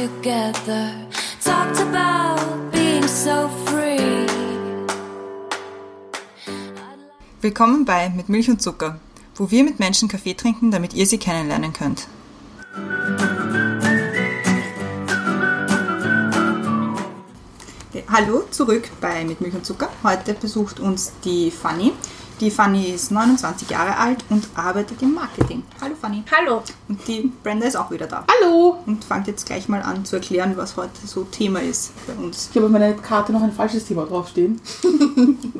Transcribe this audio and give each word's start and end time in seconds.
together. 0.00 0.94
Talked 1.44 1.78
about 1.80 2.70
being 2.72 3.06
so 3.06 3.50
free. 3.66 4.26
Willkommen 7.42 7.84
bei 7.84 8.08
Mit 8.08 8.30
Milch 8.30 8.48
und 8.48 8.62
Zucker, 8.62 8.98
wo 9.34 9.50
wir 9.50 9.62
mit 9.62 9.78
Menschen 9.78 10.08
Kaffee 10.08 10.34
trinken, 10.34 10.70
damit 10.70 10.94
ihr 10.94 11.06
sie 11.06 11.18
kennenlernen 11.18 11.74
könnt. 11.74 12.08
Hallo, 18.08 18.44
zurück 18.50 18.88
bei 19.02 19.24
Mit 19.24 19.42
Milch 19.42 19.54
und 19.54 19.66
Zucker. 19.66 19.90
Heute 20.02 20.32
besucht 20.32 20.80
uns 20.80 21.12
die 21.24 21.50
Fanny. 21.50 21.92
Die 22.40 22.50
Fanny 22.50 22.86
ist 22.86 23.10
29 23.10 23.68
Jahre 23.68 23.98
alt 23.98 24.24
und 24.30 24.48
arbeitet 24.54 25.02
im 25.02 25.12
Marketing. 25.12 25.62
Hallo 25.78 25.94
Fanny. 26.00 26.24
Hallo. 26.34 26.62
Und 26.88 27.06
die 27.06 27.30
Brenda 27.42 27.66
ist 27.66 27.76
auch 27.76 27.90
wieder 27.90 28.06
da. 28.06 28.24
Hallo. 28.40 28.78
Und 28.86 29.04
fangt 29.04 29.26
jetzt 29.26 29.44
gleich 29.44 29.68
mal 29.68 29.82
an 29.82 30.06
zu 30.06 30.16
erklären, 30.16 30.54
was 30.56 30.74
heute 30.78 31.06
so 31.06 31.24
Thema 31.24 31.60
ist 31.60 31.92
bei 32.06 32.14
uns. 32.14 32.48
Ich 32.50 32.56
habe 32.56 32.64
auf 32.64 32.72
meiner 32.72 32.94
Karte 32.94 33.32
noch 33.32 33.42
ein 33.42 33.52
falsches 33.52 33.84
Thema 33.84 34.06
draufstehen. 34.06 34.58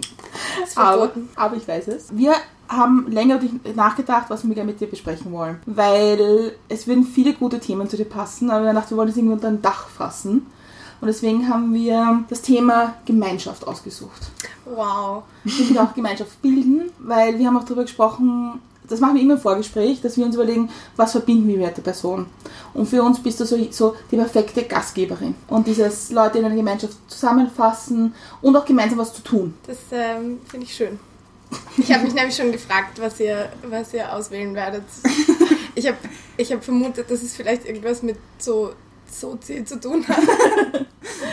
Aber, 0.75 1.11
aber 1.35 1.57
ich 1.57 1.67
weiß 1.67 1.89
es. 1.89 2.17
Wir 2.17 2.35
haben 2.69 3.11
länger 3.11 3.41
nachgedacht, 3.75 4.27
was 4.31 4.47
wir 4.47 4.55
gerne 4.55 4.71
mit 4.71 4.81
dir 4.81 4.87
besprechen 4.87 5.33
wollen. 5.33 5.59
Weil 5.67 6.53
es 6.69 6.87
würden 6.87 7.05
viele 7.05 7.35
gute 7.35 7.59
Themen 7.59 7.89
zu 7.89 7.97
dir 7.97 8.05
passen, 8.05 8.49
aber 8.49 8.63
wir 8.63 8.69
haben 8.69 8.77
gedacht, 8.77 8.91
wir 8.91 8.97
wollen 8.97 9.09
es 9.09 9.17
irgendwie 9.17 9.35
unter 9.35 9.49
ein 9.49 9.61
Dach 9.61 9.89
fassen. 9.89 10.47
Und 11.01 11.07
deswegen 11.07 11.49
haben 11.49 11.73
wir 11.73 12.25
das 12.29 12.43
Thema 12.43 12.95
Gemeinschaft 13.07 13.67
ausgesucht. 13.67 14.31
Wow. 14.65 15.23
Wir 15.45 15.71
will 15.71 15.79
auch 15.79 15.95
Gemeinschaft 15.95 16.41
bilden, 16.43 16.91
weil 16.99 17.39
wir 17.39 17.47
haben 17.47 17.57
auch 17.57 17.65
darüber 17.65 17.83
gesprochen, 17.83 18.61
das 18.91 19.01
machen 19.01 19.15
wir 19.15 19.23
immer 19.23 19.35
im 19.35 19.41
Vorgespräch, 19.41 20.01
dass 20.03 20.17
wir 20.17 20.27
uns 20.27 20.35
überlegen, 20.35 20.69
was 20.97 21.13
verbinden 21.13 21.49
wir 21.49 21.59
mit 21.59 21.77
der 21.77 21.83
Person. 21.83 22.27
Und 22.75 22.89
für 22.89 23.03
uns 23.03 23.23
bist 23.23 23.39
du 23.41 23.47
so, 23.47 23.57
so 23.71 23.95
die 24.11 24.17
perfekte 24.17 24.65
Gastgeberin. 24.65 25.37
Und 25.47 25.67
dieses 25.67 26.11
Leute 26.11 26.39
in 26.39 26.45
einer 26.45 26.57
Gemeinschaft 26.57 26.97
zusammenfassen 27.09 28.15
und 28.43 28.57
auch 28.57 28.65
gemeinsam 28.65 28.99
was 28.99 29.15
zu 29.15 29.23
tun. 29.23 29.55
Das 29.67 29.79
ähm, 29.93 30.41
finde 30.47 30.67
ich 30.67 30.75
schön. 30.75 30.99
Ich 31.79 31.93
habe 31.93 32.05
mich 32.05 32.15
nämlich 32.15 32.37
schon 32.37 32.53
gefragt, 32.53 33.01
was 33.01 33.19
ihr, 33.21 33.51
was 33.69 33.95
ihr 33.95 34.13
auswählen 34.13 34.55
werdet. 34.55 34.85
Ich 35.77 35.87
habe 35.87 35.97
ich 36.37 36.53
hab 36.53 36.65
vermutet, 36.65 37.11
dass 37.11 37.23
es 37.23 37.35
vielleicht 37.35 37.65
irgendwas 37.65 38.03
mit 38.03 38.17
so 38.39 38.73
Sozi 39.11 39.65
zu 39.65 39.81
tun 39.81 40.07
hat. 40.07 40.19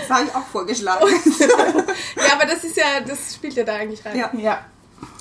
Das 0.08 0.17
habe 0.17 0.28
ich 0.28 0.36
auch 0.36 0.45
vorgeschlagen. 0.45 1.06
Ja, 2.16 2.34
aber 2.34 2.45
das 2.45 2.64
ist 2.64 2.78
ja, 2.78 3.02
das 3.06 3.36
spielt 3.36 3.53
ja 3.56 3.64
da 3.64 3.75
eigentlich 3.75 4.06
rein. 4.06 4.17
Ja. 4.17 4.31
Ja. 4.38 4.66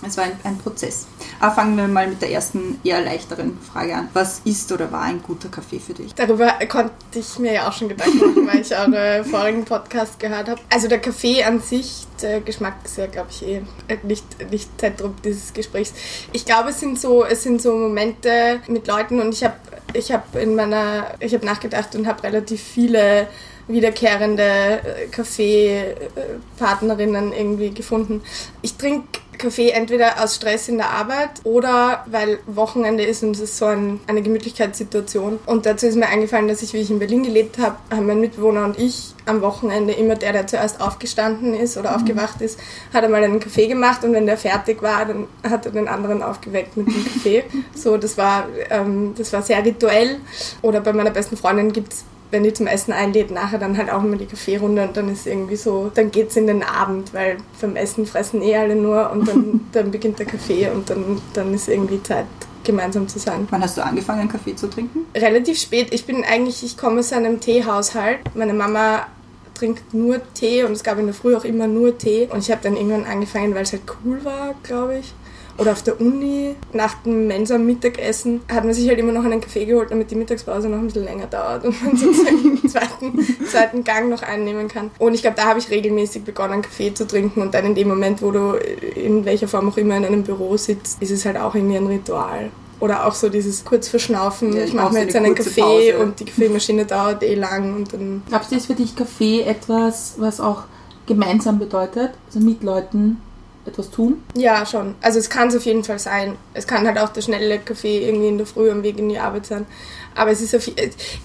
Es 0.06 0.16
war 0.16 0.24
ein, 0.24 0.38
ein 0.44 0.58
Prozess. 0.58 1.06
Aber 1.41 1.55
fangen 1.55 1.77
wir 1.77 1.88
mal 1.88 2.06
mit 2.06 2.20
der 2.20 2.30
ersten, 2.30 2.78
eher 2.84 3.00
leichteren 3.00 3.58
Frage 3.58 3.94
an. 3.94 4.08
Was 4.12 4.41
ist 4.44 4.70
oder 4.70 4.92
war 4.92 5.02
ein 5.02 5.22
guter 5.22 5.48
Kaffee 5.48 5.80
für 5.80 5.94
dich? 5.94 6.14
Darüber 6.14 6.52
konnte 6.69 6.92
ich 7.14 7.38
mir 7.38 7.55
ja 7.55 7.69
auch 7.69 7.72
schon 7.72 7.88
Gedanken 7.88 8.19
machen, 8.19 8.47
weil 8.47 8.60
ich 8.60 8.77
eure 8.77 9.24
vorigen 9.24 9.64
Podcast 9.64 10.19
gehört 10.19 10.48
habe. 10.48 10.60
Also 10.70 10.88
der 10.88 10.98
Kaffee 10.98 11.42
an 11.42 11.60
sich, 11.60 12.06
der 12.20 12.41
Geschmack 12.41 12.74
ist 12.84 12.98
ja, 12.98 13.06
glaube 13.06 13.28
ich, 13.30 13.47
eh 13.47 13.62
nicht, 14.02 14.50
nicht 14.50 14.69
Zentrum 14.78 15.14
dieses 15.24 15.52
Gesprächs. 15.52 15.94
Ich 16.32 16.44
glaube, 16.44 16.70
es 16.70 16.80
sind 16.80 17.00
so, 17.00 17.24
es 17.24 17.42
sind 17.42 17.62
so 17.62 17.74
Momente 17.74 18.60
mit 18.69 18.86
Leuten 18.86 19.20
und 19.20 19.32
ich 19.32 19.44
habe 19.44 19.56
ich 19.92 20.12
hab 20.12 20.34
in 20.36 20.54
meiner, 20.54 21.14
ich 21.20 21.32
habe 21.32 21.47
nachgedacht 21.47 21.94
und 21.94 22.06
habe 22.06 22.22
relativ 22.22 22.62
viele 22.62 23.28
wiederkehrende 23.69 24.42
äh, 24.42 25.06
Kaffeepartnerinnen 25.10 27.32
irgendwie 27.32 27.70
gefunden. 27.70 28.22
Ich 28.62 28.77
trinke 28.77 29.20
Kaffee 29.47 29.70
entweder 29.70 30.22
aus 30.22 30.34
Stress 30.34 30.69
in 30.69 30.77
der 30.77 30.91
Arbeit 30.91 31.30
oder 31.44 32.05
weil 32.06 32.41
Wochenende 32.47 33.05
ist 33.05 33.22
und 33.22 33.30
es 33.36 33.41
ist 33.41 33.58
so 33.58 33.66
ein, 33.66 34.00
eine 34.08 34.20
Gemütlichkeitssituation. 34.20 35.38
Und 35.47 35.66
dazu 35.66 35.86
ist 35.86 35.94
mir 35.94 36.08
eingefallen, 36.08 36.48
dass 36.48 36.62
ich, 36.62 36.72
wie 36.72 36.78
ich 36.78 36.91
in 36.91 36.98
Berlin 36.98 37.22
gelebt 37.22 37.59
habe, 37.59 37.76
haben 37.93 38.06
mein 38.06 38.20
Mitbewohner 38.20 38.65
und 38.65 38.76
ich 38.76 39.15
am 39.25 39.43
Wochenende 39.43 39.93
immer 39.93 40.16
der, 40.16 40.32
der 40.32 40.48
zuerst 40.48 40.81
aufgestanden 40.81 41.54
ist 41.54 41.76
oder 41.76 41.94
aufgewacht 41.94 42.41
ist, 42.41 42.59
hat 42.93 43.04
einmal 43.04 43.22
einen 43.22 43.38
Kaffee 43.38 43.69
gemacht 43.69 44.03
und 44.03 44.12
wenn 44.15 44.26
der 44.26 44.37
fertig 44.37 44.82
war, 44.82 45.04
dann 45.04 45.28
hat 45.49 45.65
er 45.65 45.70
den 45.70 45.87
anderen 45.87 46.25
aufgeweckt 46.25 46.76
mit 46.76 46.88
dem 46.88 47.04
Kaffee. 47.12 47.44
So, 47.72 47.97
das 47.99 48.19
war, 48.19 48.49
ähm, 48.70 49.15
das 49.16 49.32
war 49.32 49.43
sehr 49.43 49.65
rituell. 49.65 50.19
Oder 50.62 50.81
bei 50.81 50.93
meiner 50.93 51.10
besten 51.10 51.37
Freundin 51.37 51.72
gibt's 51.72 52.04
wenn 52.31 52.42
die 52.42 52.53
zum 52.53 52.66
Essen 52.66 52.92
einlädt, 52.92 53.31
nachher 53.31 53.59
dann 53.59 53.76
halt 53.76 53.91
auch 53.91 54.03
immer 54.03 54.16
die 54.16 54.26
Kaffeerunde 54.26 54.88
und 54.88 54.97
dann 54.97 55.10
ist 55.12 55.26
irgendwie 55.26 55.56
so, 55.56 55.91
dann 55.94 56.10
geht's 56.10 56.37
in 56.37 56.47
den 56.47 56.62
Abend, 56.62 57.14
weil 57.14 57.38
beim 57.60 57.76
Essen 57.76 58.06
fressen 58.06 58.42
eh 58.42 58.56
alle 58.56 58.76
nur 58.76 59.10
und 59.10 59.28
dann, 59.28 59.60
dann 59.72 59.91
beginnt 59.91 60.19
der 60.19 60.26
Kaffee 60.26 60.69
und 60.70 60.91
dann, 60.91 61.20
dann 61.34 61.54
ist 61.54 61.69
irgendwie 61.69 62.03
Zeit, 62.03 62.26
gemeinsam 62.64 63.06
zu 63.06 63.19
sein. 63.19 63.47
Wann 63.50 63.62
hast 63.62 63.78
du 63.78 63.84
angefangen, 63.84 64.28
Kaffee 64.28 64.56
zu 64.56 64.69
trinken? 64.69 65.06
Relativ 65.14 65.59
spät, 65.59 65.94
ich 65.94 66.04
bin 66.04 66.25
eigentlich, 66.25 66.64
ich 66.64 66.76
komme 66.76 66.98
aus 66.98 67.12
einem 67.12 67.41
Teehaushalt. 67.41 68.19
Meine 68.34 68.54
Mama 68.54 69.06
trinkt 69.54 69.94
nur 69.94 70.20
Tee 70.34 70.64
und 70.64 70.72
es 70.72 70.82
gab 70.82 70.98
in 70.98 71.06
der 71.06 71.14
Früh 71.14 71.34
auch 71.34 71.44
immer 71.44 71.66
nur 71.66 71.97
Tee 71.97 72.28
und 72.31 72.41
ich 72.41 72.50
habe 72.50 72.60
dann 72.62 72.76
irgendwann 72.76 73.04
angefangen, 73.04 73.54
weil 73.54 73.62
es 73.62 73.72
halt 73.72 73.82
cool 74.04 74.25
war, 74.25 74.54
glaube 74.62 74.98
ich. 74.98 75.14
Oder 75.59 75.72
auf 75.72 75.83
der 75.83 76.00
Uni, 76.00 76.55
nach 76.72 76.94
dem 77.03 77.27
Mensa-Mittagessen, 77.28 78.43
hat 78.53 78.65
man 78.65 78.75
sich 78.75 78.89
halt 78.89 78.99
immer 78.99 79.12
noch 79.12 79.25
einen 79.25 79.41
Kaffee 79.41 79.65
geholt, 79.65 79.91
damit 79.91 80.11
die 80.11 80.15
Mittagspause 80.15 80.69
noch 80.69 80.78
ein 80.78 80.87
bisschen 80.87 81.05
länger 81.05 81.27
dauert 81.27 81.65
und 81.65 81.83
man 81.83 81.97
sozusagen 81.97 82.61
den 82.61 82.69
zweiten, 82.69 83.47
zweiten 83.50 83.84
Gang 83.84 84.11
noch 84.11 84.22
einnehmen 84.22 84.69
kann. 84.69 84.91
Und 84.99 85.15
ich 85.15 85.22
glaube, 85.22 85.37
da 85.37 85.44
habe 85.47 85.59
ich 85.59 85.71
regelmäßig 85.71 86.25
begonnen, 86.25 86.62
Kaffee 86.62 86.93
zu 86.93 87.06
trinken 87.06 87.41
und 87.41 87.55
dann 87.55 87.65
in 87.65 87.75
dem 87.75 87.89
Moment, 87.89 88.21
wo 88.22 88.31
du 88.31 88.53
in 88.94 89.25
welcher 89.25 89.49
Form 89.49 89.69
auch 89.71 89.77
immer 89.77 89.97
in 89.97 90.05
einem 90.05 90.22
Büro 90.22 90.56
sitzt, 90.56 91.00
ist 91.03 91.11
es 91.11 91.25
halt 91.25 91.39
auch 91.39 91.55
irgendwie 91.55 91.77
ein 91.77 91.87
Ritual. 91.87 92.50
Oder 92.78 93.06
auch 93.06 93.15
so 93.15 93.31
dieses 93.31 93.65
kurz 93.65 93.88
verschnaufen, 93.88 94.55
Ja, 94.55 94.65
ich 94.65 94.75
mache 94.75 94.93
mir 94.93 95.00
jetzt 95.05 95.17
eine 95.17 95.27
einen 95.27 95.34
Kaffee 95.34 95.61
Pause. 95.93 95.99
und 95.99 96.21
die 96.21 96.27
Kaffeemaschine 96.27 96.84
dauert 96.84 97.23
eh 97.23 97.34
lang 97.34 97.75
und 97.75 97.93
dann 97.94 98.23
Glaubst 98.28 98.53
du, 98.53 98.56
ist 98.56 98.67
für 98.67 98.75
dich 98.75 98.94
Kaffee 98.94 99.41
etwas, 99.43 100.17
was 100.19 100.41
auch 100.41 100.65
gemeinsam 101.06 101.59
bedeutet? 101.59 102.11
Also 102.27 102.41
mit 102.41 102.62
Leuten 102.62 103.23
etwas 103.66 103.91
tun? 103.91 104.22
Ja, 104.34 104.65
schon. 104.66 104.94
Also 105.00 105.19
es 105.19 105.28
kann 105.28 105.49
es 105.49 105.56
auf 105.56 105.65
jeden 105.65 105.84
Fall 105.84 105.99
sein. 105.99 106.37
Es 106.54 106.66
kann 106.66 106.87
halt 106.87 106.99
auch 106.99 107.09
der 107.10 107.22
schnelle 107.22 107.59
Kaffee 107.59 108.06
irgendwie 108.06 108.28
in 108.28 108.38
der 108.38 108.47
Früh 108.47 108.71
am 108.71 108.82
Weg 108.82 108.99
in 108.99 109.09
die 109.09 109.19
Arbeit 109.19 109.47
sein. 109.47 109.66
Aber 110.15 110.31
es 110.31 110.41
ist 110.41 110.54
auf, 110.54 110.66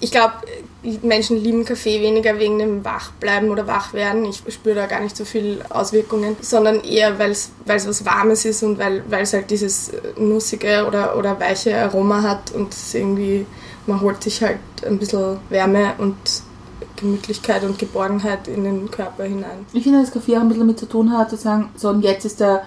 ich 0.00 0.10
glaube, 0.10 0.34
Menschen 1.02 1.42
lieben 1.42 1.64
Kaffee 1.64 2.02
weniger 2.02 2.38
wegen 2.38 2.58
dem 2.58 2.84
Wachbleiben 2.84 3.50
oder 3.50 3.66
Wachwerden. 3.66 4.24
Ich 4.26 4.42
spüre 4.52 4.74
da 4.74 4.86
gar 4.86 5.00
nicht 5.00 5.16
so 5.16 5.24
viel 5.24 5.62
Auswirkungen, 5.70 6.36
sondern 6.40 6.82
eher, 6.84 7.18
weil 7.18 7.30
es 7.30 7.52
was 7.64 8.04
Warmes 8.04 8.44
ist 8.44 8.62
und 8.62 8.78
weil 8.78 9.02
es 9.10 9.32
halt 9.32 9.50
dieses 9.50 9.92
nussige 10.18 10.84
oder, 10.86 11.16
oder 11.16 11.40
weiche 11.40 11.76
Aroma 11.76 12.22
hat 12.22 12.52
und 12.52 12.74
irgendwie, 12.92 13.46
man 13.86 14.00
holt 14.00 14.22
sich 14.22 14.42
halt 14.42 14.58
ein 14.84 14.98
bisschen 14.98 15.38
Wärme 15.48 15.94
und 15.98 16.16
Gemütlichkeit 17.02 17.62
und 17.64 17.78
Geborgenheit 17.78 18.48
in 18.48 18.64
den 18.64 18.90
Körper 18.90 19.24
hinein. 19.24 19.66
Ich 19.72 19.82
finde, 19.82 20.00
dass 20.00 20.12
Kaffee 20.12 20.36
auch 20.36 20.40
ein 20.40 20.48
bisschen 20.48 20.62
damit 20.66 20.78
zu 20.78 20.86
tun 20.86 21.12
hat, 21.12 21.30
zu 21.30 21.36
sagen, 21.36 21.70
so 21.76 21.90
und 21.90 22.02
jetzt 22.02 22.24
ist 22.24 22.40
der 22.40 22.62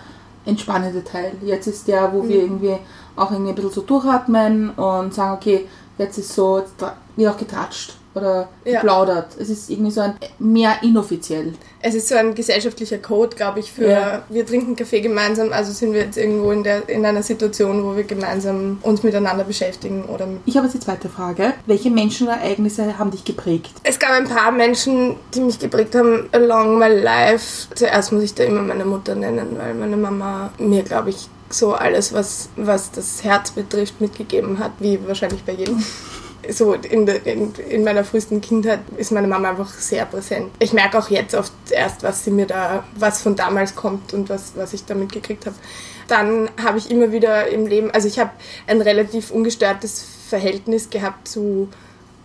entspannende 0.46 1.04
Teil. 1.04 1.34
Jetzt 1.42 1.66
ist 1.68 1.88
der, 1.88 2.14
wo 2.14 2.28
wir 2.28 2.44
irgendwie 2.44 2.78
auch 3.16 3.32
irgendwie 3.32 3.52
ein 3.52 3.56
bisschen 3.56 3.72
so 3.72 3.82
durchatmen 3.82 4.70
und 4.72 5.14
sagen, 5.14 5.34
okay, 5.34 5.68
jetzt 5.98 6.18
ist 6.18 6.34
so, 6.34 6.60
jetzt 6.60 6.74
wird 7.16 7.34
auch 7.34 7.38
getratscht 7.38 7.96
oder 8.16 8.48
Ja. 8.64 8.80
geplaudert. 8.82 9.28
Es 9.40 9.50
ist 9.50 9.70
irgendwie 9.70 9.92
so 9.92 10.02
ein 10.02 10.16
mehr 10.40 10.76
inoffiziell. 10.82 11.54
Es 11.82 11.94
ist 11.96 12.08
so 12.08 12.16
ein 12.16 12.34
gesellschaftlicher 12.34 12.98
Code, 12.98 13.36
glaube 13.36 13.60
ich, 13.60 13.72
für 13.72 13.88
Ja. 13.90 14.24
wir 14.30 14.46
trinken 14.46 14.76
Kaffee 14.76 15.02
gemeinsam, 15.02 15.52
also 15.52 15.72
sind 15.72 15.94
wir 15.94 16.02
jetzt 16.06 16.18
irgendwo 16.18 16.52
in, 16.52 16.64
der, 16.64 16.88
in 16.90 17.06
einer 17.06 17.22
Situation, 17.24 17.84
wo 17.84 17.96
wir 17.96 18.04
gemeinsam 18.06 18.80
uns 18.82 19.04
miteinander 19.04 19.44
beschäftigen. 19.44 20.06
Oder 20.06 20.26
mit 20.26 20.40
Ich 20.46 20.56
habe 20.58 20.66
jetzt 20.68 20.74
die 20.76 20.80
zweite 20.80 21.10
Frage. 21.10 21.54
Welche 21.66 21.90
Menschen 21.92 22.28
oder 22.28 22.38
Ereignisse 22.38 22.98
haben 22.98 23.12
dich 23.12 23.24
geprägt? 23.24 23.72
es 23.84 24.00
gab 24.00 24.12
ein 24.12 24.26
paar 24.28 24.52
Menschen, 24.52 25.16
die 25.34 25.42
mich 25.42 25.60
geprägt 25.60 25.96
haben 25.96 26.30
along 26.32 26.80
my 26.80 26.88
life. 26.88 27.68
Zuerst 27.76 28.12
muss 28.12 28.24
ich 28.24 28.34
da 28.34 28.44
immer 28.44 28.62
meine 28.62 28.86
Mutter 28.86 29.16
nennen, 29.16 29.56
weil 29.58 29.74
meine 29.74 29.98
Mama 29.98 30.52
mir, 30.58 30.84
glaube 30.84 31.10
ich, 31.12 31.28
so 31.50 31.74
alles, 31.74 32.12
was, 32.14 32.50
was 32.56 32.92
das 32.92 33.24
Herz 33.24 33.52
betrifft, 33.52 34.02
mitgegeben 34.02 34.58
hat, 34.60 34.72
wie 34.80 35.00
wahrscheinlich 35.08 35.44
bei 35.44 35.54
jedem. 35.54 35.84
So 36.52 36.74
in, 36.74 37.06
der, 37.06 37.26
in, 37.26 37.54
in 37.70 37.84
meiner 37.84 38.04
frühesten 38.04 38.42
Kindheit 38.42 38.80
ist 38.98 39.12
meine 39.12 39.28
Mama 39.28 39.50
einfach 39.50 39.70
sehr 39.74 40.06
präsent. 40.06 40.52
Ich 40.60 40.74
merke 40.74 40.98
auch 40.98 41.10
jetzt 41.10 41.36
oft 41.36 41.54
erst, 41.70 42.04
was 42.04 42.24
sie 42.24 42.32
mir 42.32 42.46
da, 42.46 42.84
was 42.96 43.22
von 43.22 43.36
damals 43.36 43.76
kommt 43.76 44.14
und 44.14 44.30
was, 44.30 44.54
was 44.56 44.74
ich 44.74 44.86
da 44.86 44.96
mitgekriegt 44.96 45.46
habe. 45.46 45.56
Dann 46.08 46.50
habe 46.64 46.78
ich 46.78 46.92
immer 46.92 47.12
wieder 47.12 47.48
im 47.48 47.66
Leben, 47.66 47.90
also 47.92 48.08
ich 48.08 48.20
habe 48.20 48.32
ein 48.68 48.82
relativ 48.82 49.32
ungestörtes 49.32 50.06
Verhältnis 50.30 50.90
gehabt 50.90 51.28
zu 51.28 51.70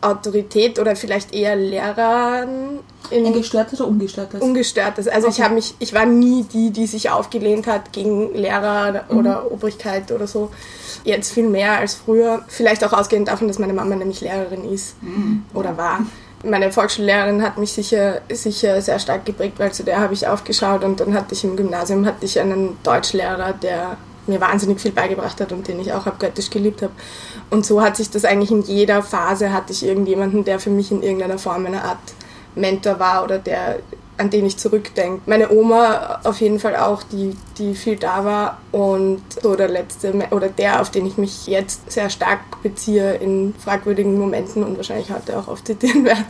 Autorität 0.02 0.78
oder 0.78 0.96
vielleicht 0.96 1.34
eher 1.34 1.56
Lehrern 1.56 2.80
in 3.10 3.26
Ein 3.26 3.32
gestörtes 3.34 3.80
oder 3.80 3.90
ungestörtes? 3.90 4.40
ungestörtes. 4.40 5.08
Also 5.08 5.28
ich 5.28 5.42
habe 5.42 5.54
mich, 5.54 5.74
ich 5.78 5.92
war 5.92 6.06
nie 6.06 6.44
die, 6.44 6.70
die 6.70 6.86
sich 6.86 7.10
aufgelehnt 7.10 7.66
hat 7.66 7.92
gegen 7.92 8.34
Lehrer 8.34 9.04
oder 9.10 9.50
Obrigkeit 9.50 10.10
oder 10.12 10.26
so. 10.26 10.50
Jetzt 11.04 11.32
viel 11.32 11.48
mehr 11.48 11.78
als 11.78 11.94
früher. 11.94 12.42
Vielleicht 12.48 12.84
auch 12.84 12.92
ausgehend 12.92 13.28
davon, 13.28 13.48
dass 13.48 13.58
meine 13.58 13.72
Mama 13.72 13.96
nämlich 13.96 14.20
Lehrerin 14.20 14.64
ist 14.70 14.96
oder 15.54 15.76
war. 15.76 16.00
Meine 16.42 16.72
Volksschullehrerin 16.72 17.42
hat 17.42 17.58
mich 17.58 17.72
sicher, 17.72 18.22
sicher 18.32 18.80
sehr 18.80 18.98
stark 18.98 19.26
geprägt, 19.26 19.58
weil 19.58 19.72
zu 19.72 19.84
der 19.84 20.00
habe 20.00 20.14
ich 20.14 20.26
aufgeschaut 20.26 20.84
und 20.84 20.98
dann 21.00 21.12
hatte 21.12 21.34
ich 21.34 21.44
im 21.44 21.54
Gymnasium 21.54 22.06
hatte 22.06 22.24
ich 22.24 22.40
einen 22.40 22.78
Deutschlehrer, 22.82 23.52
der 23.52 23.98
mir 24.26 24.40
wahnsinnig 24.40 24.80
viel 24.80 24.92
beigebracht 24.92 25.40
hat 25.40 25.52
und 25.52 25.68
den 25.68 25.80
ich 25.80 25.92
auch 25.92 26.06
abgöttisch 26.06 26.48
geliebt 26.48 26.80
habe. 26.80 26.92
Und 27.50 27.66
so 27.66 27.82
hat 27.82 27.96
sich 27.96 28.10
das 28.10 28.24
eigentlich 28.24 28.50
in 28.50 28.62
jeder 28.62 29.02
Phase, 29.02 29.52
hatte 29.52 29.72
ich 29.72 29.84
irgendjemanden, 29.84 30.44
der 30.44 30.60
für 30.60 30.70
mich 30.70 30.90
in 30.90 31.02
irgendeiner 31.02 31.38
Form 31.38 31.66
eine 31.66 31.84
Art 31.84 31.98
Mentor 32.54 32.98
war 32.98 33.24
oder 33.24 33.38
der 33.38 33.80
an 34.20 34.30
den 34.30 34.44
ich 34.44 34.58
zurückdenke. 34.58 35.22
Meine 35.26 35.50
Oma 35.50 36.20
auf 36.24 36.40
jeden 36.40 36.60
Fall 36.60 36.76
auch, 36.76 37.02
die, 37.02 37.36
die 37.58 37.74
viel 37.74 37.96
da 37.96 38.24
war 38.24 38.60
und 38.70 39.22
so 39.42 39.56
der 39.56 39.68
letzte 39.68 40.12
oder 40.30 40.48
der, 40.48 40.80
auf 40.80 40.90
den 40.90 41.06
ich 41.06 41.16
mich 41.16 41.46
jetzt 41.46 41.90
sehr 41.90 42.10
stark 42.10 42.62
beziehe 42.62 43.14
in 43.14 43.54
fragwürdigen 43.58 44.18
Momenten 44.18 44.62
und 44.62 44.76
wahrscheinlich 44.76 45.10
heute 45.10 45.38
auch 45.38 45.48
oft 45.48 45.66
zitieren 45.66 46.04
werde, 46.04 46.24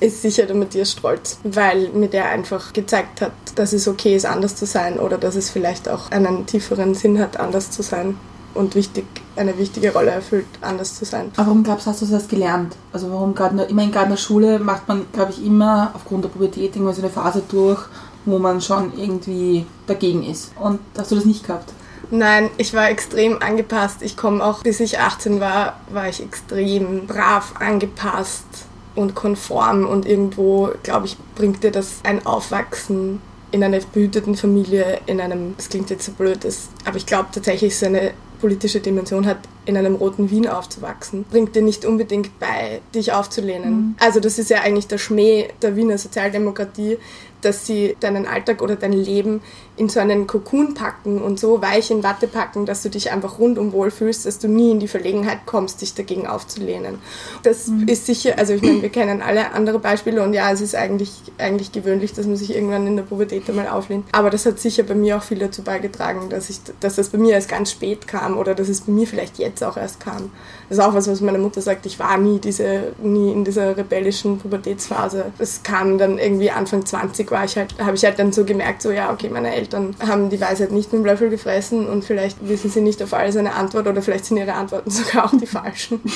ist 0.00 0.22
sicher 0.22 0.44
der 0.44 0.54
Matthias 0.54 0.92
Strolz, 0.92 1.38
weil 1.44 1.88
mir 1.88 2.08
der 2.08 2.28
einfach 2.28 2.72
gezeigt 2.72 3.22
hat, 3.22 3.32
dass 3.54 3.72
es 3.72 3.88
okay 3.88 4.14
ist, 4.14 4.26
anders 4.26 4.54
zu 4.54 4.66
sein 4.66 4.98
oder 4.98 5.16
dass 5.16 5.34
es 5.34 5.48
vielleicht 5.48 5.88
auch 5.88 6.10
einen 6.10 6.46
tieferen 6.46 6.94
Sinn 6.94 7.18
hat, 7.18 7.40
anders 7.40 7.70
zu 7.70 7.82
sein 7.82 8.16
und 8.54 8.74
wichtig, 8.74 9.04
eine 9.36 9.58
wichtige 9.58 9.92
Rolle 9.92 10.10
erfüllt, 10.10 10.46
anders 10.60 10.96
zu 10.96 11.04
sein. 11.04 11.30
Aber 11.36 11.48
warum 11.48 11.64
glaubst 11.64 11.86
du, 11.86 11.90
hast 11.90 12.02
du 12.02 12.06
das 12.06 12.28
gelernt? 12.28 12.76
Also 12.92 13.10
warum 13.10 13.34
gerade 13.34 13.60
immer 13.64 13.82
in 13.82 13.92
gerade 13.92 14.06
in 14.06 14.10
der 14.12 14.16
Schule 14.16 14.58
macht 14.58 14.88
man, 14.88 15.06
glaube 15.12 15.32
ich, 15.32 15.44
immer 15.44 15.90
aufgrund 15.94 16.24
der 16.24 16.28
Pubertät 16.28 16.74
irgendwann 16.74 16.94
so 16.94 17.02
eine 17.02 17.10
Phase 17.10 17.42
durch, 17.48 17.80
wo 18.24 18.38
man 18.38 18.60
schon 18.60 18.96
irgendwie 18.96 19.66
dagegen 19.86 20.22
ist. 20.22 20.52
Und 20.60 20.80
hast 20.96 21.10
du 21.10 21.16
das 21.16 21.24
nicht 21.24 21.46
gehabt? 21.46 21.72
Nein, 22.10 22.50
ich 22.58 22.74
war 22.74 22.88
extrem 22.90 23.42
angepasst. 23.42 24.02
Ich 24.02 24.16
komme 24.16 24.44
auch, 24.44 24.62
bis 24.62 24.80
ich 24.80 24.98
18 24.98 25.40
war, 25.40 25.80
war 25.90 26.08
ich 26.08 26.22
extrem 26.22 27.06
brav 27.06 27.54
angepasst 27.58 28.46
und 28.94 29.14
konform 29.14 29.86
und 29.86 30.06
irgendwo, 30.06 30.70
glaube 30.82 31.06
ich, 31.06 31.16
bringt 31.34 31.64
dir 31.64 31.72
das 31.72 32.00
ein 32.04 32.24
Aufwachsen 32.24 33.20
in 33.50 33.62
einer 33.62 33.78
behüteten 33.78 34.36
Familie, 34.36 35.00
in 35.06 35.20
einem, 35.20 35.54
das 35.56 35.68
klingt 35.68 35.90
jetzt 35.90 36.06
so 36.06 36.12
blöd, 36.12 36.44
das, 36.44 36.68
aber 36.84 36.96
ich 36.96 37.06
glaube 37.06 37.28
tatsächlich, 37.32 37.78
so 37.78 37.86
eine 37.86 38.12
politische 38.44 38.80
Dimension 38.80 39.24
hat, 39.24 39.38
in 39.64 39.74
einem 39.74 39.94
roten 39.94 40.30
Wien 40.30 40.46
aufzuwachsen, 40.46 41.24
bringt 41.30 41.56
dir 41.56 41.62
nicht 41.62 41.86
unbedingt 41.86 42.38
bei, 42.38 42.82
dich 42.94 43.10
aufzulehnen. 43.10 43.70
Mhm. 43.70 43.94
Also 43.98 44.20
das 44.20 44.38
ist 44.38 44.50
ja 44.50 44.60
eigentlich 44.60 44.86
der 44.86 44.98
Schmäh 44.98 45.48
der 45.62 45.76
Wiener 45.76 45.96
Sozialdemokratie, 45.96 46.98
dass 47.40 47.66
sie 47.66 47.96
deinen 48.00 48.26
Alltag 48.26 48.60
oder 48.60 48.76
dein 48.76 48.92
Leben 48.92 49.40
in 49.76 49.88
so 49.88 49.98
einen 49.98 50.28
Kokon 50.28 50.74
packen 50.74 51.20
und 51.20 51.40
so 51.40 51.60
weich 51.60 51.90
in 51.90 52.04
Watte 52.04 52.28
packen, 52.28 52.64
dass 52.64 52.82
du 52.82 52.90
dich 52.90 53.10
einfach 53.10 53.40
rundum 53.40 53.72
wohlfühlst, 53.72 54.24
dass 54.24 54.38
du 54.38 54.46
nie 54.46 54.70
in 54.70 54.78
die 54.78 54.86
Verlegenheit 54.86 55.46
kommst, 55.46 55.80
dich 55.80 55.94
dagegen 55.94 56.28
aufzulehnen. 56.28 56.98
Das 57.42 57.66
mhm. 57.66 57.88
ist 57.88 58.06
sicher, 58.06 58.38
also 58.38 58.52
ich 58.52 58.62
meine, 58.62 58.82
wir 58.82 58.88
kennen 58.90 59.20
alle 59.20 59.50
andere 59.52 59.80
Beispiele 59.80 60.22
und 60.22 60.32
ja, 60.32 60.52
es 60.52 60.60
ist 60.60 60.76
eigentlich, 60.76 61.10
eigentlich 61.38 61.72
gewöhnlich, 61.72 62.12
dass 62.12 62.26
man 62.26 62.36
sich 62.36 62.54
irgendwann 62.54 62.86
in 62.86 62.94
der 62.94 63.02
Pubertät 63.02 63.48
einmal 63.48 63.66
auflehnt. 63.66 64.06
Aber 64.12 64.30
das 64.30 64.46
hat 64.46 64.60
sicher 64.60 64.84
bei 64.84 64.94
mir 64.94 65.16
auch 65.16 65.24
viel 65.24 65.40
dazu 65.40 65.62
beigetragen, 65.62 66.30
dass, 66.30 66.50
ich, 66.50 66.60
dass 66.78 66.94
das 66.94 67.08
bei 67.08 67.18
mir 67.18 67.34
erst 67.34 67.48
ganz 67.48 67.72
spät 67.72 68.06
kam 68.06 68.38
oder 68.38 68.54
dass 68.54 68.68
es 68.68 68.82
bei 68.82 68.92
mir 68.92 69.08
vielleicht 69.08 69.38
jetzt 69.38 69.64
auch 69.64 69.76
erst 69.76 69.98
kam. 69.98 70.30
Das 70.68 70.78
ist 70.78 70.84
auch 70.84 70.94
was, 70.94 71.08
was 71.08 71.20
meine 71.20 71.38
Mutter 71.38 71.60
sagt, 71.60 71.84
ich 71.84 71.98
war 71.98 72.16
nie, 72.16 72.38
diese, 72.38 72.92
nie 73.02 73.32
in 73.32 73.44
dieser 73.44 73.76
rebellischen 73.76 74.38
Pubertätsphase. 74.38 75.32
Es 75.38 75.64
kam 75.64 75.98
dann 75.98 76.18
irgendwie 76.18 76.52
Anfang 76.52 76.86
20 76.86 77.30
war 77.32 77.44
ich 77.44 77.56
halt, 77.56 77.74
habe 77.80 77.96
ich 77.96 78.04
halt 78.04 78.20
dann 78.20 78.32
so 78.32 78.44
gemerkt, 78.44 78.80
so 78.80 78.92
ja, 78.92 79.12
okay, 79.12 79.28
meine 79.28 79.52
Eltern 79.52 79.63
haben 79.72 80.30
die 80.30 80.40
Weisheit 80.40 80.72
nicht 80.72 80.92
mit 80.92 81.02
dem 81.02 81.06
Löffel 81.06 81.30
gefressen 81.30 81.86
und 81.86 82.04
vielleicht 82.04 82.46
wissen 82.46 82.70
sie 82.70 82.80
nicht 82.80 83.02
auf 83.02 83.14
alles 83.14 83.36
eine 83.36 83.54
Antwort 83.54 83.86
oder 83.86 84.02
vielleicht 84.02 84.26
sind 84.26 84.36
ihre 84.36 84.54
Antworten 84.54 84.90
sogar 84.90 85.26
auch 85.26 85.36
die 85.36 85.46
falschen. 85.46 86.00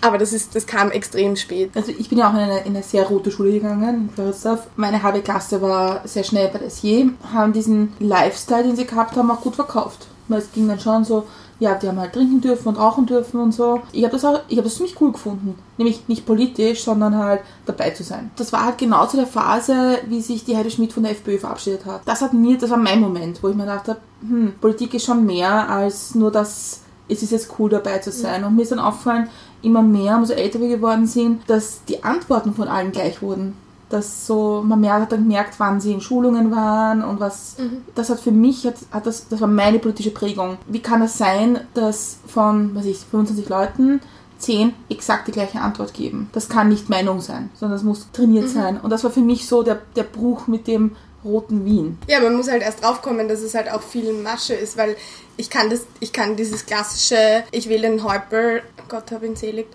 Aber 0.00 0.18
das, 0.18 0.32
ist, 0.32 0.54
das 0.54 0.66
kam 0.66 0.90
extrem 0.90 1.36
spät. 1.36 1.70
Also 1.74 1.90
ich 1.96 2.08
bin 2.08 2.18
ja 2.18 2.28
auch 2.28 2.34
in 2.34 2.40
eine, 2.40 2.58
in 2.60 2.76
eine 2.76 2.82
sehr 2.82 3.04
rote 3.04 3.30
Schule 3.30 3.52
gegangen, 3.52 4.08
in 4.08 4.10
Floridsdorf. 4.10 4.66
Meine 4.76 5.02
halbe 5.02 5.20
Klasse 5.20 5.62
war 5.62 6.06
sehr 6.06 6.22
schnell 6.22 6.48
bei 6.48 6.58
der 6.58 6.70
SJ, 6.70 7.06
haben 7.32 7.52
diesen 7.52 7.92
Lifestyle, 7.98 8.62
den 8.62 8.76
sie 8.76 8.86
gehabt 8.86 9.16
haben, 9.16 9.30
auch 9.30 9.40
gut 9.40 9.56
verkauft. 9.56 10.06
Weil 10.28 10.40
es 10.40 10.52
ging 10.52 10.68
dann 10.68 10.80
schon 10.80 11.04
so, 11.04 11.26
ja, 11.58 11.74
die 11.74 11.88
haben 11.88 11.98
halt 11.98 12.12
trinken 12.12 12.40
dürfen 12.40 12.68
und 12.68 12.78
rauchen 12.78 13.06
dürfen 13.06 13.40
und 13.40 13.52
so. 13.52 13.80
Ich 13.92 14.04
habe 14.04 14.12
das 14.12 14.24
auch, 14.24 14.40
ich 14.48 14.58
habe 14.58 14.68
das 14.68 14.76
ziemlich 14.76 15.00
cool 15.00 15.12
gefunden. 15.12 15.58
Nämlich 15.78 16.06
nicht 16.06 16.26
politisch, 16.26 16.84
sondern 16.84 17.16
halt 17.16 17.40
dabei 17.64 17.90
zu 17.90 18.02
sein. 18.02 18.30
Das 18.36 18.52
war 18.52 18.64
halt 18.64 18.78
genau 18.78 19.06
zu 19.06 19.16
der 19.16 19.26
Phase, 19.26 19.98
wie 20.06 20.20
sich 20.20 20.44
die 20.44 20.56
Heide 20.56 20.70
Schmidt 20.70 20.92
von 20.92 21.02
der 21.02 21.12
FPÖ 21.12 21.38
verabschiedet 21.38 21.86
hat. 21.86 22.02
Das 22.04 22.20
hat 22.20 22.34
mir, 22.34 22.58
das 22.58 22.70
war 22.70 22.76
mein 22.76 23.00
Moment, 23.00 23.42
wo 23.42 23.48
ich 23.48 23.54
mir 23.54 23.64
gedacht 23.64 23.96
hm, 24.20 24.54
Politik 24.60 24.94
ist 24.94 25.06
schon 25.06 25.24
mehr 25.24 25.68
als 25.70 26.14
nur 26.14 26.30
das, 26.30 26.80
es 27.08 27.22
ist 27.22 27.32
jetzt 27.32 27.50
cool 27.58 27.70
dabei 27.70 27.98
zu 27.98 28.12
sein. 28.12 28.44
Und 28.44 28.56
mir 28.56 28.62
ist 28.62 28.72
dann 28.72 28.78
aufgefallen, 28.78 29.28
immer 29.62 29.82
mehr, 29.82 30.16
umso 30.16 30.34
älter 30.34 30.60
wir 30.60 30.68
geworden 30.68 31.06
sind, 31.06 31.48
dass 31.48 31.84
die 31.84 32.04
Antworten 32.04 32.54
von 32.54 32.68
allen 32.68 32.92
gleich 32.92 33.22
wurden 33.22 33.54
dass 33.88 34.26
so, 34.26 34.62
man 34.64 34.80
mehr 34.80 34.94
hat 34.94 35.12
dann 35.12 35.22
gemerkt, 35.22 35.54
wann 35.58 35.80
sie 35.80 35.92
in 35.92 36.00
Schulungen 36.00 36.50
waren 36.50 37.04
und 37.04 37.20
was, 37.20 37.56
mhm. 37.58 37.82
das 37.94 38.10
hat 38.10 38.20
für 38.20 38.32
mich, 38.32 38.66
hat, 38.66 38.74
hat 38.90 39.06
das, 39.06 39.28
das 39.28 39.40
war 39.40 39.48
meine 39.48 39.78
politische 39.78 40.10
Prägung. 40.10 40.58
Wie 40.66 40.80
kann 40.80 41.02
es 41.02 41.18
sein, 41.18 41.60
dass 41.74 42.18
von, 42.26 42.74
was 42.74 42.84
ich, 42.84 42.98
25 42.98 43.48
Leuten 43.48 44.00
10 44.38 44.74
exakt 44.88 45.28
die 45.28 45.32
gleiche 45.32 45.60
Antwort 45.60 45.94
geben? 45.94 46.28
Das 46.32 46.48
kann 46.48 46.68
nicht 46.68 46.88
Meinung 46.88 47.20
sein, 47.20 47.50
sondern 47.54 47.78
es 47.78 47.84
muss 47.84 48.10
trainiert 48.12 48.46
mhm. 48.46 48.52
sein. 48.52 48.80
Und 48.80 48.90
das 48.90 49.04
war 49.04 49.10
für 49.10 49.20
mich 49.20 49.46
so 49.46 49.62
der, 49.62 49.80
der 49.94 50.04
Bruch 50.04 50.48
mit 50.48 50.66
dem 50.66 50.96
roten 51.24 51.64
Wien. 51.64 51.98
Ja, 52.08 52.20
man 52.20 52.34
muss 52.34 52.50
halt 52.50 52.62
erst 52.62 52.82
draufkommen, 52.82 53.28
dass 53.28 53.40
es 53.40 53.54
halt 53.54 53.70
auch 53.70 53.82
viel 53.82 54.12
Masche 54.12 54.54
ist, 54.54 54.76
weil 54.76 54.96
ich 55.36 55.50
kann 55.50 55.70
das, 55.70 55.86
ich 56.00 56.12
kann 56.12 56.36
dieses 56.36 56.66
klassische, 56.66 57.44
ich 57.50 57.68
will 57.68 57.82
den 57.82 58.02
Häupl, 58.02 58.62
Gott 58.88 59.10
hab 59.12 59.22
ihn 59.22 59.36
selig, 59.36 59.66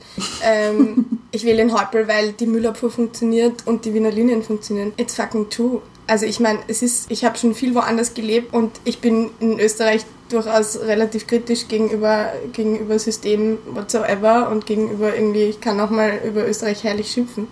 ähm, 0.44 1.20
ich 1.32 1.46
will 1.46 1.58
den 1.58 1.74
Häupl, 1.74 2.08
weil 2.08 2.34
die 2.34 2.46
Müllabfuhr 2.46 2.92
funktioniert 2.92 3.66
und 3.66 3.86
die 3.86 3.94
Wiener 3.94 4.12
Linien 4.12 4.44
funktionieren. 4.44 4.94
It's 4.98 5.16
fucking 5.16 5.50
true. 5.50 5.82
Also 6.08 6.26
ich 6.26 6.40
meine, 6.40 6.60
es 6.68 6.82
ist, 6.82 7.10
ich 7.10 7.24
habe 7.24 7.38
schon 7.38 7.56
viel 7.56 7.74
woanders 7.74 8.14
gelebt 8.14 8.54
und 8.54 8.72
ich 8.84 9.00
bin 9.00 9.30
in 9.40 9.60
Österreich 9.60 10.06
durchaus 10.32 10.80
relativ 10.80 11.28
kritisch 11.28 11.68
gegenüber, 11.68 12.34
gegenüber 12.54 12.98
Systemen 13.00 13.58
whatsoever 13.74 14.50
und 14.50 14.66
gegenüber 14.66 15.16
irgendwie, 15.16 15.44
ich 15.44 15.62
kann 15.62 15.80
auch 15.80 15.90
mal 15.90 16.20
über 16.26 16.48
Österreich 16.48 16.84
herrlich 16.84 17.12
schimpfen. 17.12 17.48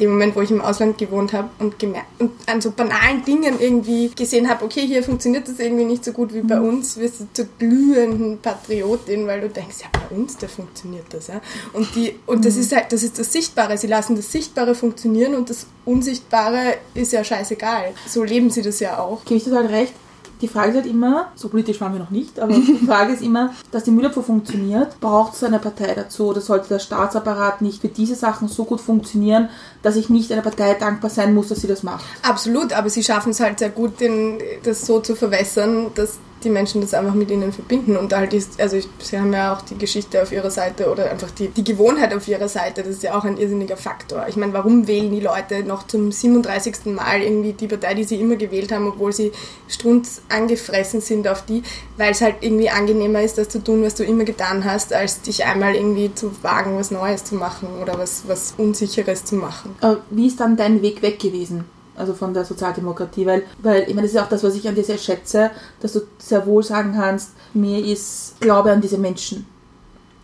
Dem 0.00 0.10
Moment, 0.10 0.34
wo 0.34 0.40
ich 0.40 0.50
im 0.50 0.60
Ausland 0.60 0.98
gewohnt 0.98 1.32
habe 1.32 1.50
und, 1.60 1.78
gemerkt, 1.78 2.08
und 2.18 2.32
an 2.46 2.60
so 2.60 2.72
banalen 2.72 3.24
Dingen 3.24 3.60
irgendwie 3.60 4.10
gesehen 4.10 4.48
habe, 4.48 4.64
okay, 4.64 4.84
hier 4.86 5.04
funktioniert 5.04 5.46
das 5.48 5.60
irgendwie 5.60 5.84
nicht 5.84 6.04
so 6.04 6.12
gut 6.12 6.34
wie 6.34 6.40
bei 6.40 6.56
mhm. 6.56 6.68
uns, 6.68 6.96
wirst 6.96 7.20
du 7.20 7.26
zur 7.32 7.46
glühenden 7.58 8.38
Patriotin, 8.38 9.26
weil 9.26 9.40
du 9.40 9.48
denkst, 9.48 9.76
ja, 9.82 9.86
bei 9.92 10.16
uns, 10.16 10.36
da 10.36 10.48
funktioniert 10.48 11.06
das. 11.10 11.28
Ja? 11.28 11.40
Und, 11.72 11.94
die, 11.94 12.18
und 12.26 12.44
das 12.44 12.56
mhm. 12.56 12.60
ist 12.60 12.74
halt, 12.74 12.92
das 12.92 13.04
ist 13.04 13.18
das 13.18 13.32
Sichtbare. 13.32 13.78
Sie 13.78 13.86
lassen 13.86 14.16
das 14.16 14.32
Sichtbare 14.32 14.74
funktionieren 14.74 15.34
und 15.34 15.48
das 15.48 15.66
Unsichtbare 15.84 16.74
ist 16.94 17.12
ja 17.12 17.22
scheißegal. 17.22 17.94
So 18.08 18.24
leben 18.24 18.50
sie 18.50 18.62
das 18.62 18.80
ja 18.80 18.98
auch. 18.98 19.24
Gebe 19.24 19.36
ich 19.36 19.44
total 19.44 19.66
recht 19.66 19.92
die 20.40 20.48
Frage 20.48 20.70
ist 20.70 20.76
halt 20.76 20.86
immer, 20.86 21.32
so 21.34 21.48
politisch 21.48 21.80
waren 21.80 21.92
wir 21.92 22.00
noch 22.00 22.10
nicht, 22.10 22.40
aber 22.40 22.52
die 22.52 22.78
Frage 22.86 23.12
ist 23.12 23.22
immer, 23.22 23.52
dass 23.70 23.84
die 23.84 23.90
Müllabfuhr 23.90 24.22
funktioniert, 24.22 25.00
braucht 25.00 25.34
es 25.34 25.44
eine 25.44 25.58
Partei 25.58 25.94
dazu 25.94 26.26
oder 26.26 26.40
sollte 26.40 26.68
der 26.68 26.78
Staatsapparat 26.78 27.62
nicht 27.62 27.80
für 27.80 27.88
diese 27.88 28.14
Sachen 28.14 28.48
so 28.48 28.64
gut 28.64 28.80
funktionieren, 28.80 29.48
dass 29.82 29.96
ich 29.96 30.10
nicht 30.10 30.32
einer 30.32 30.42
Partei 30.42 30.74
dankbar 30.74 31.10
sein 31.10 31.34
muss, 31.34 31.48
dass 31.48 31.60
sie 31.60 31.68
das 31.68 31.82
macht? 31.82 32.04
Absolut, 32.22 32.72
aber 32.72 32.90
sie 32.90 33.02
schaffen 33.02 33.30
es 33.30 33.40
halt 33.40 33.58
sehr 33.58 33.70
gut, 33.70 34.00
den, 34.00 34.38
das 34.62 34.86
so 34.86 35.00
zu 35.00 35.14
verwässern, 35.14 35.90
dass 35.94 36.18
die 36.44 36.50
Menschen 36.50 36.80
das 36.80 36.94
einfach 36.94 37.14
mit 37.14 37.30
ihnen 37.30 37.52
verbinden. 37.52 37.96
Und 37.96 38.14
halt 38.14 38.32
ist, 38.32 38.60
also 38.60 38.76
ich, 38.76 38.88
sie 38.98 39.18
haben 39.18 39.32
ja 39.32 39.54
auch 39.54 39.62
die 39.62 39.76
Geschichte 39.76 40.22
auf 40.22 40.32
ihrer 40.32 40.50
Seite 40.50 40.90
oder 40.90 41.10
einfach 41.10 41.30
die, 41.30 41.48
die 41.48 41.64
Gewohnheit 41.64 42.14
auf 42.14 42.28
ihrer 42.28 42.48
Seite, 42.48 42.82
das 42.82 42.92
ist 42.92 43.02
ja 43.02 43.16
auch 43.16 43.24
ein 43.24 43.36
irrsinniger 43.36 43.76
Faktor. 43.76 44.26
Ich 44.28 44.36
meine, 44.36 44.52
warum 44.52 44.86
wählen 44.86 45.10
die 45.10 45.20
Leute 45.20 45.64
noch 45.64 45.86
zum 45.86 46.12
37. 46.12 46.86
Mal 46.86 47.22
irgendwie 47.22 47.52
die 47.52 47.66
Partei, 47.66 47.94
die 47.94 48.04
sie 48.04 48.20
immer 48.20 48.36
gewählt 48.36 48.72
haben, 48.72 48.88
obwohl 48.88 49.12
sie 49.12 49.32
strunz 49.68 50.22
angefressen 50.28 51.00
sind 51.00 51.26
auf 51.28 51.44
die, 51.44 51.62
weil 51.96 52.12
es 52.12 52.20
halt 52.20 52.36
irgendwie 52.40 52.70
angenehmer 52.70 53.22
ist, 53.22 53.38
das 53.38 53.48
zu 53.48 53.62
tun, 53.62 53.82
was 53.82 53.94
du 53.94 54.04
immer 54.04 54.24
getan 54.24 54.64
hast, 54.64 54.92
als 54.92 55.22
dich 55.22 55.44
einmal 55.44 55.74
irgendwie 55.74 56.14
zu 56.14 56.30
wagen, 56.42 56.76
was 56.76 56.90
Neues 56.90 57.24
zu 57.24 57.34
machen 57.34 57.68
oder 57.80 57.98
was, 57.98 58.24
was 58.26 58.54
Unsicheres 58.56 59.24
zu 59.24 59.36
machen. 59.36 59.74
Äh, 59.80 59.96
wie 60.10 60.26
ist 60.26 60.40
dann 60.40 60.56
dein 60.56 60.82
Weg 60.82 61.02
weg 61.02 61.18
gewesen? 61.18 61.64
Also 61.96 62.14
von 62.14 62.34
der 62.34 62.44
Sozialdemokratie, 62.44 63.26
weil, 63.26 63.42
weil 63.62 63.82
ich 63.82 63.94
meine, 63.94 64.02
das 64.02 64.14
ist 64.14 64.20
auch 64.20 64.28
das, 64.28 64.42
was 64.42 64.54
ich 64.54 64.68
an 64.68 64.74
dir 64.74 64.84
sehr 64.84 64.98
schätze, 64.98 65.50
dass 65.80 65.92
du 65.92 66.00
sehr 66.18 66.46
wohl 66.46 66.62
sagen 66.62 66.94
kannst, 66.94 67.30
mir 67.52 67.84
ist 67.84 68.40
Glaube 68.40 68.72
an 68.72 68.80
diese 68.80 68.98
Menschen. 68.98 69.46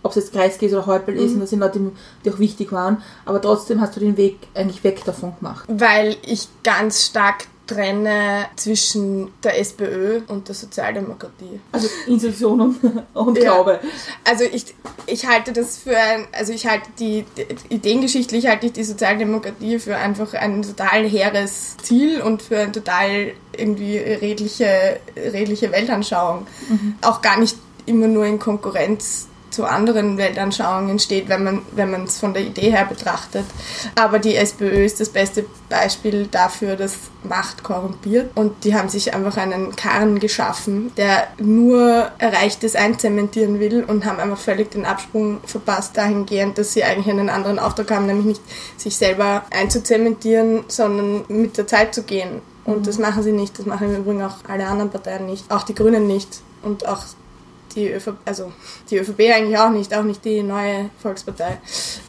Ob 0.02 0.12
es 0.12 0.16
jetzt 0.16 0.32
Kreiskäse 0.32 0.76
oder 0.76 0.86
Häupl 0.86 1.12
ist, 1.12 1.30
mhm. 1.30 1.34
und 1.34 1.40
das 1.40 1.50
sind 1.50 1.60
Leute, 1.60 1.92
die 2.24 2.32
auch 2.32 2.38
wichtig 2.38 2.72
waren, 2.72 3.02
aber 3.26 3.40
trotzdem 3.40 3.80
hast 3.80 3.96
du 3.96 4.00
den 4.00 4.16
Weg 4.16 4.38
eigentlich 4.54 4.82
weg 4.82 5.04
davon 5.04 5.34
gemacht. 5.38 5.64
Weil 5.68 6.16
ich 6.22 6.48
ganz 6.62 7.04
stark 7.04 7.46
trenne 7.70 8.46
zwischen 8.56 9.30
der 9.44 9.58
SPÖ 9.58 10.22
und 10.26 10.48
der 10.48 10.54
Sozialdemokratie. 10.54 11.60
Also 11.70 11.88
Institution 12.06 12.60
und, 12.60 13.04
und 13.14 13.38
ja. 13.38 13.44
Glaube. 13.44 13.80
Also 14.24 14.44
ich, 14.44 14.74
ich 15.06 15.26
halte 15.26 15.52
das 15.52 15.78
für 15.78 15.96
ein, 15.96 16.26
also 16.32 16.52
ich 16.52 16.66
halte 16.66 16.88
die, 16.98 17.24
die, 17.36 17.74
ideengeschichtlich 17.74 18.46
halte 18.46 18.66
ich 18.66 18.72
die 18.72 18.84
Sozialdemokratie 18.84 19.78
für 19.78 19.96
einfach 19.96 20.34
ein 20.34 20.62
total 20.62 21.08
hehres 21.08 21.76
Ziel 21.78 22.20
und 22.20 22.42
für 22.42 22.58
eine 22.58 22.72
total 22.72 23.32
irgendwie 23.56 23.98
redliche, 23.98 24.98
redliche 25.16 25.70
Weltanschauung. 25.70 26.46
Mhm. 26.68 26.94
Auch 27.02 27.22
gar 27.22 27.38
nicht 27.38 27.56
immer 27.86 28.08
nur 28.08 28.26
in 28.26 28.38
Konkurrenz 28.38 29.28
zu 29.50 29.64
anderen 29.64 30.16
Weltanschauungen 30.16 30.98
steht, 30.98 31.28
wenn 31.28 31.44
man 31.44 31.62
wenn 31.72 31.90
man 31.90 32.04
es 32.04 32.18
von 32.18 32.34
der 32.34 32.42
Idee 32.42 32.70
her 32.70 32.86
betrachtet. 32.86 33.44
Aber 33.94 34.18
die 34.18 34.36
SPÖ 34.36 34.84
ist 34.84 35.00
das 35.00 35.08
beste 35.08 35.44
Beispiel 35.68 36.26
dafür, 36.26 36.76
dass 36.76 36.96
Macht 37.22 37.62
korrumpiert. 37.62 38.30
Und 38.34 38.64
die 38.64 38.74
haben 38.74 38.88
sich 38.88 39.12
einfach 39.14 39.36
einen 39.36 39.76
Karren 39.76 40.18
geschaffen, 40.18 40.92
der 40.96 41.28
nur 41.38 42.10
Erreichtes 42.18 42.76
einzementieren 42.76 43.60
will 43.60 43.84
und 43.84 44.04
haben 44.04 44.20
einfach 44.20 44.38
völlig 44.38 44.70
den 44.70 44.86
Absprung 44.86 45.40
verpasst 45.44 45.96
dahingehend, 45.96 46.56
dass 46.56 46.72
sie 46.72 46.84
eigentlich 46.84 47.10
einen 47.10 47.28
anderen 47.28 47.58
Auftrag 47.58 47.90
haben, 47.90 48.06
nämlich 48.06 48.26
nicht 48.26 48.42
sich 48.76 48.96
selber 48.96 49.44
einzuzementieren, 49.50 50.64
sondern 50.68 51.24
mit 51.28 51.58
der 51.58 51.66
Zeit 51.66 51.94
zu 51.94 52.04
gehen. 52.04 52.40
Und 52.64 52.86
das 52.86 52.98
machen 52.98 53.22
sie 53.22 53.32
nicht, 53.32 53.58
das 53.58 53.66
machen 53.66 53.94
im 53.94 54.02
Übrigen 54.02 54.22
auch 54.22 54.36
alle 54.48 54.66
anderen 54.66 54.90
Parteien 54.90 55.26
nicht, 55.26 55.50
auch 55.50 55.62
die 55.62 55.74
Grünen 55.74 56.06
nicht. 56.06 56.42
Und 56.62 56.86
auch 56.86 57.04
die 57.74 57.90
ÖVP, 57.90 58.16
also 58.24 58.52
die 58.90 58.98
ÖVP 58.98 59.20
eigentlich 59.34 59.58
auch 59.58 59.70
nicht, 59.70 59.94
auch 59.94 60.02
nicht 60.02 60.24
die 60.24 60.42
neue 60.42 60.90
Volkspartei. 61.02 61.58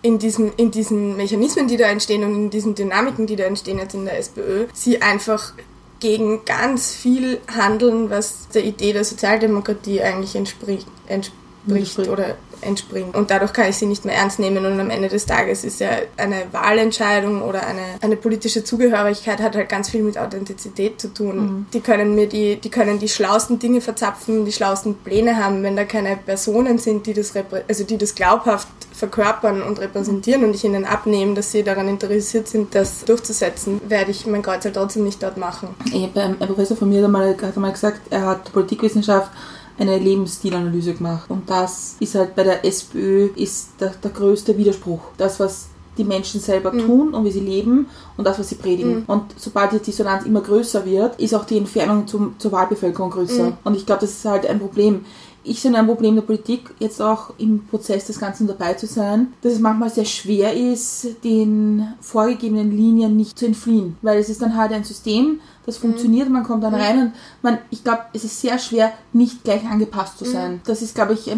In 0.01 0.19
diesen, 0.19 0.53
in 0.55 0.71
diesen 0.71 1.17
Mechanismen, 1.17 1.67
die 1.67 1.77
da 1.77 1.87
entstehen 1.87 2.23
und 2.23 2.35
in 2.35 2.49
diesen 2.49 2.75
Dynamiken, 2.75 3.27
die 3.27 3.35
da 3.35 3.43
entstehen 3.45 3.79
jetzt 3.79 3.93
in 3.93 4.05
der 4.05 4.17
SPÖ, 4.17 4.67
sie 4.73 5.01
einfach 5.01 5.53
gegen 5.99 6.43
ganz 6.45 6.93
viel 6.93 7.39
handeln, 7.47 8.09
was 8.09 8.49
der 8.49 8.63
Idee 8.63 8.93
der 8.93 9.03
Sozialdemokratie 9.03 10.01
eigentlich 10.01 10.35
entspricht, 10.35 10.87
entspricht 11.07 11.41
Entspricht. 11.67 12.09
oder 12.09 12.35
entspringt. 12.61 13.15
Und 13.15 13.31
dadurch 13.31 13.53
kann 13.53 13.69
ich 13.69 13.77
sie 13.77 13.85
nicht 13.85 14.05
mehr 14.05 14.15
ernst 14.15 14.39
nehmen 14.39 14.65
und 14.65 14.79
am 14.79 14.89
Ende 14.89 15.09
des 15.09 15.25
Tages 15.25 15.63
ist 15.63 15.79
ja 15.79 15.89
eine 16.17 16.43
Wahlentscheidung 16.51 17.41
oder 17.41 17.65
eine, 17.65 17.81
eine 18.01 18.15
politische 18.15 18.63
Zugehörigkeit 18.63 19.39
hat 19.39 19.55
halt 19.55 19.69
ganz 19.69 19.89
viel 19.89 20.03
mit 20.03 20.17
Authentizität 20.17 20.99
zu 20.99 21.13
tun. 21.13 21.65
Die 21.73 21.81
können 21.81 22.15
mir 22.15 22.27
die, 22.27 22.57
die 22.57 22.69
können 22.69 22.99
die 22.99 23.09
schlauesten 23.09 23.59
Dinge 23.59 23.81
verzapfen, 23.81 24.45
die 24.45 24.51
schlauesten 24.51 24.95
Pläne 24.95 25.43
haben, 25.43 25.63
wenn 25.63 25.75
da 25.75 25.85
keine 25.85 26.17
Personen 26.17 26.77
sind, 26.77 27.05
die 27.05 27.13
das, 27.13 27.33
also 27.67 27.83
die 27.83 27.97
das 27.97 28.15
glaubhaft 28.15 28.67
verkörpern 28.93 29.63
und 29.63 29.79
repräsentieren 29.79 30.43
und 30.43 30.55
ich 30.55 30.63
ihnen 30.63 30.85
abnehme, 30.85 31.33
dass 31.33 31.51
sie 31.51 31.63
daran 31.63 31.87
interessiert 31.87 32.47
sind, 32.47 32.75
das 32.75 33.03
durchzusetzen, 33.05 33.81
werde 33.87 34.11
ich 34.11 34.27
mein 34.27 34.43
Kreuz 34.43 34.63
halt 34.63 34.75
trotzdem 34.75 35.03
nicht 35.03 35.23
dort 35.23 35.37
machen. 35.37 35.69
Ich 35.85 36.03
hab, 36.03 36.15
ähm, 36.15 36.35
Ein 36.39 36.47
Professor 36.47 36.77
von 36.77 36.89
mir 36.89 36.99
hat 36.99 37.05
einmal, 37.05 37.35
hat 37.41 37.55
einmal 37.55 37.71
gesagt, 37.71 38.01
er 38.11 38.25
hat 38.25 38.51
Politikwissenschaft 38.53 39.31
eine 39.77 39.97
Lebensstilanalyse 39.97 40.93
gemacht. 40.93 41.29
Und 41.29 41.49
das 41.49 41.95
ist 41.99 42.15
halt 42.15 42.35
bei 42.35 42.43
der 42.43 42.65
SPÖ 42.65 43.29
ist 43.35 43.69
der, 43.79 43.89
der 44.03 44.11
größte 44.11 44.57
Widerspruch. 44.57 45.01
Das, 45.17 45.39
was 45.39 45.67
die 45.97 46.03
Menschen 46.03 46.39
selber 46.39 46.71
tun 46.71 47.13
und 47.13 47.25
wie 47.25 47.31
sie 47.31 47.41
leben 47.41 47.87
und 48.17 48.25
das, 48.25 48.39
was 48.39 48.49
sie 48.49 48.55
predigen. 48.55 49.03
Und 49.07 49.23
sobald 49.37 49.73
die 49.73 49.79
Dissonanz 49.79 50.25
immer 50.25 50.41
größer 50.41 50.85
wird, 50.85 51.19
ist 51.19 51.35
auch 51.35 51.45
die 51.45 51.57
Entfernung 51.57 52.07
zum, 52.07 52.35
zur 52.37 52.51
Wahlbevölkerung 52.51 53.11
größer. 53.11 53.57
Und 53.63 53.75
ich 53.75 53.85
glaube, 53.85 54.01
das 54.01 54.11
ist 54.11 54.25
halt 54.25 54.45
ein 54.47 54.59
Problem. 54.59 55.05
Ich 55.43 55.59
sehe 55.59 55.73
ein 55.73 55.87
Problem 55.87 56.15
der 56.15 56.21
Politik, 56.21 56.73
jetzt 56.79 57.01
auch 57.01 57.33
im 57.39 57.65
Prozess 57.65 58.05
des 58.05 58.19
Ganzen 58.19 58.47
dabei 58.47 58.75
zu 58.75 58.85
sein, 58.85 59.33
dass 59.41 59.53
es 59.53 59.59
manchmal 59.59 59.89
sehr 59.89 60.05
schwer 60.05 60.53
ist, 60.53 61.07
den 61.23 61.87
vorgegebenen 61.99 62.71
Linien 62.71 63.17
nicht 63.17 63.39
zu 63.39 63.47
entfliehen. 63.47 63.97
Weil 64.03 64.19
es 64.19 64.29
ist 64.29 64.41
dann 64.41 64.55
halt 64.55 64.71
ein 64.71 64.83
System, 64.83 65.39
das 65.65 65.77
funktioniert, 65.77 66.29
man 66.29 66.43
kommt 66.43 66.63
dann 66.63 66.73
rein 66.73 66.99
und 66.99 67.13
man, 67.41 67.59
ich 67.69 67.83
glaube, 67.83 68.01
es 68.13 68.23
ist 68.23 68.41
sehr 68.41 68.57
schwer, 68.57 68.93
nicht 69.13 69.43
gleich 69.43 69.65
angepasst 69.65 70.17
zu 70.17 70.25
sein. 70.25 70.61
Das 70.65 70.81
ist, 70.81 70.95
glaube 70.95 71.13
ich, 71.13 71.31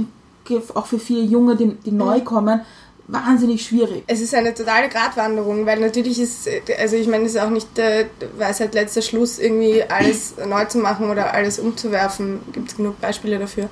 auch 0.76 0.86
für 0.86 1.00
viele 1.00 1.22
Junge, 1.22 1.56
die, 1.56 1.74
die 1.76 1.92
neu 1.92 2.22
kommen, 2.22 2.62
wahnsinnig 3.08 3.66
schwierig. 3.66 4.04
Es 4.08 4.22
ist 4.22 4.34
eine 4.34 4.54
totale 4.54 4.88
Gratwanderung, 4.88 5.66
weil 5.66 5.80
natürlich 5.80 6.20
ist, 6.20 6.48
also 6.80 6.96
ich 6.96 7.08
meine, 7.08 7.26
es 7.26 7.36
ist 7.36 7.42
auch 7.42 7.50
nicht 7.50 7.78
der 7.78 8.08
Weisheit 8.38 8.74
letzter 8.74 9.02
Schluss, 9.02 9.40
irgendwie 9.40 9.84
alles 9.84 10.36
neu 10.48 10.66
zu 10.66 10.78
machen 10.78 11.10
oder 11.10 11.34
alles 11.34 11.60
umzuwerfen. 11.60 12.40
Gibt 12.54 12.70
es 12.70 12.78
genug 12.78 13.00
Beispiele 13.02 13.40
dafür. 13.40 13.70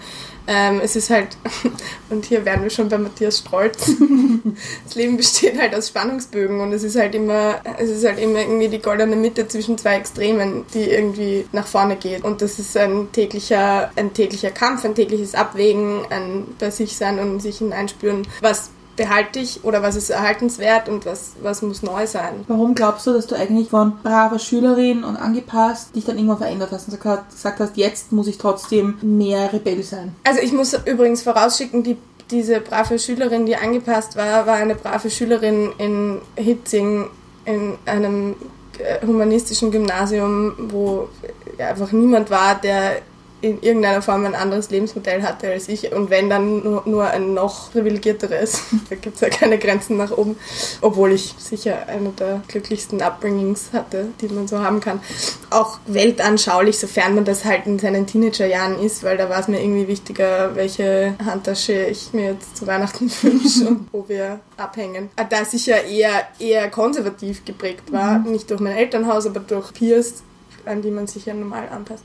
Ähm, 0.47 0.81
es 0.83 0.95
ist 0.95 1.09
halt, 1.09 1.37
und 2.09 2.25
hier 2.25 2.43
wären 2.43 2.63
wir 2.63 2.69
schon 2.69 2.89
bei 2.89 2.97
Matthias 2.97 3.37
Strolz, 3.37 3.91
das 4.83 4.95
Leben 4.95 5.15
besteht 5.15 5.57
halt 5.57 5.75
aus 5.75 5.89
Spannungsbögen 5.89 6.59
und 6.59 6.73
es 6.73 6.83
ist 6.83 6.97
halt 6.97 7.13
immer, 7.13 7.61
es 7.77 7.89
ist 7.89 8.05
halt 8.05 8.19
immer 8.19 8.39
irgendwie 8.39 8.67
die 8.67 8.81
goldene 8.81 9.15
Mitte 9.15 9.47
zwischen 9.47 9.77
zwei 9.77 9.97
Extremen, 9.97 10.65
die 10.73 10.89
irgendwie 10.89 11.45
nach 11.51 11.67
vorne 11.67 11.95
geht. 11.95 12.23
Und 12.23 12.41
das 12.41 12.59
ist 12.59 12.75
ein 12.75 13.11
täglicher, 13.11 13.91
ein 13.95 14.13
täglicher 14.13 14.51
Kampf, 14.51 14.83
ein 14.83 14.95
tägliches 14.95 15.35
Abwägen, 15.35 16.01
ein 16.09 16.47
bei 16.59 16.71
sich 16.71 16.97
sein 16.97 17.19
und 17.19 17.39
sich 17.39 17.59
hineinspüren, 17.59 18.27
was 18.41 18.71
behalte 18.95 19.39
ich 19.39 19.63
oder 19.63 19.81
was 19.81 19.95
ist 19.95 20.09
erhaltenswert 20.09 20.89
und 20.89 21.05
was, 21.05 21.33
was 21.41 21.61
muss 21.61 21.81
neu 21.81 22.05
sein. 22.07 22.45
Warum 22.47 22.75
glaubst 22.75 23.07
du, 23.07 23.13
dass 23.13 23.27
du 23.27 23.35
eigentlich 23.35 23.69
von 23.69 23.97
braver 24.03 24.39
Schülerin 24.39 25.03
und 25.03 25.15
angepasst 25.15 25.95
dich 25.95 26.05
dann 26.05 26.17
irgendwann 26.17 26.39
verändert 26.39 26.71
hast 26.71 26.87
und 26.89 26.99
gesagt- 26.99 27.59
hast, 27.59 27.77
jetzt 27.77 28.11
muss 28.11 28.27
ich 28.27 28.37
trotzdem 28.37 28.95
mehr 29.01 29.51
Rebell 29.53 29.83
sein? 29.83 30.15
Also 30.23 30.41
ich 30.41 30.51
muss 30.53 30.73
übrigens 30.85 31.21
vorausschicken, 31.21 31.83
die, 31.83 31.97
diese 32.29 32.59
brave 32.61 32.99
Schülerin, 32.99 33.45
die 33.45 33.55
angepasst 33.55 34.15
war, 34.15 34.45
war 34.45 34.55
eine 34.55 34.75
brave 34.75 35.09
Schülerin 35.09 35.71
in 35.77 36.21
Hitzing 36.35 37.07
in 37.45 37.75
einem 37.85 38.35
äh, 38.77 39.05
humanistischen 39.05 39.71
Gymnasium, 39.71 40.53
wo 40.69 41.07
einfach 41.57 41.91
niemand 41.91 42.29
war, 42.29 42.55
der 42.55 43.01
in 43.41 43.61
irgendeiner 43.61 44.01
Form 44.01 44.25
ein 44.25 44.35
anderes 44.35 44.69
Lebensmodell 44.69 45.23
hatte 45.23 45.49
als 45.49 45.67
ich 45.67 45.91
und 45.91 46.09
wenn 46.09 46.29
dann 46.29 46.63
nur, 46.63 46.83
nur 46.85 47.07
ein 47.07 47.33
noch 47.33 47.71
privilegierteres. 47.71 48.61
da 48.89 48.95
gibt 48.95 49.15
es 49.15 49.21
ja 49.21 49.29
keine 49.29 49.57
Grenzen 49.57 49.97
nach 49.97 50.11
oben, 50.11 50.37
obwohl 50.81 51.11
ich 51.11 51.33
sicher 51.37 51.87
eine 51.87 52.09
der 52.09 52.41
glücklichsten 52.47 53.01
Upbringings 53.01 53.69
hatte, 53.73 54.07
die 54.21 54.27
man 54.27 54.47
so 54.47 54.59
haben 54.59 54.79
kann. 54.79 55.01
Auch 55.49 55.79
weltanschaulich, 55.87 56.77
sofern 56.77 57.15
man 57.15 57.25
das 57.25 57.43
halt 57.45 57.65
in 57.65 57.79
seinen 57.79 58.05
Teenagerjahren 58.05 58.79
ist, 58.79 59.03
weil 59.03 59.17
da 59.17 59.29
war 59.29 59.39
es 59.39 59.47
mir 59.47 59.61
irgendwie 59.61 59.87
wichtiger, 59.87 60.55
welche 60.55 61.15
Handtasche 61.25 61.85
ich 61.85 62.13
mir 62.13 62.33
jetzt 62.33 62.57
zu 62.57 62.67
Weihnachten 62.67 63.11
wünsche 63.21 63.67
und 63.67 63.87
wo 63.91 64.07
wir 64.07 64.39
abhängen. 64.57 65.09
Ah, 65.15 65.23
Da 65.23 65.41
ich 65.51 65.65
ja 65.65 65.77
eher, 65.77 66.27
eher 66.39 66.69
konservativ 66.69 67.43
geprägt 67.43 67.91
war, 67.91 68.19
nicht 68.19 68.49
durch 68.49 68.61
mein 68.61 68.77
Elternhaus, 68.77 69.25
aber 69.25 69.39
durch 69.39 69.73
Peers, 69.73 70.23
an 70.65 70.81
die 70.81 70.91
man 70.91 71.07
sich 71.07 71.25
ja 71.25 71.33
normal 71.33 71.67
anpasst. 71.69 72.03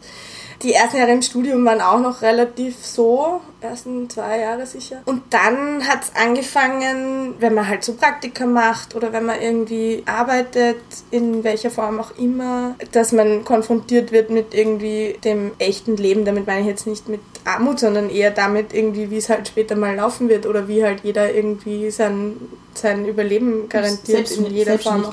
Die 0.63 0.73
ersten 0.73 0.99
Jahre 0.99 1.13
im 1.13 1.23
Studium 1.23 1.65
waren 1.65 1.81
auch 1.81 2.01
noch 2.01 2.23
relativ 2.23 2.77
so, 2.85 3.41
ersten 3.61 4.09
zwei 4.09 4.41
Jahre 4.41 4.67
sicher. 4.67 5.03
Und 5.05 5.23
dann 5.31 5.87
hat 5.87 6.05
es 6.05 6.13
angefangen, 6.15 7.35
wenn 7.39 7.55
man 7.55 7.69
halt 7.69 7.85
so 7.85 7.95
Praktika 7.95 8.47
macht 8.47 8.95
oder 8.95 9.13
wenn 9.13 9.27
man 9.27 9.41
irgendwie 9.41 10.03
arbeitet, 10.07 10.81
in 11.11 11.45
welcher 11.45 11.71
Form 11.71 12.01
auch 12.01 12.17
immer, 12.19 12.75
dass 12.93 13.13
man 13.13 13.45
konfrontiert 13.45 14.13
wird 14.13 14.31
mit 14.31 14.55
irgendwie 14.55 15.19
dem 15.25 15.53
echten 15.59 15.97
Leben. 15.97 16.25
Damit 16.25 16.47
meine 16.47 16.61
ich 16.61 16.67
jetzt 16.67 16.87
nicht 16.87 17.09
mit 17.09 17.21
Armut, 17.47 17.79
sondern 17.79 18.11
eher 18.11 18.31
damit 18.31 18.75
irgendwie, 18.75 19.11
wie 19.11 19.19
es 19.19 19.29
halt 19.29 19.49
später 19.49 19.77
mal 19.77 19.95
laufen 19.95 20.29
wird 20.29 20.47
oder 20.47 20.69
wie 20.69 20.85
halt 20.85 21.01
jeder 21.05 21.33
irgendwie 21.33 21.91
sein, 21.91 22.37
sein 22.75 23.07
Überleben 23.07 23.69
garantiert 23.69 24.31
in 24.31 24.47
jeder 24.47 24.79
Form. 24.79 25.05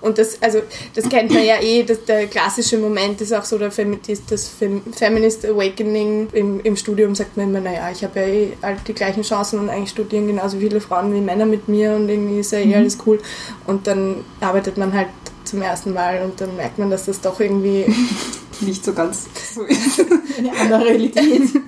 Und 0.00 0.18
das, 0.18 0.42
also, 0.42 0.60
das 0.94 1.08
kennt 1.08 1.30
man 1.32 1.44
ja 1.44 1.60
eh, 1.60 1.82
das, 1.82 2.04
der 2.04 2.26
klassische 2.26 2.78
Moment 2.78 3.20
ist 3.20 3.32
auch 3.32 3.44
so 3.44 3.58
der 3.58 3.70
Feminist, 3.70 4.24
das 4.30 4.48
Fem 4.48 4.82
Feminist 4.92 5.44
Awakening. 5.44 6.28
Im, 6.32 6.60
Im 6.60 6.76
Studium 6.76 7.14
sagt 7.14 7.36
man 7.36 7.50
immer, 7.50 7.60
naja, 7.60 7.90
ich 7.92 8.02
habe 8.02 8.20
ja 8.20 8.26
eh 8.26 8.52
all 8.62 8.76
die 8.86 8.94
gleichen 8.94 9.22
Chancen 9.22 9.58
und 9.58 9.68
eigentlich 9.68 9.90
studieren 9.90 10.26
genauso 10.26 10.58
viele 10.58 10.80
Frauen 10.80 11.14
wie 11.14 11.20
Männer 11.20 11.46
mit 11.46 11.68
mir 11.68 11.94
und 11.94 12.08
irgendwie 12.08 12.40
ist 12.40 12.52
ja 12.52 12.58
eh 12.58 12.74
alles 12.74 12.98
cool. 13.06 13.20
Und 13.66 13.86
dann 13.86 14.24
arbeitet 14.40 14.78
man 14.78 14.92
halt 14.92 15.08
zum 15.46 15.62
ersten 15.62 15.92
Mal 15.92 16.22
und 16.22 16.40
dann 16.40 16.56
merkt 16.56 16.78
man, 16.78 16.90
dass 16.90 17.06
das 17.06 17.20
doch 17.20 17.40
irgendwie 17.40 17.86
Nicht 18.60 18.84
so 18.84 18.92
ganz 18.92 19.26
so 19.54 19.62
ist. 19.62 20.04
Eine 20.38 20.56
andere 20.56 20.84
Realität. 20.84 21.50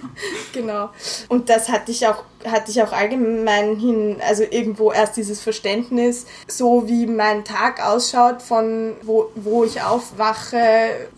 Genau. 0.52 0.90
Und 1.28 1.49
das 1.49 1.68
hatte 1.68 1.92
ich 1.92 2.04
auch, 2.08 2.25
hatte 2.44 2.73
ich 2.73 2.82
auch 2.82 2.90
allgemein 2.90 3.76
hin, 3.76 4.16
also 4.26 4.42
irgendwo 4.42 4.90
erst 4.90 5.16
dieses 5.16 5.40
Verständnis, 5.40 6.26
so 6.49 6.88
wie 6.88 7.06
mein 7.06 7.44
Tag 7.44 7.87
ausschaut, 7.87 8.42
von 8.42 8.94
wo, 9.02 9.30
wo 9.37 9.62
ich 9.62 9.82
aufwache, 9.82 10.58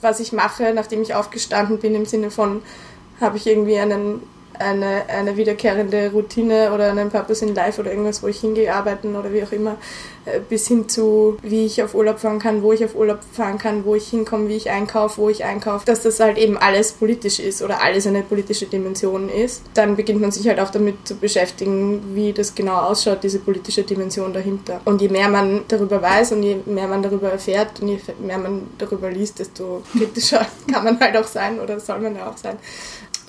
was 0.03 0.21
ich 0.21 0.33
mache, 0.33 0.75
nachdem 0.75 1.01
ich 1.01 1.15
aufgestanden 1.15 1.79
bin, 1.79 1.95
im 1.95 2.05
Sinne 2.05 2.31
von, 2.31 2.61
habe 3.21 3.39
ich 3.39 3.47
irgendwie 3.47 3.79
einen, 3.79 4.23
eine, 4.61 5.09
eine 5.09 5.37
wiederkehrende 5.37 6.11
Routine 6.13 6.73
oder 6.73 6.91
einen 6.91 7.11
Purpose 7.11 7.45
in 7.45 7.55
Life 7.55 7.81
oder 7.81 7.91
irgendwas, 7.91 8.23
wo 8.23 8.29
ich 8.29 8.41
hingehe, 8.41 8.73
arbeiten 8.73 9.17
oder 9.17 9.33
wie 9.33 9.43
auch 9.43 9.53
immer, 9.53 9.77
äh, 10.27 10.41
bis 10.41 10.69
hin 10.69 10.89
zu, 10.89 11.39
wie 11.43 11.67
ich 11.67 11.83
auf 11.83 11.95
Urlaub 11.95 12.19
fahren 12.19 12.39
kann, 12.39 12.63
wo 12.63 12.73
ich 12.73 12.85
auf 12.85 12.95
Urlaub 12.95 13.21
fahren 13.33 13.59
kann, 13.59 13.85
wo 13.85 13.95
ich 13.95 14.09
hinkomme, 14.09 14.49
wie 14.49 14.57
ich 14.57 14.71
einkaufe, 14.71 15.21
wo 15.21 15.29
ich 15.31 15.45
einkaufe, 15.45 15.87
dass 15.87 16.03
das 16.03 16.21
halt 16.21 16.37
eben 16.37 16.59
alles 16.59 16.93
politisch 16.93 17.41
ist 17.41 17.63
oder 17.63 17.83
alles 17.83 18.07
eine 18.07 18.23
politische 18.23 18.67
Dimension 18.67 19.29
ist. 19.29 19.63
Dann 19.75 19.97
beginnt 19.97 20.21
man 20.21 20.31
sich 20.31 20.47
halt 20.47 20.61
auch 20.61 20.71
damit 20.71 21.09
zu 21.09 21.17
beschäftigen, 21.17 22.15
wie 22.15 22.33
das 22.33 22.55
genau 22.55 22.77
ausschaut, 22.77 23.23
diese 23.23 23.39
politische 23.39 23.83
Dimension 23.83 24.33
dahinter. 24.33 24.81
Und 24.85 25.01
je 25.01 25.09
mehr 25.09 25.29
man 25.29 25.63
darüber 25.69 26.03
weiß 26.03 26.33
und 26.33 26.43
je 26.43 26.57
mehr 26.67 26.87
man 26.87 27.03
darüber 27.03 27.31
erfährt 27.31 27.81
und 27.81 27.89
je 27.89 27.99
mehr 28.19 28.39
man 28.39 28.67
darüber 28.79 29.11
liest, 29.11 29.39
desto 29.39 29.83
kritischer 29.97 30.47
kann 30.73 30.85
man 30.85 31.01
halt 31.01 31.17
auch 31.17 31.27
sein 31.27 31.59
oder 31.61 31.81
soll 31.81 32.01
man 32.01 32.15
ja 32.15 32.29
auch 32.29 32.37
sein. 32.37 32.59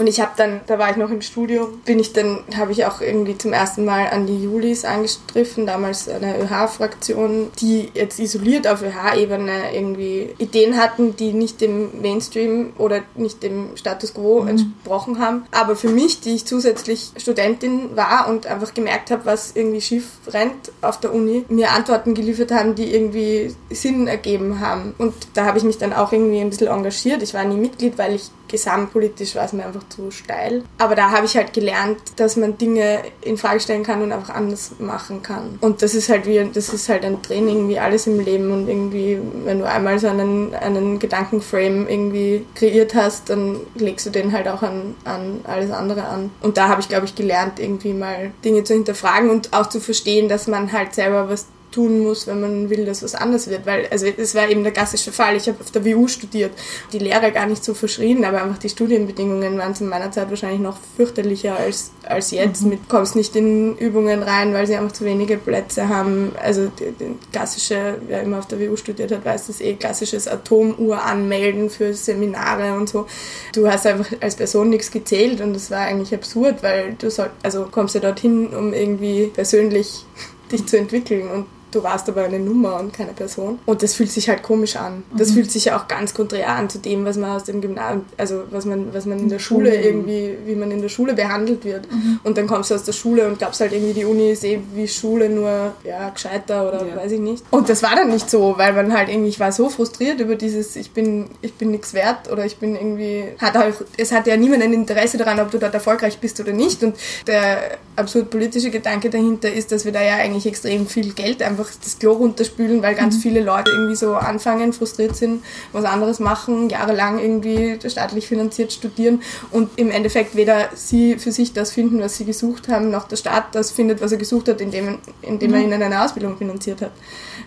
Und 0.01 0.07
ich 0.07 0.19
habe 0.19 0.31
dann, 0.35 0.61
da 0.65 0.79
war 0.79 0.89
ich 0.89 0.97
noch 0.97 1.11
im 1.11 1.21
Studium, 1.21 1.79
bin 1.85 1.99
ich 1.99 2.11
dann, 2.11 2.39
habe 2.57 2.71
ich 2.71 2.87
auch 2.87 3.01
irgendwie 3.01 3.37
zum 3.37 3.53
ersten 3.53 3.85
Mal 3.85 4.07
an 4.07 4.25
die 4.25 4.43
Julis 4.43 4.83
angestriffen, 4.83 5.67
damals 5.67 6.09
eine 6.09 6.39
ÖH-Fraktion, 6.39 7.51
die 7.59 7.91
jetzt 7.93 8.19
isoliert 8.19 8.67
auf 8.67 8.81
ÖH-Ebene 8.81 9.75
irgendwie 9.75 10.33
Ideen 10.39 10.77
hatten, 10.77 11.15
die 11.17 11.33
nicht 11.33 11.61
dem 11.61 12.01
Mainstream 12.01 12.73
oder 12.79 13.01
nicht 13.13 13.43
dem 13.43 13.77
Status 13.77 14.15
quo 14.15 14.43
entsprochen 14.43 15.19
haben. 15.19 15.43
Aber 15.51 15.75
für 15.75 15.89
mich, 15.89 16.19
die 16.19 16.33
ich 16.33 16.45
zusätzlich 16.45 17.11
Studentin 17.17 17.95
war 17.95 18.27
und 18.27 18.47
einfach 18.47 18.73
gemerkt 18.73 19.11
habe, 19.11 19.27
was 19.27 19.55
irgendwie 19.55 19.81
schief 19.81 20.05
rennt 20.29 20.71
auf 20.81 20.99
der 20.99 21.13
Uni, 21.13 21.45
mir 21.47 21.73
Antworten 21.73 22.15
geliefert 22.15 22.51
haben, 22.51 22.73
die 22.73 22.91
irgendwie 22.91 23.55
Sinn 23.69 24.07
ergeben 24.07 24.61
haben. 24.61 24.95
Und 24.97 25.13
da 25.35 25.45
habe 25.45 25.59
ich 25.59 25.63
mich 25.63 25.77
dann 25.77 25.93
auch 25.93 26.11
irgendwie 26.11 26.41
ein 26.41 26.49
bisschen 26.49 26.69
engagiert. 26.69 27.21
Ich 27.21 27.35
war 27.35 27.45
nie 27.45 27.57
Mitglied, 27.57 27.99
weil 27.99 28.15
ich 28.15 28.31
gesamtpolitisch 28.51 29.35
war 29.35 29.45
es 29.45 29.53
mir 29.53 29.65
einfach 29.65 29.87
zu 29.89 30.11
steil. 30.11 30.63
Aber 30.77 30.95
da 30.95 31.09
habe 31.09 31.25
ich 31.25 31.35
halt 31.35 31.53
gelernt, 31.53 31.97
dass 32.17 32.35
man 32.35 32.57
Dinge 32.57 32.99
in 33.21 33.37
Frage 33.37 33.59
stellen 33.59 33.83
kann 33.83 34.01
und 34.01 34.11
einfach 34.11 34.35
anders 34.35 34.73
machen 34.79 35.23
kann. 35.23 35.57
Und 35.61 35.81
das 35.81 35.95
ist 35.95 36.09
halt 36.09 36.27
wie, 36.27 36.49
das 36.53 36.69
ist 36.69 36.89
halt 36.89 37.05
ein 37.05 37.21
Training 37.21 37.67
wie 37.69 37.79
alles 37.79 38.07
im 38.07 38.19
Leben 38.19 38.51
und 38.51 38.67
irgendwie, 38.67 39.19
wenn 39.45 39.59
du 39.59 39.67
einmal 39.67 39.97
so 39.97 40.07
einen, 40.07 40.53
einen 40.53 40.99
Gedankenframe 40.99 41.87
irgendwie 41.87 42.45
kreiert 42.55 42.93
hast, 42.93 43.29
dann 43.29 43.61
legst 43.75 44.05
du 44.05 44.09
den 44.09 44.31
halt 44.33 44.47
auch 44.47 44.61
an, 44.61 44.95
an 45.05 45.41
alles 45.45 45.71
andere 45.71 46.03
an. 46.03 46.29
Und 46.41 46.57
da 46.57 46.67
habe 46.67 46.81
ich, 46.81 46.89
glaube 46.89 47.05
ich, 47.05 47.15
gelernt, 47.15 47.59
irgendwie 47.59 47.93
mal 47.93 48.31
Dinge 48.43 48.63
zu 48.63 48.73
hinterfragen 48.73 49.29
und 49.29 49.53
auch 49.53 49.69
zu 49.69 49.79
verstehen, 49.79 50.27
dass 50.27 50.47
man 50.47 50.71
halt 50.71 50.93
selber 50.93 51.29
was 51.29 51.47
tun 51.71 51.99
muss, 51.99 52.27
wenn 52.27 52.41
man 52.41 52.69
will, 52.69 52.85
dass 52.85 53.03
was 53.03 53.15
anders 53.15 53.49
wird. 53.49 53.65
Weil, 53.65 53.87
also 53.89 54.05
es 54.05 54.35
war 54.35 54.49
eben 54.49 54.63
der 54.63 54.71
klassische 54.71 55.11
Fall. 55.11 55.35
Ich 55.35 55.47
habe 55.47 55.59
auf 55.59 55.71
der 55.71 55.85
WU 55.85 56.07
studiert. 56.07 56.51
Die 56.93 56.99
Lehre 56.99 57.31
gar 57.31 57.45
nicht 57.45 57.63
so 57.63 57.73
verschrien, 57.73 58.23
aber 58.25 58.43
einfach 58.43 58.57
die 58.57 58.69
Studienbedingungen 58.69 59.57
waren 59.57 59.75
zu 59.75 59.85
meiner 59.85 60.11
Zeit 60.11 60.29
wahrscheinlich 60.29 60.61
noch 60.61 60.77
fürchterlicher 60.95 61.55
als, 61.57 61.91
als 62.03 62.31
jetzt. 62.31 62.63
Mit 62.63 62.89
kommst 62.89 63.15
nicht 63.15 63.35
in 63.35 63.77
Übungen 63.77 64.23
rein, 64.23 64.53
weil 64.53 64.67
sie 64.67 64.75
einfach 64.75 64.91
zu 64.91 65.05
wenige 65.05 65.37
Plätze 65.37 65.89
haben. 65.89 66.33
Also 66.41 66.67
die, 66.67 66.91
die 66.91 67.17
klassische, 67.31 67.97
wer 68.07 68.21
immer 68.21 68.39
auf 68.39 68.47
der 68.47 68.59
WU 68.59 68.75
studiert 68.75 69.11
hat, 69.11 69.25
weiß 69.25 69.47
das 69.47 69.61
eh, 69.61 69.75
klassisches 69.75 70.27
Atomuhr 70.27 71.03
anmelden 71.03 71.69
für 71.69 71.93
Seminare 71.93 72.73
und 72.73 72.89
so. 72.89 73.07
Du 73.53 73.67
hast 73.67 73.87
einfach 73.87 74.11
als 74.21 74.35
Person 74.35 74.69
nichts 74.69 74.91
gezählt 74.91 75.41
und 75.41 75.53
das 75.53 75.71
war 75.71 75.81
eigentlich 75.81 76.13
absurd, 76.13 76.63
weil 76.63 76.95
du 76.99 77.09
soll, 77.09 77.29
also 77.43 77.67
kommst 77.69 77.95
ja 77.95 78.01
dorthin, 78.01 78.53
um 78.53 78.73
irgendwie 78.73 79.27
persönlich 79.27 80.05
dich 80.51 80.65
zu 80.65 80.77
entwickeln 80.77 81.29
und 81.29 81.45
du 81.71 81.83
warst 81.83 82.07
aber 82.09 82.23
eine 82.23 82.39
Nummer 82.39 82.79
und 82.79 82.93
keine 82.93 83.13
Person. 83.13 83.59
Und 83.65 83.81
das 83.83 83.93
fühlt 83.95 84.11
sich 84.11 84.29
halt 84.29 84.43
komisch 84.43 84.75
an. 84.75 85.03
Das 85.17 85.29
Mhm. 85.29 85.33
fühlt 85.35 85.51
sich 85.51 85.65
ja 85.65 85.77
auch 85.79 85.87
ganz 85.87 86.13
konträr 86.13 86.49
an 86.49 86.69
zu 86.69 86.77
dem, 86.79 87.05
was 87.05 87.17
man 87.17 87.31
aus 87.31 87.45
dem 87.45 87.61
Gymnasium, 87.61 88.05
also 88.17 88.43
was 88.51 88.65
man, 88.65 88.93
was 88.93 89.05
man 89.05 89.19
in 89.19 89.29
der 89.29 89.39
Schule 89.39 89.75
irgendwie, 89.81 90.35
wie 90.45 90.55
man 90.55 90.71
in 90.71 90.81
der 90.81 90.89
Schule 90.89 91.13
behandelt 91.13 91.63
wird. 91.65 91.91
Mhm. 91.91 92.19
Und 92.23 92.37
dann 92.37 92.47
kommst 92.47 92.71
du 92.71 92.75
aus 92.75 92.83
der 92.83 92.91
Schule 92.93 93.27
und 93.27 93.37
glaubst 93.39 93.61
halt 93.61 93.73
irgendwie, 93.73 93.93
die 93.93 94.05
Uni 94.05 94.31
ist 94.31 94.43
eh 94.43 94.59
wie 94.73 94.87
Schule, 94.87 95.29
nur 95.29 95.73
ja, 95.83 96.09
gescheiter 96.09 96.67
oder 96.67 96.85
Ja. 96.85 96.95
weiß 96.97 97.11
ich 97.13 97.19
nicht. 97.19 97.43
Und 97.51 97.69
das 97.69 97.81
war 97.83 97.95
dann 97.95 98.09
nicht 98.09 98.29
so, 98.29 98.55
weil 98.57 98.73
man 98.73 98.93
halt 98.93 99.09
irgendwie, 99.09 99.29
ich 99.29 99.39
war 99.39 99.51
so 99.51 99.69
frustriert 99.69 100.19
über 100.19 100.35
dieses, 100.35 100.75
ich 100.75 100.91
bin, 100.91 101.29
ich 101.41 101.53
bin 101.53 101.71
nichts 101.71 101.93
wert 101.93 102.31
oder 102.31 102.45
ich 102.45 102.57
bin 102.57 102.75
irgendwie, 102.75 103.23
hat 103.39 103.55
auch, 103.57 103.63
es 103.97 104.11
hat 104.11 104.27
ja 104.27 104.37
niemand 104.37 104.63
ein 104.63 104.73
Interesse 104.73 105.17
daran, 105.17 105.39
ob 105.39 105.51
du 105.51 105.57
dort 105.57 105.73
erfolgreich 105.73 106.19
bist 106.19 106.39
oder 106.39 106.51
nicht. 106.51 106.83
Und 106.83 106.95
der 107.27 107.57
absurd 107.95 108.29
politische 108.29 108.69
Gedanke 108.71 109.09
dahinter 109.09 109.51
ist, 109.51 109.71
dass 109.71 109.85
wir 109.85 109.91
da 109.91 110.01
ja 110.01 110.15
eigentlich 110.17 110.45
extrem 110.45 110.87
viel 110.87 111.13
Geld 111.13 111.41
einfach 111.41 111.60
das 111.83 111.99
Klo 111.99 112.13
runterspülen, 112.13 112.81
weil 112.81 112.95
ganz 112.95 113.17
viele 113.17 113.41
Leute 113.41 113.71
irgendwie 113.71 113.95
so 113.95 114.15
anfangen, 114.15 114.73
frustriert 114.73 115.15
sind, 115.15 115.43
was 115.71 115.85
anderes 115.85 116.19
machen, 116.19 116.69
jahrelang 116.69 117.19
irgendwie 117.19 117.77
staatlich 117.89 118.27
finanziert 118.27 118.71
studieren 118.71 119.21
und 119.51 119.69
im 119.77 119.91
Endeffekt 119.91 120.35
weder 120.35 120.69
sie 120.73 121.17
für 121.17 121.31
sich 121.31 121.53
das 121.53 121.71
finden, 121.71 121.99
was 121.99 122.17
sie 122.17 122.25
gesucht 122.25 122.67
haben, 122.67 122.89
noch 122.89 123.07
der 123.07 123.17
Staat 123.17 123.53
das 123.53 123.71
findet, 123.71 124.01
was 124.01 124.11
er 124.11 124.17
gesucht 124.17 124.47
hat, 124.47 124.61
indem, 124.61 124.99
indem 125.21 125.53
er 125.53 125.61
ihnen 125.61 125.81
eine 125.81 126.03
Ausbildung 126.03 126.37
finanziert 126.37 126.81
hat. 126.81 126.91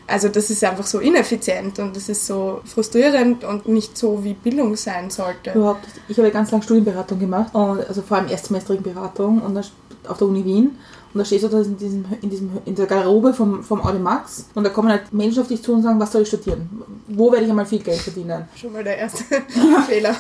Also 0.06 0.28
das 0.28 0.50
ist 0.50 0.62
einfach 0.64 0.86
so 0.86 0.98
ineffizient 0.98 1.78
und 1.78 1.96
das 1.96 2.08
ist 2.08 2.26
so 2.26 2.60
frustrierend 2.64 3.44
und 3.44 3.68
nicht 3.68 3.96
so, 3.96 4.22
wie 4.22 4.34
Bildung 4.34 4.76
sein 4.76 5.10
sollte. 5.10 5.52
Überhaupt, 5.54 5.86
ich 6.08 6.18
habe 6.18 6.30
ganz 6.30 6.50
lange 6.50 6.62
Studienberatung 6.64 7.18
gemacht, 7.18 7.54
also 7.54 8.02
vor 8.02 8.18
allem 8.18 8.28
erstsemestrige 8.28 8.82
Beratung 8.82 9.40
und 9.40 9.54
dann 9.54 9.64
auf 10.06 10.18
der 10.18 10.28
Uni 10.28 10.44
Wien. 10.44 10.78
Und 11.14 11.20
da 11.20 11.24
stehst 11.24 11.44
du 11.44 11.48
da 11.48 11.60
in, 11.60 11.76
diesem, 11.76 12.04
in, 12.22 12.30
diesem, 12.30 12.50
in 12.64 12.74
der 12.74 12.86
Garderobe 12.86 13.32
vom, 13.32 13.62
vom 13.62 13.80
Audi 13.82 14.00
Max 14.00 14.46
und 14.56 14.64
da 14.64 14.70
kommen 14.70 14.88
halt 14.88 15.12
Menschen 15.12 15.42
auf 15.42 15.48
dich 15.48 15.62
zu 15.62 15.72
und 15.72 15.82
sagen, 15.82 16.00
was 16.00 16.10
soll 16.10 16.22
ich 16.22 16.28
studieren? 16.28 16.68
Wo 17.06 17.30
werde 17.30 17.44
ich 17.44 17.50
einmal 17.50 17.66
viel 17.66 17.78
Geld 17.78 18.00
verdienen? 18.00 18.48
Schon 18.56 18.72
mal 18.72 18.82
der 18.82 18.98
erste 18.98 19.22
Fehler. 19.86 20.16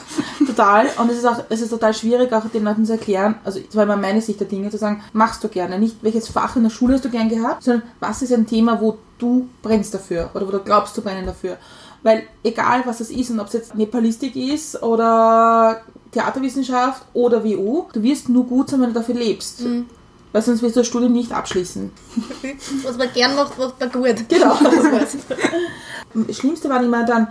Total. 0.46 0.86
Und 0.98 1.10
es 1.10 1.18
ist 1.18 1.26
auch, 1.26 1.42
es 1.48 1.60
ist 1.60 1.70
total 1.70 1.92
schwierig, 1.94 2.32
auch 2.32 2.44
den 2.46 2.62
Leuten 2.62 2.86
zu 2.86 2.92
erklären, 2.92 3.34
also 3.42 3.58
das 3.58 3.74
war 3.74 3.82
immer 3.82 3.96
meine 3.96 4.20
Sicht 4.20 4.38
der 4.38 4.46
Dinge, 4.46 4.70
zu 4.70 4.78
sagen, 4.78 5.02
machst 5.12 5.42
du 5.42 5.48
gerne. 5.48 5.80
Nicht 5.80 5.96
welches 6.02 6.28
Fach 6.28 6.54
in 6.54 6.62
der 6.62 6.70
Schule 6.70 6.94
hast 6.94 7.04
du 7.04 7.10
gern 7.10 7.28
gehabt, 7.28 7.64
sondern 7.64 7.82
was 7.98 8.22
ist 8.22 8.32
ein 8.32 8.46
Thema, 8.46 8.80
wo 8.80 8.98
du 9.18 9.48
brennst 9.62 9.94
dafür 9.94 10.30
oder 10.32 10.46
wo 10.46 10.52
du 10.52 10.60
glaubst, 10.60 10.96
du 10.96 11.02
brennen 11.02 11.26
dafür. 11.26 11.56
Weil 12.04 12.22
egal 12.44 12.82
was 12.84 13.00
es 13.00 13.10
ist 13.10 13.30
und 13.30 13.40
ob 13.40 13.48
es 13.48 13.54
jetzt 13.54 13.74
Nepalistik 13.74 14.36
ist 14.36 14.80
oder 14.80 15.80
Theaterwissenschaft 16.12 17.02
oder 17.14 17.42
WU, 17.42 17.86
du 17.92 18.02
wirst 18.02 18.28
nur 18.28 18.46
gut 18.46 18.70
sein, 18.70 18.80
wenn 18.80 18.90
du 18.90 18.94
dafür 18.94 19.16
lebst. 19.16 19.62
Weil 20.34 20.42
sonst 20.42 20.62
wirst 20.62 20.74
du 20.74 20.80
das 20.80 20.88
Studium 20.88 21.12
nicht 21.12 21.30
abschließen. 21.30 21.92
Was 22.82 22.98
man 22.98 23.08
gern 23.14 23.36
macht, 23.36 23.56
macht 23.56 23.78
man 23.78 23.92
gut. 23.92 24.28
Genau. 24.28 24.58
Das 26.28 26.36
Schlimmste 26.36 26.68
waren 26.68 26.84
immer 26.84 27.04
dann 27.04 27.26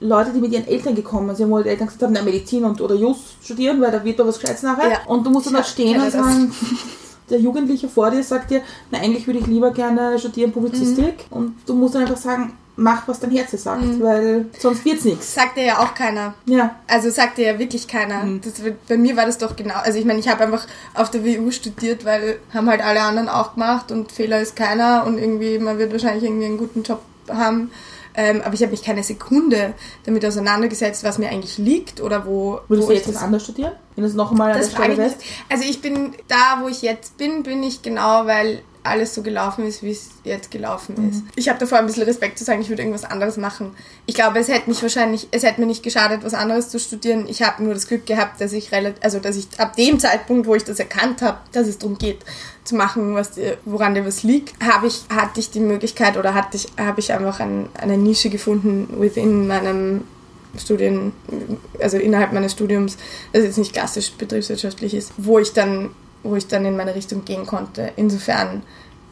Leute, 0.00 0.32
die 0.32 0.40
mit 0.40 0.50
ihren 0.50 0.66
Eltern 0.66 0.96
gekommen 0.96 1.36
sind, 1.36 1.48
wo 1.48 1.62
die 1.62 1.68
Eltern 1.68 1.86
gesagt 1.86 2.02
haben, 2.02 2.12
na, 2.12 2.22
Medizin 2.22 2.64
und, 2.64 2.80
oder 2.80 2.96
Jus 2.96 3.18
studieren, 3.40 3.80
weil 3.80 3.92
da 3.92 4.02
wird 4.02 4.18
da 4.18 4.26
was 4.26 4.40
Gescheites 4.40 4.64
nachher. 4.64 4.90
Ja. 4.90 4.98
Und 5.06 5.24
du 5.24 5.30
musst 5.30 5.46
dann 5.46 5.54
Ja, 5.54 5.60
da 5.60 5.64
stehen 5.64 5.92
kenne 5.92 6.04
und 6.06 6.10
sagen, 6.10 6.52
der 7.30 7.38
Jugendliche 7.38 7.88
vor 7.88 8.10
dir 8.10 8.24
sagt 8.24 8.50
dir, 8.50 8.62
na, 8.90 8.98
eigentlich 8.98 9.28
würde 9.28 9.38
ich 9.38 9.46
lieber 9.46 9.70
gerne 9.70 10.18
studieren 10.18 10.50
Publizistik. 10.50 11.30
Mhm. 11.30 11.36
Und 11.36 11.54
du 11.66 11.74
musst 11.74 11.94
dann 11.94 12.02
einfach 12.02 12.16
sagen, 12.16 12.56
mach, 12.76 13.08
was 13.08 13.20
dein 13.20 13.30
Herz 13.30 13.50
sagt, 13.52 13.82
weil 14.00 14.46
sonst 14.58 14.84
wird's 14.84 15.04
nichts. 15.04 15.34
Sagt 15.34 15.56
dir 15.56 15.64
ja 15.64 15.78
auch 15.78 15.94
keiner. 15.94 16.34
Ja. 16.46 16.76
Also 16.86 17.10
sagt 17.10 17.38
dir 17.38 17.46
ja 17.52 17.58
wirklich 17.58 17.88
keiner. 17.88 18.24
Das, 18.44 18.62
wird- 18.62 18.86
bei 18.86 18.96
mir 18.96 19.16
war 19.16 19.26
das 19.26 19.38
doch 19.38 19.56
genau. 19.56 19.74
Also 19.82 19.98
ich 19.98 20.04
meine, 20.04 20.18
ich 20.20 20.28
habe 20.28 20.44
einfach 20.44 20.66
auf 20.94 21.10
der 21.10 21.24
WU 21.24 21.50
studiert, 21.50 22.04
weil 22.04 22.38
haben 22.52 22.68
halt 22.68 22.82
alle 22.84 23.00
anderen 23.02 23.28
auch 23.28 23.54
gemacht 23.54 23.90
und 23.92 24.12
Fehler 24.12 24.40
ist 24.40 24.56
keiner 24.56 25.04
und 25.06 25.18
irgendwie, 25.18 25.58
man 25.58 25.78
wird 25.78 25.92
wahrscheinlich 25.92 26.24
irgendwie 26.24 26.46
einen 26.46 26.58
guten 26.58 26.82
Job 26.82 27.00
haben. 27.30 27.70
Ähm, 28.18 28.40
aber 28.42 28.54
ich 28.54 28.62
habe 28.62 28.70
mich 28.70 28.82
keine 28.82 29.02
Sekunde 29.02 29.74
damit 30.06 30.24
auseinandergesetzt, 30.24 31.04
was 31.04 31.18
mir 31.18 31.28
eigentlich 31.28 31.58
liegt 31.58 32.00
oder 32.00 32.24
wo. 32.26 32.60
Würdest 32.66 32.88
wo 32.88 32.90
du 32.92 32.96
jetzt 32.96 33.08
was 33.08 33.14
das- 33.14 33.22
anderes 33.22 33.44
studieren? 33.44 33.72
Wenn 33.94 34.04
du 34.04 34.08
es 34.08 34.14
noch 34.16 34.30
einmal 34.30 34.52
an 34.52 34.58
Das 34.58 34.70
der 34.72 34.82
Stelle? 34.84 35.14
Also 35.50 35.64
ich 35.68 35.82
bin 35.82 36.14
da, 36.28 36.60
wo 36.62 36.68
ich 36.68 36.80
jetzt 36.82 37.18
bin, 37.18 37.42
bin 37.42 37.62
ich 37.62 37.82
genau, 37.82 38.24
weil 38.26 38.62
alles 38.86 39.14
so 39.14 39.22
gelaufen 39.22 39.64
ist, 39.66 39.82
wie 39.82 39.90
es 39.90 40.10
jetzt 40.24 40.50
gelaufen 40.50 41.10
ist. 41.10 41.22
Ich 41.34 41.48
habe 41.48 41.58
davor 41.58 41.78
ein 41.78 41.86
bisschen 41.86 42.04
Respekt 42.04 42.38
zu 42.38 42.44
sagen, 42.44 42.60
ich 42.60 42.68
würde 42.68 42.82
irgendwas 42.82 43.04
anderes 43.04 43.36
machen. 43.36 43.72
Ich 44.06 44.14
glaube, 44.14 44.38
es 44.38 44.48
hätte 44.48 44.68
mich 44.68 44.82
wahrscheinlich, 44.82 45.28
es 45.30 45.42
hätte 45.42 45.60
mir 45.60 45.66
nicht 45.66 45.82
geschadet, 45.82 46.24
was 46.24 46.34
anderes 46.34 46.68
zu 46.68 46.78
studieren. 46.78 47.26
Ich 47.28 47.42
habe 47.42 47.62
nur 47.62 47.74
das 47.74 47.86
Glück 47.86 48.06
gehabt, 48.06 48.40
dass 48.40 48.52
ich 48.52 48.72
relativ, 48.72 49.02
also 49.02 49.18
dass 49.18 49.36
ich 49.36 49.48
ab 49.58 49.76
dem 49.76 49.98
Zeitpunkt, 49.98 50.46
wo 50.46 50.54
ich 50.54 50.64
das 50.64 50.78
erkannt 50.78 51.22
habe, 51.22 51.38
dass 51.52 51.66
es 51.66 51.78
darum 51.78 51.98
geht, 51.98 52.24
zu 52.64 52.74
machen, 52.74 53.14
was 53.14 53.32
dir, 53.32 53.58
woran 53.64 53.94
dir 53.94 54.04
was 54.04 54.22
liegt, 54.22 54.62
habe 54.62 54.86
ich, 54.86 55.04
hatte 55.08 55.40
ich 55.40 55.50
die 55.50 55.60
Möglichkeit 55.60 56.16
oder 56.16 56.34
hatte 56.34 56.56
ich, 56.56 56.68
habe 56.78 57.00
ich 57.00 57.12
einfach 57.12 57.40
ein, 57.40 57.68
eine 57.74 57.96
Nische 57.96 58.30
gefunden 58.30 58.88
within 59.00 59.46
meinem 59.46 60.04
Studien, 60.58 61.12
also 61.80 61.96
innerhalb 61.98 62.32
meines 62.32 62.52
Studiums, 62.52 62.96
das 63.32 63.44
jetzt 63.44 63.58
nicht 63.58 63.72
klassisch 63.72 64.12
betriebswirtschaftlich 64.12 64.94
ist, 64.94 65.12
wo 65.16 65.38
ich 65.38 65.52
dann, 65.52 65.90
wo 66.28 66.36
ich 66.36 66.46
dann 66.46 66.64
in 66.64 66.76
meine 66.76 66.94
Richtung 66.94 67.24
gehen 67.24 67.46
konnte. 67.46 67.92
Insofern 67.96 68.62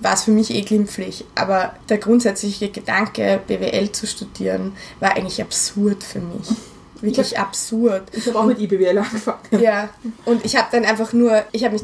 war 0.00 0.14
es 0.14 0.24
für 0.24 0.30
mich 0.30 0.50
eh 0.50 0.62
glimpflich, 0.62 1.24
aber 1.34 1.74
der 1.88 1.98
grundsätzliche 1.98 2.68
Gedanke, 2.68 3.40
BWL 3.46 3.92
zu 3.92 4.06
studieren, 4.06 4.76
war 5.00 5.16
eigentlich 5.16 5.40
absurd 5.40 6.02
für 6.02 6.20
mich. 6.20 6.48
Wirklich 7.00 7.38
absurd. 7.38 8.04
Ich 8.12 8.26
habe 8.28 8.38
auch 8.38 8.46
mit 8.46 8.58
IBWL 8.58 8.96
angefangen. 8.96 9.38
Ja, 9.60 9.90
und 10.24 10.44
ich 10.44 10.56
habe 10.56 10.68
dann 10.72 10.84
einfach 10.86 11.12
nur, 11.12 11.42
ich 11.52 11.64
habe 11.64 11.74
mich, 11.74 11.82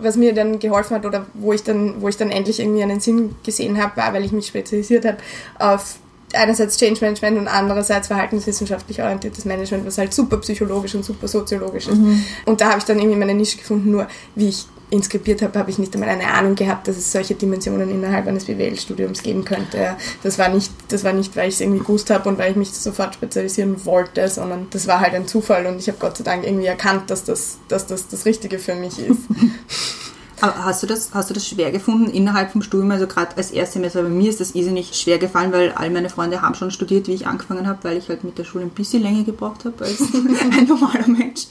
was 0.00 0.16
mir 0.16 0.34
dann 0.34 0.60
geholfen 0.60 0.94
hat 0.94 1.04
oder 1.04 1.26
wo 1.34 1.52
ich 1.52 1.64
dann, 1.64 2.00
wo 2.00 2.08
ich 2.08 2.16
dann 2.16 2.30
endlich 2.30 2.60
irgendwie 2.60 2.82
einen 2.82 3.00
Sinn 3.00 3.34
gesehen 3.42 3.82
habe, 3.82 3.96
war, 3.96 4.12
weil 4.12 4.24
ich 4.24 4.30
mich 4.30 4.46
spezialisiert 4.46 5.04
habe 5.04 5.16
auf 5.58 5.96
einerseits 6.34 6.76
Change 6.76 7.00
Management 7.00 7.38
und 7.38 7.48
andererseits 7.48 8.08
verhaltenswissenschaftlich 8.08 9.02
orientiertes 9.02 9.44
Management, 9.44 9.86
was 9.86 9.98
halt 9.98 10.12
super 10.12 10.38
psychologisch 10.38 10.94
und 10.94 11.04
super 11.04 11.28
soziologisch 11.28 11.88
ist. 11.88 11.98
Und 12.46 12.60
da 12.60 12.70
habe 12.70 12.78
ich 12.78 12.84
dann 12.84 12.98
irgendwie 12.98 13.18
meine 13.18 13.34
Nische 13.34 13.58
gefunden, 13.58 13.90
nur 13.90 14.06
wie 14.34 14.48
ich 14.48 14.66
inskribiert 14.92 15.40
habe, 15.40 15.58
habe 15.58 15.70
ich 15.70 15.78
nicht 15.78 15.94
einmal 15.94 16.10
eine 16.10 16.28
Ahnung 16.28 16.54
gehabt, 16.54 16.86
dass 16.86 16.98
es 16.98 17.10
solche 17.10 17.34
Dimensionen 17.34 17.90
innerhalb 17.90 18.26
eines 18.26 18.44
BWL-Studiums 18.44 19.22
geben 19.22 19.42
könnte. 19.44 19.96
Das 20.22 20.38
war 20.38 20.50
nicht, 20.50 20.70
das 20.88 21.02
war 21.02 21.14
nicht, 21.14 21.34
weil 21.34 21.48
ich 21.48 21.54
es 21.54 21.60
irgendwie 21.62 21.80
gewusst 21.80 22.10
habe 22.10 22.28
und 22.28 22.36
weil 22.38 22.50
ich 22.50 22.56
mich 22.56 22.72
sofort 22.72 23.14
spezialisieren 23.14 23.86
wollte, 23.86 24.28
sondern 24.28 24.66
das 24.70 24.86
war 24.86 25.00
halt 25.00 25.14
ein 25.14 25.26
Zufall 25.26 25.64
und 25.66 25.78
ich 25.78 25.88
habe 25.88 25.96
Gott 25.98 26.18
sei 26.18 26.24
Dank 26.24 26.44
irgendwie 26.44 26.66
erkannt, 26.66 27.10
dass 27.10 27.24
das, 27.24 27.56
dass 27.68 27.86
das 27.86 28.08
das 28.08 28.26
Richtige 28.26 28.58
für 28.58 28.74
mich 28.74 28.98
ist. 28.98 29.20
Aber 30.42 30.64
hast 30.64 30.82
du 30.82 30.88
das, 30.88 31.10
hast 31.14 31.30
du 31.30 31.34
das 31.34 31.46
schwer 31.46 31.70
gefunden 31.70 32.10
innerhalb 32.10 32.50
vom 32.50 32.62
Studium? 32.62 32.90
Also 32.90 33.06
gerade 33.06 33.36
als 33.36 33.52
Erstsemester, 33.52 34.02
bei 34.02 34.08
mir 34.08 34.28
ist 34.28 34.40
das 34.40 34.56
irrsinnig 34.56 34.92
schwer 34.94 35.18
gefallen, 35.18 35.52
weil 35.52 35.70
all 35.70 35.88
meine 35.90 36.10
Freunde 36.10 36.42
haben 36.42 36.56
schon 36.56 36.72
studiert, 36.72 37.06
wie 37.06 37.14
ich 37.14 37.28
angefangen 37.28 37.68
habe, 37.68 37.78
weil 37.84 37.96
ich 37.96 38.08
halt 38.08 38.24
mit 38.24 38.36
der 38.38 38.44
Schule 38.44 38.64
ein 38.64 38.70
bisschen 38.70 39.04
länger 39.04 39.22
gebraucht 39.22 39.64
habe 39.64 39.84
als 39.84 40.00
ein 40.12 40.66
normaler 40.66 41.06
Mensch. 41.06 41.46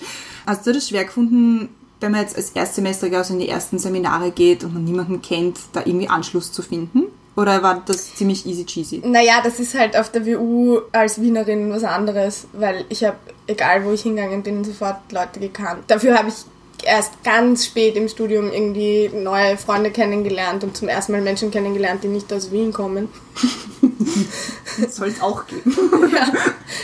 Hast 0.46 0.68
du 0.68 0.74
das 0.74 0.90
schwer 0.90 1.06
gefunden, 1.06 1.70
wenn 2.02 2.12
man 2.12 2.20
jetzt 2.20 2.36
als 2.36 2.50
Erstsemestriger 2.50 3.20
also 3.20 3.34
in 3.34 3.40
die 3.40 3.48
ersten 3.48 3.80
Seminare 3.80 4.32
geht 4.32 4.66
und 4.66 4.74
man 4.74 4.84
niemanden 4.84 5.22
kennt, 5.22 5.58
da 5.72 5.84
irgendwie 5.86 6.10
Anschluss 6.10 6.52
zu 6.52 6.62
finden? 6.62 7.04
Oder 7.38 7.64
war 7.64 7.82
das 7.86 8.16
ziemlich 8.16 8.46
easy 8.46 8.66
cheesy? 8.66 9.02
Naja, 9.06 9.40
das 9.42 9.58
ist 9.62 9.74
halt 9.74 9.96
auf 9.96 10.12
der 10.12 10.26
WU 10.26 10.82
als 10.92 11.22
Wienerin 11.22 11.72
was 11.72 11.86
anderes, 11.86 12.48
weil 12.52 12.84
ich 12.90 13.06
habe, 13.06 13.16
egal 13.48 13.86
wo 13.86 13.94
ich 13.94 14.02
hingegangen 14.02 14.44
bin, 14.44 14.66
sofort 14.66 15.00
Leute 15.14 15.40
gekannt. 15.40 15.86
Dafür 15.88 16.18
habe 16.18 16.28
ich 16.28 16.36
erst 16.84 17.24
ganz 17.24 17.66
spät 17.66 17.96
im 17.96 18.08
Studium 18.08 18.52
irgendwie 18.52 19.10
neue 19.14 19.58
Freunde 19.58 19.92
kennengelernt 19.92 20.64
und 20.64 20.76
zum 20.76 20.88
ersten 20.88 21.12
Mal 21.12 21.22
Menschen 21.22 21.52
kennengelernt, 21.52 22.04
die 22.04 22.08
nicht 22.08 22.32
aus 22.34 22.52
Wien 22.52 22.74
kommen. 22.74 23.10
Soll 24.90 25.10
es 25.10 25.22
auch 25.22 25.46
geben. 25.48 25.74
ja, 26.14 26.32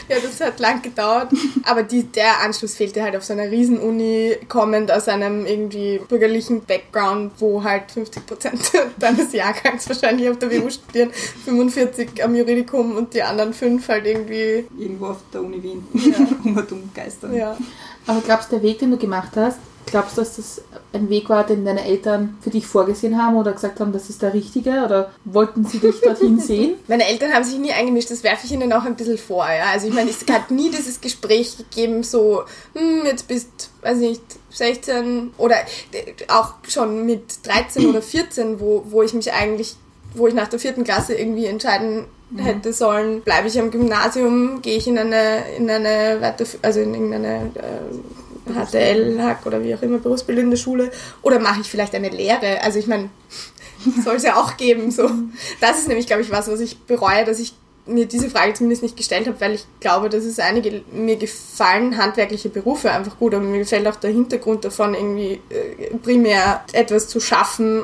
ja, 0.10 0.22
das 0.22 0.40
hat 0.42 0.60
lang 0.60 0.82
gedauert. 0.82 1.32
Aber 1.64 1.84
die, 1.84 2.04
der 2.04 2.42
Anschluss 2.42 2.76
fehlte 2.76 3.02
halt 3.02 3.16
auf 3.16 3.24
so 3.24 3.34
einer 3.34 3.50
Riesen-Uni, 3.50 4.38
kommend 4.48 4.92
aus 4.92 5.08
einem 5.08 5.46
irgendwie 5.46 6.00
bürgerlichen 6.08 6.64
Background, 6.64 7.34
wo 7.40 7.64
halt 7.64 7.84
50% 7.94 8.80
deines 9.00 9.34
Jahrgangs 9.34 9.88
wahrscheinlich 9.88 10.30
auf 10.30 10.40
der 10.40 10.52
WU 10.52 10.70
studieren, 10.70 11.12
45 11.46 12.24
am 12.24 12.36
Juridikum 12.36 12.96
und 12.96 13.14
die 13.14 13.24
anderen 13.24 13.54
fünf 13.54 13.88
halt 13.88 14.06
irgendwie. 14.06 14.66
Irgendwo 14.78 15.08
auf 15.08 15.18
der 15.34 15.42
Uni 15.42 15.62
Wien. 15.64 15.88
Ja. 15.94 16.18
Hungertum 16.44 16.90
geistern. 16.94 17.36
Ja. 17.36 17.58
Aber 18.06 18.22
glaubst 18.22 18.52
du, 18.52 18.56
der 18.56 18.64
Weg, 18.64 18.80
den 18.80 18.92
du 18.92 18.98
gemacht 18.98 19.32
hast, 19.36 19.60
glaubst 19.88 20.18
du, 20.18 20.22
dass 20.22 20.36
das 20.36 20.62
ein 20.94 21.10
Weg 21.10 21.30
war, 21.30 21.46
den 21.46 21.66
deine 21.66 21.86
Eltern 21.86 22.38
für 22.42 22.50
dich 22.50 22.68
vorgesehen 22.68 23.22
haben 23.22 23.36
oder 23.36 23.54
gesagt 23.54 23.80
haben, 23.80 23.92
das 23.92 24.10
ist 24.10 24.22
der 24.22 24.34
richtige? 24.34 24.84
Oder 24.86 25.12
wollten 25.26 25.66
sie 25.66 25.80
dich 25.80 26.02
dorthin 26.02 26.40
sehen? 26.40 26.76
Meine 26.88 27.08
Eltern 27.08 27.34
haben 27.34 27.44
sich 27.44 27.58
nie 27.58 27.72
eingemischt, 27.72 28.12
das 28.12 28.24
werfe 28.24 28.46
ich 28.46 28.52
ihnen 28.52 28.72
auch 28.74 28.84
ein 28.84 28.96
bisschen 28.96 29.18
vor. 29.18 29.46
Ja? 29.46 29.72
Also 29.74 29.88
ich 29.88 29.94
meine, 29.94 30.10
es 30.10 30.26
hat 30.32 30.52
nie 30.52 30.70
dieses 30.70 31.02
Gespräch 31.02 31.58
gegeben, 31.58 32.04
so, 32.04 32.44
hm, 32.74 33.06
jetzt 33.06 33.28
bist, 33.28 33.72
weiß 33.82 33.98
nicht, 33.98 34.22
16 34.52 35.32
oder 35.38 35.56
auch 36.28 36.54
schon 36.68 37.06
mit 37.06 37.46
13 37.48 37.90
oder 37.90 38.02
14, 38.02 38.60
wo, 38.60 38.84
wo 38.90 39.02
ich 39.02 39.14
mich 39.14 39.34
eigentlich, 39.34 39.76
wo 40.14 40.28
ich 40.28 40.34
nach 40.34 40.48
der 40.48 40.60
vierten 40.60 40.84
Klasse 40.84 41.16
irgendwie 41.16 41.46
entscheiden 41.46 42.06
hätte 42.36 42.74
sollen, 42.74 43.22
bleibe 43.22 43.48
ich 43.48 43.58
am 43.60 43.72
Gymnasium, 43.72 44.62
gehe 44.62 44.78
ich 44.78 44.88
in 44.88 44.98
eine, 44.98 45.44
in 45.56 45.70
eine 45.70 46.20
weiter, 46.20 46.46
also 46.62 46.82
in 46.82 46.94
irgendeine 46.94 47.52
äh, 47.56 48.27
HTL, 48.54 49.22
Hack 49.22 49.46
oder 49.46 49.64
wie 49.64 49.74
auch 49.76 49.82
immer, 49.82 49.98
berufsbildende 49.98 50.58
Schule, 50.58 50.92
oder 51.22 51.40
mache 51.40 51.62
ich 51.62 51.68
vielleicht 51.68 51.96
eine 51.96 52.10
Lehre? 52.10 52.62
Also 52.62 52.80
ich 52.80 52.88
meine, 52.88 53.10
soll 54.04 54.16
es 54.16 54.24
ja 54.24 54.36
auch 54.36 54.58
geben. 54.58 54.92
So. 54.92 55.10
Das 55.62 55.80
ist 55.80 55.88
nämlich, 55.88 56.08
glaube 56.08 56.22
ich, 56.22 56.32
was, 56.32 56.50
was 56.50 56.60
ich 56.60 56.80
bereue, 56.80 57.26
dass 57.26 57.40
ich 57.40 57.54
mir 57.88 58.06
diese 58.06 58.30
Frage 58.30 58.54
zumindest 58.54 58.84
nicht 58.84 58.98
gestellt 58.98 59.28
habe, 59.28 59.40
weil 59.40 59.54
ich 59.54 59.66
glaube, 59.80 60.10
dass 60.10 60.26
es 60.26 60.40
einige, 60.40 60.82
mir 60.92 61.16
gefallen 61.16 61.98
handwerkliche 61.98 62.50
Berufe 62.50 62.92
einfach 62.92 63.18
gut, 63.18 63.34
aber 63.34 63.46
mir 63.46 63.60
gefällt 63.60 63.88
auch 63.88 63.96
der 63.96 64.12
Hintergrund 64.12 64.66
davon, 64.66 64.94
irgendwie 64.94 65.40
äh, 65.50 65.96
primär 66.04 66.66
etwas 66.74 67.08
zu 67.08 67.20
schaffen 67.20 67.84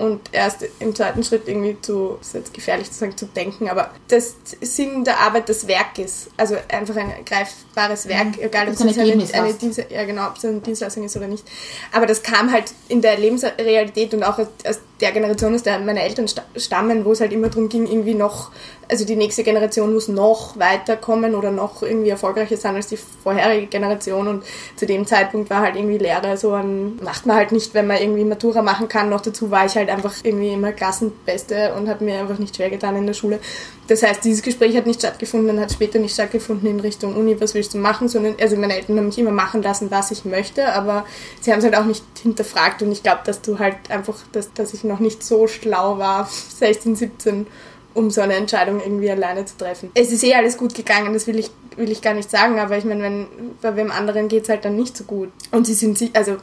und 0.00 0.20
erst 0.32 0.64
im 0.78 0.94
zweiten 0.94 1.22
Schritt 1.22 1.46
irgendwie 1.46 1.76
zu, 1.80 2.16
das 2.18 2.28
ist 2.28 2.34
jetzt 2.34 2.54
gefährlich 2.54 2.90
zu 2.90 2.98
sagen, 2.98 3.16
zu 3.16 3.26
denken, 3.26 3.68
aber 3.68 3.90
das 4.08 4.34
Sinn 4.60 5.04
der 5.04 5.20
Arbeit 5.20 5.48
des 5.48 5.66
Werkes, 5.68 6.28
also 6.36 6.56
einfach 6.68 6.96
ein 6.96 7.12
greifbares 7.24 8.08
Werk, 8.08 8.36
Mhm. 8.36 8.42
egal 8.42 8.68
ob 8.68 8.74
es 8.74 8.80
ein 8.80 8.88
eine, 8.88 9.34
eine. 9.34 9.54
Dienst, 9.54 9.80
ja, 9.90 10.04
genau, 10.04 10.28
ob 10.28 10.36
es 10.36 10.44
eine 10.44 10.60
Dienstleistung 10.60 11.04
ist 11.04 11.16
oder 11.16 11.26
nicht. 11.28 11.44
Aber 11.92 12.06
das 12.06 12.22
kam 12.22 12.50
halt 12.52 12.72
in 12.88 13.02
der 13.02 13.18
Lebensrealität 13.18 14.14
und 14.14 14.24
auch 14.24 14.38
aus, 14.38 14.48
aus 14.66 14.80
der 15.00 15.12
Generation, 15.12 15.54
aus 15.54 15.62
der 15.62 15.78
meine 15.78 16.02
Eltern 16.02 16.28
sta- 16.28 16.44
stammen, 16.56 17.04
wo 17.04 17.12
es 17.12 17.20
halt 17.20 17.32
immer 17.32 17.48
darum 17.48 17.68
ging, 17.68 17.86
irgendwie 17.86 18.14
noch, 18.14 18.50
also 18.88 19.04
die 19.04 19.16
nächste 19.16 19.42
Generation 19.42 19.92
muss 19.94 20.08
noch 20.08 20.58
weiterkommen 20.58 21.34
oder 21.34 21.50
noch 21.50 21.82
irgendwie 21.82 22.10
erfolgreicher 22.10 22.56
sein 22.56 22.76
als 22.76 22.88
die 22.88 22.96
vorherige 22.96 23.66
Generation 23.66 24.28
und 24.28 24.44
zu 24.76 24.86
dem 24.86 25.06
Zeitpunkt 25.06 25.50
war 25.50 25.60
halt 25.60 25.76
irgendwie 25.76 25.98
Lehre 25.98 26.36
so 26.36 26.52
ein, 26.52 26.96
macht 27.02 27.26
man 27.26 27.36
halt 27.36 27.52
nicht, 27.52 27.74
wenn 27.74 27.86
man 27.86 27.98
irgendwie 27.98 28.24
Matura 28.24 28.62
machen 28.62 28.88
kann. 28.88 29.08
Noch 29.08 29.20
dazu 29.20 29.50
war 29.50 29.66
ich 29.66 29.74
halt 29.76 29.88
einfach 29.88 30.14
irgendwie 30.22 30.52
immer 30.52 30.72
Klassenbeste 30.72 31.74
und 31.74 31.88
habe 31.88 32.04
mir 32.04 32.18
einfach 32.20 32.38
nicht 32.38 32.56
schwer 32.56 32.70
getan 32.70 32.96
in 32.96 33.06
der 33.06 33.14
Schule. 33.14 33.40
Das 33.90 34.04
heißt, 34.04 34.24
dieses 34.24 34.42
Gespräch 34.42 34.76
hat 34.76 34.86
nicht 34.86 35.00
stattgefunden, 35.00 35.58
hat 35.58 35.72
später 35.72 35.98
nicht 35.98 36.14
stattgefunden 36.14 36.70
in 36.70 36.78
Richtung 36.78 37.16
Uni, 37.16 37.40
was 37.40 37.54
willst 37.54 37.74
du 37.74 37.78
machen, 37.78 38.06
sondern, 38.06 38.36
also 38.40 38.54
meine 38.54 38.76
Eltern 38.76 38.96
haben 38.96 39.06
mich 39.06 39.18
immer 39.18 39.32
machen 39.32 39.62
lassen, 39.62 39.90
was 39.90 40.12
ich 40.12 40.24
möchte, 40.24 40.72
aber 40.72 41.04
sie 41.40 41.50
haben 41.50 41.58
es 41.58 41.64
halt 41.64 41.74
auch 41.74 41.84
nicht 41.84 42.04
hinterfragt 42.22 42.82
und 42.82 42.92
ich 42.92 43.02
glaube, 43.02 43.22
dass 43.24 43.42
du 43.42 43.58
halt 43.58 43.74
einfach, 43.88 44.14
dass, 44.30 44.52
dass 44.52 44.74
ich 44.74 44.84
noch 44.84 45.00
nicht 45.00 45.24
so 45.24 45.48
schlau 45.48 45.98
war, 45.98 46.30
16, 46.58 46.94
17, 46.94 47.48
um 47.92 48.12
so 48.12 48.20
eine 48.20 48.34
Entscheidung 48.34 48.80
irgendwie 48.80 49.10
alleine 49.10 49.44
zu 49.44 49.56
treffen. 49.56 49.90
Es 49.94 50.12
ist 50.12 50.22
eh 50.22 50.34
alles 50.34 50.56
gut 50.56 50.72
gegangen, 50.72 51.12
das 51.12 51.26
will 51.26 51.40
ich, 51.40 51.50
will 51.76 51.90
ich 51.90 52.02
gar 52.02 52.14
nicht 52.14 52.30
sagen, 52.30 52.58
aber 52.58 52.76
ich 52.76 52.84
meine, 52.84 53.02
wenn, 53.02 53.26
bei 53.62 53.76
wem 53.76 53.90
anderen 53.90 54.28
geht 54.28 54.42
es 54.44 54.48
halt 54.48 54.64
dann 54.64 54.76
nicht 54.76 54.96
so 54.96 55.04
gut. 55.04 55.30
Und 55.52 55.66
sie 55.66 55.74
sind, 55.74 55.96
si- 55.98 56.10
also, 56.14 56.36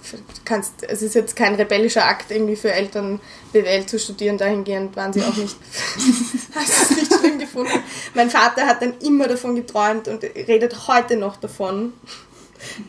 kannst, 0.46 0.84
es 0.84 1.02
ist 1.02 1.16
jetzt 1.16 1.36
kein 1.36 1.56
rebellischer 1.56 2.06
Akt 2.06 2.32
irgendwie 2.32 2.56
für 2.56 2.72
Eltern, 2.72 3.20
BWL 3.54 3.86
zu 3.86 4.00
studieren, 4.00 4.38
dahingehend 4.38 4.96
waren 4.96 5.12
sie 5.14 5.22
auch 5.22 5.36
nicht, 5.36 5.56
hast 6.56 6.82
es 6.84 6.98
nicht 6.98 7.14
schlimm 7.14 7.40
gefunden. 7.40 7.72
Mein 8.14 8.30
Vater 8.30 8.66
hat 8.66 8.82
dann 8.82 8.96
immer 9.00 9.28
davon 9.28 9.56
geträumt 9.56 10.08
und 10.08 10.24
redet 10.24 10.88
heute 10.88 11.18
noch 11.18 11.36
davon. 11.38 11.94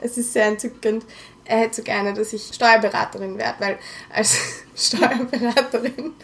Es 0.00 0.16
ist 0.16 0.32
sehr 0.32 0.46
entzückend. 0.46 1.04
Er 1.48 1.60
hätte 1.60 1.76
so 1.76 1.82
gerne, 1.82 2.12
dass 2.12 2.34
ich 2.34 2.50
Steuerberaterin 2.52 3.38
werde, 3.38 3.54
weil 3.58 3.78
als 4.14 4.36
Steuerberaterin 4.76 6.14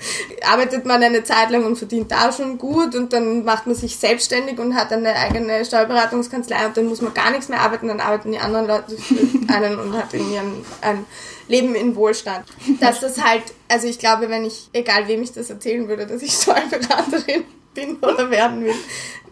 arbeitet 0.46 0.84
man 0.84 1.02
eine 1.02 1.24
Zeit 1.24 1.50
lang 1.50 1.64
und 1.64 1.76
verdient 1.76 2.12
da 2.12 2.30
schon 2.30 2.58
gut 2.58 2.94
und 2.94 3.14
dann 3.14 3.42
macht 3.42 3.66
man 3.66 3.74
sich 3.74 3.96
selbstständig 3.96 4.58
und 4.58 4.74
hat 4.74 4.92
eine 4.92 5.16
eigene 5.16 5.64
Steuerberatungskanzlei 5.64 6.66
und 6.66 6.76
dann 6.76 6.86
muss 6.86 7.00
man 7.00 7.14
gar 7.14 7.30
nichts 7.30 7.48
mehr 7.48 7.62
arbeiten, 7.62 7.88
dann 7.88 8.00
arbeiten 8.00 8.32
die 8.32 8.38
anderen 8.38 8.66
Leute 8.66 8.98
für 8.98 9.16
einen 9.52 9.78
und 9.78 9.96
hat 9.96 10.12
irgendwie 10.12 10.38
ein, 10.38 10.64
ein 10.82 11.06
Leben 11.48 11.74
in 11.74 11.96
Wohlstand. 11.96 12.44
Dass 12.80 13.00
das 13.00 13.24
halt, 13.24 13.44
also 13.68 13.88
ich 13.88 13.98
glaube, 13.98 14.28
wenn 14.28 14.44
ich, 14.44 14.68
egal 14.74 15.08
wem 15.08 15.22
ich 15.22 15.32
das 15.32 15.48
erzählen 15.48 15.88
würde, 15.88 16.06
dass 16.06 16.20
ich 16.20 16.32
Steuerberaterin 16.32 17.44
bin 17.72 17.96
oder 17.96 18.30
werden 18.30 18.62
will, 18.62 18.74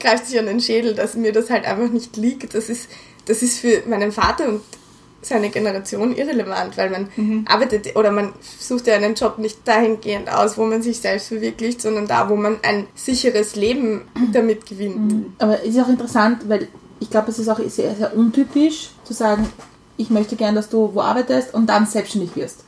greift 0.01 0.27
sich 0.27 0.39
an 0.39 0.47
den 0.47 0.61
Schädel, 0.61 0.95
dass 0.95 1.15
mir 1.15 1.33
das 1.33 1.51
halt 1.51 1.67
einfach 1.67 1.93
nicht 1.93 2.17
liegt. 2.17 2.55
Das 2.55 2.71
ist, 2.71 2.89
das 3.27 3.43
ist 3.43 3.59
für 3.59 3.83
meinen 3.87 4.11
Vater 4.11 4.49
und 4.49 4.63
seine 5.23 5.51
Generation 5.51 6.17
irrelevant, 6.17 6.77
weil 6.77 6.91
man 6.91 7.45
arbeitet 7.49 7.95
oder 7.97 8.11
man 8.11 8.33
sucht 8.59 8.87
ja 8.89 8.95
einen 8.97 9.15
Job 9.15 9.39
nicht 9.39 9.59
dahingehend 9.67 10.29
aus, 10.33 10.59
wo 10.59 10.65
man 10.65 10.83
sich 10.83 10.99
selbst 11.01 11.29
verwirklicht, 11.29 11.81
sondern 11.81 12.07
da, 12.09 12.29
wo 12.29 12.37
man 12.37 12.57
ein 12.63 12.87
sicheres 12.95 13.55
Leben 13.57 14.03
damit 14.33 14.67
gewinnt. 14.67 15.27
Aber 15.39 15.61
es 15.63 15.75
ist 15.75 15.81
auch 15.81 15.89
interessant, 15.89 16.49
weil 16.49 16.69
ich 17.01 17.09
glaube, 17.11 17.31
es 17.31 17.39
ist 17.39 17.49
auch 17.49 17.59
sehr, 17.69 17.95
sehr 17.95 18.17
untypisch 18.17 18.91
zu 19.05 19.13
sagen, 19.13 19.49
ich 19.97 20.11
möchte 20.11 20.37
gern, 20.37 20.55
dass 20.55 20.69
du 20.69 20.91
wo 20.95 21.01
arbeitest 21.01 21.55
und 21.55 21.67
dann 21.67 21.87
selbstständig 21.87 22.35
wirst. 22.35 22.65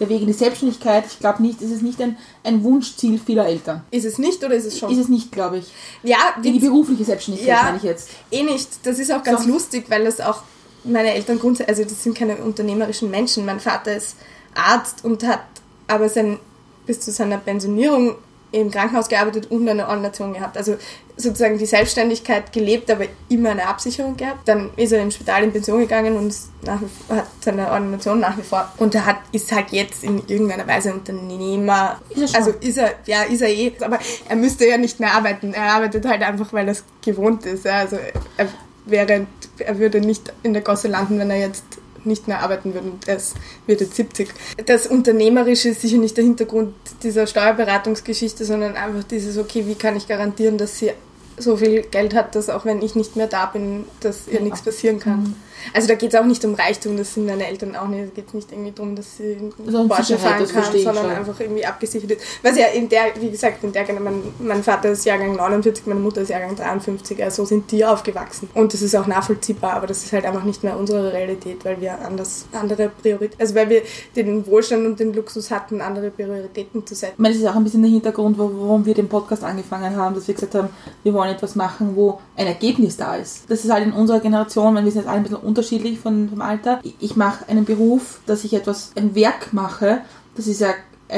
Der 0.00 0.08
Weg 0.08 0.20
in 0.20 0.28
die 0.28 0.32
Selbstständigkeit, 0.32 1.04
ich 1.10 1.18
glaube 1.18 1.42
nicht, 1.42 1.60
es 1.60 1.70
ist 1.72 1.82
nicht 1.82 2.00
ein, 2.00 2.16
ein 2.44 2.62
Wunschziel 2.62 3.18
vieler 3.18 3.46
Eltern. 3.46 3.82
Ist 3.90 4.04
es 4.06 4.16
nicht 4.18 4.44
oder 4.44 4.54
ist 4.54 4.64
es 4.64 4.78
schon? 4.78 4.92
Ist 4.92 4.98
es 4.98 5.08
nicht, 5.08 5.32
glaube 5.32 5.58
ich. 5.58 5.66
ja, 6.04 6.16
Wie 6.40 6.52
die 6.52 6.60
berufliche 6.60 7.04
Selbstständigkeit 7.04 7.56
Ja. 7.56 7.62
meine 7.64 7.78
ich 7.78 7.82
jetzt. 7.82 8.10
Eh 8.30 8.44
nicht. 8.44 8.68
Das 8.84 8.98
ist 9.00 9.10
auch 9.12 9.24
ganz 9.24 9.42
So. 9.44 9.50
lustig, 9.50 9.86
weil 9.88 10.04
das 10.04 10.20
auch 10.20 10.42
meine 10.88 11.14
Eltern 11.14 11.38
grundsätzlich, 11.38 11.78
also 11.78 11.88
das 11.88 12.02
sind 12.02 12.16
keine 12.16 12.36
unternehmerischen 12.36 13.10
Menschen. 13.10 13.44
Mein 13.44 13.60
Vater 13.60 13.96
ist 13.96 14.16
Arzt 14.54 15.04
und 15.04 15.26
hat 15.26 15.40
aber 15.86 16.08
sein, 16.08 16.38
bis 16.86 17.00
zu 17.00 17.10
seiner 17.12 17.38
Pensionierung 17.38 18.16
im 18.50 18.70
Krankenhaus 18.70 19.08
gearbeitet 19.08 19.50
und 19.50 19.68
eine 19.68 19.88
Ordination 19.88 20.32
gehabt. 20.32 20.56
Also 20.56 20.76
sozusagen 21.16 21.58
die 21.58 21.66
Selbstständigkeit 21.66 22.52
gelebt, 22.52 22.90
aber 22.90 23.04
immer 23.28 23.50
eine 23.50 23.66
Absicherung 23.66 24.16
gehabt. 24.16 24.48
Dann 24.48 24.70
ist 24.76 24.92
er 24.92 25.02
im 25.02 25.10
Spital 25.10 25.44
in 25.44 25.52
Pension 25.52 25.80
gegangen 25.80 26.16
und 26.16 26.34
wie, 26.64 27.14
hat 27.14 27.26
seine 27.40 27.70
Ordination 27.70 28.20
nach 28.20 28.38
wie 28.38 28.42
vor. 28.42 28.72
Und 28.78 28.94
er 28.94 29.04
hat, 29.04 29.18
ist 29.32 29.52
halt 29.52 29.70
jetzt 29.70 30.02
in 30.02 30.22
irgendeiner 30.28 30.66
Weise 30.66 30.94
Unternehmer. 30.94 32.00
Ist 32.10 32.34
also 32.34 32.52
ist 32.60 32.78
er, 32.78 32.94
ja, 33.04 33.22
ist 33.24 33.42
er 33.42 33.50
eh. 33.50 33.72
Aber 33.80 33.98
er 34.28 34.36
müsste 34.36 34.66
ja 34.66 34.78
nicht 34.78 34.98
mehr 35.00 35.12
arbeiten. 35.12 35.52
Er 35.52 35.74
arbeitet 35.74 36.06
halt 36.06 36.22
einfach, 36.22 36.52
weil 36.52 36.68
er 36.68 36.72
es 36.72 36.84
gewohnt 37.02 37.44
ist. 37.44 37.66
Also 37.66 37.98
er 38.36 38.48
wäre, 38.86 39.26
er 39.60 39.78
würde 39.78 40.00
nicht 40.00 40.32
in 40.42 40.52
der 40.52 40.62
Gosse 40.62 40.88
landen, 40.88 41.18
wenn 41.18 41.30
er 41.30 41.38
jetzt 41.38 41.64
nicht 42.04 42.28
mehr 42.28 42.40
arbeiten 42.42 42.74
würde 42.74 42.90
und 42.90 43.08
er 43.08 43.16
ist- 43.16 43.34
wird 43.66 43.80
jetzt 43.80 43.96
70. 43.96 44.28
Das 44.66 44.86
Unternehmerische 44.86 45.70
ist 45.70 45.80
sicher 45.82 45.98
nicht 45.98 46.16
der 46.16 46.24
Hintergrund 46.24 46.74
dieser 47.02 47.26
Steuerberatungsgeschichte, 47.26 48.44
sondern 48.44 48.76
einfach 48.76 49.04
dieses, 49.04 49.36
okay, 49.36 49.66
wie 49.66 49.74
kann 49.74 49.96
ich 49.96 50.06
garantieren, 50.08 50.58
dass 50.58 50.78
sie 50.78 50.92
so 51.36 51.56
viel 51.56 51.82
Geld 51.82 52.14
hat, 52.14 52.34
dass 52.34 52.48
auch 52.50 52.64
wenn 52.64 52.82
ich 52.82 52.94
nicht 52.94 53.16
mehr 53.16 53.26
da 53.26 53.46
bin, 53.46 53.84
dass 54.00 54.26
ihr 54.28 54.40
nichts 54.40 54.62
passieren 54.62 54.98
kann. 55.00 55.36
Also 55.74 55.88
da 55.88 55.94
geht 55.94 56.12
es 56.14 56.20
auch 56.20 56.24
nicht 56.24 56.44
um 56.44 56.54
Reichtum, 56.54 56.96
das 56.96 57.14
sind 57.14 57.26
meine 57.26 57.46
Eltern 57.46 57.76
auch 57.76 57.88
nicht. 57.88 58.04
Es 58.08 58.14
geht 58.14 58.34
nicht 58.34 58.50
irgendwie 58.52 58.72
darum, 58.72 58.94
dass 58.96 59.16
sie 59.16 59.36
einen 59.36 59.52
Also 59.66 59.88
Porsche 59.88 60.18
fahren 60.18 60.46
kann, 60.46 60.64
sondern 60.72 60.94
schon. 60.94 61.10
einfach 61.10 61.40
irgendwie 61.40 61.66
abgesichert 61.66 62.12
ist. 62.12 62.22
Was 62.42 62.56
ja 62.56 62.66
in 62.66 62.88
der, 62.88 63.06
wie 63.20 63.30
gesagt, 63.30 63.64
in 63.64 63.72
der 63.72 63.86
mein, 64.00 64.22
mein 64.38 64.62
Vater 64.62 64.90
ist 64.90 65.04
Jahrgang 65.04 65.36
49, 65.36 65.86
meine 65.86 66.00
Mutter 66.00 66.22
ist 66.22 66.28
Jahrgang 66.30 66.54
53, 66.56 67.22
also 67.22 67.42
so 67.42 67.48
sind 67.48 67.70
die 67.70 67.84
aufgewachsen. 67.84 68.48
Und 68.54 68.72
das 68.72 68.82
ist 68.82 68.94
auch 68.96 69.06
nachvollziehbar, 69.06 69.74
aber 69.74 69.86
das 69.86 70.04
ist 70.04 70.12
halt 70.12 70.24
einfach 70.24 70.44
nicht 70.44 70.62
mehr 70.64 70.76
unsere 70.76 71.12
Realität, 71.12 71.64
weil 71.64 71.80
wir 71.80 71.98
anders, 72.04 72.46
andere 72.52 72.88
Prioritäten, 72.88 73.40
also 73.40 73.54
weil 73.54 73.68
wir 73.70 73.82
den 74.16 74.46
Wohlstand 74.46 74.86
und 74.86 75.00
den 75.00 75.12
Luxus 75.14 75.50
hatten, 75.50 75.80
andere 75.80 76.10
Prioritäten 76.10 76.86
zu 76.86 76.94
setzen. 76.94 77.14
Ich 77.14 77.18
meine, 77.18 77.34
das 77.34 77.42
ist 77.42 77.48
auch 77.48 77.56
ein 77.56 77.64
bisschen 77.64 77.82
der 77.82 77.90
Hintergrund, 77.90 78.38
warum 78.38 78.84
wir 78.84 78.94
den 78.94 79.08
Podcast 79.08 79.44
angefangen 79.44 79.96
haben, 79.96 80.14
dass 80.14 80.26
wir 80.28 80.34
gesagt 80.34 80.54
haben, 80.54 80.68
wir 81.02 81.14
wollen 81.14 81.30
etwas 81.34 81.54
machen, 81.54 81.94
wo 81.94 82.20
ein 82.36 82.46
Ergebnis 82.46 82.96
da 82.96 83.16
ist. 83.16 83.48
Das 83.48 83.64
ist 83.64 83.70
halt 83.70 83.84
in 83.86 83.92
unserer 83.92 84.20
Generation, 84.20 84.74
wenn 84.74 84.84
wir 84.84 84.92
sind 84.92 85.02
jetzt 85.02 85.08
alle 85.08 85.18
ein 85.18 85.22
bisschen 85.22 85.38
unterschiedlich 85.48 85.98
von, 85.98 86.28
vom 86.28 86.40
Alter. 86.42 86.80
Ich- 87.00 87.16
mache 87.16 87.48
einen 87.48 87.64
Beruf, 87.64 88.20
dass 88.26 88.44
ich 88.44 88.52
etwas, 88.54 88.92
ein 88.96 89.14
Werk 89.14 89.52
mache, 89.52 90.02
das 90.36 90.46
ist 90.46 90.60
ja 90.60 90.68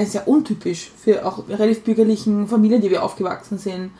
sehr 0.06 0.26
untypisch 0.28 0.90
für 1.02 1.26
auch 1.26 1.46
relativ 1.48 1.82
bürgerlichen 1.82 2.46
Familien, 2.46 2.80
die 2.80 2.90
wir 2.90 3.02
aufgewachsen 3.02 3.58
sind. 3.58 3.90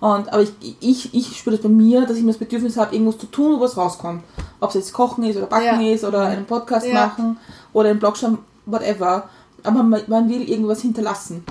Und, 0.00 0.32
aber 0.32 0.42
ich, 0.42 0.52
ich, 0.80 1.14
ich 1.14 1.36
spüre 1.36 1.56
das 1.56 1.62
bei 1.62 1.68
mir, 1.68 2.02
dass 2.06 2.16
ich 2.16 2.22
mir 2.22 2.32
das 2.32 2.38
Bedürfnis 2.38 2.76
habe, 2.76 2.94
irgendwas 2.94 3.18
zu 3.18 3.26
tun, 3.26 3.56
wo 3.58 3.60
was 3.64 3.76
rauskommt. 3.76 4.22
Ob 4.60 4.68
es 4.70 4.74
jetzt 4.76 4.92
Kochen 4.92 5.24
ist 5.24 5.36
oder 5.36 5.46
Backen 5.46 5.80
Ja. 5.80 5.92
ist 5.94 6.04
oder 6.04 6.20
einen 6.22 6.46
Podcast 6.46 6.86
Ja. 6.86 7.06
machen 7.06 7.38
oder 7.72 7.90
einen 7.90 7.98
Blog 7.98 8.16
schreiben, 8.16 8.38
whatever. 8.66 9.28
Aber 9.62 9.82
man, 9.82 10.02
man 10.06 10.28
will 10.30 10.48
irgendwas 10.48 10.80
hinterlassen. 10.80 11.44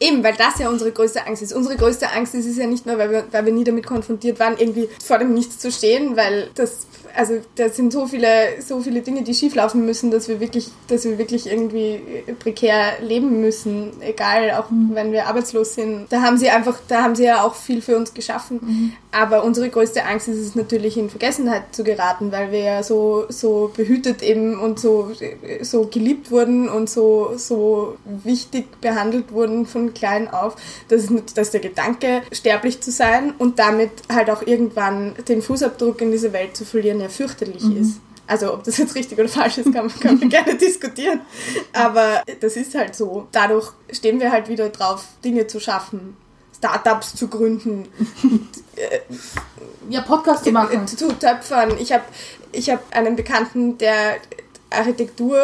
Eben, 0.00 0.22
weil 0.22 0.34
das 0.36 0.58
ja 0.58 0.68
unsere 0.68 0.92
größte 0.92 1.26
Angst 1.26 1.42
ist. 1.42 1.54
Unsere 1.54 1.76
größte 1.76 2.10
Angst 2.12 2.34
ist 2.34 2.46
es 2.46 2.56
ja 2.58 2.66
nicht 2.66 2.84
nur, 2.86 2.98
weil 2.98 3.10
wir, 3.10 3.24
weil 3.30 3.46
wir 3.46 3.52
nie 3.54 3.64
damit 3.64 3.86
konfrontiert 3.86 4.38
waren, 4.38 4.56
irgendwie 4.58 4.88
vor 5.02 5.18
dem 5.18 5.32
Nichts 5.34 5.58
zu 5.58 5.70
stehen, 5.72 6.14
weil 6.16 6.50
das, 6.54 6.86
also 7.16 7.40
da 7.54 7.68
sind 7.68 7.92
so 7.92 8.06
viele, 8.06 8.60
so 8.60 8.80
viele 8.80 9.00
Dinge, 9.00 9.22
die 9.22 9.34
schieflaufen 9.34 9.84
müssen, 9.84 10.10
dass 10.10 10.28
wir 10.28 10.40
wirklich, 10.40 10.68
dass 10.88 11.04
wir 11.04 11.18
wirklich 11.18 11.46
irgendwie 11.46 12.00
prekär 12.38 13.00
leben 13.00 13.40
müssen, 13.40 13.92
egal, 14.00 14.52
auch 14.52 14.66
wenn 14.70 15.12
wir 15.12 15.26
arbeitslos 15.26 15.74
sind. 15.74 16.06
Da 16.10 16.22
haben 16.22 16.38
sie 16.38 16.50
einfach, 16.50 16.78
da 16.88 17.02
haben 17.02 17.14
sie 17.14 17.24
ja 17.24 17.42
auch 17.42 17.54
viel 17.54 17.82
für 17.82 17.96
uns 17.96 18.14
geschaffen. 18.14 18.94
Aber 19.12 19.44
unsere 19.44 19.68
größte 19.70 20.04
Angst 20.04 20.28
ist 20.28 20.38
es 20.38 20.54
natürlich 20.54 20.96
in 20.96 21.08
Vergessenheit 21.08 21.74
zu 21.74 21.84
geraten, 21.84 22.32
weil 22.32 22.50
wir 22.50 22.60
ja 22.60 22.82
so, 22.82 23.26
so 23.28 23.70
behütet 23.76 24.22
eben 24.22 24.58
und 24.58 24.80
so, 24.80 25.12
so 25.62 25.88
geliebt 25.92 26.30
wurden 26.30 26.68
und 26.68 26.90
so, 26.90 27.34
so 27.36 27.96
wichtig 28.04 28.80
behandelt 28.80 29.32
wurden 29.32 29.66
von 29.66 29.94
klein 29.94 30.28
auf, 30.28 30.56
dass, 30.88 31.06
dass 31.34 31.50
der 31.52 31.60
Gedanke, 31.60 32.22
sterblich 32.32 32.80
zu 32.80 32.90
sein 32.90 33.32
und 33.38 33.58
damit 33.58 33.90
halt 34.12 34.30
auch 34.30 34.42
irgendwann 34.46 35.14
den 35.28 35.42
Fußabdruck 35.42 36.00
in 36.00 36.10
diese 36.10 36.32
Welt 36.32 36.56
zu 36.56 36.64
verlieren, 36.64 37.03
ja 37.04 37.08
fürchterlich 37.10 37.64
ist. 37.76 38.00
Also 38.26 38.54
ob 38.54 38.64
das 38.64 38.78
jetzt 38.78 38.94
richtig 38.94 39.18
oder 39.18 39.28
falsch 39.28 39.58
ist, 39.58 39.72
kann 39.72 39.86
man, 39.86 40.00
kann 40.00 40.18
man 40.18 40.28
gerne 40.30 40.54
diskutieren. 40.56 41.20
Aber 41.72 42.22
das 42.40 42.56
ist 42.56 42.74
halt 42.74 42.96
so. 42.96 43.28
Dadurch 43.32 43.70
stehen 43.90 44.18
wir 44.18 44.32
halt 44.32 44.48
wieder 44.48 44.70
drauf, 44.70 45.04
Dinge 45.22 45.46
zu 45.46 45.60
schaffen, 45.60 46.16
Startups 46.56 47.14
zu 47.14 47.28
gründen, 47.28 47.86
Ja, 49.90 50.00
Podcast 50.00 50.44
zu 50.44 50.50
machen. 50.52 50.86
zu 50.86 51.08
töpfern. 51.18 51.76
Ich 51.78 51.92
habe 51.92 52.04
ich 52.52 52.70
hab 52.70 52.80
einen 52.96 53.16
Bekannten, 53.16 53.76
der 53.78 54.16
Architektur 54.70 55.38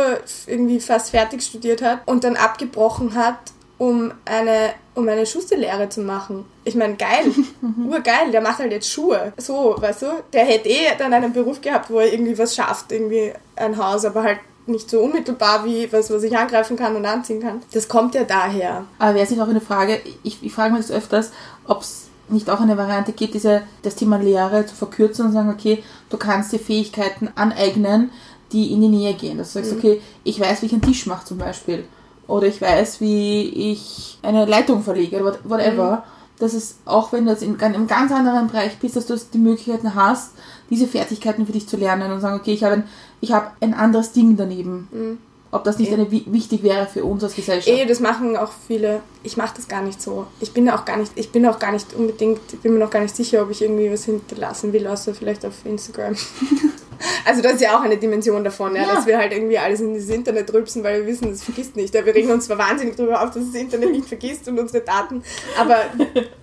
irgendwie 0.47 0.81
fast 0.81 1.11
fertig 1.11 1.43
studiert 1.43 1.83
hat 1.83 2.01
und 2.07 2.25
dann 2.25 2.37
abgebrochen 2.37 3.15
hat, 3.15 3.39
um 3.81 4.13
eine, 4.27 4.75
um 4.95 5.09
eine 5.09 5.25
Schusterlehre 5.25 5.89
zu 5.89 6.03
machen. 6.03 6.45
Ich 6.65 6.75
meine, 6.75 6.97
geil, 6.97 7.33
urgeil, 7.91 8.31
der 8.31 8.43
macht 8.43 8.59
halt 8.59 8.73
jetzt 8.73 8.91
Schuhe. 8.91 9.33
So, 9.39 9.75
weißt 9.79 10.03
du? 10.03 10.07
Der 10.35 10.45
hätte 10.45 10.69
eh 10.69 10.95
dann 10.99 11.15
einen 11.15 11.33
Beruf 11.33 11.63
gehabt, 11.63 11.89
wo 11.89 11.99
er 11.99 12.13
irgendwie 12.13 12.37
was 12.37 12.55
schafft, 12.55 12.93
irgendwie 12.93 13.33
ein 13.57 13.79
Haus, 13.79 14.05
aber 14.05 14.23
halt 14.23 14.41
nicht 14.67 14.91
so 14.91 15.01
unmittelbar 15.01 15.65
wie 15.65 15.91
was, 15.91 16.11
was 16.11 16.23
ich 16.23 16.37
angreifen 16.37 16.77
kann 16.77 16.95
und 16.95 17.07
anziehen 17.07 17.41
kann. 17.41 17.63
Das 17.73 17.89
kommt 17.89 18.15
ja 18.15 18.25
daher. 18.25 18.85
Aber 18.99 19.15
wäre 19.15 19.25
es 19.25 19.31
nicht 19.31 19.41
auch 19.41 19.49
eine 19.49 19.63
Frage, 19.63 19.99
ich, 20.25 20.43
ich 20.43 20.53
frage 20.53 20.75
mich 20.75 20.87
das 20.87 20.95
öfters, 20.95 21.31
ob 21.67 21.81
es 21.81 22.09
nicht 22.29 22.51
auch 22.51 22.61
eine 22.61 22.77
Variante 22.77 23.13
gibt, 23.13 23.33
diese, 23.33 23.63
das 23.81 23.97
Thema 23.97 24.19
Lehre 24.19 24.67
zu 24.67 24.75
verkürzen 24.75 25.25
und 25.25 25.33
sagen, 25.33 25.49
okay, 25.49 25.83
du 26.11 26.19
kannst 26.19 26.53
dir 26.53 26.59
Fähigkeiten 26.59 27.31
aneignen, 27.35 28.11
die 28.53 28.75
in 28.75 28.83
die 28.83 28.89
Nähe 28.89 29.15
gehen. 29.15 29.39
Dass 29.39 29.55
du 29.55 29.61
sagst, 29.61 29.73
okay, 29.73 30.03
ich 30.23 30.39
weiß, 30.39 30.61
wie 30.61 30.67
ich 30.67 30.73
einen 30.75 30.83
Tisch 30.83 31.07
mache 31.07 31.25
zum 31.25 31.39
Beispiel. 31.39 31.87
Oder 32.31 32.47
ich 32.47 32.61
weiß, 32.61 33.01
wie 33.01 33.73
ich 33.73 34.19
eine 34.23 34.45
Leitung 34.47 34.83
verlege 34.83 35.17
oder 35.17 35.25
what- 35.27 35.41
whatever. 35.45 36.05
Dass 36.39 36.55
es, 36.55 36.77
auch 36.87 37.13
wenn 37.13 37.27
du 37.27 37.33
jetzt 37.33 37.43
in 37.43 37.61
einem 37.61 37.87
ganz 37.87 38.11
anderen 38.13 38.47
Bereich 38.47 38.79
bist, 38.79 38.97
dass 38.97 39.07
du 39.07 39.15
die 39.35 39.39
Möglichkeiten 39.39 39.95
hast, 39.95 40.31
diese 40.71 40.87
Fertigkeiten 40.87 41.45
für 41.45 41.53
dich 41.53 41.67
zu 41.69 41.77
lernen 41.77 42.11
und 42.13 42.21
sagen, 42.21 42.39
okay, 42.41 42.53
ich 42.55 42.65
habe 42.65 42.75
ein, 42.77 42.85
ich 43.21 43.33
habe 43.33 43.49
ein 43.61 43.75
anderes 43.75 44.13
Ding 44.13 44.37
daneben. 44.39 45.19
Ob 45.53 45.65
das 45.65 45.79
nicht 45.79 45.93
eine, 45.93 46.11
wi- 46.13 46.25
wichtig 46.29 46.63
wäre 46.63 46.87
für 46.87 47.05
uns 47.05 47.25
als 47.25 47.35
Gesellschaft. 47.35 47.77
Eh, 47.77 47.85
das 47.85 47.99
machen 48.01 48.37
auch 48.37 48.53
viele. 48.69 49.01
Ich 49.25 49.37
mache 49.37 49.55
das 49.57 49.67
gar 49.69 49.83
nicht 49.83 50.01
so. 50.01 50.27
Ich 50.41 50.53
bin 50.53 50.71
auch 50.71 50.85
gar 50.85 50.97
nicht, 50.97 51.11
ich 51.17 51.31
bin 51.33 51.45
auch 51.45 51.59
gar 51.59 51.73
nicht 51.73 51.93
unbedingt, 51.93 52.41
ich 52.53 52.61
bin 52.61 52.73
mir 52.73 52.79
noch 52.79 52.91
gar 52.91 53.01
nicht 53.03 53.17
sicher, 53.17 53.43
ob 53.43 53.51
ich 53.51 53.61
irgendwie 53.61 53.93
was 53.93 54.05
hinterlassen 54.05 54.73
will, 54.73 54.87
außer 54.87 55.13
vielleicht 55.13 55.45
auf 55.45 55.55
Instagram. 55.65 56.15
Also 57.25 57.43
das 57.43 57.55
ist 57.55 57.61
ja 57.63 57.77
auch 57.79 57.83
eine 57.83 57.97
Dimension 57.97 58.43
davon, 58.45 58.75
ja, 58.75 58.83
Ja. 58.83 58.95
dass 58.95 59.07
wir 59.07 59.19
halt 59.19 59.33
irgendwie 59.33 59.59
alles 59.59 59.81
in 59.81 59.93
dieses 59.95 60.11
Internet 60.11 60.53
rülpsen, 60.53 60.83
weil 60.83 61.01
wir 61.01 61.07
wissen, 61.07 61.31
es 61.31 61.43
vergisst 61.43 61.77
nicht. 61.77 61.95
Ja, 61.95 62.05
wir 62.05 62.15
regen 62.15 62.31
uns 62.31 62.47
zwar 62.47 62.59
wahnsinnig 62.59 62.97
darüber 62.97 63.23
auf, 63.23 63.31
dass 63.31 63.45
das 63.47 63.55
Internet 63.55 63.93
nicht 63.93 64.09
vergisst 64.09 64.49
und 64.49 64.59
unsere 64.59 64.83
Daten, 64.85 65.23
aber 65.59 65.77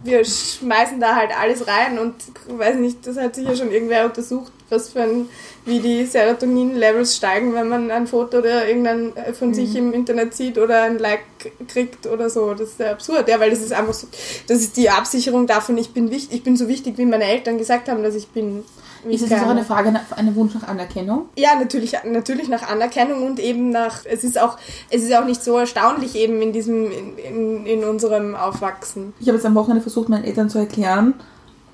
wir 0.04 0.24
schmeißen 0.24 1.00
da 1.00 1.16
halt 1.16 1.32
alles 1.38 1.68
rein 1.68 1.98
und 2.00 2.14
weiß 2.48 2.76
nicht, 2.76 3.06
das 3.06 3.18
hat 3.18 3.36
sicher 3.36 3.56
schon 3.56 3.72
irgendwer 3.72 4.06
untersucht, 4.06 4.52
was 4.70 4.90
für 4.90 5.02
ein, 5.02 5.30
wie 5.66 5.80
die 5.80 6.06
Serotonin-Levels 6.06 7.16
steigen, 7.16 7.54
wenn 7.54 7.68
man 7.70 7.90
ein 7.92 8.08
Foto 8.08 8.38
oder 8.40 8.68
irgendein 8.68 9.16
äh, 9.18 9.34
von 9.34 9.54
sich 9.54 9.76
im 9.76 9.94
Internet 9.94 10.34
sieht 10.36 10.58
oder 10.58 10.84
ein 10.84 11.00
Like 11.00 11.22
kriegt 11.68 12.06
oder 12.08 12.30
so. 12.30 12.54
Das 12.54 12.70
ist 12.70 12.80
ja 12.80 12.92
absurd, 12.92 13.28
ja, 13.30 13.40
weil 13.40 13.50
das 13.50 13.60
ist 13.60 13.74
einfach 13.74 13.94
so, 13.94 14.08
das 14.48 14.60
ist 14.60 14.78
die 14.78 14.90
Absicherung 14.90 15.48
davon, 15.48 15.78
ich 15.78 15.92
bin 15.92 16.12
wichtig, 16.12 16.38
ich 16.38 16.44
bin 16.44 16.56
so 16.58 16.68
wichtig, 16.68 16.98
wie 16.98 17.06
meine 17.06 17.26
Eltern 17.26 17.58
gesagt 17.58 17.90
haben, 17.90 18.04
dass 18.04 18.16
ich 18.16 18.28
bin. 18.28 18.64
Ist 19.10 19.24
es 19.24 19.32
auch 19.32 19.48
eine 19.48 19.64
Frage, 19.64 19.92
nach, 19.92 20.12
einen 20.16 20.36
Wunsch 20.36 20.54
nach 20.54 20.68
Anerkennung? 20.68 21.30
Ja, 21.38 21.56
natürlich, 21.56 21.94
natürlich 22.06 22.50
nach 22.50 22.70
Anerkennung 22.70 23.26
und 23.26 23.40
eben 23.40 23.70
nach, 23.70 24.06
es 24.06 24.24
ist 24.24 24.40
auch, 24.40 24.58
es 24.90 25.04
ist 25.04 25.16
auch 25.16 25.26
nicht 25.26 25.44
so 25.44 25.58
erstaunlich 25.58 26.16
eben 26.16 26.42
in 26.42 26.54
diesem, 26.54 26.92
in, 26.92 27.18
in, 27.18 27.66
in 27.66 27.84
unserem 27.84 28.36
Aufwachsen. 28.36 29.14
Ich 29.20 29.28
habe 29.28 29.38
jetzt 29.38 29.46
am 29.46 29.56
Wochenende 29.56 29.82
versucht, 29.82 30.10
meinen 30.10 30.24
Eltern 30.24 30.50
zu 30.50 30.60
erklären, 30.60 31.14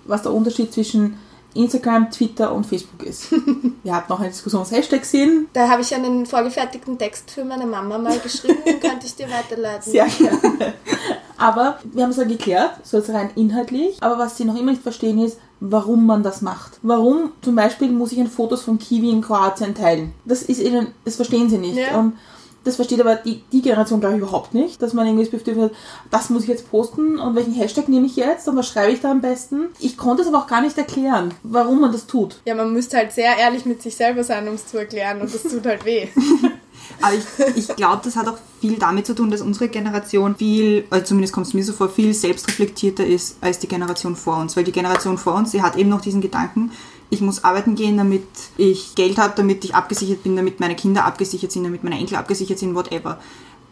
was 0.06 0.24
der 0.24 0.34
Unterschied 0.34 0.74
zwischen 0.74 1.18
Instagram, 1.56 2.10
Twitter 2.10 2.54
und 2.54 2.66
Facebook 2.66 3.04
ist. 3.04 3.32
Wir 3.84 3.96
hatten 3.96 4.12
auch 4.12 4.20
eine 4.20 4.30
Diskussion, 4.30 4.62
was 4.62 4.72
Hashtags 4.72 5.12
sind. 5.12 5.48
Da 5.54 5.70
habe 5.70 5.82
ich 5.82 5.94
einen 5.94 6.26
vorgefertigten 6.26 6.98
Text 6.98 7.32
für 7.32 7.44
meine 7.44 7.66
Mama 7.66 7.98
mal 7.98 8.18
geschrieben, 8.20 8.58
den 8.66 8.80
könnte 8.80 9.06
ich 9.06 9.16
dir 9.16 9.28
weiterleiten. 9.30 9.92
Sehr 9.92 10.08
gerne. 10.08 10.74
Aber 11.38 11.80
wir 11.84 12.04
haben 12.04 12.12
es 12.12 12.16
dann 12.16 12.30
geklärt, 12.30 12.72
so 12.84 12.98
jetzt 12.98 13.10
rein 13.10 13.30
inhaltlich. 13.36 13.98
Aber 14.02 14.18
was 14.18 14.38
sie 14.38 14.46
noch 14.46 14.56
immer 14.56 14.72
nicht 14.72 14.84
verstehen 14.84 15.20
ist, 15.20 15.38
warum 15.64 16.06
man 16.06 16.24
das 16.24 16.42
macht. 16.42 16.80
Warum 16.82 17.32
zum 17.42 17.56
Beispiel 17.56 17.90
muss 17.90 18.12
ich 18.12 18.20
ein 18.20 18.28
Fotos 18.28 18.64
von 18.64 18.78
Kiwi 18.78 19.10
in 19.10 19.22
Kroatien 19.22 19.74
teilen? 19.74 20.14
Das 20.26 20.44
ist 20.44 20.60
ihnen, 20.60 20.88
das 21.06 21.16
verstehen 21.16 21.50
sie 21.50 21.58
nicht. 21.58 21.78
Ja. 21.78 22.00
Und 22.00 22.18
das 22.66 22.76
versteht 22.76 23.00
aber 23.00 23.16
die, 23.16 23.44
die 23.52 23.62
Generation, 23.62 24.00
glaube 24.00 24.16
ich, 24.16 24.22
überhaupt 24.22 24.54
nicht, 24.54 24.82
dass 24.82 24.94
man 24.94 25.06
irgendwie 25.06 25.26
das 25.26 25.32
Bedürfnis 25.32 25.72
hat, 25.72 25.78
das 26.12 26.30
muss 26.30 26.44
ich 26.44 26.50
jetzt 26.50 26.70
posten 26.70 27.18
und 27.18 27.36
welchen 27.36 27.54
Hashtag 27.54 27.88
nehme 27.88 28.06
ich 28.06 28.16
jetzt 28.16 28.48
und 28.48 28.58
was 28.58 28.68
schreibe 28.68 28.92
ich 28.92 29.02
da 29.02 29.12
am 29.12 29.22
besten. 29.22 29.70
Ich 29.80 29.98
konnte 29.98 30.22
es 30.22 30.28
aber 30.28 30.40
auch 30.40 30.48
gar 30.48 30.62
nicht 30.62 30.78
erklären, 30.78 31.34
warum 31.44 31.82
man 31.82 31.92
das 31.92 32.08
tut. 32.08 32.38
Ja, 32.46 32.56
man 32.56 32.72
müsste 32.72 32.98
halt 32.98 33.12
sehr 33.12 33.38
ehrlich 33.38 33.66
mit 33.66 33.82
sich 33.82 33.96
selber 33.96 34.24
sein, 34.24 34.48
um 34.48 34.56
es 34.56 34.68
zu 34.68 34.78
erklären 34.78 35.22
und 35.22 35.34
das 35.34 35.44
tut 35.44 35.66
halt 35.66 35.86
weh. 35.86 36.08
Aber 37.02 37.14
ich, 37.16 37.24
ich 37.56 37.76
glaube, 37.76 38.02
das 38.04 38.16
hat 38.16 38.28
auch 38.28 38.38
viel 38.62 38.78
damit 38.78 39.06
zu 39.06 39.16
tun, 39.16 39.32
dass 39.32 39.42
unsere 39.42 39.70
Generation 39.70 40.36
viel, 40.36 40.86
also 40.90 41.06
zumindest 41.06 41.34
kommt 41.34 41.48
es 41.48 41.54
mir 41.54 41.64
so 41.64 41.74
vor, 41.74 41.90
viel 41.90 42.14
selbstreflektierter 42.14 43.06
ist 43.06 43.38
als 43.42 43.60
die 43.60 43.68
Generation 43.68 44.16
vor 44.16 44.38
uns. 44.38 44.56
Weil 44.56 44.64
die 44.64 44.72
Generation 44.72 45.18
vor 45.18 45.36
uns, 45.36 45.52
die 45.52 45.62
hat 45.62 45.76
eben 45.76 45.90
noch 45.90 46.02
diesen 46.02 46.22
Gedanken, 46.22 46.72
ich 47.10 47.22
muss 47.22 47.44
arbeiten 47.44 47.76
gehen, 47.76 47.98
damit 47.98 48.24
ich 48.58 48.96
Geld 48.96 49.18
habe, 49.18 49.34
damit 49.36 49.64
ich 49.64 49.76
abgesichert 49.76 50.24
bin, 50.24 50.36
damit 50.36 50.60
meine 50.60 50.76
Kinder 50.76 51.06
abgesichert 51.06 51.52
sind, 51.52 51.64
damit 51.64 51.84
meine 51.84 51.98
Enkel 51.98 52.18
abgesichert 52.18 52.58
sind, 52.58 52.74
whatever. 52.74 53.20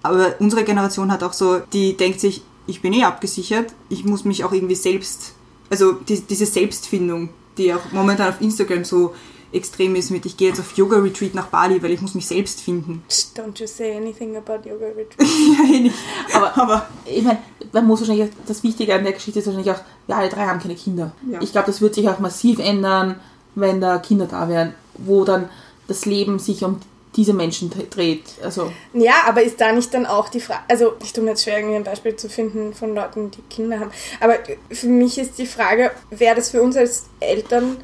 Aber 0.03 0.35
unsere 0.39 0.63
Generation 0.63 1.11
hat 1.11 1.23
auch 1.23 1.33
so, 1.33 1.59
die 1.73 1.97
denkt 1.97 2.19
sich, 2.19 2.43
ich 2.67 2.81
bin 2.81 2.93
eh 2.93 3.03
abgesichert, 3.03 3.73
ich 3.89 4.05
muss 4.05 4.25
mich 4.25 4.43
auch 4.43 4.51
irgendwie 4.51 4.75
selbst, 4.75 5.33
also 5.69 5.93
die, 5.93 6.21
diese 6.21 6.45
Selbstfindung, 6.45 7.29
die 7.57 7.73
auch 7.73 7.91
momentan 7.91 8.29
auf 8.29 8.41
Instagram 8.41 8.83
so 8.83 9.13
extrem 9.53 9.95
ist 9.95 10.11
mit, 10.11 10.25
ich 10.25 10.37
gehe 10.37 10.49
jetzt 10.49 10.59
auf 10.59 10.73
Yoga-Retreat 10.77 11.33
nach 11.35 11.47
Bali, 11.47 11.81
weil 11.83 11.91
ich 11.91 12.01
muss 12.01 12.13
mich 12.15 12.27
selbst 12.27 12.61
finden. 12.61 13.03
Don't 13.35 13.59
you 13.59 13.67
say 13.67 13.95
anything 13.95 14.35
about 14.37 14.67
yoga 14.67 14.87
retreat. 14.87 15.17
Ja, 15.19 15.75
eh 15.75 15.79
nicht. 15.79 15.95
Aber, 16.33 16.57
Aber 16.57 16.87
ich 17.05 17.21
meine, 17.23 17.39
man 17.73 17.85
muss 17.87 17.99
wahrscheinlich, 18.01 18.29
das 18.47 18.63
Wichtige 18.63 18.93
an 18.95 19.03
der 19.03 19.13
Geschichte 19.13 19.39
ist 19.39 19.45
wahrscheinlich 19.47 19.71
auch, 19.71 19.81
wir 20.07 20.15
alle 20.17 20.29
drei 20.29 20.45
haben 20.45 20.59
keine 20.59 20.75
Kinder. 20.75 21.11
Ja. 21.29 21.41
Ich 21.41 21.51
glaube, 21.51 21.67
das 21.67 21.81
wird 21.81 21.95
sich 21.95 22.07
auch 22.09 22.19
massiv 22.19 22.59
ändern, 22.59 23.19
wenn 23.55 23.81
da 23.81 23.97
Kinder 23.97 24.25
da 24.27 24.47
wären, 24.47 24.73
wo 24.97 25.23
dann 25.25 25.49
das 25.87 26.05
Leben 26.05 26.39
sich 26.39 26.63
um 26.63 26.79
diese 27.17 27.33
Menschen 27.33 27.69
dre- 27.69 27.89
dreht. 27.89 28.23
Also, 28.41 28.71
Ja, 28.93 29.15
aber 29.27 29.43
ist 29.43 29.59
da 29.59 29.73
nicht 29.73 29.93
dann 29.93 30.05
auch 30.05 30.29
die 30.29 30.39
Frage, 30.39 30.61
also 30.69 30.93
ich 31.03 31.11
tue 31.11 31.21
mir 31.25 31.31
jetzt 31.31 31.43
schwer, 31.43 31.57
irgendwie 31.57 31.75
ein 31.75 31.83
Beispiel 31.83 32.15
zu 32.15 32.29
finden 32.29 32.73
von 32.73 32.95
Leuten, 32.95 33.31
die 33.31 33.41
Kinder 33.53 33.81
haben, 33.81 33.91
aber 34.21 34.35
für 34.71 34.87
mich 34.87 35.17
ist 35.17 35.37
die 35.37 35.45
Frage, 35.45 35.91
wäre 36.09 36.35
das 36.37 36.51
für 36.51 36.61
uns 36.61 36.77
als 36.77 37.07
Eltern 37.19 37.75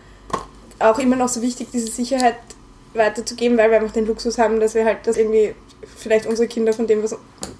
auch 0.80 1.00
immer 1.00 1.16
noch 1.16 1.30
so 1.30 1.42
wichtig, 1.42 1.70
diese 1.72 1.88
Sicherheit 1.88 2.36
weiterzugeben, 2.94 3.58
weil 3.58 3.70
wir 3.70 3.80
einfach 3.80 3.94
den 3.94 4.08
Luxus 4.08 4.38
haben, 4.38 4.60
dass 4.60 4.76
wir 4.76 4.86
halt 4.86 5.00
das 5.06 5.18
irgendwie 5.18 5.54
vielleicht 5.96 6.26
unsere 6.26 6.48
Kinder 6.48 6.74
von 6.74 6.88
dem, 6.88 7.04
was 7.04 7.16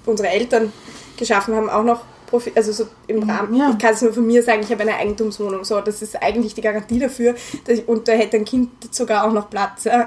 unsere 0.06 0.28
Eltern 0.28 0.72
geschaffen 1.16 1.54
haben, 1.54 1.68
auch 1.68 1.84
noch 1.84 2.04
profi 2.26 2.52
also 2.54 2.72
so 2.72 2.86
im 3.06 3.28
Rahmen. 3.28 3.54
ja. 3.54 3.70
Ich 3.70 3.78
kann 3.78 3.94
es 3.94 4.02
nur 4.02 4.12
von 4.12 4.26
mir 4.26 4.42
sagen, 4.42 4.62
ich 4.62 4.70
habe 4.70 4.82
eine 4.82 4.94
Eigentumswohnung, 4.94 5.64
so 5.64 5.80
das 5.80 6.02
ist 6.02 6.20
eigentlich 6.22 6.54
die 6.54 6.60
Garantie 6.60 6.98
dafür, 6.98 7.34
dass 7.64 7.78
ich, 7.78 7.88
und 7.88 8.06
da 8.06 8.12
hätte 8.12 8.36
ein 8.36 8.44
Kind 8.44 8.70
sogar 8.94 9.24
auch 9.24 9.32
noch 9.32 9.50
Platz. 9.50 9.84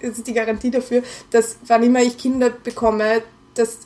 Das 0.00 0.18
ist 0.18 0.26
die 0.26 0.34
Garantie 0.34 0.70
dafür, 0.70 1.02
dass 1.30 1.56
wann 1.66 1.82
immer 1.82 2.00
ich 2.00 2.16
Kinder 2.16 2.50
bekomme, 2.50 3.22
dass 3.54 3.78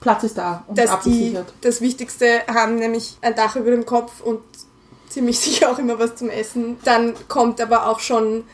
Platz 0.00 0.24
ist 0.24 0.38
da 0.38 0.64
und 0.66 0.78
dass 0.78 0.86
die 0.86 0.92
abgesichert. 0.92 1.54
das 1.60 1.80
Wichtigste 1.80 2.26
haben, 2.46 2.76
nämlich 2.76 3.16
ein 3.22 3.34
Dach 3.34 3.56
über 3.56 3.70
dem 3.70 3.86
Kopf 3.86 4.20
und 4.20 4.40
ziemlich 5.08 5.38
sicher 5.40 5.70
auch 5.70 5.78
immer 5.78 5.98
was 5.98 6.16
zum 6.16 6.30
Essen. 6.30 6.78
Dann 6.84 7.14
kommt 7.28 7.60
aber 7.60 7.88
auch 7.88 8.00
schon 8.00 8.44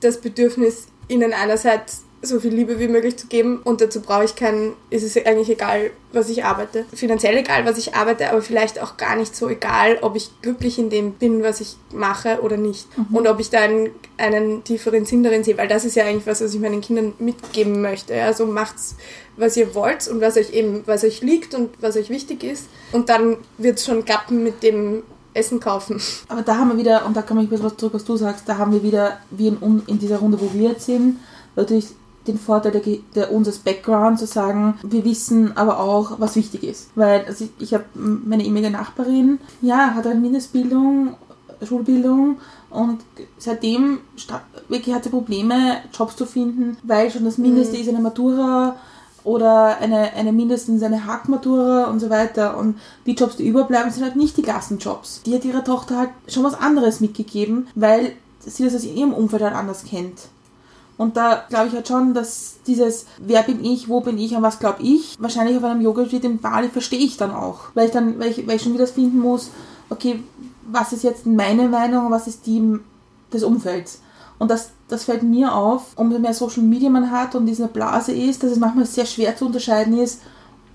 das 0.00 0.20
Bedürfnis, 0.20 0.86
ihnen 1.08 1.32
einerseits 1.32 2.02
so 2.20 2.40
viel 2.40 2.52
Liebe 2.52 2.80
wie 2.80 2.88
möglich 2.88 3.16
zu 3.16 3.28
geben 3.28 3.60
und 3.62 3.80
dazu 3.80 4.00
brauche 4.00 4.24
ich 4.24 4.34
keinen, 4.34 4.74
ist 4.90 5.04
es 5.04 5.16
eigentlich 5.24 5.50
egal, 5.50 5.92
was 6.12 6.28
ich 6.28 6.44
arbeite. 6.44 6.84
Finanziell 6.92 7.36
egal, 7.36 7.64
was 7.64 7.78
ich 7.78 7.94
arbeite, 7.94 8.30
aber 8.30 8.42
vielleicht 8.42 8.80
auch 8.80 8.96
gar 8.96 9.14
nicht 9.14 9.36
so 9.36 9.48
egal, 9.48 9.98
ob 10.00 10.16
ich 10.16 10.30
glücklich 10.42 10.78
in 10.78 10.90
dem 10.90 11.12
bin, 11.12 11.44
was 11.44 11.60
ich 11.60 11.76
mache 11.92 12.40
oder 12.42 12.56
nicht. 12.56 12.88
Und 13.12 13.28
ob 13.28 13.38
ich 13.38 13.50
da 13.50 13.60
einen, 13.60 13.90
einen 14.16 14.64
tieferen 14.64 15.04
Sinn 15.04 15.22
darin 15.22 15.44
sehe, 15.44 15.56
weil 15.58 15.68
das 15.68 15.84
ist 15.84 15.94
ja 15.94 16.06
eigentlich 16.06 16.26
was, 16.26 16.40
was 16.40 16.54
ich 16.54 16.60
meinen 16.60 16.80
Kindern 16.80 17.12
mitgeben 17.20 17.80
möchte. 17.82 18.20
Also 18.20 18.46
macht's, 18.46 18.96
was 19.36 19.56
ihr 19.56 19.74
wollt 19.76 20.08
und 20.08 20.20
was 20.20 20.36
euch 20.36 20.52
eben, 20.52 20.82
was 20.86 21.04
euch 21.04 21.20
liegt 21.20 21.54
und 21.54 21.70
was 21.80 21.96
euch 21.96 22.10
wichtig 22.10 22.42
ist. 22.42 22.68
Und 22.90 23.08
dann 23.10 23.36
wird 23.58 23.78
es 23.78 23.86
schon 23.86 24.04
klappen 24.04 24.42
mit 24.42 24.64
dem 24.64 25.04
Essen 25.34 25.60
kaufen. 25.60 26.00
Aber 26.28 26.42
da 26.42 26.56
haben 26.56 26.70
wir 26.70 26.78
wieder, 26.78 27.06
und 27.06 27.16
da 27.16 27.22
komme 27.22 27.42
ich 27.42 27.46
ein 27.46 27.50
bisschen 27.50 27.66
was 27.66 27.76
zurück, 27.76 27.94
was 27.94 28.04
du 28.04 28.16
sagst, 28.16 28.48
da 28.48 28.58
haben 28.58 28.72
wir 28.72 28.82
wieder, 28.82 29.18
wie 29.30 29.48
in, 29.48 29.82
in 29.86 29.98
dieser 29.98 30.18
Runde, 30.18 30.40
wo 30.40 30.52
wir 30.52 30.70
jetzt 30.70 30.86
sind, 30.86 31.18
natürlich 31.56 31.88
den 32.26 32.38
Vorteil 32.38 32.72
der, 32.72 32.82
der 33.14 33.32
unseres 33.32 33.58
Background 33.58 34.18
zu 34.18 34.26
sagen, 34.26 34.78
wir 34.82 35.04
wissen 35.04 35.56
aber 35.56 35.80
auch, 35.80 36.20
was 36.20 36.36
wichtig 36.36 36.62
ist. 36.62 36.90
Weil 36.94 37.24
also 37.26 37.44
ich, 37.44 37.50
ich 37.58 37.74
habe 37.74 37.84
meine 37.94 38.44
ehemalige 38.44 38.70
Nachbarin, 38.70 39.38
ja, 39.62 39.94
hat 39.94 40.06
eine 40.06 40.20
Mindestbildung, 40.20 41.16
Schulbildung 41.66 42.38
und 42.70 43.00
seitdem 43.38 43.98
wirklich 44.68 44.94
hat 44.94 45.04
sie 45.04 45.10
Probleme, 45.10 45.78
Jobs 45.92 46.16
zu 46.16 46.26
finden, 46.26 46.76
weil 46.82 47.10
schon 47.10 47.24
das 47.24 47.38
Mindeste 47.38 47.76
ist 47.76 47.88
eine 47.88 48.00
Matura 48.00 48.76
oder 49.24 49.78
eine, 49.78 50.14
eine 50.14 50.32
mindestens 50.32 50.82
eine 50.82 51.06
Hackmatura 51.06 51.84
und 51.84 52.00
so 52.00 52.10
weiter. 52.10 52.56
Und 52.56 52.78
die 53.06 53.12
Jobs, 53.12 53.36
die 53.36 53.46
überbleiben, 53.46 53.90
sind 53.90 54.04
halt 54.04 54.16
nicht 54.16 54.36
die 54.36 54.42
Klassenjobs. 54.42 55.22
Die 55.22 55.34
hat 55.34 55.44
ihrer 55.44 55.64
Tochter 55.64 55.98
halt 55.98 56.10
schon 56.28 56.44
was 56.44 56.54
anderes 56.54 57.00
mitgegeben, 57.00 57.68
weil 57.74 58.12
sie 58.40 58.64
das 58.64 58.74
aus 58.74 58.84
ihrem 58.84 59.12
Umfeld 59.12 59.42
halt 59.42 59.54
anders 59.54 59.84
kennt. 59.84 60.28
Und 60.96 61.16
da 61.16 61.44
glaube 61.48 61.68
ich 61.68 61.74
halt 61.74 61.86
schon, 61.86 62.12
dass 62.12 62.56
dieses 62.66 63.06
Wer 63.18 63.42
bin 63.42 63.64
ich, 63.64 63.88
wo 63.88 64.00
bin 64.00 64.18
ich, 64.18 64.36
an 64.36 64.42
was 64.42 64.58
glaube 64.58 64.82
ich, 64.82 65.16
wahrscheinlich 65.20 65.56
auf 65.56 65.64
einem 65.64 65.80
Yoga-Retreat 65.80 66.24
in 66.24 66.38
Bali 66.38 66.68
verstehe 66.68 66.98
ich 66.98 67.16
dann 67.16 67.30
auch. 67.30 67.60
Weil 67.74 67.86
ich 67.86 67.92
dann, 67.92 68.18
weil 68.18 68.30
ich, 68.30 68.46
weil 68.46 68.56
ich 68.56 68.62
schon 68.62 68.74
wieder 68.74 68.86
finden 68.86 69.20
muss, 69.20 69.50
okay, 69.90 70.22
was 70.70 70.92
ist 70.92 71.04
jetzt 71.04 71.24
meine 71.24 71.68
Meinung 71.68 72.06
und 72.06 72.12
was 72.12 72.26
ist 72.26 72.46
die 72.46 72.78
des 73.32 73.44
Umfelds. 73.44 74.00
Und 74.38 74.50
das, 74.50 74.70
das 74.88 75.04
fällt 75.04 75.22
mir 75.22 75.54
auf, 75.54 75.82
umso 75.96 76.18
mehr 76.18 76.34
Social 76.34 76.62
Media 76.62 76.88
man 76.90 77.10
hat 77.10 77.34
und 77.34 77.46
diese 77.46 77.66
Blase 77.68 78.12
ist, 78.12 78.42
dass 78.42 78.52
es 78.52 78.58
manchmal 78.58 78.86
sehr 78.86 79.06
schwer 79.06 79.36
zu 79.36 79.46
unterscheiden 79.46 79.98
ist, 79.98 80.20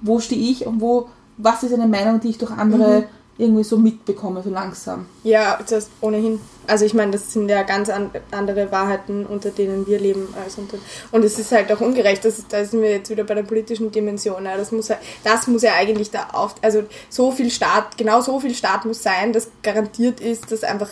wo 0.02 0.19
stehe 0.19 0.52
ich 0.52 0.65
und 0.65 0.82
wo, 0.82 1.08
was 1.38 1.63
ist 1.63 1.73
eine 1.73 1.88
Meinung, 1.88 2.19
die 2.19 2.30
ich 2.30 2.38
durch 2.38 2.52
andere 2.52 3.06
irgendwie 3.36 3.63
so 3.63 3.78
mitbekomme, 3.78 4.43
so 4.43 4.52
langsam. 4.52 5.08
Ja, 5.23 5.58
das 5.67 5.89
ohnehin. 6.02 6.39
Also 6.67 6.86
ich 6.86 6.93
meine, 6.93 7.13
das 7.13 7.34
sind 7.34 7.49
ja 7.49 7.63
ganz 7.63 7.89
an, 7.89 8.12
andere 8.30 8.71
Wahrheiten, 8.71 9.26
unter 9.26 9.49
denen 9.49 9.88
wir 9.88 9.99
leben. 9.99 10.28
Als 10.43 10.56
unter, 10.60 10.78
und 11.12 11.26
es 11.26 11.39
ist 11.39 11.52
halt 11.52 11.71
auch 11.71 11.82
ungerecht. 11.82 12.23
Das, 12.23 12.45
da 12.47 12.63
sind 12.63 12.84
wir 12.84 12.91
jetzt 12.91 13.10
wieder 13.10 13.23
bei 13.23 13.34
der 13.34 13.41
politischen 13.41 13.91
Dimension. 13.91 14.45
Ja. 14.45 14.56
Das, 14.56 14.71
muss, 14.71 14.89
ja- 14.89 14.99
das 15.23 15.47
muss 15.47 15.63
ja 15.63 15.71
eigentlich 15.73 16.12
da 16.12 16.28
auf... 16.32 16.54
Also 16.62 16.84
so 17.10 17.32
viel 17.32 17.49
Staat, 17.49 17.97
genau 17.97 18.21
so 18.21 18.39
viel 18.39 18.54
Staat 18.54 18.86
muss 18.86 19.02
sein, 19.02 19.34
dass 19.34 19.47
garantiert 19.63 20.19
ist, 20.19 20.52
dass 20.52 20.63
einfach 20.63 20.89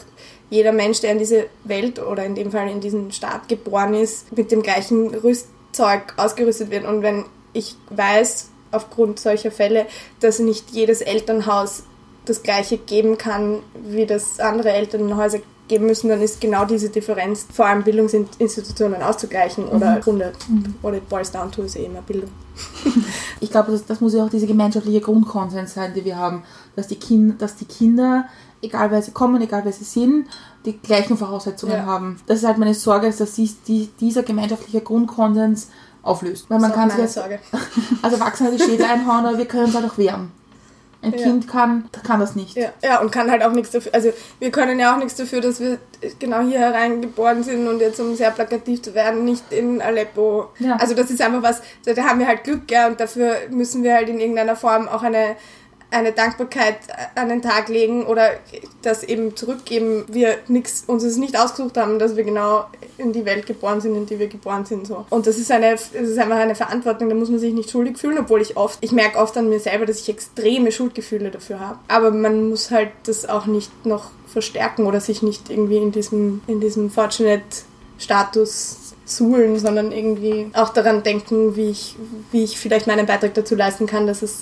jeder 0.52 0.74
Mensch, 0.74 1.00
der 1.00 1.14
in 1.14 1.18
diese 1.18 1.48
Welt 1.64 2.00
oder 2.00 2.24
in 2.24 2.36
dem 2.36 2.52
Fall 2.52 2.70
in 2.70 2.82
diesen 2.82 3.12
Staat 3.12 3.48
geboren 3.48 3.96
ist, 3.96 4.36
mit 4.38 4.52
dem 4.52 4.62
gleichen 4.62 5.16
Rüstzeug 5.16 6.14
ausgerüstet 6.18 6.70
wird. 6.70 6.86
Und 6.86 7.02
wenn 7.02 7.26
ich 7.54 7.76
weiß, 7.90 8.50
aufgrund 8.72 9.20
solcher 9.20 9.52
Fälle, 9.52 9.88
dass 10.20 10.40
nicht 10.40 10.72
jedes 10.72 11.02
Elternhaus 11.02 11.84
das 12.26 12.44
gleiche 12.44 12.78
geben 12.78 13.18
kann, 13.18 13.60
wie 13.84 14.06
das 14.06 14.40
andere 14.40 14.72
Elternhäuser 14.72 15.40
geben 15.68 15.86
müssen, 15.86 16.10
dann 16.10 16.22
ist 16.22 16.42
genau 16.42 16.66
diese 16.66 16.90
Differenz, 16.90 17.48
vor 17.52 17.66
allem 17.66 17.84
Bildungsinstitutionen 17.84 19.02
auszugleichen 19.02 19.66
oder 19.68 20.02
Grunde. 20.02 20.34
What 20.82 20.96
it 20.96 21.08
boils 21.08 21.32
down 21.32 21.50
to 21.52 21.64
ist 21.64 21.78
eh 21.78 21.86
immer 21.86 22.02
Bildung. 22.02 22.30
Ich 23.40 23.50
glaube, 23.50 23.72
das, 23.72 23.86
das 23.86 24.02
muss 24.02 24.14
ja 24.14 24.26
auch 24.26 24.30
dieser 24.30 24.48
gemeinschaftliche 24.48 25.02
Grundkonsens 25.02 25.74
sein, 25.74 25.94
den 25.94 26.06
wir 26.06 26.18
haben, 26.18 26.44
dass 26.76 26.88
die, 26.88 26.98
kind, 26.98 27.42
dass 27.42 27.56
die 27.56 27.66
Kinder, 27.66 28.26
egal 28.62 28.91
wer 28.91 29.02
sie 29.02 29.12
kommen, 29.12 29.41
egal 29.41 29.62
wer 29.65 29.71
sie 29.74 29.84
sind, 29.84 30.28
die 30.65 30.78
gleichen 30.78 31.17
Voraussetzungen 31.17 31.74
Ja. 31.74 31.86
haben. 31.86 32.19
Das 32.28 32.39
ist 32.39 32.45
halt 32.45 32.58
meine 32.58 32.74
Sorge, 32.74 33.12
dass 33.12 33.34
dies, 33.34 33.62
die, 33.63 33.89
dieser 34.00 34.24
gemeinschaftliche 34.24 34.82
Grundkonsens 34.82 35.69
auflöst. 36.04 36.50
Weil 36.50 36.60
man 36.60 36.71
Das 36.71 36.71
ist 36.71 36.76
kann 36.76 36.89
sich 36.89 36.97
meine 36.97 37.08
jetzt, 37.08 37.13
Sorge. 37.15 37.39
also 38.02 38.15
Erwachsene 38.17 38.52
die 38.52 38.60
Schädel 38.63 38.86
einhauen, 38.86 39.26
aber 39.26 39.38
wir 39.38 39.45
können 39.45 39.65
uns 39.65 39.76
halt 39.76 39.86
auch 39.89 39.97
wehren. 39.97 40.32
Ein 41.04 41.13
Ja. 41.13 41.17
Kind 41.17 41.47
kann, 41.47 41.89
kann 42.04 42.19
das 42.19 42.36
nicht. 42.36 42.56
Ja, 42.56 42.69
ja, 42.84 43.02
und 43.02 43.12
kann 43.12 43.32
halt 43.32 43.41
auch 43.41 43.54
nichts 43.54 43.71
dafür. 43.71 43.91
Also 43.95 44.12
wir 44.38 44.52
können 44.52 44.80
ja 44.80 44.93
auch 44.93 45.00
nichts 45.00 45.15
dafür, 45.15 45.41
dass 45.41 45.60
wir 45.60 45.80
genau 46.19 46.41
hier 46.41 46.60
hereingeboren 46.60 47.41
sind 47.43 47.67
und 47.67 47.80
jetzt, 47.80 48.00
um 48.00 48.15
sehr 48.15 48.30
plakativ 48.30 48.84
zu 48.84 48.93
werden, 48.93 49.26
nicht 49.26 49.52
in 49.52 49.82
Aleppo. 49.82 50.50
Ja. 50.60 50.76
Also 50.76 50.93
das 50.93 51.10
ist 51.10 51.19
einfach 51.19 51.41
was, 51.41 51.62
da 51.86 51.93
da 51.93 52.04
haben 52.04 52.19
wir 52.19 52.28
halt 52.28 52.43
Glück, 52.43 52.69
ja, 52.69 52.86
und 52.88 53.00
dafür 53.00 53.34
müssen 53.50 53.82
wir 53.82 53.95
halt 53.95 54.10
in 54.10 54.19
irgendeiner 54.19 54.56
Form 54.56 54.88
auch 54.88 55.02
eine, 55.02 55.36
eine 55.92 56.14
Dankbarkeit 56.14 56.78
an 57.16 57.30
den 57.30 57.42
Tag 57.42 57.68
legen 57.68 58.06
oder 58.06 58.32
das 58.82 59.04
eben 59.04 59.36
zurückgeben, 59.36 60.06
wir 60.08 60.38
nix, 60.48 60.86
uns 60.88 61.04
es 61.04 61.18
nicht 61.18 61.38
ausgesucht 61.38 61.78
haben, 61.78 62.00
dass 62.00 62.16
wir 62.16 62.24
genau 62.24 62.66
in 62.98 63.12
die 63.12 63.26
Welt 63.26 63.46
geboren 63.46 63.82
sind, 63.82 63.96
in 63.96 64.06
die 64.06 64.18
wir 64.18 64.28
geboren 64.28 64.66
sind. 64.66 64.88
So. 64.88 65.06
Und 65.10 65.28
das 65.28 65.38
ist 65.38 65.52
eine, 65.52 65.74
es 65.74 65.92
ist 65.92 66.18
einfach 66.18 66.38
eine 66.38 66.56
Verantwortung, 66.56 67.10
da 67.10 67.16
muss 67.16 67.30
man 67.30 67.40
sich 67.40 67.54
nicht 67.54 67.70
schuldig 67.70 67.98
fühlen, 67.98 68.18
obwohl 68.20 68.42
ich 68.42 68.56
oft, 68.56 68.80
ich 68.82 68.94
merke 68.94 69.18
oft 69.18 69.38
an 69.38 69.50
mir 69.50 69.60
selber, 69.60 69.86
dass 69.86 70.00
ich 70.00 70.08
extreme 70.10 70.72
Schuldgefühle 70.72 71.30
dafür 71.30 71.60
habe. 71.60 71.80
Aber 71.90 72.12
man 72.12 72.50
muss 72.50 72.72
halt 72.72 72.92
das 73.04 73.28
auch 73.28 73.46
nicht 73.46 73.86
noch 73.86 74.12
verstärken 74.28 74.86
oder 74.86 75.02
sich 75.02 75.22
nicht 75.22 75.50
irgendwie 75.50 75.78
in 75.78 75.92
diesem, 75.92 76.42
in 76.48 76.62
diesem 76.62 76.90
Fortunate-Status 76.90 78.81
suhlen, 79.15 79.60
sondern 79.60 79.91
irgendwie 79.91 80.47
auch 80.54 80.69
daran 80.69 81.04
denken, 81.04 81.56
wie 81.56 81.69
ich, 81.69 81.95
wie 82.32 82.43
ich 82.43 82.58
vielleicht 82.58 82.88
meinen 82.88 83.06
Beitrag 83.06 83.34
dazu 83.34 83.56
leisten 83.56 83.86
kann, 83.86 84.08
dass 84.08 84.21
es 84.21 84.41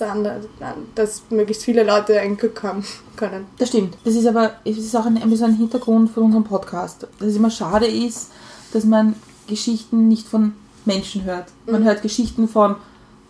dass 0.96 1.22
möglichst 1.30 1.64
viele 1.64 1.84
Leute 1.84 2.20
ein 2.20 2.38
Glück 2.38 2.62
haben 2.64 2.84
können. 3.16 3.46
Das 3.58 3.70
stimmt. 3.70 3.98
Das 4.04 4.16
ist 4.16 4.26
aber, 4.26 4.54
es 4.64 4.78
ist 4.78 4.96
auch 4.96 5.06
ein, 5.06 5.22
ein 5.22 5.30
bisschen 5.30 5.48
ein 5.48 5.58
Hintergrund 5.58 6.12
für 6.12 6.22
unseren 6.22 6.44
Podcast. 6.44 7.08
Dass 7.20 7.28
es 7.28 7.36
immer 7.36 7.52
schade 7.52 7.88
ist, 7.88 8.32
dass 8.74 8.86
man 8.86 9.16
Geschichten 9.48 10.08
nicht 10.08 10.28
von 10.28 10.54
Menschen 10.86 11.24
hört. 11.24 11.46
Man 11.66 11.84
hört 11.84 12.02
Geschichten 12.02 12.48
von 12.48 12.76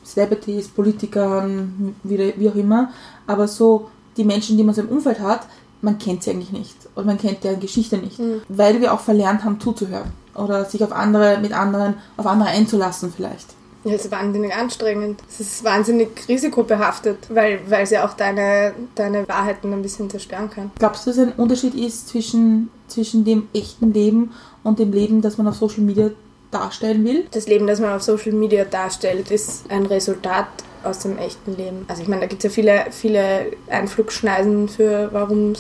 Celebrities, 0.04 0.68
Politikern, 0.68 1.96
wie, 2.04 2.34
wie 2.38 2.50
auch 2.50 2.56
immer. 2.56 2.92
Aber 3.28 3.48
so 3.48 3.90
die 4.18 4.24
Menschen, 4.24 4.58
die 4.58 4.64
man 4.64 4.76
so 4.76 4.82
im 4.82 4.90
Umfeld 4.90 5.20
hat, 5.20 5.48
man 5.82 5.98
kennt 5.98 6.24
sie 6.24 6.32
eigentlich 6.32 6.52
nicht. 6.52 6.76
Und 6.96 7.06
man 7.06 7.18
kennt 7.18 7.44
deren 7.44 7.60
Geschichte 7.60 7.98
nicht. 7.98 8.20
Weil 8.50 8.82
wir 8.82 8.94
auch 8.94 9.00
verlernt 9.00 9.44
haben, 9.44 9.60
zuzuhören. 9.60 10.12
Oder 10.40 10.66
sich 10.66 10.84
auf 10.84 10.92
andere, 10.92 11.38
mit 11.40 11.54
anderen, 11.54 11.96
auf 12.18 12.26
andere 12.26 12.50
einzulassen 12.50 13.14
vielleicht. 13.16 13.56
Ja, 13.84 13.94
es 13.94 14.06
ist 14.06 14.12
wahnsinnig 14.12 14.54
anstrengend. 14.54 15.22
Es 15.30 15.40
ist 15.40 15.64
wahnsinnig 15.64 16.10
risikobehaftet, 16.28 17.18
weil, 17.30 17.60
weil 17.68 17.84
es 17.84 17.92
ja 17.92 18.06
auch 18.06 18.14
deine, 18.14 18.74
deine 18.96 19.28
Wahrheiten 19.28 19.72
ein 19.72 19.82
bisschen 19.82 20.10
zerstören 20.10 20.50
kann. 20.50 20.72
Glaubst 20.78 21.06
du, 21.06 21.12
dass 21.12 21.20
ein 21.20 21.32
Unterschied 21.34 21.76
ist 21.76 22.10
zwischen, 22.10 22.70
zwischen 22.88 23.24
dem 23.24 23.48
echten 23.54 23.94
Leben 23.94 24.32
und 24.64 24.80
dem 24.80 24.92
Leben, 24.92 25.22
das 25.22 25.38
man 25.38 25.48
auf 25.48 25.56
Social 25.56 25.82
Media 25.82 26.10
darstellen 26.52 27.06
will? 27.06 27.26
Das 27.32 27.48
Leben, 27.48 27.68
das 27.68 27.80
man 27.80 27.94
auf 27.94 28.04
Social 28.04 28.34
Media 28.34 28.66
darstellt, 28.66 29.32
ist 29.32 29.72
ein 29.72 29.86
Resultat 29.86 30.48
aus 30.84 31.00
dem 31.00 31.18
echten 31.18 31.56
Leben. 31.56 31.86
Also 31.88 32.02
ich 32.02 32.08
meine, 32.10 32.22
da 32.22 32.28
gibt 32.28 32.44
es 32.44 32.52
ja 32.52 32.54
viele, 32.54 32.86
viele 32.92 33.52
Einflugschneisen 33.70 34.68
für, 34.68 35.10
warum 35.14 35.54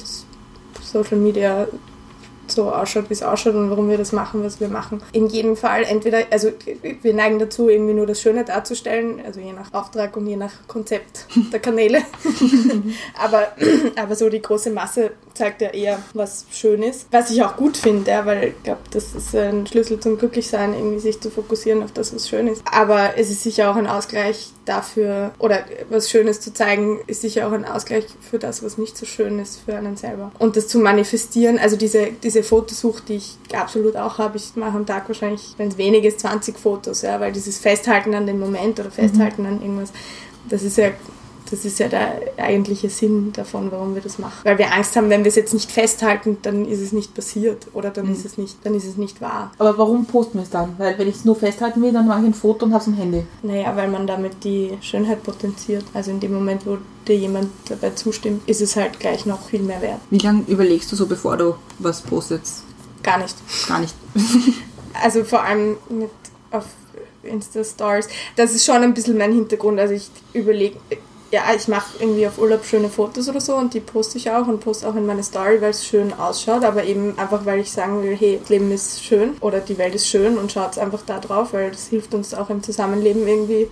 Social 0.82 1.18
Media 1.18 1.68
so 2.52 2.72
ausschaut, 2.72 3.10
wie 3.10 3.14
es 3.14 3.24
ausschaut 3.24 3.56
und 3.56 3.70
warum 3.70 3.90
wir 3.90 3.98
das 3.98 4.12
machen, 4.12 4.44
was 4.44 4.60
wir 4.60 4.70
machen. 4.70 5.02
In 5.12 5.28
jedem 5.28 5.56
Fall 5.56 5.84
entweder, 5.84 6.20
also 6.32 6.52
wir 7.02 7.14
neigen 7.14 7.40
dazu, 7.40 7.70
irgendwie 7.70 7.94
nur 7.94 8.08
das 8.08 8.22
Schöne 8.22 8.46
darzustellen, 8.46 9.22
also 9.26 9.40
je 9.40 9.54
nach 9.54 9.74
Auftrag 9.74 10.16
und 10.18 10.28
je 10.28 10.36
nach 10.36 10.52
Konzept 10.68 11.28
der 11.54 11.60
Kanäle. 11.60 12.00
aber, 13.22 13.50
aber 13.96 14.16
so 14.16 14.30
die 14.30 14.42
große 14.42 14.72
Masse 14.72 15.12
zeigt 15.34 15.62
ja 15.62 15.70
eher, 15.70 16.00
was 16.14 16.46
schön 16.52 16.84
ist. 16.84 17.08
Was 17.12 17.32
ich 17.32 17.42
auch 17.44 17.56
gut 17.56 17.78
finde, 17.78 18.12
ja, 18.12 18.26
weil 18.26 18.50
ich 18.50 18.64
glaube, 18.64 18.82
das 18.92 19.16
ist 19.16 19.34
ein 19.36 19.66
Schlüssel 19.66 20.00
zum 20.00 20.18
Glücklichsein, 20.18 20.74
irgendwie 20.74 21.00
sich 21.00 21.22
zu 21.22 21.32
fokussieren 21.32 21.82
auf 21.82 21.94
das, 21.94 22.14
was 22.14 22.28
schön 22.28 22.48
ist. 22.48 22.62
Aber 22.70 23.18
es 23.18 23.30
ist 23.30 23.44
sicher 23.44 23.72
auch 23.72 23.78
ein 23.78 23.88
Ausgleich 23.88 24.52
dafür, 24.66 25.32
oder 25.40 25.60
was 25.90 26.10
Schönes 26.10 26.42
zu 26.42 26.54
zeigen, 26.54 27.00
ist 27.08 27.22
sicher 27.22 27.48
auch 27.48 27.54
ein 27.54 27.66
Ausgleich 27.66 28.06
für 28.22 28.38
das, 28.38 28.64
was 28.64 28.78
nicht 28.78 28.98
so 28.98 29.06
schön 29.06 29.40
ist 29.40 29.62
für 29.66 29.76
einen 29.76 29.98
selber. 29.98 30.32
Und 30.40 30.58
das 30.58 30.68
zu 30.68 30.80
manifestieren, 30.80 31.58
also 31.58 31.76
diese, 31.76 32.12
diese 32.24 32.39
Fotosucht, 32.44 33.10
die 33.10 33.16
ich 33.16 33.38
absolut 33.54 33.96
auch 33.96 34.18
habe, 34.18 34.38
ich 34.38 34.56
mache 34.56 34.78
am 34.78 34.86
Tag 34.86 35.08
wahrscheinlich, 35.08 35.54
wenn 35.58 35.70
es 35.70 35.78
wenig 35.78 36.04
ist, 36.04 36.20
20 36.22 36.58
Fotos, 36.58 37.02
ja, 37.02 37.20
weil 37.20 37.32
dieses 37.32 37.58
Festhalten 37.58 38.14
an 38.14 38.28
dem 38.28 38.40
Moment 38.40 38.80
oder 38.80 38.92
Festhalten 38.92 39.46
an 39.46 39.62
irgendwas, 39.62 39.92
das 40.50 40.64
ist 40.64 40.78
ja 40.78 40.92
das 41.50 41.66
ist 41.66 41.80
ja 41.80 41.88
der 41.88 42.22
eigentliche 42.38 42.90
Sinn 42.90 43.32
davon, 43.34 43.72
warum 43.72 43.96
wir 43.96 44.02
das 44.02 44.20
machen. 44.20 44.40
Weil 44.44 44.58
wir 44.58 44.74
Angst 44.74 44.96
haben, 44.96 45.10
wenn 45.10 45.24
wir 45.24 45.30
es 45.30 45.36
jetzt 45.36 45.54
nicht 45.54 45.72
festhalten, 45.72 46.38
dann 46.42 46.66
ist 46.66 46.80
es 46.80 46.92
nicht 46.92 47.14
passiert 47.14 47.68
oder 47.74 47.90
dann 47.90 48.12
ist 48.12 48.26
es 48.26 48.38
nicht, 48.38 48.58
dann 48.64 48.76
ist 48.76 48.86
es 48.86 48.98
nicht 48.98 49.22
wahr. 49.22 49.52
Aber 49.58 49.78
warum 49.78 50.06
posten 50.06 50.38
wir 50.38 50.44
es 50.44 50.50
dann? 50.50 50.76
Weil 50.78 50.98
wenn 50.98 51.08
ich 51.08 51.16
es 51.16 51.26
nur 51.26 51.36
festhalten 51.36 51.82
will, 51.82 51.92
dann 51.92 52.08
mache 52.08 52.22
ich 52.22 52.28
ein 52.28 52.34
Foto 52.34 52.66
und 52.66 52.74
habe 52.74 52.82
es 52.82 52.88
im 52.88 52.96
Handy. 52.96 53.26
Naja, 53.42 53.76
weil 53.76 53.90
man 53.90 54.08
damit 54.08 54.44
die 54.44 54.78
Schönheit 54.82 55.24
potenziert. 55.24 55.86
Also 55.94 56.12
in 56.12 56.20
dem 56.20 56.34
Moment, 56.34 56.66
wo 56.66 56.78
dir 57.08 57.16
jemand 57.16 57.50
dabei 57.68 57.92
zustimmt, 57.92 58.48
ist 58.48 58.62
es 58.62 58.76
halt 58.76 59.00
gleich 59.00 59.26
noch 59.26 59.42
viel 59.50 59.62
mehr 59.62 59.82
wert. 59.82 60.00
Wie 60.10 60.20
lange 60.20 60.44
überlegst 60.48 60.92
du 60.92 60.96
so, 60.96 61.08
bevor 61.08 61.38
du 61.38 61.56
was 61.80 62.02
postest? 62.02 62.64
Gar 63.04 63.20
nicht. 63.20 63.36
Gar 63.68 63.80
nicht. 63.80 63.96
Also 65.02 65.24
vor 65.24 65.44
allem 65.44 65.78
mit 65.88 66.10
auf 66.52 66.66
Insta-Stories. 67.24 68.08
Das 68.36 68.54
ist 68.54 68.66
schon 68.66 68.78
ein 68.78 68.94
bisschen 68.94 69.18
mein 69.18 69.32
Hintergrund. 69.32 69.80
Also 69.80 69.94
ich 69.94 70.10
überlege, 70.34 70.78
ja, 71.32 71.44
ich 71.56 71.68
mache 71.68 71.98
irgendwie 72.00 72.26
auf 72.26 72.40
Urlaub 72.40 72.66
schöne 72.66 72.90
Fotos 72.90 73.30
oder 73.30 73.40
so 73.40 73.56
und 73.56 73.74
die 73.74 73.80
poste 73.80 74.18
ich 74.18 74.32
auch 74.32 74.48
und 74.48 74.62
poste 74.62 74.88
auch 74.88 74.96
in 74.96 75.06
meine 75.06 75.24
Story, 75.24 75.62
weil 75.62 75.72
es 75.72 75.86
schön 75.86 76.14
ausschaut, 76.14 76.64
aber 76.64 76.84
eben 76.84 77.18
einfach, 77.20 77.46
weil 77.46 77.60
ich 77.60 77.72
sagen 77.72 78.02
will, 78.04 78.16
hey, 78.16 78.40
das 78.40 78.50
Leben 78.50 78.72
ist 78.72 79.04
schön 79.04 79.36
oder 79.42 79.60
die 79.60 79.78
Welt 79.78 79.94
ist 79.94 80.08
schön 80.08 80.38
und 80.38 80.52
schaut 80.52 80.78
einfach 80.78 81.02
da 81.06 81.20
drauf, 81.20 81.54
weil 81.54 81.72
das 81.72 81.88
hilft 81.88 82.14
uns 82.14 82.34
auch 82.34 82.50
im 82.50 82.64
Zusammenleben 82.64 83.28
irgendwie 83.28 83.68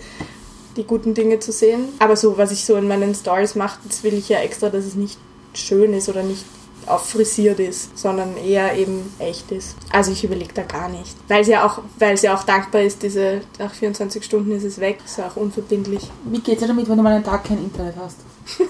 die 0.76 0.84
guten 0.84 1.16
Dinge 1.16 1.40
zu 1.40 1.52
sehen. 1.52 1.90
Aber 2.00 2.16
so, 2.16 2.38
was 2.38 2.52
ich 2.52 2.64
so 2.64 2.76
in 2.76 2.88
meinen 2.88 3.16
Stories 3.16 3.56
mache, 3.56 3.80
das 3.88 4.04
will 4.04 4.14
ich 4.14 4.30
ja 4.30 4.40
extra, 4.40 4.70
dass 4.70 4.86
es 4.86 4.96
nicht 4.96 5.18
schön 5.54 5.94
ist 5.94 6.10
oder 6.10 6.22
nicht 6.22 6.46
auch 6.88 7.04
frisiert 7.04 7.60
ist, 7.60 7.98
sondern 7.98 8.38
eher 8.38 8.76
eben 8.76 9.14
echt 9.20 9.52
ist. 9.52 9.76
Also 9.92 10.12
ich 10.12 10.24
überlege 10.24 10.54
da 10.54 10.64
gar 10.64 10.90
nicht. 10.90 11.16
Weil 11.28 11.42
es 11.42 11.48
ja 11.48 11.66
auch, 11.66 11.82
weil 12.00 12.14
es 12.14 12.22
ja 12.22 12.36
auch 12.36 12.44
dankbar 12.44 12.82
ist, 12.82 13.04
diese 13.04 13.42
nach 13.60 13.74
24 13.74 14.24
Stunden 14.24 14.52
ist 14.52 14.64
es 14.64 14.80
weg, 14.80 15.00
ist 15.06 15.18
ja 15.18 15.28
auch 15.28 15.36
unverbindlich. 15.36 16.10
Wie 16.26 16.40
geht's 16.40 16.62
dir 16.62 16.68
damit, 16.68 16.90
wenn 16.90 16.98
du 16.98 17.04
mal 17.04 17.14
einen 17.14 17.24
Tag 17.24 17.46
kein 17.46 17.60
Internet 17.60 17.96
hast? 17.98 18.18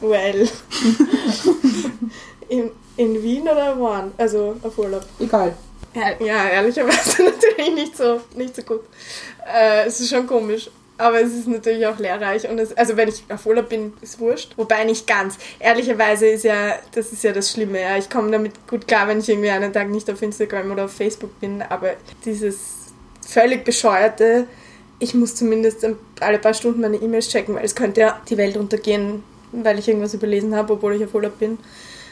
Well. 0.00 0.42
in, 2.48 2.70
in 2.96 3.22
Wien 3.22 3.42
oder 3.42 3.78
wo? 3.78 3.90
Also 4.18 4.56
auf 4.62 4.78
Urlaub. 4.78 5.04
Egal. 5.18 5.56
Ja, 5.94 6.10
ja, 6.20 6.48
ehrlicherweise 6.48 7.22
natürlich 7.24 7.74
nicht 7.74 7.96
so, 7.96 8.20
nicht 8.34 8.54
so 8.54 8.62
gut. 8.62 8.82
Äh, 9.46 9.86
es 9.86 10.00
ist 10.00 10.10
schon 10.10 10.26
komisch. 10.26 10.68
Aber 10.98 11.20
es 11.20 11.34
ist 11.34 11.46
natürlich 11.46 11.86
auch 11.86 11.98
lehrreich. 11.98 12.48
Und 12.48 12.58
es, 12.58 12.76
also 12.76 12.96
wenn 12.96 13.08
ich 13.08 13.24
auf 13.28 13.44
Urlaub 13.44 13.68
bin, 13.68 13.92
ist 14.00 14.18
wurscht. 14.18 14.54
Wobei 14.56 14.84
nicht 14.84 15.06
ganz. 15.06 15.36
Ehrlicherweise 15.58 16.26
ist 16.26 16.44
ja, 16.44 16.78
das 16.94 17.12
ist 17.12 17.22
ja 17.22 17.32
das 17.32 17.50
Schlimme. 17.50 17.80
Ja. 17.80 17.98
Ich 17.98 18.08
komme 18.08 18.30
damit 18.30 18.52
gut 18.66 18.88
klar, 18.88 19.06
wenn 19.08 19.18
ich 19.18 19.28
irgendwie 19.28 19.50
einen 19.50 19.72
Tag 19.72 19.90
nicht 19.90 20.10
auf 20.10 20.22
Instagram 20.22 20.70
oder 20.70 20.86
auf 20.86 20.92
Facebook 20.92 21.38
bin. 21.40 21.62
Aber 21.62 21.94
dieses 22.24 22.58
völlig 23.26 23.64
bescheuerte, 23.64 24.46
ich 24.98 25.14
muss 25.14 25.34
zumindest 25.34 25.86
alle 26.20 26.38
paar 26.38 26.54
Stunden 26.54 26.80
meine 26.80 26.96
E-Mails 26.96 27.28
checken, 27.28 27.54
weil 27.54 27.64
es 27.64 27.74
könnte 27.74 28.00
ja 28.00 28.22
die 28.28 28.38
Welt 28.38 28.56
untergehen, 28.56 29.22
weil 29.52 29.78
ich 29.78 29.88
irgendwas 29.88 30.14
überlesen 30.14 30.54
habe, 30.54 30.74
obwohl 30.74 30.94
ich 30.94 31.04
auf 31.04 31.14
Urlaub 31.14 31.38
bin. 31.38 31.58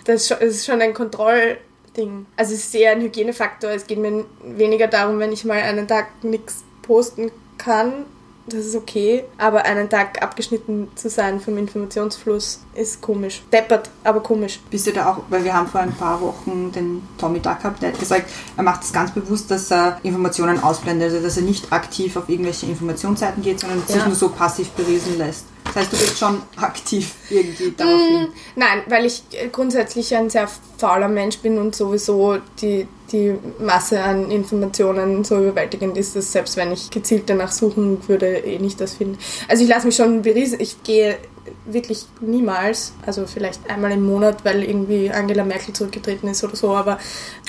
Das 0.05 0.31
ist 0.31 0.67
schon, 0.67 0.83
ein 0.83 0.93
Kontrollding. 0.93 2.27
Also 2.37 2.53
es 2.53 2.61
ist 2.61 2.73
sehr 2.73 2.93
ein 2.93 3.01
Hygienefaktor. 3.01 3.71
Es 3.71 3.87
geht 3.87 3.99
mir 3.99 4.27
weniger 4.43 4.87
darum, 4.87 5.19
wenn 5.19 5.33
ich 5.33 5.47
mal 5.47 5.59
einen 5.59 5.89
Tag 5.89 6.23
nichts 6.23 6.63
posten 6.83 7.31
kann, 7.57 8.05
das 8.47 8.67
ist 8.67 8.77
okay, 8.77 9.25
aber 9.39 9.65
einen 9.65 9.89
Tag 9.89 10.23
abgeschnitten 10.23 10.89
zu 10.95 11.09
sein 11.09 11.41
vom 11.41 11.57
Informationsfluss 11.57 12.61
ist 12.75 13.01
komisch. 13.01 13.43
Deppert, 13.53 13.89
aber 14.03 14.21
komisch. 14.21 14.61
Bist 14.71 14.87
du 14.87 14.93
da 14.93 15.11
auch, 15.13 15.21
weil 15.31 15.45
wir 15.45 15.55
haben 15.55 15.67
vor 15.67 15.81
ein 15.81 15.93
paar 15.93 16.21
Wochen 16.21 16.71
den 16.73 17.03
Tommy 17.19 17.41
Duck 17.41 17.59
gehabt, 17.59 17.83
der 17.83 17.93
hat 17.93 17.99
gesagt, 17.99 18.31
er 18.57 18.63
macht 18.63 18.83
es 18.83 18.93
ganz 18.93 19.13
bewusst, 19.13 19.51
dass 19.51 19.71
er 19.71 19.99
Informationen 20.03 20.63
ausblendet, 20.63 21.11
also 21.13 21.23
dass 21.25 21.37
er 21.37 21.45
nicht 21.45 21.73
aktiv 21.73 22.17
auf 22.17 22.29
irgendwelche 22.29 22.67
Informationsseiten 22.67 23.43
geht, 23.43 23.61
sondern 23.61 23.83
sich 23.87 23.97
Ja. 23.97 24.07
nur 24.07 24.15
so 24.15 24.29
passiv 24.29 24.69
berieseln 24.71 25.19
lässt. 25.19 25.47
Das 25.75 25.83
heißt, 25.83 25.93
du 25.93 25.97
bist 25.97 26.19
schon 26.19 26.43
aktiv 26.57 27.15
irgendwie 27.31 27.73
darauf 27.77 28.01
hin. 28.01 28.29
Nein, 28.55 28.83
weil 28.87 29.07
ich 29.07 29.25
äh, 29.33 29.49
grundsätzlich 29.49 30.15
ein 30.15 30.31
sehr 30.31 30.49
fauler 30.79 31.09
Mensch 31.09 31.39
bin 31.39 31.59
und 31.59 31.75
sowieso 31.75 32.39
die, 32.63 32.87
die 33.11 33.35
Masse 33.59 34.01
an 34.01 34.31
Informationen 34.31 35.25
so 35.25 35.39
überwältigend 35.39 35.97
ist, 35.97 36.15
dass 36.15 36.31
selbst 36.31 36.57
wenn 36.57 36.71
ich 36.73 36.91
gezielt 36.91 37.25
danach 37.27 37.51
suchen 37.51 38.07
würde, 38.07 38.39
eh 38.39 38.61
nicht 38.61 38.81
das 38.81 38.95
finden. 38.95 39.19
Also 39.49 39.65
ich 39.65 39.69
lasse 39.69 39.87
mich 39.87 39.97
schon 39.97 40.23
berieseln. 40.23 40.61
Ich 40.61 40.83
gehe 40.85 41.19
wirklich 41.67 42.07
niemals, 42.21 42.93
also 43.07 43.27
vielleicht 43.27 43.69
einmal 43.71 43.93
im 43.93 44.05
Monat, 44.05 44.45
weil 44.45 44.63
irgendwie 44.63 45.11
Angela 45.11 45.45
Merkel 45.45 45.75
zurückgetreten 45.75 46.29
ist 46.29 46.45
oder 46.45 46.57
so, 46.57 46.75
aber 46.75 46.99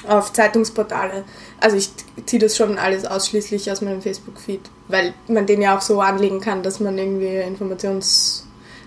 auf 0.08 0.32
Zeitungsportale. 0.34 1.24
Also 1.60 1.78
ich 1.78 1.90
ziehe 2.26 2.42
das 2.42 2.56
schon 2.56 2.78
alles 2.78 3.06
ausschließlich 3.06 3.72
aus 3.72 3.82
meinem 3.82 4.02
Facebook-Feed, 4.02 4.62
weil 4.88 5.14
man 5.28 5.46
den 5.46 5.62
ja 5.62 5.78
auch 5.78 5.82
so 5.82 6.02
anlegen 6.02 6.40
kann, 6.40 6.64
dass 6.64 6.80
man 6.80 6.98
irgendwie 6.98 7.38
Informations 7.38 8.46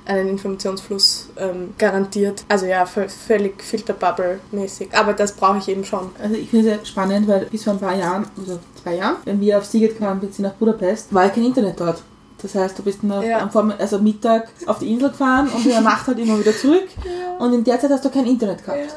einen 0.08 0.30
Informationsfluss 0.30 1.28
ähm, 1.36 1.74
garantiert. 1.76 2.44
Also 2.48 2.64
ja, 2.66 2.86
völlig 2.86 3.62
Filterbubble-mäßig. 3.62 4.94
Aber 4.94 5.12
das 5.12 5.32
brauche 5.32 5.58
ich 5.58 5.68
eben 5.68 5.84
schon. 5.84 6.10
Also 6.20 6.34
ich 6.34 6.48
finde 6.48 6.78
es 6.82 6.88
spannend, 6.88 7.28
weil 7.28 7.44
bis 7.46 7.64
vor 7.64 7.74
ein 7.74 7.78
paar 7.78 7.94
Jahren, 7.94 8.26
also 8.38 8.58
zwei 8.82 8.96
Jahren, 8.96 9.16
wenn 9.26 9.40
wir 9.40 9.58
auf 9.58 9.66
Siget 9.66 9.98
gefahren 9.98 10.20
sind 10.20 10.40
nach 10.40 10.54
Budapest, 10.54 11.12
war 11.12 11.24
ja 11.24 11.28
kein 11.28 11.44
Internet 11.44 11.78
dort. 11.78 12.02
Das 12.42 12.54
heißt, 12.54 12.78
du 12.78 12.82
bist 12.82 13.02
nur 13.02 13.22
Ja. 13.22 13.38
am 13.40 13.50
Vorm 13.50 13.72
also 13.78 13.98
Mittag 13.98 14.48
auf 14.66 14.78
die 14.78 14.92
Insel 14.92 15.10
gefahren 15.10 15.48
und 15.48 15.64
in 15.64 15.70
der 15.72 15.80
Nacht 15.80 16.06
halt 16.06 16.18
immer 16.18 16.38
wieder 16.38 16.56
zurück. 16.56 16.86
Und 17.38 17.52
in 17.52 17.62
der 17.64 17.78
Zeit 17.80 17.90
hast 17.90 18.04
du 18.04 18.10
kein 18.10 18.26
Internet 18.26 18.64
gehabt. 18.64 18.78
Ja. 18.86 18.92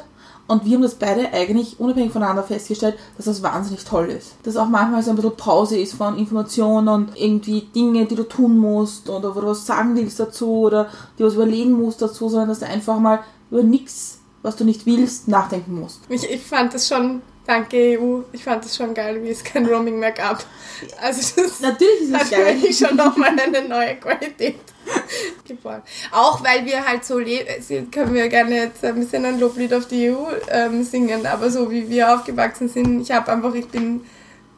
Und 0.48 0.66
wir 0.66 0.76
haben 0.76 0.82
das 0.82 0.96
beide 0.96 1.32
eigentlich 1.32 1.80
unabhängig 1.80 2.12
voneinander 2.12 2.44
festgestellt, 2.44 2.98
dass 3.16 3.26
das 3.26 3.42
wahnsinnig 3.44 3.86
toll 3.86 4.08
ist. 4.08 4.34
Dass 4.44 4.58
auch 4.58 4.68
manchmal 4.68 5.02
so 5.04 5.12
ein 5.12 5.16
bisschen 5.16 5.38
Pause 5.38 5.78
ist 5.78 5.94
von 5.94 6.18
Informationen 6.18 6.88
und 6.90 7.12
irgendwie 7.16 7.62
Dinge, 7.74 8.06
die 8.06 8.16
du 8.16 8.24
tun 8.24 8.58
musst 8.58 9.10
oder 9.10 9.34
wo 9.36 9.42
du 9.42 9.48
was 9.48 9.66
sagen 9.66 9.96
willst 9.96 10.20
dazu 10.20 10.50
oder 10.62 10.90
dir 11.18 11.26
was 11.28 11.36
überlegen 11.36 11.72
musst 11.72 12.02
dazu, 12.02 12.28
sondern 12.28 12.50
dass 12.50 12.60
du 12.60 12.66
einfach 12.68 13.00
mal 13.00 13.20
über 13.50 13.64
nichts, 13.64 14.20
was 14.42 14.56
du 14.56 14.66
nicht 14.66 14.86
willst, 14.86 15.28
nachdenken 15.28 15.80
musst. 15.80 16.02
Ich, 16.10 16.30
ich 16.30 16.42
fand 16.42 16.74
das 16.74 16.88
schon, 16.88 17.22
danke 17.52 18.00
EU, 18.00 18.22
ich 18.32 18.44
fand 18.44 18.64
das 18.64 18.76
schon 18.76 18.94
geil, 18.94 19.22
wie 19.24 19.30
es 19.30 19.44
kein 19.44 19.66
Roaming 19.66 20.00
mehr 20.00 20.12
gab. 20.12 20.44
Also 21.02 21.42
das 21.42 21.60
Natürlich 21.60 22.02
ist 22.04 22.10
es 22.10 22.14
hat 22.16 22.28
für 22.28 22.36
geil. 22.36 22.56
mich 22.56 22.78
schon 22.78 22.96
nochmal 22.96 23.38
eine 23.40 23.68
neue 23.68 23.96
Qualität 23.96 24.56
geboren. 25.48 25.82
Auch 26.12 26.44
weil 26.44 26.66
wir 26.66 26.86
halt 26.88 27.04
so 27.04 27.20
leben, 27.20 27.92
können 27.92 28.14
wir 28.14 28.30
gerne 28.30 28.56
jetzt 28.56 28.84
ein 28.86 28.96
bisschen 28.96 29.26
ein 29.26 29.40
Loblied 29.40 29.74
auf 29.74 29.88
die 29.88 30.12
EU 30.12 30.28
ähm, 30.50 30.84
singen, 30.84 31.26
aber 31.26 31.50
so 31.52 31.70
wie 31.70 31.90
wir 31.90 32.14
aufgewachsen 32.14 32.70
sind, 32.70 33.02
ich 33.02 33.12
habe 33.12 33.32
einfach, 33.32 33.54
ich 33.54 33.68
bin 33.68 34.02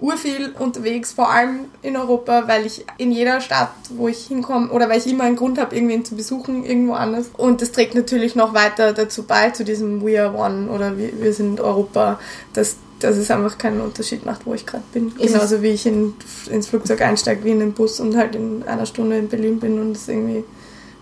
urviel 0.03 0.53
unterwegs, 0.59 1.13
vor 1.13 1.31
allem 1.31 1.67
in 1.81 1.95
Europa, 1.95 2.43
weil 2.47 2.65
ich 2.65 2.85
in 2.97 3.13
jeder 3.13 3.39
Stadt, 3.39 3.71
wo 3.89 4.09
ich 4.09 4.27
hinkomme, 4.27 4.69
oder 4.69 4.89
weil 4.89 4.97
ich 4.97 5.07
immer 5.07 5.23
einen 5.23 5.37
Grund 5.37 5.57
habe, 5.57 5.73
irgendwen 5.73 6.03
zu 6.03 6.15
besuchen, 6.15 6.65
irgendwo 6.65 6.93
anders. 6.93 7.27
Und 7.37 7.61
das 7.61 7.71
trägt 7.71 7.95
natürlich 7.95 8.35
noch 8.35 8.53
weiter 8.53 8.91
dazu 8.91 9.23
bei, 9.23 9.51
zu 9.51 9.63
diesem 9.63 10.05
We 10.05 10.21
are 10.21 10.35
one 10.35 10.69
oder 10.69 10.97
wir, 10.97 11.21
wir 11.21 11.31
sind 11.31 11.61
Europa, 11.61 12.19
dass, 12.51 12.75
dass 12.99 13.15
es 13.15 13.31
einfach 13.31 13.57
keinen 13.57 13.79
Unterschied 13.79 14.25
macht, 14.25 14.45
wo 14.45 14.53
ich 14.53 14.65
gerade 14.65 14.83
bin. 14.91 15.07
Ist 15.17 15.33
Genauso 15.33 15.61
wie 15.61 15.69
ich 15.69 15.85
in, 15.85 16.13
ins 16.51 16.67
Flugzeug 16.67 17.01
einsteige, 17.01 17.45
wie 17.45 17.51
in 17.51 17.59
den 17.59 17.71
Bus 17.71 18.01
und 18.01 18.17
halt 18.17 18.35
in 18.35 18.63
einer 18.63 18.85
Stunde 18.85 19.17
in 19.17 19.29
Berlin 19.29 19.61
bin 19.61 19.79
und 19.79 19.95
es 19.95 20.09
irgendwie 20.09 20.43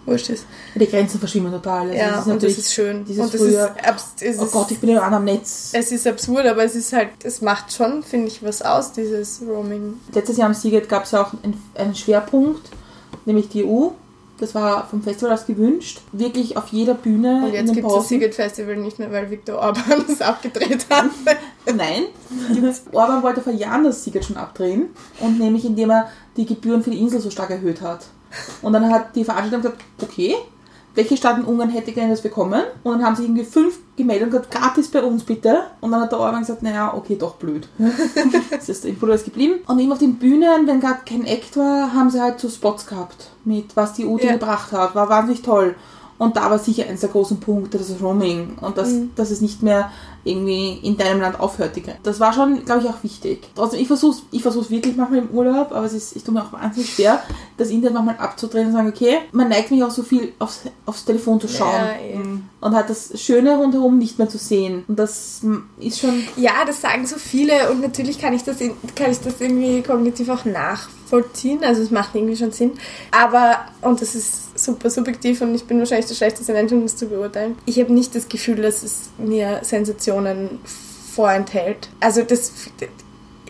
wurscht 0.06 0.30
ist. 0.30 0.46
Die 0.76 0.88
Grenzen 0.88 1.20
verschwimmen 1.20 1.52
total. 1.52 1.90
Also 1.90 1.94
ja, 1.94 2.10
das 2.10 2.20
ist 2.20 2.28
und 2.28 2.44
das 2.44 2.58
ist 2.58 2.74
schön. 2.74 3.06
Dieses 3.06 3.26
und 3.26 3.34
das 3.34 3.42
früher, 3.42 3.76
ist, 4.20 4.40
oh 4.40 4.46
Gott, 4.46 4.72
ich 4.72 4.80
bin 4.80 4.90
ja 4.92 5.02
an 5.02 5.14
am 5.14 5.26
Netz. 5.26 5.72
es 5.74 5.92
ist 5.92 6.08
absurd, 6.08 6.46
aber 6.46 6.64
es 6.64 6.76
ist 6.76 6.94
halt, 6.94 7.10
es 7.24 7.42
macht 7.42 7.74
schon, 7.74 8.04
finde 8.04 8.28
ich, 8.28 8.44
was 8.44 8.62
aus, 8.62 8.94
dieses 8.94 9.42
Roaming. 9.48 9.96
Letztes 10.14 10.38
Jahr 10.38 10.48
am 10.48 10.54
Siget 10.54 10.90
gab 10.90 11.04
es 11.04 11.12
ja 11.12 11.24
auch 11.24 11.34
einen, 11.76 11.96
Schwerpunkt, 11.96 12.70
nämlich 13.26 13.50
die 13.50 13.66
EU. 13.66 13.90
Das 14.40 14.56
war 14.56 14.88
vom 14.88 15.04
Festival 15.04 15.34
aus 15.34 15.46
gewünscht. 15.46 16.02
Wirklich 16.14 16.58
auf 16.58 16.70
jeder 16.70 16.96
Bühne 16.96 17.44
Und 17.46 17.54
jetzt 17.54 17.76
gibt 17.76 17.86
es 17.86 17.94
das. 17.94 18.08
Siget 18.08 18.34
Festival 18.34 18.76
nicht 18.76 18.98
mehr, 18.98 19.12
weil 19.12 19.30
Viktor 19.30 19.60
Orban 19.60 20.04
es 20.12 20.20
abgedreht 20.20 20.88
hat. 20.90 21.12
Nein. 21.76 22.06
Orban 22.92 23.22
wollte 23.22 23.42
vor 23.42 23.54
Jahren 23.54 23.84
das 23.84 24.04
Siget 24.04 24.26
schon 24.26 24.38
abdrehen. 24.38 24.90
Und 25.20 25.38
nämlich 25.38 25.64
indem 25.64 25.92
er 25.92 26.10
die 26.38 26.48
Gebühren 26.48 26.82
für 26.82 26.90
die 26.90 27.00
Insel 27.00 27.22
so 27.22 27.30
stark 27.30 27.52
erhöht 27.52 27.82
hat. 27.82 28.08
Und 28.62 28.74
dann 28.74 28.90
hat 28.92 29.16
die 29.16 29.24
Veranstaltung 29.24 29.62
gesagt, 29.62 29.84
okay, 30.02 30.36
welche 30.94 31.16
Stadt 31.16 31.38
in 31.38 31.46
Ungarn 31.46 31.70
hätte 31.70 31.94
gerne 31.94 32.12
das 32.12 32.22
bekommen? 32.22 32.62
Und 32.84 32.92
dann 32.94 33.06
haben 33.06 33.16
sich 33.16 33.26
irgendwie 33.26 33.46
fünf 33.46 33.80
gemeldet 33.96 34.26
und 34.26 34.32
gesagt, 34.32 34.52
gratis 34.52 34.90
bei 34.90 35.02
uns 35.02 35.24
bitte. 35.24 35.62
Und 35.80 35.92
dann 35.92 36.02
hat 36.02 36.12
der 36.12 36.20
Orban 36.20 36.42
gesagt, 36.42 36.64
naja, 36.64 36.94
okay, 36.94 37.16
doch 37.16 37.36
blöd. 37.36 37.70
das 38.52 38.68
ist 38.70 38.84
in 38.86 38.98
Budapest 39.00 39.26
geblieben. 39.26 39.62
Und 39.68 39.80
eben 39.80 39.92
auf 39.92 40.00
den 40.00 40.16
Bühnen, 40.16 40.68
wenn 40.68 40.82
gerade 40.82 41.00
kein 41.06 41.26
Act 41.26 41.56
war, 41.56 41.94
haben 41.94 42.10
sie 42.10 42.22
halt 42.22 42.40
so 42.42 42.50
Spots 42.50 42.86
gehabt, 42.88 43.30
mit 43.46 43.76
was 43.78 43.94
die 43.94 44.06
Ute 44.06 44.26
Ja. 44.28 44.34
gebracht 44.34 44.72
hat. 44.74 44.94
War 44.94 45.08
wahnsinnig 45.10 45.42
toll. 45.44 45.76
Und 46.18 46.36
da 46.38 46.52
war 46.52 46.60
sicher 46.60 46.84
eines 46.88 47.00
der 47.00 47.10
großen 47.10 47.40
Punkte, 47.40 47.78
das 47.80 47.90
ist 47.90 48.02
Roaming. 48.02 48.58
Und 48.62 48.78
dass, 48.78 48.90
Mhm. 48.90 49.12
dass 49.16 49.32
es 49.32 49.42
nicht 49.42 49.64
mehr 49.64 49.92
irgendwie 50.24 50.74
in 50.84 50.98
deinem 50.98 51.22
Land 51.22 51.40
aufhört. 51.40 51.72
Das 52.04 52.20
war 52.20 52.34
schon, 52.34 52.64
glaube 52.66 52.82
ich, 52.84 52.90
auch 52.90 53.02
wichtig. 53.04 53.48
Trotzdem, 53.56 53.80
ich 53.80 53.88
versuche 53.88 54.22
ich 54.32 54.42
versuch's 54.42 54.70
wirklich 54.70 54.96
manchmal 54.96 55.20
im 55.20 55.30
Urlaub, 55.30 55.72
aber 55.72 55.86
es 55.86 55.94
ist, 55.94 56.16
ich 56.16 56.24
tue 56.24 56.34
mir 56.34 56.44
auch 56.44 56.54
wahnsinnig 56.54 56.94
schwer, 56.94 57.22
das 57.58 57.70
Internet 57.70 57.94
manchmal 57.96 58.18
abzudrehen 58.18 58.68
und 58.68 58.74
sagen, 58.74 58.90
okay, 58.90 59.20
man 59.32 59.50
neigt 59.50 59.72
mich 59.72 59.84
auch 59.84 59.92
so 59.92 60.04
viel 60.04 60.34
aufs, 60.40 60.62
aufs 60.86 61.06
Telefon 61.06 61.40
zu 61.42 61.48
schauen. 61.48 61.72
Ja, 61.74 61.94
eh. 61.94 62.20
Und 62.62 62.76
hat 62.76 62.90
das 62.90 63.20
Schöne 63.20 63.56
rundherum 63.58 63.98
nicht 63.98 64.20
mehr 64.20 64.30
zu 64.30 64.38
sehen. 64.38 64.84
Und 64.88 65.00
das 65.00 65.42
ist 65.80 66.00
schon 66.00 66.24
Ja, 66.36 66.64
das 66.66 66.82
sagen 66.82 67.08
so 67.08 67.16
viele 67.18 67.72
und 67.72 67.82
natürlich 67.82 68.20
kann 68.20 68.34
ich 68.34 68.44
das, 68.44 68.62
in- 68.62 68.76
kann 68.96 69.12
ich 69.12 69.20
das 69.20 69.42
irgendwie 69.42 69.82
kognitiv 69.82 70.30
auch 70.30 70.46
nachvollziehen. 70.46 71.64
Also 71.64 71.82
es 71.82 71.92
macht 71.92 72.14
irgendwie 72.16 72.36
schon 72.36 72.52
Sinn. 72.52 72.74
Aber, 73.12 73.66
und 73.82 74.02
das 74.02 74.14
ist 74.16 74.51
super 74.64 74.90
subjektiv 74.90 75.42
und 75.42 75.56
ich 75.56 75.66
bin 75.66 75.80
wahrscheinlich 75.80 76.08
der 76.08 76.16
schlechteste 76.16 76.54
Mensch, 76.54 76.72
um 76.72 76.84
das 76.84 76.96
zu 76.96 77.08
beurteilen. 77.08 77.58
Ich 77.66 77.80
habe 77.80 77.94
nicht 77.94 78.16
das 78.16 78.30
Gefühl, 78.30 78.58
dass 78.58 78.84
es 78.84 79.10
mir 79.18 79.60
Sensationen 79.64 80.60
vorenthält. 81.14 81.90
Also 82.00 82.24
das, 82.24 82.52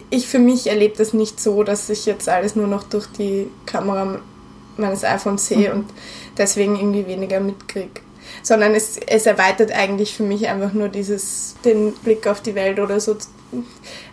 ich 0.10 0.28
für 0.28 0.40
mich 0.40 0.68
erlebe 0.68 0.98
das 0.98 1.14
nicht 1.14 1.40
so, 1.40 1.64
dass 1.64 1.90
ich 1.90 2.06
jetzt 2.06 2.28
alles 2.30 2.56
nur 2.56 2.68
noch 2.68 2.84
durch 2.84 3.08
die 3.08 3.48
Kamera 3.66 4.20
meines 4.78 5.04
iPhones 5.04 5.48
sehe 5.48 5.74
und 5.74 5.86
deswegen 6.38 6.76
irgendwie 6.76 7.06
weniger 7.08 7.40
mitkriege. 7.40 8.02
Sondern 8.44 8.74
es, 8.74 8.98
es 8.98 9.26
erweitert 9.26 9.72
eigentlich 9.72 10.16
für 10.16 10.24
mich 10.24 10.48
einfach 10.48 10.74
nur 10.74 10.90
dieses, 10.90 11.56
den 11.66 11.94
Blick 11.94 12.28
auf 12.28 12.42
die 12.42 12.56
Welt 12.56 12.80
oder 12.80 13.00
so 13.00 13.16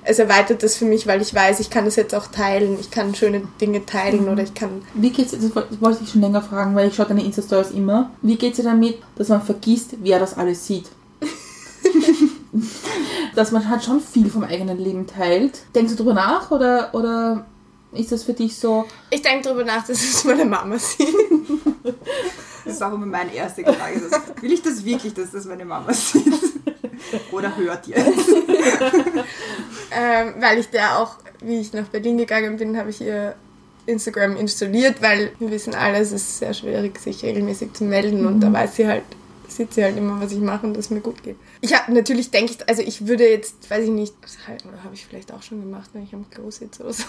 es 0.05 0.19
erweitert 0.19 0.63
das 0.63 0.77
für 0.77 0.85
mich, 0.85 1.07
weil 1.07 1.21
ich 1.23 1.35
weiß, 1.35 1.61
ich 1.61 1.71
kann 1.71 1.85
das 1.85 1.97
jetzt 1.97 2.15
auch 2.15 2.27
teilen. 2.29 2.77
Ich 2.81 2.91
kann 2.91 3.15
schöne 3.15 3.43
Dinge 3.61 3.85
teilen 3.87 4.23
Mhm. 4.27 4.33
oder 4.33 4.43
ich 4.43 4.55
kann. 4.55 4.83
Wie 4.95 5.11
geht's 5.11 5.33
das 5.33 5.55
woll- 5.55 5.67
das 5.71 5.81
wollte 5.81 6.05
ich 6.05 6.11
schon 6.11 6.21
länger 6.21 6.43
fragen, 6.43 6.75
weil 6.75 6.89
ich 6.89 6.95
schaue 6.95 7.07
deine 7.07 7.25
Insta-Stories 7.25 7.71
immer. 7.71 8.11
Wie 8.23 8.37
geht's 8.37 8.57
dir 8.57 8.65
damit, 8.65 8.99
dass 9.17 9.29
man 9.29 9.43
vergisst, 9.43 9.91
wer 10.03 10.19
das 10.19 10.37
alles 10.37 10.67
sieht? 10.67 10.87
dass 13.35 13.53
man 13.53 13.69
halt 13.69 13.85
schon 13.85 14.01
viel 14.01 14.31
vom 14.31 14.43
eigenen 14.45 14.79
Leben 14.79 15.07
teilt. 15.07 15.61
Denkst 15.75 15.93
du 15.93 15.97
drüber 15.99 16.15
nach 16.15 16.51
oder, 16.51 16.91
oder 16.95 17.47
ist 17.93 18.11
das 18.13 18.25
für 18.25 18.33
dich 18.35 18.57
so, 18.57 18.85
Ich 19.11 19.23
denke 19.23 19.45
darüber 19.45 19.65
nach, 19.65 19.87
dass 19.87 20.03
es 20.03 20.25
meine 20.25 20.45
Mama 20.45 20.79
sieht. 20.79 21.09
Das 22.65 22.81
war 22.83 22.93
immer 22.93 23.07
meine 23.07 23.33
erste 23.35 23.63
Frage. 23.65 24.03
Will 24.43 24.53
ich 24.53 24.61
das 24.61 24.85
wirklich, 24.85 25.15
dass 25.15 25.31
das 25.31 25.47
meine 25.47 25.65
Mama 25.65 25.91
sieht? 25.95 26.27
Oder 27.33 27.57
hört 27.57 27.89
ihr 27.89 27.97
es? 27.97 28.05
Ähm, 29.91 30.35
weil 30.39 30.59
ich 30.59 30.69
der 30.69 30.99
auch, 30.99 31.17
wie 31.41 31.61
ich 31.61 31.73
nach 31.73 31.87
Berlin 31.89 32.19
gegangen 32.19 32.57
bin, 32.59 32.77
habe 32.77 32.91
ich 32.91 33.01
ihr 33.01 33.35
Instagram 33.87 34.37
installiert, 34.37 35.01
weil 35.01 35.33
wir 35.39 35.51
wissen 35.51 35.75
alle, 35.75 35.99
es 35.99 36.13
ist 36.13 36.39
sehr 36.39 36.53
schwierig, 36.53 36.99
sich 36.99 37.23
regelmäßig 37.25 37.73
zu 37.73 37.85
melden 37.85 38.27
und 38.27 38.41
da 38.41 38.53
weiß 38.53 38.77
sie 38.77 38.87
halt, 38.87 39.05
sieht 39.49 39.73
sie 39.73 39.83
halt 39.83 39.97
immer, 39.97 40.21
was 40.21 40.33
ich 40.33 40.41
mache 40.41 40.67
und 40.67 40.77
dass 40.77 40.87
es 40.87 40.91
mir 40.91 41.01
gut 41.01 41.23
geht. 41.23 41.37
Ich 41.63 41.75
habe 41.75 41.93
natürlich 41.95 42.31
denke 42.31 42.53
ich, 42.53 42.69
also 42.69 42.83
ich 42.83 43.07
würde 43.07 43.27
jetzt, 43.27 43.71
weiß 43.71 43.85
ich 43.85 43.91
nicht, 43.91 44.15
das 44.21 44.37
oder 44.69 44.85
habe 44.85 44.95
ich 44.95 45.07
vielleicht 45.07 45.33
auch 45.33 45.43
schon 45.43 45.61
gemacht, 45.63 45.89
wenn 45.95 46.03
ich 46.03 46.13
am 46.13 46.29
Klo 46.29 46.51
sitze 46.51 46.83
oder 46.83 46.93
so. 46.93 47.05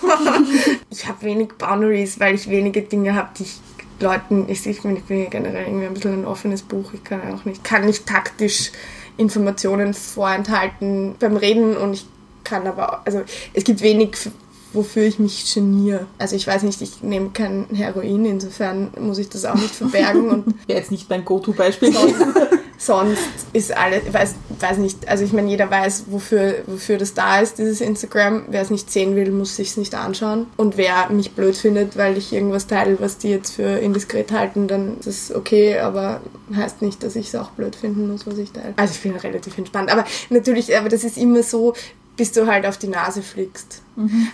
ich 0.90 1.06
habe 1.06 1.22
wenig 1.24 1.50
Boundaries, 1.58 2.20
weil 2.20 2.36
ich 2.36 2.50
wenige 2.50 2.82
Dinge 2.82 3.14
habe, 3.14 3.30
die 3.38 3.44
ich 3.44 3.60
Leuten, 4.00 4.46
ich, 4.48 4.66
ich, 4.66 4.82
bin, 4.82 4.96
ich 4.96 5.04
bin 5.04 5.24
ja 5.24 5.30
generell 5.30 5.66
irgendwie 5.66 5.86
ein 5.86 5.94
bisschen 5.94 6.22
ein 6.22 6.26
offenes 6.26 6.62
Buch, 6.62 6.94
ich 6.94 7.04
kann 7.04 7.22
auch 7.34 7.44
nicht, 7.44 7.66
kann 7.66 7.86
nicht 7.86 8.06
taktisch 8.06 8.72
Informationen 9.20 9.94
vorenthalten 9.94 11.16
beim 11.20 11.36
Reden 11.38 11.78
und 11.78 11.94
ich 11.94 12.06
kann 12.44 12.66
aber, 12.66 12.94
auch- 12.94 13.06
also 13.06 13.22
es 13.54 13.64
gibt 13.64 13.82
wenig, 13.82 14.16
wofür 14.74 15.04
ich 15.04 15.20
mich 15.20 15.54
geniere. 15.54 16.08
Also 16.18 16.36
ich 16.36 16.48
weiß 16.48 16.64
nicht, 16.64 16.82
ich 16.82 17.04
nehme 17.04 17.30
kein 17.32 17.68
Heroin, 17.74 18.26
insofern 18.26 18.90
muss 19.00 19.18
ich 19.18 19.30
das 19.30 19.46
auch 19.46 19.56
nicht 19.56 19.76
verbergen 19.76 20.30
und 20.30 20.46
wäre 20.68 20.80
jetzt 20.80 20.92
nicht 20.92 21.10
mein 21.10 21.26
Go-To-Beispiel? 21.26 21.94
Sonst 22.80 23.20
ist 23.52 23.76
alles, 23.76 24.04
ich 24.08 24.14
weiß, 24.14 24.36
weiß 24.60 24.78
nicht, 24.78 25.08
also 25.08 25.24
ich 25.24 25.34
meine, 25.34 25.50
jeder 25.50 25.70
weiß, 25.70 26.06
wofür, 26.08 26.64
wofür 26.66 26.98
das 26.98 27.14
da 27.14 27.40
ist, 27.40 27.60
dieses 27.60 27.82
Instagram. 27.82 28.46
Wer 28.50 28.62
es 28.62 28.70
nicht 28.70 28.90
sehen 28.90 29.16
will, 29.16 29.32
muss 29.32 29.58
sich 29.58 29.76
nicht 29.78 29.94
anschauen. 29.94 30.48
Und 30.56 30.78
wer 30.78 31.10
mich 31.10 31.34
blöd 31.34 31.58
findet, 31.58 31.98
weil 31.98 32.18
ich 32.18 32.32
irgendwas 32.32 32.68
teile, 32.68 33.00
was 33.00 33.18
die 33.18 33.30
jetzt 33.30 33.52
für 33.52 33.80
indiskret 33.80 34.32
halten, 34.32 34.68
dann 34.68 34.98
ist 35.00 35.08
es 35.08 35.36
okay, 35.36 35.78
aber 35.78 36.22
heißt 36.56 36.82
nicht, 36.82 37.04
dass 37.04 37.18
ich 37.18 37.28
es 37.28 37.36
auch 37.36 37.52
blöd 37.52 37.76
finden 37.76 38.10
muss, 38.10 38.26
was 38.26 38.38
ich 38.38 38.52
teile. 38.52 38.74
Also 38.78 38.94
ich 38.94 39.02
bin 39.02 39.16
relativ 39.16 39.58
entspannt. 39.58 39.92
Aber 39.92 40.06
natürlich, 40.30 40.76
aber 40.76 40.88
das 40.88 41.04
ist 41.04 41.18
immer 41.18 41.44
so, 41.44 41.74
bis 42.16 42.32
du 42.32 42.48
halt 42.48 42.66
auf 42.66 42.78
die 42.78 42.88
Nase 42.88 43.22
fliegst. 43.22 43.82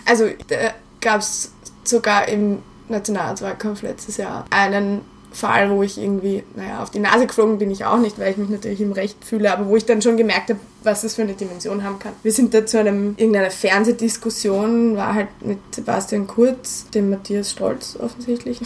Also 0.04 0.28
da 0.48 0.56
gab 1.00 1.20
es 1.20 1.50
sogar 1.82 2.28
im 2.28 2.58
Nationalwahlkampf 2.88 3.82
letztes 3.82 4.16
Jahr 4.18 4.44
einen 4.50 5.00
Fall, 5.36 5.70
wo 5.70 5.82
ich 5.82 5.98
irgendwie, 5.98 6.42
naja, 6.56 6.82
auf 6.82 6.90
die 6.90 6.98
Nase 6.98 7.26
geflogen 7.26 7.58
bin 7.58 7.70
ich 7.70 7.84
auch 7.84 7.98
nicht, 7.98 8.18
weil 8.18 8.32
ich 8.32 8.36
mich 8.36 8.48
natürlich 8.48 8.80
im 8.80 8.92
Recht 8.92 9.24
fühle, 9.24 9.52
aber 9.52 9.66
wo 9.66 9.76
ich 9.76 9.84
dann 9.84 10.02
schon 10.02 10.16
gemerkt 10.16 10.50
habe, 10.50 10.60
was 10.82 11.02
das 11.02 11.14
für 11.14 11.22
eine 11.22 11.34
Dimension 11.34 11.84
haben 11.84 11.98
kann. 11.98 12.12
Wir 12.22 12.32
sind 12.32 12.54
da 12.54 12.64
zu 12.64 12.80
einem, 12.80 13.14
irgendeiner 13.16 13.50
Fernsehdiskussion, 13.50 14.96
war 14.96 15.14
halt 15.14 15.28
mit 15.42 15.58
Sebastian 15.72 16.26
Kurz, 16.26 16.86
dem 16.90 17.10
Matthias 17.10 17.52
Stolz 17.52 17.96
offensichtlich. 18.00 18.60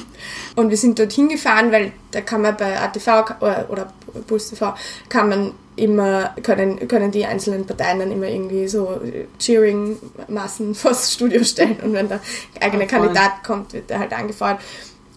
Und 0.56 0.70
wir 0.70 0.76
sind 0.76 0.98
dorthin 0.98 1.28
gefahren, 1.28 1.70
weil 1.70 1.92
da 2.10 2.20
kann 2.22 2.42
man 2.42 2.56
bei 2.56 2.80
ATV 2.80 3.08
oder, 3.40 3.66
oder 3.68 3.92
Puls 4.26 4.50
TV 4.50 4.74
kann 5.08 5.28
man 5.28 5.52
immer, 5.76 6.34
können, 6.42 6.88
können 6.88 7.10
die 7.10 7.26
einzelnen 7.26 7.66
Parteien 7.66 7.98
dann 7.98 8.10
immer 8.10 8.26
irgendwie 8.26 8.66
so 8.66 9.00
Cheering-Massen 9.38 10.74
vors 10.74 11.12
Studio 11.12 11.44
stellen 11.44 11.76
und 11.82 11.92
wenn 11.92 12.08
der 12.08 12.20
eigene 12.60 12.84
Ah. 12.84 12.86
Kandidat 12.86 13.44
kommt, 13.44 13.72
wird 13.74 13.90
er 13.90 13.98
halt 13.98 14.12
angefeuert. 14.12 14.58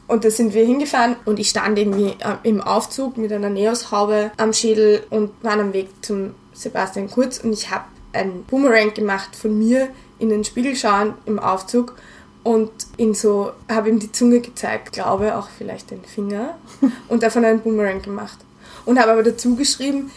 Und 0.10 0.26
da 0.26 0.32
sind 0.32 0.56
wir 0.56 0.66
hingefahren 0.66 1.18
und 1.26 1.40
ich 1.40 1.50
stand 1.50 1.78
irgendwie 1.78 2.16
äh, 2.20 2.36
im 2.42 2.62
Aufzug 2.62 3.18
mit 3.18 3.32
einer 3.32 3.52
Neos-Haube 3.52 4.32
am 4.38 4.54
Schädel 4.54 5.04
und 5.12 5.30
war 5.44 5.54
am 5.54 5.72
Weg 5.72 5.90
zum 6.02 6.34
Sebastian 6.52 7.12
Kurz 7.12 7.38
und 7.38 7.54
ich 7.54 7.70
habe 7.70 7.86
einen 8.12 8.44
Boomerang 8.46 8.92
gemacht 8.96 9.36
von 9.36 9.56
mir 9.56 9.90
in 10.18 10.30
den 10.30 10.44
Spiegel 10.44 10.76
schauen 10.76 11.14
im 11.28 11.38
Aufzug 11.38 11.96
und 12.44 12.72
ihn 12.98 13.14
so, 13.14 13.52
habe 13.70 13.90
ihm 13.90 14.00
die 14.00 14.12
Zunge 14.12 14.40
gezeigt, 14.40 14.94
glaube 14.94 15.38
auch 15.38 15.48
vielleicht 15.56 15.92
den 15.92 16.04
Finger 16.04 16.58
und 17.08 17.22
davon 17.22 17.46
einen 17.46 17.62
Boomerang 17.62 18.02
gemacht. 18.02 18.40
Und 18.86 19.00
habe 19.00 19.12
aber 19.12 19.22
dazu 19.22 19.56
geschrieben, 19.56 20.10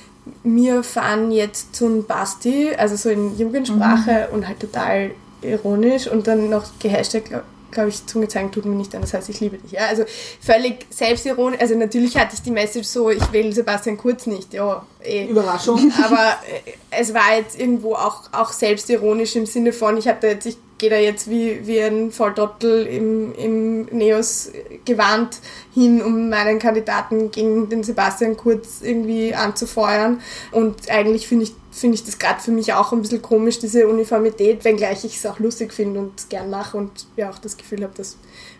wir 0.43 0.82
fahren 0.84 1.32
jetzt 1.32 1.76
zum 1.76 2.05
Basti, 2.07 2.70
also 2.78 2.97
so 2.97 3.11
in 3.11 3.36
Jugendsprache 3.36 4.28
und 4.32 4.49
halt 4.49 4.61
total 4.61 5.11
ironisch 5.43 6.07
und 6.07 6.26
dann 6.26 6.49
noch 6.49 6.64
gehashtag, 6.78 7.43
glaube 7.73 7.89
glaub 7.91 8.01
ich, 8.01 8.07
Zunge 8.07 8.29
zeigen 8.29 8.53
tut 8.53 8.64
mir 8.64 8.75
nicht 8.75 8.95
an, 8.95 9.01
das 9.01 9.14
heißt, 9.14 9.29
ich 9.29 9.41
liebe 9.41 9.59
dich. 9.59 9.73
Ja? 9.73 9.87
Also 9.87 10.05
völlig 10.41 10.87
selbstironisch, 10.91 11.61
also 11.61 11.77
natürlich 11.77 12.16
hatte 12.16 12.35
ich 12.35 12.43
die 12.43 12.51
Message 12.51 12.87
so, 12.87 13.11
ich 13.11 13.33
will 13.33 13.53
Sebastian 13.53 13.97
Kurz 13.97 14.27
nicht, 14.27 14.53
ja, 14.55 14.87
eh. 15.03 15.27
Überraschung. 15.27 15.93
Aber 16.05 16.37
äh, 16.64 16.73
es 16.91 17.12
war 17.14 17.37
jetzt 17.37 17.59
irgendwo 17.59 17.95
auch, 17.95 18.33
auch 18.33 18.53
selbstironisch 18.53 19.35
im 19.37 19.47
Sinne 19.47 19.73
von, 19.73 19.97
ich 19.97 20.05
da 20.05 20.29
jetzt, 20.29 20.47
ich 20.47 20.59
gehe 20.79 20.91
da 20.91 20.97
jetzt 20.97 21.31
wie, 21.31 21.66
wie 21.66 21.81
ein 21.81 22.11
Volldottel 22.11 22.87
im, 22.87 23.33
im 23.37 23.85
Neos 23.87 24.51
gewarnt 24.85 25.39
hin, 25.73 26.03
um 26.03 26.29
meinen 26.29 26.59
Kandidaten 26.59 27.31
gegen 27.31 27.68
den 27.68 27.85
Sebastian 27.85 28.37
Kurz 28.37 28.83
irgendwie 28.83 29.33
anzufeuern. 29.33 30.20
Und 30.51 30.91
eigentlich 30.91 31.29
finde 31.29 31.45
ich, 31.45 31.55
finde 31.73 31.95
ich 31.95 32.05
das 32.05 32.18
gerade 32.18 32.41
für 32.41 32.51
mich 32.51 32.73
auch 32.75 32.93
ein 32.93 33.01
bisschen 33.01 33.23
komisch, 33.23 33.59
diese 33.59 33.89
Uniformität, 33.89 34.64
wenngleich 34.64 35.05
ich 35.05 35.16
es 35.16 35.27
auch 35.27 35.39
lustig 35.39 35.73
finde 35.73 36.01
und 36.01 36.29
gern 36.29 36.51
mache 36.51 36.77
und 36.77 37.07
ja 37.16 37.31
auch 37.31 37.39
das 37.39 37.57
Gefühl 37.57 37.83
habe, 37.83 37.95
dass 37.97 38.16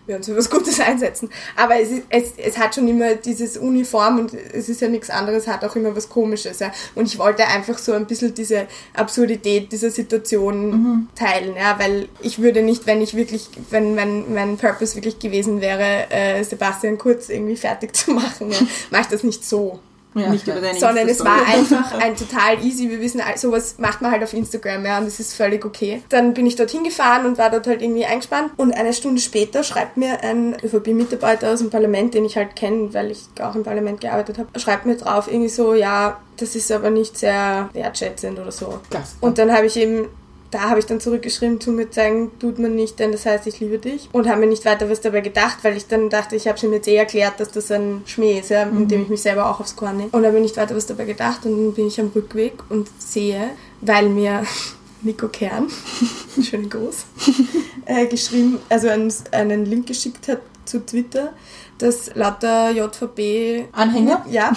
wir 0.07 0.15
uns 0.15 0.25
für 0.25 0.35
was 0.35 0.49
Gutes 0.49 0.79
einsetzen. 0.79 1.29
Aber 1.55 1.79
es, 1.79 1.91
ist, 1.91 2.03
es, 2.09 2.33
es 2.37 2.57
hat 2.57 2.75
schon 2.75 2.87
immer 2.87 3.15
dieses 3.15 3.57
Uniform 3.57 4.19
und 4.19 4.33
es 4.33 4.67
ist 4.67 4.81
ja 4.81 4.87
nichts 4.87 5.09
anderes, 5.09 5.47
hat 5.47 5.63
auch 5.63 5.75
immer 5.75 5.95
was 5.95 6.09
Komisches. 6.09 6.59
Ja. 6.59 6.71
Und 6.95 7.05
ich 7.05 7.19
wollte 7.19 7.45
einfach 7.47 7.77
so 7.77 7.93
ein 7.93 8.07
bisschen 8.07 8.33
diese 8.33 8.67
Absurdität 8.95 9.71
dieser 9.71 9.91
Situation 9.91 11.07
teilen, 11.15 11.55
ja, 11.55 11.77
weil 11.79 12.09
ich 12.21 12.39
würde 12.39 12.63
nicht, 12.63 12.87
wenn 12.87 13.01
ich 13.01 13.15
wirklich, 13.15 13.47
wenn 13.69 13.95
mein, 13.95 14.33
mein 14.33 14.57
Purpose 14.57 14.95
wirklich 14.95 15.19
gewesen 15.19 15.61
wäre, 15.61 16.09
äh, 16.09 16.43
Sebastian 16.43 16.97
Kurz 16.97 17.29
irgendwie 17.29 17.55
fertig 17.55 17.95
zu 17.95 18.11
machen, 18.11 18.51
ja, 18.51 18.57
mache 18.89 19.03
ich 19.03 19.07
das 19.07 19.23
nicht 19.23 19.45
so 19.45 19.79
Ja. 20.15 20.29
Nicht 20.29 20.47
über 20.47 20.61
deine 20.61 20.79
sondern 20.79 21.09
es 21.09 21.23
war 21.23 21.45
einfach 21.45 21.93
ein 21.99 22.15
total 22.15 22.63
easy, 22.63 22.89
wir 22.89 22.99
wissen, 22.99 23.21
sowas 23.35 23.75
macht 23.79 24.01
man 24.01 24.11
halt 24.11 24.23
auf 24.23 24.33
Instagram, 24.33 24.85
ja, 24.85 24.97
und 24.99 25.05
das 25.05 25.19
ist 25.19 25.33
völlig 25.33 25.65
okay. 25.65 26.03
Dann 26.09 26.33
bin 26.33 26.45
ich 26.45 26.55
dorthin 26.55 26.83
gefahren 26.83 27.25
und 27.25 27.37
war 27.37 27.49
dort 27.49 27.67
halt 27.67 27.81
irgendwie 27.81 28.05
eingespannt 28.05 28.51
und 28.57 28.73
eine 28.73 28.93
Stunde 28.93 29.21
später 29.21 29.63
schreibt 29.63 29.97
mir 29.97 30.21
ein 30.23 30.55
ÖVP-Mitarbeiter 30.63 31.51
aus 31.51 31.59
dem 31.59 31.69
Parlament, 31.69 32.13
den 32.13 32.25
ich 32.25 32.37
halt 32.37 32.55
kenne, 32.55 32.93
weil 32.93 33.11
ich 33.11 33.25
auch 33.41 33.55
im 33.55 33.63
Parlament 33.63 34.01
gearbeitet 34.01 34.37
habe, 34.37 34.59
schreibt 34.59 34.85
mir 34.85 34.95
drauf 34.95 35.27
irgendwie 35.27 35.49
so, 35.49 35.73
ja, 35.73 36.19
das 36.37 36.55
ist 36.55 36.71
aber 36.71 36.89
nicht 36.89 37.17
sehr 37.17 37.69
wertschätzend 37.73 38.39
oder 38.39 38.51
so. 38.51 38.79
Klasse. 38.89 39.15
Und 39.21 39.37
dann 39.37 39.51
habe 39.51 39.65
ich 39.65 39.77
eben 39.77 40.07
da 40.53 40.69
habe 40.69 40.79
ich 40.79 40.85
dann 40.85 40.99
zurückgeschrieben, 40.99 41.59
tu 41.59 41.71
mir 41.71 41.89
zeigen, 41.89 42.31
tut 42.39 42.59
man 42.59 42.75
nicht, 42.75 42.99
denn 42.99 43.11
das 43.11 43.25
heißt, 43.25 43.47
ich 43.47 43.59
liebe 43.59 43.79
dich. 43.79 44.09
Und 44.11 44.27
habe 44.27 44.41
mir 44.41 44.47
nicht 44.47 44.65
weiter 44.65 44.89
was 44.89 45.01
dabei 45.01 45.21
gedacht, 45.21 45.59
weil 45.63 45.75
ich 45.75 45.87
dann 45.87 46.09
dachte, 46.09 46.35
ich 46.35 46.47
habe 46.47 46.57
es 46.57 46.63
ihm 46.63 46.73
jetzt 46.73 46.87
eh 46.87 46.95
erklärt, 46.95 47.39
dass 47.39 47.51
das 47.51 47.71
ein 47.71 48.03
Schmäh 48.05 48.39
ist, 48.39 48.49
ja, 48.49 48.65
mit 48.65 48.91
dem 48.91 49.03
ich 49.03 49.09
mich 49.09 49.21
selber 49.21 49.49
auch 49.49 49.59
aufs 49.59 49.75
Korn 49.75 49.97
nehme. 49.97 50.09
Und 50.11 50.25
habe 50.25 50.35
mir 50.35 50.41
nicht 50.41 50.57
weiter 50.57 50.75
was 50.75 50.85
dabei 50.85 51.05
gedacht 51.05 51.45
und 51.45 51.51
dann 51.51 51.73
bin 51.73 51.87
ich 51.87 51.99
am 51.99 52.11
Rückweg 52.13 52.53
und 52.69 52.89
sehe, 52.99 53.49
weil 53.81 54.09
mir 54.09 54.43
Nico 55.01 55.27
Kern, 55.27 55.67
schönen 56.41 56.69
Gruß, 56.69 57.05
äh, 57.85 58.05
geschrieben, 58.05 58.59
also 58.69 58.89
einen, 58.89 59.11
einen 59.31 59.65
Link 59.65 59.87
geschickt 59.87 60.27
hat 60.27 60.41
zu 60.65 60.85
Twitter, 60.85 61.33
dass 61.79 62.13
lauter 62.15 62.71
JVB 62.71 63.73
Anhänger? 63.73 64.25
ja, 64.29 64.53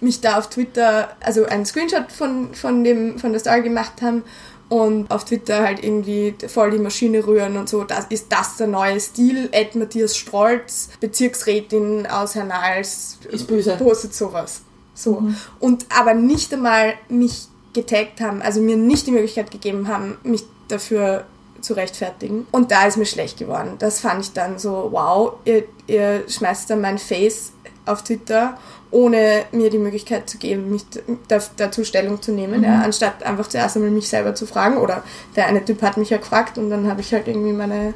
mich 0.00 0.20
da 0.20 0.38
auf 0.38 0.50
Twitter, 0.50 1.16
also 1.20 1.46
einen 1.46 1.64
Screenshot 1.64 2.12
von, 2.12 2.54
von, 2.54 2.84
dem, 2.84 3.18
von 3.18 3.32
der 3.32 3.40
Story 3.40 3.62
gemacht 3.62 4.02
haben 4.02 4.22
und 4.68 5.10
auf 5.10 5.24
Twitter 5.24 5.62
halt 5.62 5.82
irgendwie 5.84 6.34
voll 6.48 6.70
die 6.70 6.78
Maschine 6.78 7.26
rühren 7.26 7.56
und 7.56 7.68
so. 7.68 7.84
Das 7.84 8.06
ist 8.08 8.26
das 8.30 8.56
der 8.56 8.66
neue 8.66 8.98
Stil. 8.98 9.48
Ed 9.52 9.74
Matthias 9.74 10.16
Strolz, 10.16 10.88
Bezirksrätin 11.00 12.06
aus 12.06 12.34
Hernals, 12.34 13.18
Ist 13.30 13.46
böse. 13.46 13.76
postet 13.76 14.14
sowas. 14.14 14.62
So. 14.94 15.22
Und 15.60 15.86
aber 15.96 16.14
nicht 16.14 16.52
einmal 16.52 16.94
mich 17.08 17.48
getaggt 17.72 18.20
haben, 18.20 18.40
also 18.40 18.60
mir 18.60 18.76
nicht 18.76 19.06
die 19.06 19.10
Möglichkeit 19.10 19.50
gegeben 19.50 19.88
haben, 19.88 20.16
mich 20.22 20.44
dafür 20.68 21.24
zu 21.60 21.74
rechtfertigen. 21.74 22.46
Und 22.52 22.70
da 22.70 22.86
ist 22.86 22.96
mir 22.96 23.06
schlecht 23.06 23.38
geworden. 23.38 23.74
Das 23.78 24.00
fand 24.00 24.20
ich 24.22 24.32
dann 24.32 24.58
so, 24.58 24.88
wow, 24.92 25.34
ihr, 25.44 25.64
ihr 25.86 26.24
schmeißt 26.28 26.70
dann 26.70 26.80
mein 26.80 26.98
Face 26.98 27.52
auf 27.86 28.04
Twitter, 28.04 28.56
ohne 28.94 29.42
mir 29.50 29.70
die 29.70 29.78
Möglichkeit 29.78 30.30
zu 30.30 30.38
geben, 30.38 30.70
mich 30.70 30.84
da, 31.26 31.40
dazu 31.56 31.82
Stellung 31.84 32.22
zu 32.22 32.30
nehmen, 32.30 32.62
ja, 32.62 32.80
anstatt 32.80 33.24
einfach 33.24 33.48
zuerst 33.48 33.76
einmal 33.76 33.90
mich 33.90 34.08
selber 34.08 34.36
zu 34.36 34.46
fragen. 34.46 34.76
Oder 34.76 35.02
der 35.34 35.46
eine 35.46 35.64
Typ 35.64 35.82
hat 35.82 35.96
mich 35.96 36.10
ja 36.10 36.18
gefragt 36.18 36.58
und 36.58 36.70
dann 36.70 36.88
habe 36.88 37.00
ich 37.00 37.12
halt 37.12 37.26
irgendwie 37.26 37.52
meine 37.52 37.94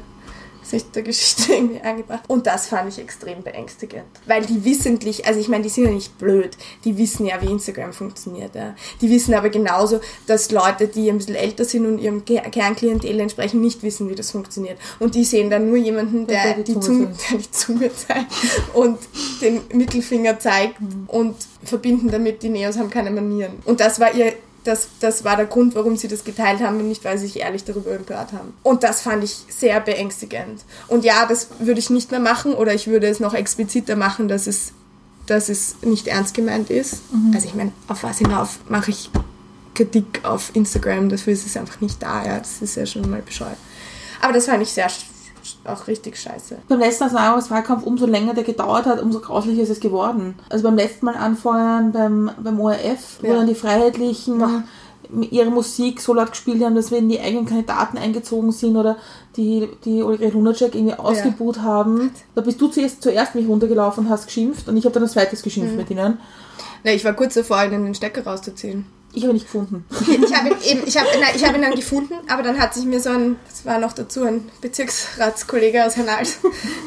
Sicht 0.69 0.95
der 0.95 1.03
Geschichte 1.03 1.53
irgendwie 1.53 1.79
eingebracht. 1.81 2.23
Und 2.27 2.47
das 2.47 2.67
fand 2.67 2.89
ich 2.91 2.99
extrem 2.99 3.41
beängstigend. 3.43 4.03
Weil 4.25 4.45
die 4.45 4.63
wissentlich, 4.63 5.25
also 5.25 5.39
ich 5.39 5.47
meine, 5.47 5.63
die 5.63 5.69
sind 5.69 5.85
ja 5.85 5.91
nicht 5.91 6.17
blöd, 6.17 6.57
die 6.85 6.97
wissen 6.97 7.25
ja, 7.25 7.41
wie 7.41 7.47
Instagram 7.51 7.93
funktioniert. 7.93 8.55
Ja. 8.55 8.75
Die 9.01 9.09
wissen 9.09 9.33
aber 9.33 9.49
genauso, 9.49 9.99
dass 10.27 10.51
Leute, 10.51 10.87
die 10.87 11.09
ein 11.09 11.17
bisschen 11.17 11.35
älter 11.35 11.65
sind 11.65 11.85
und 11.85 11.99
ihrem 11.99 12.23
Ke- 12.25 12.41
Kernklientel 12.51 13.19
entsprechen, 13.19 13.61
nicht 13.61 13.83
wissen, 13.83 14.09
wie 14.09 14.15
das 14.15 14.31
funktioniert. 14.31 14.77
Und 14.99 15.15
die 15.15 15.25
sehen 15.25 15.49
dann 15.49 15.67
nur 15.67 15.77
jemanden, 15.77 16.27
der, 16.27 16.43
Der 16.55 16.63
die 16.63 16.73
die, 16.73 16.79
Zunge 16.79 17.13
der 17.31 17.37
die 17.37 17.51
Zunge 17.51 17.91
zeigt 17.95 18.31
und 18.73 18.97
den 19.41 19.61
Mittelfinger 19.73 20.39
zeigt 20.39 20.75
und 21.07 21.35
verbinden 21.63 22.09
damit, 22.09 22.43
die 22.43 22.49
Neos 22.49 22.77
haben 22.77 22.89
keine 22.89 23.11
Manieren. 23.11 23.53
Und 23.65 23.79
das 23.79 23.99
war 23.99 24.13
ihr 24.13 24.33
das, 24.63 24.89
das 24.99 25.23
war 25.23 25.35
der 25.35 25.45
Grund, 25.45 25.75
warum 25.75 25.97
sie 25.97 26.07
das 26.07 26.23
geteilt 26.23 26.61
haben 26.61 26.79
und 26.79 26.87
nicht, 26.87 27.03
weil 27.05 27.17
sie 27.17 27.27
sich 27.27 27.39
ehrlich 27.39 27.63
darüber 27.63 27.91
empört 27.91 28.33
haben. 28.33 28.53
Und 28.63 28.83
das 28.83 29.01
fand 29.01 29.23
ich 29.23 29.45
sehr 29.49 29.79
beängstigend. 29.79 30.63
Und 30.87 31.03
ja, 31.03 31.25
das 31.25 31.47
würde 31.59 31.79
ich 31.79 31.89
nicht 31.89 32.11
mehr 32.11 32.19
machen 32.19 32.53
oder 32.53 32.73
ich 32.73 32.87
würde 32.87 33.07
es 33.07 33.19
noch 33.19 33.33
expliziter 33.33 33.95
machen, 33.95 34.27
dass 34.27 34.47
es, 34.47 34.73
dass 35.25 35.49
es 35.49 35.75
nicht 35.81 36.07
ernst 36.07 36.33
gemeint 36.33 36.69
ist. 36.69 37.01
Also 37.33 37.47
ich 37.47 37.55
meine, 37.55 37.71
auf 37.87 38.03
was 38.03 38.17
hinauf 38.17 38.59
mache 38.67 38.91
ich 38.91 39.09
Kritik 39.75 40.21
auf 40.23 40.51
Instagram, 40.53 41.09
dafür 41.09 41.33
ist 41.33 41.45
es 41.45 41.55
einfach 41.55 41.79
nicht 41.79 42.01
da. 42.01 42.25
Ja, 42.25 42.39
das 42.39 42.61
ist 42.61 42.75
ja 42.75 42.85
schon 42.85 43.09
mal 43.09 43.21
bescheuert. 43.21 43.57
Aber 44.21 44.33
das 44.33 44.45
fand 44.45 44.61
ich 44.61 44.69
sehr 44.69 44.89
auch 45.73 45.87
richtig 45.87 46.17
scheiße. 46.17 46.57
Beim 46.67 46.79
letzten 46.79 47.05
Nationalratswahlkampf, 47.05 47.85
umso 47.85 48.05
länger 48.05 48.33
der 48.33 48.43
gedauert 48.43 48.85
hat, 48.85 49.01
umso 49.01 49.19
grauslicher 49.19 49.61
ist 49.63 49.69
es 49.69 49.79
geworden. 49.79 50.35
Also 50.49 50.63
beim 50.63 50.75
letzten 50.75 51.05
Mal 51.05 51.15
anfeuern 51.15 51.91
beim, 51.91 52.31
beim 52.41 52.59
ORF, 52.59 53.19
wo 53.21 53.27
Ja. 53.27 53.35
dann 53.35 53.47
die 53.47 53.55
Freiheitlichen 53.55 54.39
Boah. 54.39 54.63
ihre 55.31 55.49
Musik 55.49 56.01
so 56.01 56.13
laut 56.13 56.31
gespielt 56.31 56.63
haben, 56.63 56.75
dass 56.75 56.91
wenn 56.91 57.09
die 57.09 57.19
eigenen 57.19 57.45
Kandidaten 57.45 57.97
eingezogen 57.97 58.51
sind 58.51 58.77
oder 58.77 58.97
die, 59.37 59.67
die 59.85 60.03
Ulrike 60.03 60.29
Lunacek 60.29 60.75
irgendwie 60.75 60.95
ausgebuht 60.95 61.61
haben. 61.61 62.11
Da 62.35 62.41
bist 62.41 62.59
du 62.61 62.67
zuerst, 62.67 63.01
zuerst 63.01 63.35
mich 63.35 63.47
runtergelaufen 63.47 64.05
und 64.05 64.11
hast 64.11 64.27
geschimpft 64.27 64.67
und 64.67 64.77
ich 64.77 64.85
habe 64.85 64.93
dann 64.93 65.03
ein 65.03 65.09
zweites 65.09 65.41
geschimpft 65.41 65.75
mit 65.75 65.89
ihnen. 65.89 66.19
Ne, 66.83 66.93
ich 66.93 67.03
war 67.05 67.13
kurz 67.13 67.33
davor, 67.33 67.63
ihnen 67.63 67.85
den 67.85 67.95
Stecker 67.95 68.23
rauszuziehen. 68.25 68.85
Ich 69.11 69.23
habe 69.23 69.31
ihn 69.31 69.35
nicht 69.35 69.45
gefunden. 69.45 69.85
Ich 70.07 70.33
habe 70.35 70.49
ihn 70.49 70.55
eben, 70.63 70.81
ich 70.85 70.97
habe, 70.97 71.07
nein, 71.19 71.31
ich 71.35 71.43
habe 71.43 71.55
ihn 71.57 71.63
dann 71.63 71.73
gefunden, 71.75 72.13
aber 72.27 72.43
dann 72.43 72.59
hat 72.59 72.73
sich 72.75 72.85
mir 72.85 72.99
so 72.99 73.09
ein, 73.09 73.37
das 73.49 73.65
war 73.65 73.79
noch 73.79 73.93
dazu 73.93 74.23
ein 74.23 74.49
Bezirksratskollege 74.61 75.85
aus 75.85 75.97
Hernals, 75.97 76.37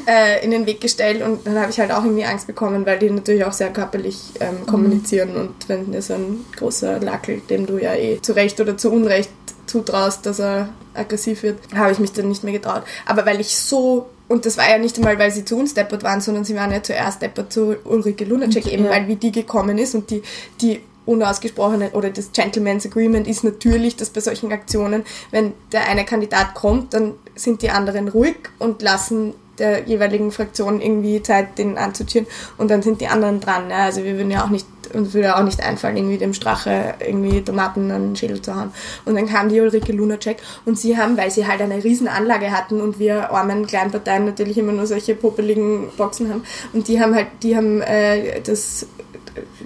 äh, 0.06 0.44
in 0.44 0.50
den 0.50 0.66
Weg 0.66 0.80
gestellt 0.80 1.22
und 1.22 1.46
dann 1.46 1.58
habe 1.58 1.70
ich 1.70 1.80
halt 1.80 1.90
auch 1.92 2.04
irgendwie 2.04 2.24
Angst 2.24 2.46
bekommen, 2.46 2.86
weil 2.86 2.98
die 2.98 3.10
natürlich 3.10 3.44
auch 3.44 3.52
sehr 3.52 3.72
körperlich 3.72 4.18
ähm, 4.40 4.66
kommunizieren 4.66 5.36
und 5.36 5.68
wenn 5.68 5.90
dir 5.92 6.02
so 6.02 6.14
ein 6.14 6.44
großer 6.56 7.00
Lackel, 7.00 7.40
dem 7.50 7.66
du 7.66 7.78
ja 7.78 7.94
eh 7.94 8.20
zu 8.20 8.32
Recht 8.34 8.60
oder 8.60 8.76
zu 8.76 8.90
Unrecht 8.92 9.30
zutraust, 9.66 10.26
dass 10.26 10.38
er 10.40 10.68
aggressiv 10.94 11.42
wird, 11.42 11.58
habe 11.74 11.92
ich 11.92 11.98
mich 11.98 12.12
dann 12.12 12.28
nicht 12.28 12.44
mehr 12.44 12.52
getraut. 12.52 12.82
Aber 13.06 13.24
weil 13.26 13.40
ich 13.40 13.56
so 13.56 14.08
und 14.28 14.46
das 14.46 14.56
war 14.56 14.68
ja 14.70 14.78
nicht 14.78 14.96
einmal, 14.96 15.18
weil 15.18 15.30
sie 15.30 15.44
zu 15.44 15.58
uns 15.58 15.74
deppert 15.74 16.02
waren, 16.04 16.20
sondern 16.22 16.44
sie 16.44 16.54
waren 16.54 16.72
ja 16.72 16.82
zuerst 16.82 17.20
deppert 17.20 17.52
zu 17.52 17.76
Ulrike 17.84 18.24
Lunacek, 18.24 18.66
eben 18.72 18.84
Ja. 18.84 18.90
weil 18.92 19.06
wie 19.08 19.16
die 19.16 19.32
gekommen 19.32 19.76
ist 19.76 19.94
und 19.94 20.08
die, 20.10 20.22
die 20.60 20.80
unausgesprochene 21.07 21.90
oder 21.90 22.11
das 22.11 22.32
Gentleman's 22.32 22.86
Agreement 22.86 23.26
ist 23.26 23.44
natürlich, 23.44 23.96
dass 23.96 24.11
bei 24.11 24.20
solchen 24.20 24.53
Aktionen, 24.53 25.05
wenn 25.30 25.53
der 25.72 25.88
eine 25.88 26.05
Kandidat 26.05 26.55
kommt, 26.55 26.94
dann 26.94 27.14
sind 27.34 27.62
die 27.62 27.70
anderen 27.70 28.09
ruhig 28.09 28.36
und 28.59 28.82
lassen 28.82 29.34
der 29.59 29.84
jeweiligen 29.84 30.32
Fraktion 30.32 30.80
irgendwie 30.80 31.22
Zeit, 31.22 31.59
den 31.59 31.76
anzutieren 31.76 32.26
und 32.59 32.70
dann 32.70 32.82
sind 32.82 33.00
die 33.00 33.09
anderen 33.09 33.40
dran. 33.40 33.70
Ja. 33.70 33.84
Also 33.84 34.03
wir 34.03 34.16
würden 34.16 34.30
ja 34.30 34.44
auch 34.44 34.50
nicht, 34.50 34.66
uns 34.94 35.12
würde 35.12 35.36
auch 35.36 35.44
nicht 35.44 35.62
einfallen, 35.62 35.96
irgendwie 35.96 36.18
dem 36.18 36.34
Strache 36.34 36.94
irgendwie 36.98 37.42
Tomaten 37.42 37.90
an 37.90 38.09
den 38.09 38.16
Schädel 38.16 38.40
zu 38.40 38.57
hauen. 38.57 38.72
Und 39.05 39.14
dann 39.14 39.26
kam 39.26 39.48
die 39.48 39.61
Ulrike 39.61 39.92
Lunacek 39.92 40.38
und 40.64 40.78
sie 40.78 40.96
haben, 40.96 41.16
weil 41.16 41.30
sie 41.30 41.46
halt 41.46 41.61
eine 41.61 41.84
riesen 41.84 42.09
Anlage 42.09 42.50
hatten 42.50 42.80
und 42.80 42.98
wir 42.98 43.30
armen 43.30 43.66
kleinen 43.66 43.90
Parteien 43.90 44.24
natürlich 44.24 44.57
immer 44.57 44.72
nur 44.72 44.86
solche 44.86 45.14
popeligen 45.14 45.88
Boxen 45.96 46.30
haben 46.30 46.42
und 46.72 46.88
die 46.88 47.00
haben 47.00 47.14
halt, 47.14 47.28
die 47.42 47.57
haben 47.57 47.82
äh, 47.82 48.40
das, 48.40 48.86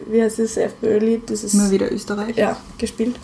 wie 0.07 0.23
heißt 0.23 0.39
das, 0.39 0.57
FPÖ-Lied, 0.57 1.31
das 1.31 1.45
ist 1.45 1.55
Immer 1.55 1.71
wieder 1.71 1.91
Österreich. 1.93 2.37
ja, 2.37 2.57
gespielt. 2.79 3.17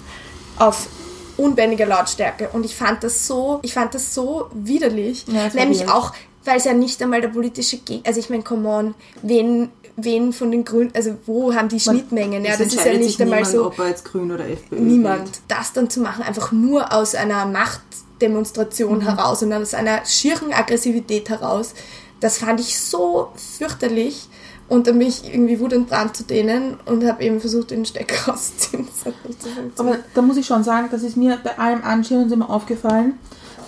Auf 0.59 0.88
unbändiger 1.36 1.86
Lautstärke. 1.86 2.49
Und 2.53 2.64
ich 2.64 2.74
fand 2.76 3.03
das 3.05 3.26
so, 3.26 3.61
ich 3.62 3.74
fand 3.74 3.95
das 3.95 4.14
so 4.14 4.49
widerlich. 4.55 5.24
Ja, 5.28 5.45
das 5.45 5.55
Nämlich 5.55 5.80
widerlich. 5.80 5.95
auch, 5.95 6.12
weil 6.45 6.57
es 6.59 6.64
ja 6.64 6.74
nicht 6.74 7.03
einmal 7.03 7.20
der 7.20 7.28
politische 7.28 7.78
Gegner, 7.78 8.07
also 8.07 8.20
ich 8.20 8.28
meine, 8.30 8.43
come 8.43 8.68
on, 8.68 8.95
wen, 9.22 9.70
wen 9.97 10.32
von 10.32 10.51
den 10.51 10.64
Grünen, 10.64 10.90
also 10.95 11.14
wo 11.26 11.55
haben 11.55 11.68
die 11.68 11.80
Schnittmengen? 11.80 12.45
Ja, 12.45 12.53
Es 12.53 12.59
das 12.59 12.66
ist 12.74 12.84
ja 12.84 12.93
nicht 12.95 13.20
einmal 13.20 13.38
niemand, 13.40 13.53
so, 13.55 13.66
ob 13.66 13.78
er 13.78 13.88
jetzt 13.88 14.05
grün 14.05 14.30
oder 14.32 14.47
FPÖ 14.49 14.78
niemand. 14.80 15.20
wählt. 15.22 15.40
Das 15.49 15.72
dann 15.72 15.88
zu 15.88 16.01
machen, 16.01 16.22
einfach 16.22 16.53
nur 16.53 16.93
aus 16.93 17.14
einer 17.14 17.47
Machtdemonstration 17.47 18.99
Mhm. 18.99 19.03
heraus 19.03 19.43
und 19.43 19.53
aus 19.53 19.74
einer 19.74 20.05
schieren 20.05 20.53
Aggressivität 20.53 21.28
heraus, 21.28 21.74
das 22.20 22.38
fand 22.38 22.61
ich 22.61 22.78
so 22.78 23.28
fürchterlich. 23.59 24.28
Und 24.72 24.86
dann 24.86 24.98
bin 24.98 25.08
ich 25.08 25.30
irgendwie 25.30 25.60
wut 25.60 25.74
und 25.74 25.90
brand 25.90 26.16
zu 26.16 26.24
denen 26.24 26.78
und 26.86 27.06
habe 27.06 27.22
eben 27.22 27.40
versucht, 27.40 27.72
den 27.72 27.84
Stecker 27.84 28.30
rauszuziehen. 28.32 28.86
Das 28.86 29.04
hat 29.04 29.28
nicht 29.28 29.42
so. 29.42 29.48
Aber 29.76 29.98
da 30.14 30.22
muss 30.22 30.38
ich 30.38 30.46
schon 30.46 30.64
sagen, 30.64 30.88
das 30.90 31.02
ist 31.02 31.14
mir 31.14 31.38
bei 31.44 31.58
allem 31.58 31.84
Anschauen 31.84 32.32
immer 32.32 32.48
aufgefallen, 32.48 33.18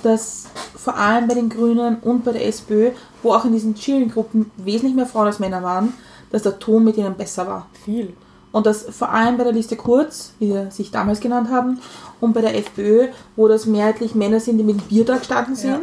dass 0.02 0.44
vor 0.74 0.96
allem 0.96 1.28
bei 1.28 1.34
den 1.34 1.50
Grünen 1.50 1.98
und 2.00 2.24
bei 2.24 2.32
der 2.32 2.46
SPÖ, 2.46 2.92
wo 3.22 3.32
auch 3.34 3.44
in 3.44 3.52
diesen 3.52 3.74
Cheering-Gruppen 3.74 4.50
wesentlich 4.56 4.94
mehr 4.94 5.04
Frauen 5.04 5.26
als 5.26 5.40
Männer 5.40 5.62
waren, 5.62 5.92
dass 6.30 6.42
der 6.42 6.58
Ton 6.58 6.84
mit 6.84 6.96
ihnen 6.96 7.14
besser 7.16 7.46
war. 7.46 7.68
viel. 7.84 8.14
Und 8.50 8.64
das 8.64 8.86
vor 8.88 9.10
allem 9.10 9.36
bei 9.36 9.44
der 9.44 9.52
Liste 9.52 9.76
Kurz, 9.76 10.32
wie 10.38 10.52
sie 10.52 10.70
sich 10.70 10.90
damals 10.90 11.20
genannt 11.20 11.50
haben, 11.50 11.80
und 12.22 12.32
bei 12.32 12.40
der 12.40 12.56
FPÖ, 12.56 13.08
wo 13.36 13.46
das 13.46 13.66
mehrheitlich 13.66 14.14
Männer 14.14 14.40
sind, 14.40 14.56
die 14.56 14.64
mit 14.64 14.80
dem 14.80 14.88
Bier 14.88 15.04
da 15.04 15.18
gestanden 15.18 15.54
sind, 15.54 15.70
Ja. 15.70 15.80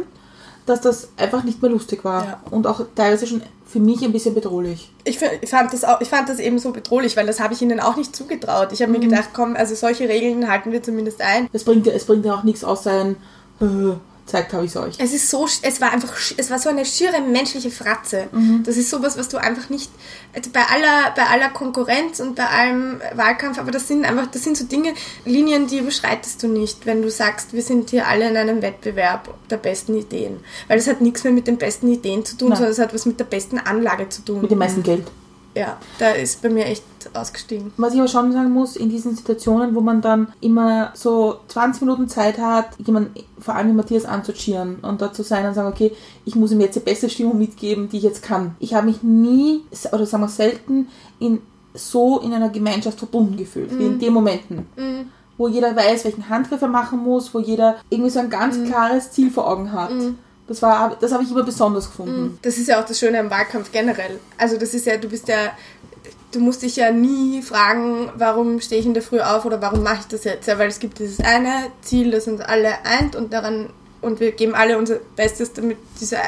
Dass 0.66 0.80
das 0.80 1.08
einfach 1.16 1.44
nicht 1.44 1.60
mehr 1.62 1.70
lustig 1.70 2.04
war. 2.04 2.24
Ja. 2.24 2.40
Und 2.50 2.66
auch 2.66 2.80
teilweise 2.94 3.26
schon 3.26 3.42
für 3.66 3.80
mich 3.80 4.04
ein 4.04 4.12
bisschen 4.12 4.34
bedrohlich. 4.34 4.92
Ich, 5.04 5.18
fand 5.18 5.72
das 5.72 5.82
auch, 5.84 6.00
ich 6.00 6.08
fand 6.08 6.28
das 6.28 6.38
eben 6.38 6.58
so 6.58 6.72
bedrohlich, 6.72 7.16
weil 7.16 7.26
das 7.26 7.40
habe 7.40 7.54
ich 7.54 7.62
ihnen 7.62 7.80
auch 7.80 7.96
nicht 7.96 8.14
zugetraut. 8.14 8.68
Ich 8.72 8.82
habe 8.82 8.92
mir 8.92 9.00
gedacht, 9.00 9.30
komm, 9.32 9.56
also 9.56 9.74
solche 9.74 10.08
Regeln 10.08 10.48
halten 10.50 10.72
wir 10.72 10.82
zumindest 10.82 11.20
ein. 11.22 11.48
Es 11.52 11.64
bringt, 11.64 11.86
ja- 11.86 11.92
es 11.94 12.04
bringt 12.04 12.24
ja 12.26 12.34
auch 12.34 12.42
nichts 12.42 12.64
außer 12.64 12.90
ein, 13.00 13.16
äh, 13.60 13.94
zeigt 14.26 14.52
habe 14.52 14.64
ich 14.64 14.70
es 14.70 14.76
euch. 14.76 14.94
Es 14.98 15.12
ist 15.12 15.28
so, 15.28 15.44
sch- 15.46 15.60
es 15.62 15.80
war 15.80 15.92
einfach, 15.92 16.16
sch- 16.16 16.34
es 16.36 16.50
war 16.50 16.58
so 16.58 16.68
eine 16.68 16.84
schiere 16.84 17.20
menschliche 17.20 17.70
Fratze. 17.70 18.28
Das 18.64 18.76
ist 18.76 18.88
sowas, 18.90 19.18
was 19.18 19.28
du 19.28 19.36
einfach 19.36 19.68
nicht, 19.68 19.90
also 20.34 20.50
bei 20.52 20.60
aller, 20.62 21.12
bei 21.16 21.22
aller 21.24 21.48
Konkurrenz 21.50 22.20
und 22.20 22.36
bei 22.36 22.46
allem 22.46 23.00
Wahlkampf, 23.14 23.58
aber 23.58 23.70
das 23.70 23.88
sind 23.88 24.04
einfach, 24.04 24.26
das 24.28 24.44
sind 24.44 24.56
so 24.56 24.64
Dinge, 24.64 24.94
Linien, 25.24 25.66
die 25.66 25.78
überschreitest 25.78 26.42
du 26.42 26.48
nicht, 26.48 26.86
wenn 26.86 27.02
du 27.02 27.10
sagst, 27.10 27.52
wir 27.52 27.62
sind 27.62 27.90
hier 27.90 28.06
alle 28.06 28.28
in 28.30 28.36
einem 28.36 28.62
Wettbewerb 28.62 29.34
der 29.50 29.56
besten 29.58 29.96
Ideen. 29.96 30.40
Weil 30.68 30.78
das 30.78 30.86
hat 30.86 31.00
nichts 31.00 31.24
mehr 31.24 31.32
mit 31.32 31.46
den 31.46 31.58
besten 31.58 31.92
Ideen 31.92 32.24
zu 32.24 32.36
tun, 32.36 32.48
Nein. 32.50 32.56
sondern 32.58 32.72
es 32.72 32.78
hat 32.78 32.94
was 32.94 33.06
mit 33.06 33.18
der 33.20 33.24
besten 33.24 33.58
Anlage 33.58 34.08
zu 34.08 34.22
tun. 34.24 34.40
Mit 34.42 34.50
dem 34.50 34.58
meisten 34.58 34.82
Geld. 34.82 35.06
Ja, 35.54 35.78
da 35.98 36.10
ist 36.10 36.40
bei 36.40 36.48
mir 36.48 36.66
echt 36.66 36.82
ausgestiegen. 37.12 37.72
Was 37.76 37.92
ich 37.92 38.00
aber 38.00 38.08
schon 38.08 38.32
sagen 38.32 38.52
muss, 38.52 38.76
in 38.76 38.88
diesen 38.88 39.14
Situationen, 39.14 39.74
wo 39.74 39.80
man 39.80 40.00
dann 40.00 40.32
immer 40.40 40.92
so 40.94 41.40
20 41.48 41.82
Minuten 41.82 42.08
Zeit 42.08 42.38
hat, 42.38 42.70
jemand, 42.78 43.10
vor 43.38 43.54
allem 43.54 43.76
Matthias 43.76 44.04
anzucheeren 44.04 44.76
und 44.76 45.02
da 45.02 45.12
zu 45.12 45.22
sein 45.22 45.46
und 45.46 45.54
sagen, 45.54 45.68
okay, 45.68 45.92
ich 46.24 46.34
muss 46.36 46.52
ihm 46.52 46.60
jetzt 46.60 46.76
die 46.76 46.80
beste 46.80 47.10
Stimmung 47.10 47.38
mitgeben, 47.38 47.88
die 47.90 47.98
ich 47.98 48.02
jetzt 48.02 48.22
kann. 48.22 48.56
Ich 48.60 48.72
habe 48.74 48.86
mich 48.86 49.02
nie, 49.02 49.60
oder 49.92 50.06
sagen 50.06 50.22
wir 50.22 50.28
selten, 50.28 50.88
in, 51.18 51.40
so 51.74 52.20
in 52.20 52.32
einer 52.32 52.48
Gemeinschaft 52.48 52.98
verbunden 52.98 53.36
gefühlt, 53.36 53.76
wie 53.78 53.86
in 53.86 53.98
den 53.98 54.12
Momenten. 54.12 54.66
Wo 55.36 55.48
jeder 55.48 55.74
weiß, 55.74 56.04
welchen 56.04 56.28
Handgriff 56.28 56.62
er 56.62 56.68
machen 56.68 57.00
muss, 57.00 57.34
wo 57.34 57.40
jeder 57.40 57.76
irgendwie 57.90 58.10
so 58.10 58.20
ein 58.20 58.30
ganz 58.30 58.62
klares 58.64 59.10
Ziel 59.10 59.30
vor 59.30 59.48
Augen 59.50 59.72
hat. 59.72 59.90
Das, 60.48 60.60
war, 60.60 60.96
das 61.00 61.12
habe 61.12 61.22
ich 61.22 61.30
immer 61.30 61.44
besonders 61.44 61.86
gefunden. 61.86 62.38
Das 62.42 62.58
ist 62.58 62.68
ja 62.68 62.80
auch 62.80 62.84
das 62.84 62.98
Schöne 62.98 63.20
am 63.20 63.30
Wahlkampf 63.30 63.70
generell. 63.72 64.18
Also 64.38 64.58
das 64.58 64.74
ist 64.74 64.86
ja, 64.86 64.96
du 64.96 65.08
bist 65.08 65.28
ja, 65.28 65.52
du 66.32 66.40
musst 66.40 66.62
dich 66.62 66.76
ja 66.76 66.90
nie 66.90 67.42
fragen, 67.42 68.10
warum 68.16 68.60
stehe 68.60 68.80
ich 68.80 68.86
in 68.86 68.94
der 68.94 69.02
Früh 69.02 69.20
auf 69.20 69.44
oder 69.44 69.62
warum 69.62 69.82
mache 69.82 70.00
ich 70.00 70.06
das 70.06 70.24
jetzt? 70.24 70.48
Ja, 70.48 70.58
weil 70.58 70.68
es 70.68 70.80
gibt 70.80 70.98
dieses 70.98 71.20
eine 71.20 71.70
Ziel, 71.82 72.10
das 72.10 72.26
uns 72.26 72.40
alle 72.40 72.84
eint 72.84 73.14
und 73.14 73.32
daran 73.32 73.70
und 74.00 74.18
wir 74.18 74.32
geben 74.32 74.54
alle 74.54 74.76
unser 74.76 74.96
Bestes, 75.16 75.52
damit 75.52 75.78
diese, 76.00 76.18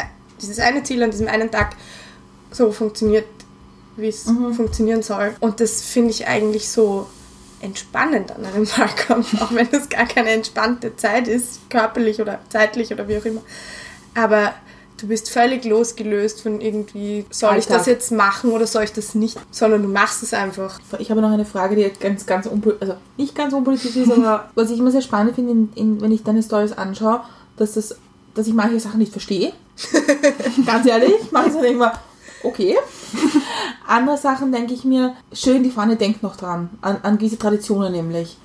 dieses 0.40 0.60
eine 0.60 0.84
Ziel 0.84 1.02
an 1.02 1.10
diesem 1.10 1.28
einen 1.28 1.50
Tag 1.50 1.76
so 2.52 2.70
funktioniert, 2.70 3.26
wie 3.96 4.08
es 4.08 4.22
funktionieren 4.22 5.02
soll. 5.02 5.34
Und 5.40 5.60
das 5.60 5.82
finde 5.82 6.10
ich 6.10 6.26
eigentlich 6.26 6.70
so 6.70 7.08
entspannend 7.60 8.30
an 8.32 8.44
einem 8.44 8.66
Wahlkampf, 8.78 9.40
auch 9.42 9.52
wenn 9.52 9.68
das 9.70 9.88
gar 9.88 10.06
keine 10.06 10.30
entspannte 10.30 10.96
Zeit 10.96 11.28
ist, 11.28 11.68
körperlich 11.68 12.20
oder 12.20 12.38
zeitlich 12.48 12.92
oder 12.92 13.08
wie 13.08 13.18
auch 13.18 13.24
immer. 13.24 13.42
Aber 14.14 14.52
du 15.00 15.08
bist 15.08 15.30
völlig 15.30 15.64
losgelöst 15.64 16.42
von 16.42 16.60
irgendwie, 16.60 17.26
soll 17.30 17.50
ich 17.50 17.64
Alltag. 17.64 17.78
das 17.78 17.86
jetzt 17.86 18.12
machen 18.12 18.50
oder 18.52 18.66
soll 18.66 18.84
ich 18.84 18.92
das 18.92 19.14
nicht, 19.14 19.38
sondern 19.50 19.82
du 19.82 19.88
machst 19.88 20.22
es 20.22 20.32
einfach. 20.32 20.80
Ich 20.98 21.10
habe 21.10 21.20
noch 21.20 21.30
eine 21.30 21.44
Frage, 21.44 21.76
die 21.76 21.90
ganz, 21.98 22.26
ganz 22.26 22.46
unpolitisch, 22.46 22.88
also 22.88 23.00
nicht 23.16 23.34
ganz 23.34 23.52
unpolitisch 23.52 23.96
ist, 23.96 24.12
aber 24.12 24.48
was 24.54 24.70
ich 24.70 24.78
immer 24.78 24.90
sehr 24.90 25.02
spannend 25.02 25.34
finde, 25.34 25.52
in, 25.52 25.72
in, 25.74 26.00
wenn 26.00 26.12
ich 26.12 26.22
deine 26.22 26.42
Stories 26.42 26.72
anschaue, 26.72 27.20
dass, 27.56 27.72
das, 27.74 27.96
dass 28.34 28.46
ich 28.46 28.54
manche 28.54 28.80
Sachen 28.80 28.98
nicht 28.98 29.12
verstehe. 29.12 29.52
ganz 30.66 30.86
ehrlich, 30.86 31.14
manche 31.32 31.50
Sachen 31.50 31.62
denke 31.64 31.74
ich 31.74 31.78
mir, 31.80 31.92
okay. 32.44 32.76
Andere 33.86 34.16
Sachen 34.16 34.52
denke 34.52 34.74
ich 34.74 34.84
mir, 34.84 35.14
schön, 35.32 35.62
die 35.62 35.70
Fahne 35.70 35.96
denkt 35.96 36.22
noch 36.22 36.36
dran, 36.36 36.70
an, 36.80 36.98
an 37.02 37.18
diese 37.18 37.38
Traditionen 37.38 37.92
nämlich. 37.92 38.38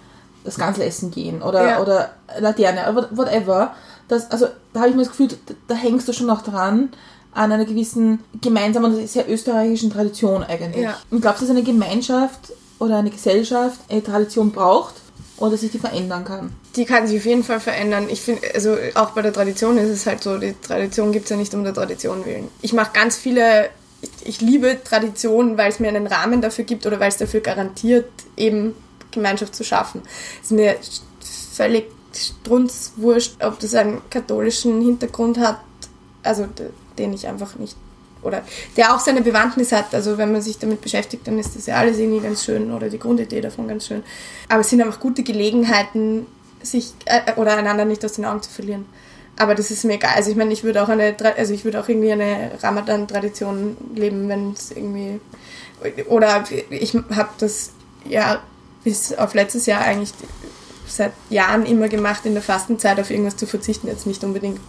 Das 0.45 0.57
ganze 0.57 0.83
Essen 0.85 1.11
gehen 1.11 1.41
oder, 1.41 1.69
Ja. 1.69 1.81
oder 1.81 2.11
Laterne, 2.39 3.07
whatever. 3.11 3.75
Dass, 4.09 4.29
also 4.29 4.47
da 4.73 4.81
habe 4.81 4.89
ich 4.89 4.95
mir 4.95 5.03
das 5.03 5.11
Gefühl, 5.11 5.29
da, 5.29 5.53
da 5.69 5.75
hängst 5.75 6.07
du 6.07 6.13
schon 6.13 6.27
noch 6.27 6.41
dran 6.41 6.89
an 7.31 7.51
einer 7.51 7.65
gewissen 7.65 8.19
gemeinsamen, 8.41 8.93
und 8.93 9.07
sehr 9.07 9.29
österreichischen 9.29 9.91
Tradition 9.91 10.43
eigentlich. 10.43 10.83
Ja. 10.83 10.97
Und 11.11 11.21
glaubst 11.21 11.41
du, 11.41 11.45
dass 11.45 11.55
eine 11.55 11.63
Gemeinschaft 11.63 12.53
oder 12.79 12.97
eine 12.97 13.11
Gesellschaft 13.11 13.79
eine 13.87 14.03
Tradition 14.03 14.51
braucht 14.51 14.95
oder 15.37 15.55
sich 15.55 15.71
die 15.71 15.79
verändern 15.79 16.25
kann? 16.25 16.51
Die 16.75 16.85
kann 16.85 17.07
sich 17.07 17.19
auf 17.19 17.25
jeden 17.25 17.43
Fall 17.43 17.59
verändern. 17.59 18.07
Ich 18.09 18.21
finde, 18.21 18.41
also 18.53 18.75
auch 18.95 19.11
bei 19.11 19.21
der 19.21 19.31
Tradition 19.31 19.77
ist 19.77 19.89
es 19.89 20.05
halt 20.05 20.23
so, 20.23 20.37
die 20.37 20.55
Tradition 20.59 21.11
gibt 21.11 21.25
es 21.25 21.29
ja 21.29 21.37
nicht 21.37 21.53
um 21.53 21.63
der 21.63 21.73
Tradition 21.73 22.25
willen. 22.25 22.47
Ich 22.61 22.73
mache 22.73 22.91
ganz 22.93 23.15
viele, 23.15 23.69
ich, 24.01 24.09
ich 24.23 24.41
liebe 24.41 24.79
Tradition, 24.83 25.57
weil 25.57 25.69
es 25.69 25.79
mir 25.79 25.89
einen 25.89 26.07
Rahmen 26.07 26.41
dafür 26.41 26.65
gibt 26.65 26.87
oder 26.87 26.99
weil 26.99 27.09
es 27.09 27.17
dafür 27.17 27.41
garantiert, 27.41 28.09
eben 28.37 28.73
Gemeinschaft 29.11 29.55
zu 29.55 29.63
schaffen. 29.63 30.01
Es 30.41 30.45
ist 30.45 30.51
mir 30.51 30.75
völlig 31.53 31.85
strunzwurscht, 32.13 33.43
ob 33.43 33.59
das 33.59 33.75
einen 33.75 34.01
katholischen 34.09 34.81
Hintergrund 34.81 35.37
hat, 35.37 35.59
also 36.23 36.47
den 36.97 37.13
ich 37.13 37.27
einfach 37.27 37.55
nicht 37.55 37.75
oder 38.21 38.43
der 38.75 38.93
auch 38.93 38.99
seine 38.99 39.21
Bewandtnis 39.21 39.71
hat. 39.71 39.93
Also 39.95 40.17
wenn 40.17 40.31
man 40.31 40.41
sich 40.41 40.57
damit 40.57 40.81
beschäftigt, 40.81 41.27
dann 41.27 41.39
ist 41.39 41.55
das 41.55 41.67
ja 41.67 41.75
alles 41.75 41.97
irgendwie 41.97 42.19
ganz 42.19 42.43
schön 42.43 42.71
oder 42.73 42.89
die 42.89 42.99
Grundidee 42.99 43.41
davon 43.41 43.67
ganz 43.67 43.87
schön. 43.87 44.03
Aber 44.49 44.61
es 44.61 44.69
sind 44.69 44.81
einfach 44.81 44.99
gute 44.99 45.23
Gelegenheiten, 45.23 46.25
sich 46.61 46.93
äh, 47.05 47.33
oder 47.37 47.55
einander 47.57 47.85
nicht 47.85 48.03
aus 48.03 48.13
den 48.13 48.25
Augen 48.25 48.41
zu 48.41 48.49
verlieren. 48.49 48.85
Aber 49.37 49.55
das 49.55 49.71
ist 49.71 49.85
mir 49.85 49.93
egal. 49.93 50.15
Also 50.15 50.31
ich 50.31 50.35
meine, 50.35 50.51
ich 50.51 50.65
würde 50.65 50.83
auch 50.83 50.89
eine, 50.89 51.15
also 51.37 51.53
ich 51.53 51.63
würde 51.63 51.79
auch 51.79 51.87
irgendwie 51.87 52.11
eine 52.11 52.51
Ramadan-Tradition 52.61 53.77
leben, 53.95 54.27
wenn 54.27 54.51
es 54.51 54.71
irgendwie 54.71 55.21
oder 56.07 56.43
ich 56.69 56.93
habe 56.93 57.29
das 57.37 57.71
ja 58.05 58.41
bis 58.83 59.13
auf 59.13 59.33
letztes 59.33 59.65
Jahr 59.65 59.81
eigentlich 59.81 60.11
seit 60.89 61.13
Jahren 61.29 61.65
immer 61.65 61.87
gemacht, 61.87 62.25
in 62.25 62.33
der 62.33 62.43
Fastenzeit 62.43 62.99
auf 62.99 63.09
irgendwas 63.09 63.37
zu 63.37 63.45
verzichten. 63.45 63.87
Jetzt 63.87 64.07
nicht 64.07 64.23
unbedingt 64.23 64.59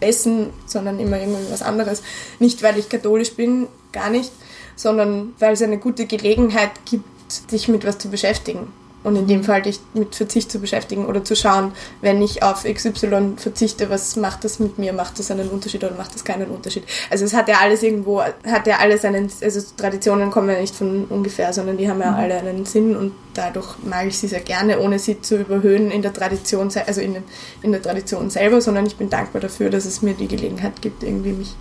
Essen, 0.00 0.50
sondern 0.66 0.98
immer 0.98 1.18
irgendwas 1.18 1.62
anderes. 1.62 2.02
Nicht, 2.38 2.62
weil 2.62 2.78
ich 2.78 2.88
katholisch 2.88 3.34
bin, 3.34 3.68
gar 3.92 4.10
nicht, 4.10 4.32
sondern 4.76 5.34
weil 5.38 5.52
es 5.52 5.62
eine 5.62 5.78
gute 5.78 6.06
Gelegenheit 6.06 6.70
gibt, 6.84 7.04
sich 7.50 7.68
mit 7.68 7.86
was 7.86 7.98
zu 7.98 8.08
beschäftigen. 8.08 8.72
Und 9.02 9.16
in 9.16 9.26
dem 9.26 9.44
Fall 9.44 9.62
dich 9.62 9.80
mit 9.94 10.14
Verzicht 10.14 10.52
zu 10.52 10.58
beschäftigen 10.58 11.06
oder 11.06 11.24
zu 11.24 11.34
schauen, 11.34 11.72
wenn 12.02 12.20
ich 12.20 12.42
auf 12.42 12.64
XY 12.64 13.34
verzichte, 13.36 13.88
was 13.88 14.16
macht 14.16 14.44
das 14.44 14.58
mit 14.58 14.78
mir? 14.78 14.92
Macht 14.92 15.18
das 15.18 15.30
einen 15.30 15.48
Unterschied 15.48 15.82
oder 15.84 15.94
macht 15.94 16.14
das 16.14 16.22
keinen 16.22 16.50
Unterschied? 16.50 16.84
Also 17.08 17.24
es 17.24 17.32
hat 17.32 17.48
ja 17.48 17.60
alles 17.60 17.82
irgendwo, 17.82 18.20
hat 18.20 18.66
ja 18.66 18.78
alles 18.78 19.04
einen, 19.06 19.30
also 19.42 19.60
Traditionen 19.76 20.30
kommen 20.30 20.50
ja 20.50 20.60
nicht 20.60 20.74
von 20.74 21.06
ungefähr, 21.06 21.52
sondern 21.54 21.78
die 21.78 21.88
haben 21.88 22.00
ja 22.00 22.14
alle 22.14 22.40
einen 22.40 22.66
Sinn 22.66 22.94
und 22.94 23.12
dadurch 23.32 23.76
mag 23.84 24.06
ich 24.06 24.18
sie 24.18 24.28
sehr 24.28 24.40
gerne, 24.40 24.78
ohne 24.80 24.98
sie 24.98 25.20
zu 25.22 25.38
überhöhen 25.38 25.90
in 25.90 26.02
der 26.02 26.12
Tradition, 26.12 26.70
also 26.86 27.00
in, 27.00 27.16
in 27.62 27.72
der 27.72 27.80
Tradition 27.80 28.28
selber, 28.28 28.60
sondern 28.60 28.84
ich 28.84 28.96
bin 28.96 29.08
dankbar 29.08 29.40
dafür, 29.40 29.70
dass 29.70 29.86
es 29.86 30.02
mir 30.02 30.12
die 30.12 30.28
Gelegenheit 30.28 30.82
gibt, 30.82 31.02
irgendwie 31.02 31.32
mich 31.32 31.56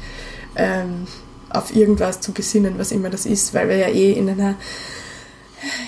ähm, 0.57 1.07
auf 1.49 1.73
irgendwas 1.73 2.19
zu 2.19 2.31
besinnen, 2.31 2.75
was 2.77 2.91
immer 2.91 3.09
das 3.09 3.25
ist, 3.25 3.53
weil 3.53 3.69
wir 3.69 3.77
ja 3.77 3.87
eh 3.87 4.11
in 4.11 4.29
einer 4.29 4.55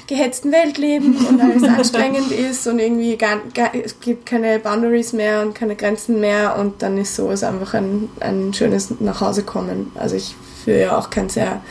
gehetzten 0.08 0.52
Welt 0.52 0.78
leben 0.78 1.16
und 1.26 1.42
alles 1.42 1.64
anstrengend 1.78 2.32
ist 2.32 2.68
und 2.68 2.80
irgendwie 2.80 3.18
gar, 3.18 3.38
gar, 3.54 3.74
es 3.74 4.00
gibt 4.00 4.26
keine 4.26 4.60
Boundaries 4.60 5.14
mehr 5.14 5.42
und 5.42 5.56
keine 5.56 5.76
Grenzen 5.76 6.20
mehr 6.20 6.58
und 6.58 6.82
dann 6.82 6.98
ist 6.98 7.16
sowas 7.16 7.44
einfach 7.44 7.74
ein, 7.74 8.10
ein 8.20 8.54
schönes 8.54 9.00
Nachhausekommen. 9.00 9.92
Also 9.96 10.16
ich 10.16 10.36
führe 10.64 10.82
ja 10.82 10.98
auch 10.98 11.10
kein 11.10 11.30
sehr 11.30 11.62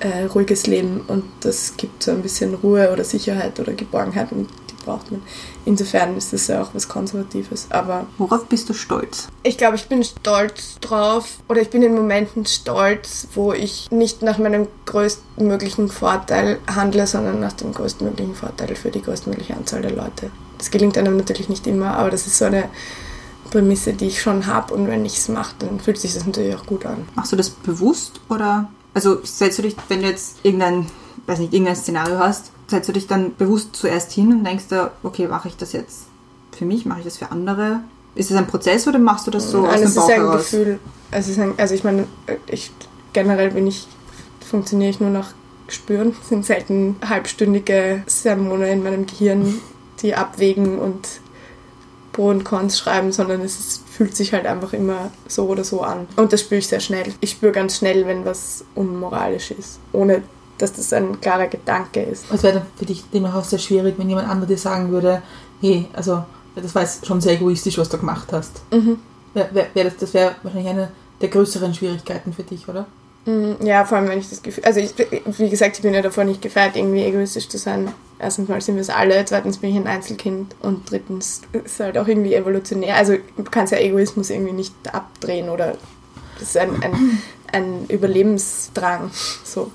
äh, 0.00 0.24
ruhiges 0.24 0.66
Leben 0.66 1.02
und 1.06 1.24
das 1.40 1.76
gibt 1.76 2.02
so 2.02 2.10
ein 2.10 2.22
bisschen 2.22 2.54
Ruhe 2.54 2.92
oder 2.92 3.04
Sicherheit 3.04 3.58
oder 3.60 3.72
Geborgenheit 3.72 4.32
und 4.32 4.48
die 4.70 4.84
braucht 4.84 5.10
man. 5.10 5.22
Insofern 5.64 6.16
ist 6.16 6.32
das 6.32 6.48
ja 6.48 6.62
auch 6.62 6.70
was 6.74 6.88
Konservatives. 6.88 7.66
Aber 7.70 8.06
Worauf 8.18 8.46
bist 8.46 8.68
du 8.68 8.74
stolz? 8.74 9.28
ich 9.44 9.58
glaube, 9.58 9.76
ich 9.76 9.86
bin 9.88 10.02
stolz 10.04 10.78
drauf 10.80 11.38
oder 11.48 11.60
ich 11.60 11.70
bin 11.70 11.82
in 11.82 11.94
Momenten 11.94 12.46
stolz, 12.46 13.28
wo 13.34 13.52
ich 13.52 13.90
nicht 13.90 14.22
nach 14.22 14.38
meinem 14.38 14.66
größtmöglichen 14.86 15.88
Vorteil 15.88 16.58
handle, 16.66 17.06
sondern 17.06 17.40
nach 17.40 17.52
dem 17.52 17.72
größtmöglichen 17.72 18.34
Vorteil 18.34 18.74
für 18.74 18.90
die 18.90 19.02
größtmögliche 19.02 19.54
Anzahl 19.56 19.82
der 19.82 19.92
Leute. 19.92 20.30
Das 20.58 20.70
gelingt 20.70 20.96
einem 20.98 21.16
natürlich 21.16 21.48
nicht 21.48 21.66
immer, 21.66 21.96
aber 21.96 22.10
das 22.10 22.26
ist 22.26 22.38
so 22.38 22.44
eine 22.44 22.64
Prämisse, 23.50 23.92
die 23.92 24.06
ich 24.06 24.22
schon 24.22 24.46
habe 24.46 24.72
und 24.74 24.88
wenn 24.88 25.04
ich 25.04 25.18
es 25.18 25.28
mache, 25.28 25.54
dann 25.58 25.78
fühlt 25.80 25.98
sich 25.98 26.14
das 26.14 26.24
natürlich 26.26 26.54
auch 26.54 26.66
gut 26.66 26.86
an. 26.86 27.06
Machst 27.14 27.32
du 27.32 27.36
das 27.36 27.50
bewusst 27.50 28.20
oder 28.28 28.70
also 28.94 29.18
setzt 29.24 29.58
du 29.58 29.62
dich, 29.62 29.76
wenn 29.88 30.00
du 30.02 30.08
jetzt 30.08 30.36
irgendein, 30.42 30.86
weiß 31.26 31.38
nicht, 31.38 31.52
irgendein 31.52 31.76
Szenario 31.76 32.18
hast, 32.18 32.50
setzt 32.72 32.88
du 32.88 32.92
dich 32.92 33.06
dann 33.06 33.36
bewusst 33.36 33.76
zuerst 33.76 34.12
hin 34.12 34.32
und 34.32 34.44
denkst 34.44 34.68
dir, 34.68 34.90
okay, 35.02 35.28
mache 35.28 35.48
ich 35.48 35.56
das 35.56 35.72
jetzt 35.72 36.06
für 36.50 36.64
mich, 36.64 36.84
mache 36.84 36.98
ich 37.00 37.04
das 37.04 37.18
für 37.18 37.30
andere? 37.30 37.80
Ist 38.14 38.30
das 38.30 38.36
ein 38.36 38.46
Prozess 38.46 38.86
oder 38.86 38.98
machst 38.98 39.26
du 39.26 39.30
das 39.30 39.50
so 39.50 39.66
aus 39.66 39.74
Alles 39.74 39.80
dem 39.80 39.88
ist 39.88 39.94
Bauch 39.94 40.08
ein 40.08 40.14
heraus? 40.20 40.50
Gefühl. 40.50 40.78
Es 41.10 41.28
ist 41.28 41.38
ein, 41.38 41.54
also 41.56 41.74
ich 41.74 41.84
meine, 41.84 42.06
ich 42.46 42.70
generell 43.12 43.50
bin 43.52 43.66
ich, 43.66 43.86
funktioniere 44.48 44.90
ich 44.90 45.00
nur 45.00 45.10
nach 45.10 45.32
Spüren. 45.68 46.14
Es 46.20 46.28
sind 46.28 46.44
selten 46.44 46.96
halbstündige 47.08 48.02
Sermone 48.06 48.70
in 48.70 48.82
meinem 48.82 49.06
Gehirn, 49.06 49.60
die 50.02 50.14
abwägen 50.14 50.78
und 50.78 51.06
Pro 52.12 52.28
und 52.28 52.44
Cons 52.44 52.78
schreiben, 52.78 53.12
sondern 53.12 53.40
es 53.40 53.58
ist, 53.58 53.88
fühlt 53.88 54.14
sich 54.14 54.34
halt 54.34 54.46
einfach 54.46 54.74
immer 54.74 55.10
so 55.28 55.46
oder 55.46 55.64
so 55.64 55.80
an. 55.80 56.06
Und 56.16 56.32
das 56.32 56.42
spüre 56.42 56.58
ich 56.58 56.66
sehr 56.66 56.80
schnell. 56.80 57.14
Ich 57.20 57.30
spüre 57.30 57.52
ganz 57.52 57.78
schnell, 57.78 58.06
wenn 58.06 58.26
was 58.26 58.64
unmoralisch 58.74 59.50
ist, 59.52 59.78
ohne 59.92 60.22
dass 60.62 60.72
das 60.72 60.92
ein 60.92 61.20
klarer 61.20 61.48
Gedanke 61.48 62.02
ist. 62.02 62.24
Es 62.32 62.42
wäre 62.42 62.54
dann 62.60 62.66
für 62.76 62.86
dich 62.86 63.04
demnach 63.12 63.34
auch 63.34 63.44
sehr 63.44 63.58
schwierig, 63.58 63.96
wenn 63.98 64.08
jemand 64.08 64.28
anderer 64.28 64.48
dir 64.48 64.58
sagen 64.58 64.90
würde, 64.90 65.22
hey, 65.60 65.86
also 65.92 66.24
das 66.54 66.74
war 66.74 66.82
jetzt 66.82 67.06
schon 67.06 67.20
sehr 67.20 67.34
egoistisch, 67.34 67.78
was 67.78 67.88
du 67.88 67.98
gemacht 67.98 68.28
hast. 68.32 68.62
Mhm. 68.72 68.98
Wär, 69.34 69.54
wär, 69.54 69.66
wär 69.74 69.84
das 69.84 69.96
das 69.96 70.14
wäre 70.14 70.34
wahrscheinlich 70.42 70.70
eine 70.70 70.88
der 71.20 71.28
größeren 71.30 71.72
Schwierigkeiten 71.74 72.32
für 72.32 72.42
dich, 72.42 72.68
oder? 72.68 72.86
Mm, 73.24 73.64
Ja, 73.64 73.84
vor 73.84 73.98
allem, 73.98 74.08
wenn 74.08 74.18
ich 74.18 74.28
das 74.28 74.42
Gefühl. 74.42 74.64
Also, 74.64 74.80
ich, 74.80 74.92
wie 75.38 75.48
gesagt, 75.48 75.76
ich 75.76 75.82
bin 75.82 75.94
ja 75.94 76.02
davor 76.02 76.24
nicht 76.24 76.42
gefeit, 76.42 76.76
irgendwie 76.76 77.02
egoistisch 77.04 77.48
zu 77.48 77.58
sein. 77.58 77.88
Erstens 78.18 78.48
mal 78.48 78.60
sind 78.60 78.74
wir 78.74 78.82
es 78.82 78.90
alle, 78.90 79.24
zweitens 79.24 79.58
bin 79.58 79.70
ich 79.70 79.76
ein 79.76 79.86
Einzelkind 79.86 80.54
und 80.60 80.90
drittens 80.90 81.42
ist 81.52 81.80
halt 81.80 81.96
auch 81.98 82.06
irgendwie 82.08 82.34
evolutionär. 82.34 82.96
Also, 82.96 83.14
du 83.36 83.44
kannst 83.44 83.72
ja 83.72 83.78
Egoismus 83.78 84.30
irgendwie 84.30 84.52
nicht 84.52 84.74
abdrehen 84.92 85.48
oder 85.48 85.76
das 86.38 86.48
ist 86.48 86.56
ein, 86.56 86.82
ein, 86.82 87.22
ein 87.52 87.86
Überlebensdrang. 87.88 89.10
So. 89.44 89.70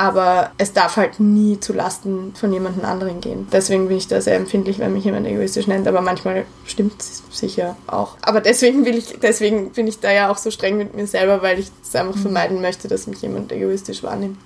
Aber 0.00 0.52
es 0.56 0.72
darf 0.72 0.96
halt 0.96 1.20
nie 1.20 1.60
zu 1.60 1.74
Lasten 1.74 2.32
von 2.34 2.50
jemandem 2.52 2.84
anderen 2.86 3.20
gehen. 3.20 3.46
Deswegen 3.52 3.88
bin 3.88 3.98
ich 3.98 4.08
da 4.08 4.20
sehr 4.22 4.36
empfindlich, 4.36 4.78
wenn 4.78 4.94
mich 4.94 5.04
jemand 5.04 5.26
egoistisch 5.26 5.66
nennt. 5.66 5.86
Aber 5.86 6.00
manchmal 6.00 6.46
stimmt 6.64 7.00
es 7.02 7.22
sicher 7.30 7.76
auch. 7.86 8.16
Aber 8.22 8.40
deswegen 8.40 8.86
will 8.86 8.96
ich, 8.96 9.18
deswegen 9.20 9.70
bin 9.72 9.86
ich 9.86 10.00
da 10.00 10.10
ja 10.10 10.30
auch 10.30 10.38
so 10.38 10.50
streng 10.50 10.78
mit 10.78 10.94
mir 10.96 11.06
selber, 11.06 11.42
weil 11.42 11.58
ich 11.58 11.70
es 11.82 11.94
einfach 11.94 12.18
vermeiden 12.18 12.62
möchte, 12.62 12.88
dass 12.88 13.06
mich 13.06 13.20
jemand 13.20 13.52
egoistisch 13.52 14.02
wahrnimmt. 14.02 14.38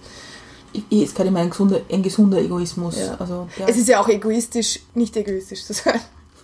Ich, 0.72 1.02
ist 1.02 1.14
gerade 1.14 1.28
immer 1.28 1.38
ein 1.38 1.50
gesunder, 1.50 1.80
ein 1.88 2.02
gesunder 2.02 2.38
Egoismus. 2.38 2.98
Ja. 2.98 3.14
Also, 3.20 3.46
ja. 3.56 3.66
Es 3.68 3.76
ist 3.76 3.88
ja 3.88 4.00
auch 4.00 4.08
egoistisch, 4.08 4.80
nicht 4.94 5.16
egoistisch 5.16 5.64
zu 5.64 5.72
sein. 5.72 6.00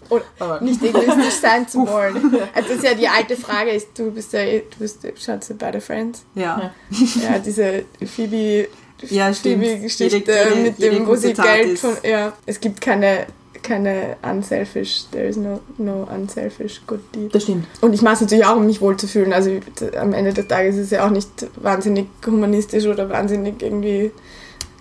Oder 0.08 0.24
Aber- 0.38 0.60
nicht 0.60 0.80
egoistisch 0.84 1.34
sein 1.40 1.66
zu 1.68 1.78
wollen. 1.88 2.16
Also 2.54 2.68
das 2.68 2.76
ist 2.78 2.84
ja 2.84 2.94
die 2.94 3.08
alte 3.08 3.36
Frage, 3.36 3.70
ist, 3.70 3.88
du 3.98 4.12
bist 4.12 4.32
ja, 4.32 4.44
du 4.44 4.78
bist, 4.78 5.00
schaut 5.24 5.48
ja 5.48 5.54
beide 5.58 5.80
Friends. 5.80 6.22
Ja. 6.36 6.70
Ja, 6.90 7.38
diese 7.44 7.84
Phoebe, 8.06 8.68
Ja, 9.08 9.30
jede- 9.30 10.56
mit 10.62 10.82
dem, 10.82 11.06
wo 11.06 11.14
sie 11.16 11.32
Tat 11.34 11.46
Geld 11.46 11.68
ist- 11.74 11.80
von, 11.80 11.96
ja, 12.02 12.32
es 12.46 12.60
gibt 12.60 12.80
keine, 12.80 13.26
keine 13.62 14.16
unselfish, 14.22 15.04
there 15.12 15.26
is 15.26 15.36
no, 15.36 15.60
no 15.78 16.08
unselfish 16.14 16.80
good 16.86 17.00
deed. 17.14 17.34
das 17.34 17.42
stimmt. 17.44 17.66
Und 17.80 17.92
ich 17.92 18.02
mache 18.02 18.14
es 18.14 18.20
natürlich 18.22 18.44
auch, 18.46 18.56
um 18.56 18.66
mich 18.66 18.80
wohlzufühlen. 18.80 19.32
Also 19.32 19.50
am 19.98 20.12
Ende 20.12 20.32
des 20.32 20.46
Tages 20.48 20.76
ist 20.76 20.84
es 20.86 20.90
ja 20.90 21.06
auch 21.06 21.10
nicht 21.10 21.28
wahnsinnig 21.56 22.06
humanistisch 22.26 22.86
oder 22.86 23.08
wahnsinnig 23.10 23.62
irgendwie 23.62 24.10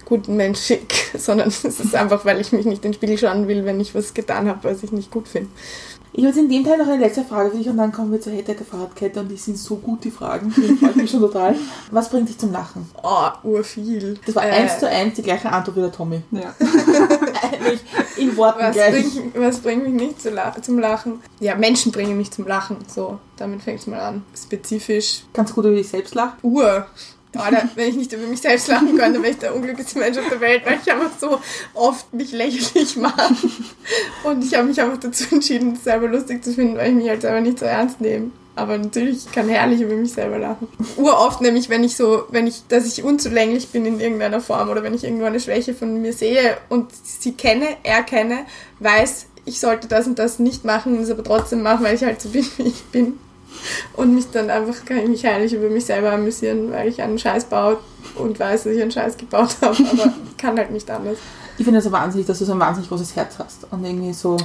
gutmenschig, 0.06 0.82
sondern 1.18 1.50
es 1.50 1.64
ist 1.64 1.96
einfach, 1.96 2.26
weil 2.26 2.40
ich 2.42 2.52
mich 2.52 2.66
nicht 2.66 2.84
in 2.86 2.92
den 2.92 2.96
Spiegel 2.96 3.18
schauen 3.18 3.48
will, 3.48 3.66
wenn 3.66 3.80
ich 3.80 3.94
was 3.96 4.14
getan 4.14 4.48
habe, 4.48 4.60
was 4.64 4.82
ich 4.84 4.92
nicht 4.92 5.12
gut 5.12 5.28
finde. 5.28 5.50
Ich 6.12 6.20
habe 6.26 6.28
jetzt 6.30 6.38
in 6.38 6.50
dem 6.50 6.64
Teil 6.66 6.78
noch 6.78 6.88
eine 6.88 6.98
letzte 6.98 7.24
Frage 7.24 7.52
für 7.52 7.58
dich 7.58 7.70
und 7.70 7.78
dann 7.78 7.92
kommen 7.92 8.12
wir 8.12 8.20
zur 8.20 8.34
Hätte 8.34 8.56
der 8.56 8.66
Fahrradkette 8.66 9.20
und 9.20 9.30
die 9.30 9.38
sind 9.38 9.58
so 9.58 9.76
gut, 9.76 10.04
die 10.04 10.10
Fragen. 10.12 10.52
Die 10.58 10.76
freue 10.80 10.90
ich 10.90 10.96
mich 10.96 11.12
schon 11.12 11.20
total. 11.22 11.56
Was 11.92 12.10
bringt 12.10 12.28
dich 12.30 12.38
zum 12.38 12.52
Lachen? 12.52 12.90
Oh, 13.04 13.28
urviel. 13.44 14.20
Das 14.26 14.36
war 14.36 14.44
Äh, 14.46 14.52
eins 14.52 14.80
zu 14.80 14.90
eins 14.90 15.16
die 15.16 15.22
gleiche 15.22 15.52
Antwort 15.52 15.78
wie 15.78 15.82
der 15.82 15.92
Tommy. 15.92 16.22
Ja. 16.32 16.54
Eigentlich 17.52 17.82
in 18.18 18.36
Worten 18.38 18.60
was 18.60 18.76
gleich. 18.76 18.92
bringt, 19.14 19.36
was 19.40 19.60
bringt 19.60 19.84
mich 19.84 19.94
nicht 19.94 20.22
zu 20.22 20.30
la 20.32 20.54
zum 20.62 20.80
Lachen? 20.80 21.22
Ja, 21.40 21.56
Menschen 21.56 21.92
bringen 21.92 22.18
mich 22.18 22.32
zum 22.32 22.48
Lachen. 22.48 22.78
So, 22.88 23.20
damit 23.38 23.62
fängt 23.62 23.80
es 23.82 23.88
mal 23.88 24.00
an. 24.00 24.24
Spezifisch 24.36 25.24
Kannst 25.34 25.52
du 25.52 25.56
gut 25.56 25.66
über 25.66 25.76
dich 25.76 25.90
selbst 25.90 26.16
lachen? 26.16 26.34
Ur. 26.42 26.88
Alter, 27.36 27.70
wenn 27.76 27.90
ich 27.90 27.96
nicht 27.96 28.14
über 28.14 28.26
mich 28.26 28.42
selbst 28.42 28.68
lachen 28.68 28.98
dann 28.98 29.14
wäre 29.14 29.30
ich 29.30 29.38
der 29.38 29.56
unglücklichste 29.56 30.00
Mensch 30.00 30.18
auf 30.18 30.30
der 30.30 30.42
Welt, 30.42 30.64
weil 30.66 30.80
ich 30.84 30.92
einfach 30.92 31.12
so 31.20 31.40
oft 31.76 32.12
mich 32.14 32.32
lächerlich 32.32 32.96
mache. 32.98 33.36
Und 34.24 34.44
ich 34.44 34.56
habe 34.56 34.68
mich 34.68 34.82
einfach 34.82 34.98
dazu 34.98 35.26
entschieden, 35.32 35.76
das 35.76 35.84
selber 35.84 36.08
lustig 36.08 36.44
zu 36.44 36.54
finden, 36.54 36.78
weil 36.78 36.90
ich 36.90 36.96
mich 36.96 37.10
halt 37.10 37.22
selber 37.22 37.42
nicht 37.42 37.60
so 37.60 37.66
ernst 37.66 38.02
nehme. 38.02 38.32
Aber 38.56 38.78
natürlich 38.78 39.26
ich 39.26 39.32
kann 39.32 39.48
herrlich 39.48 39.80
über 39.80 39.96
mich 39.96 40.12
selber 40.12 40.38
lachen. 40.38 40.68
Uroft 40.98 41.40
nämlich, 41.40 41.70
wenn 41.70 41.84
ich 41.84 41.96
so, 41.96 42.24
wenn 42.30 42.48
ich, 42.48 42.64
dass 42.68 42.86
ich 42.86 43.04
unzulänglich 43.04 43.70
bin 43.70 43.86
in 43.86 44.00
irgendeiner 44.00 44.42
Form 44.42 44.70
oder 44.70 44.84
wenn 44.84 44.94
ich 44.94 45.04
irgendwo 45.04 45.26
eine 45.26 45.40
Schwäche 45.40 45.74
von 45.74 46.02
mir 46.02 46.14
sehe 46.14 46.58
und 46.68 46.92
sie 47.04 47.34
kenne, 47.34 47.68
er 47.84 48.04
kenne, 48.04 48.40
weiß, 48.80 49.28
ich 49.46 49.60
sollte 49.60 49.88
das 49.88 50.08
und 50.08 50.20
das 50.20 50.40
nicht 50.40 50.66
machen, 50.66 51.00
es 51.00 51.10
aber 51.10 51.24
trotzdem 51.24 51.62
machen, 51.62 51.86
weil 51.86 51.96
ich 51.96 52.04
halt 52.04 52.22
so 52.22 52.30
bin, 52.30 52.46
wie 52.58 52.64
ich 52.64 52.84
bin. 52.86 53.18
Und 53.94 54.16
mich 54.16 54.30
dann 54.32 54.50
einfach 54.50 54.86
kann 54.86 54.98
ich 54.98 55.08
mich 55.08 55.26
heilig 55.26 55.54
über 55.54 55.70
mich 55.70 55.86
selber 55.86 56.12
amüsieren, 56.12 56.72
weil 56.72 56.88
ich 56.88 57.02
einen 57.02 57.20
Scheiß 57.20 57.46
baue 57.46 57.78
und 58.16 58.40
weiß, 58.40 58.64
dass 58.64 58.74
ich 58.74 58.82
einen 58.82 58.92
Scheiß 58.92 59.18
gebaut 59.18 59.58
habe, 59.62 59.78
aber 59.92 60.14
kann 60.38 60.58
halt 60.58 60.72
nicht 60.72 60.90
anders. 60.90 61.18
Ich 61.58 61.66
finde 61.66 61.80
es 61.80 61.86
so 61.86 61.92
wahnsinnig, 61.92 62.26
dass 62.26 62.40
du 62.40 62.46
so 62.46 62.54
ein 62.54 62.60
wahnsinnig 62.60 62.90
großes 62.90 63.16
Herz 63.16 63.36
hast 63.38 63.68
und 63.72 63.84
irgendwie 63.84 64.14
so, 64.14 64.38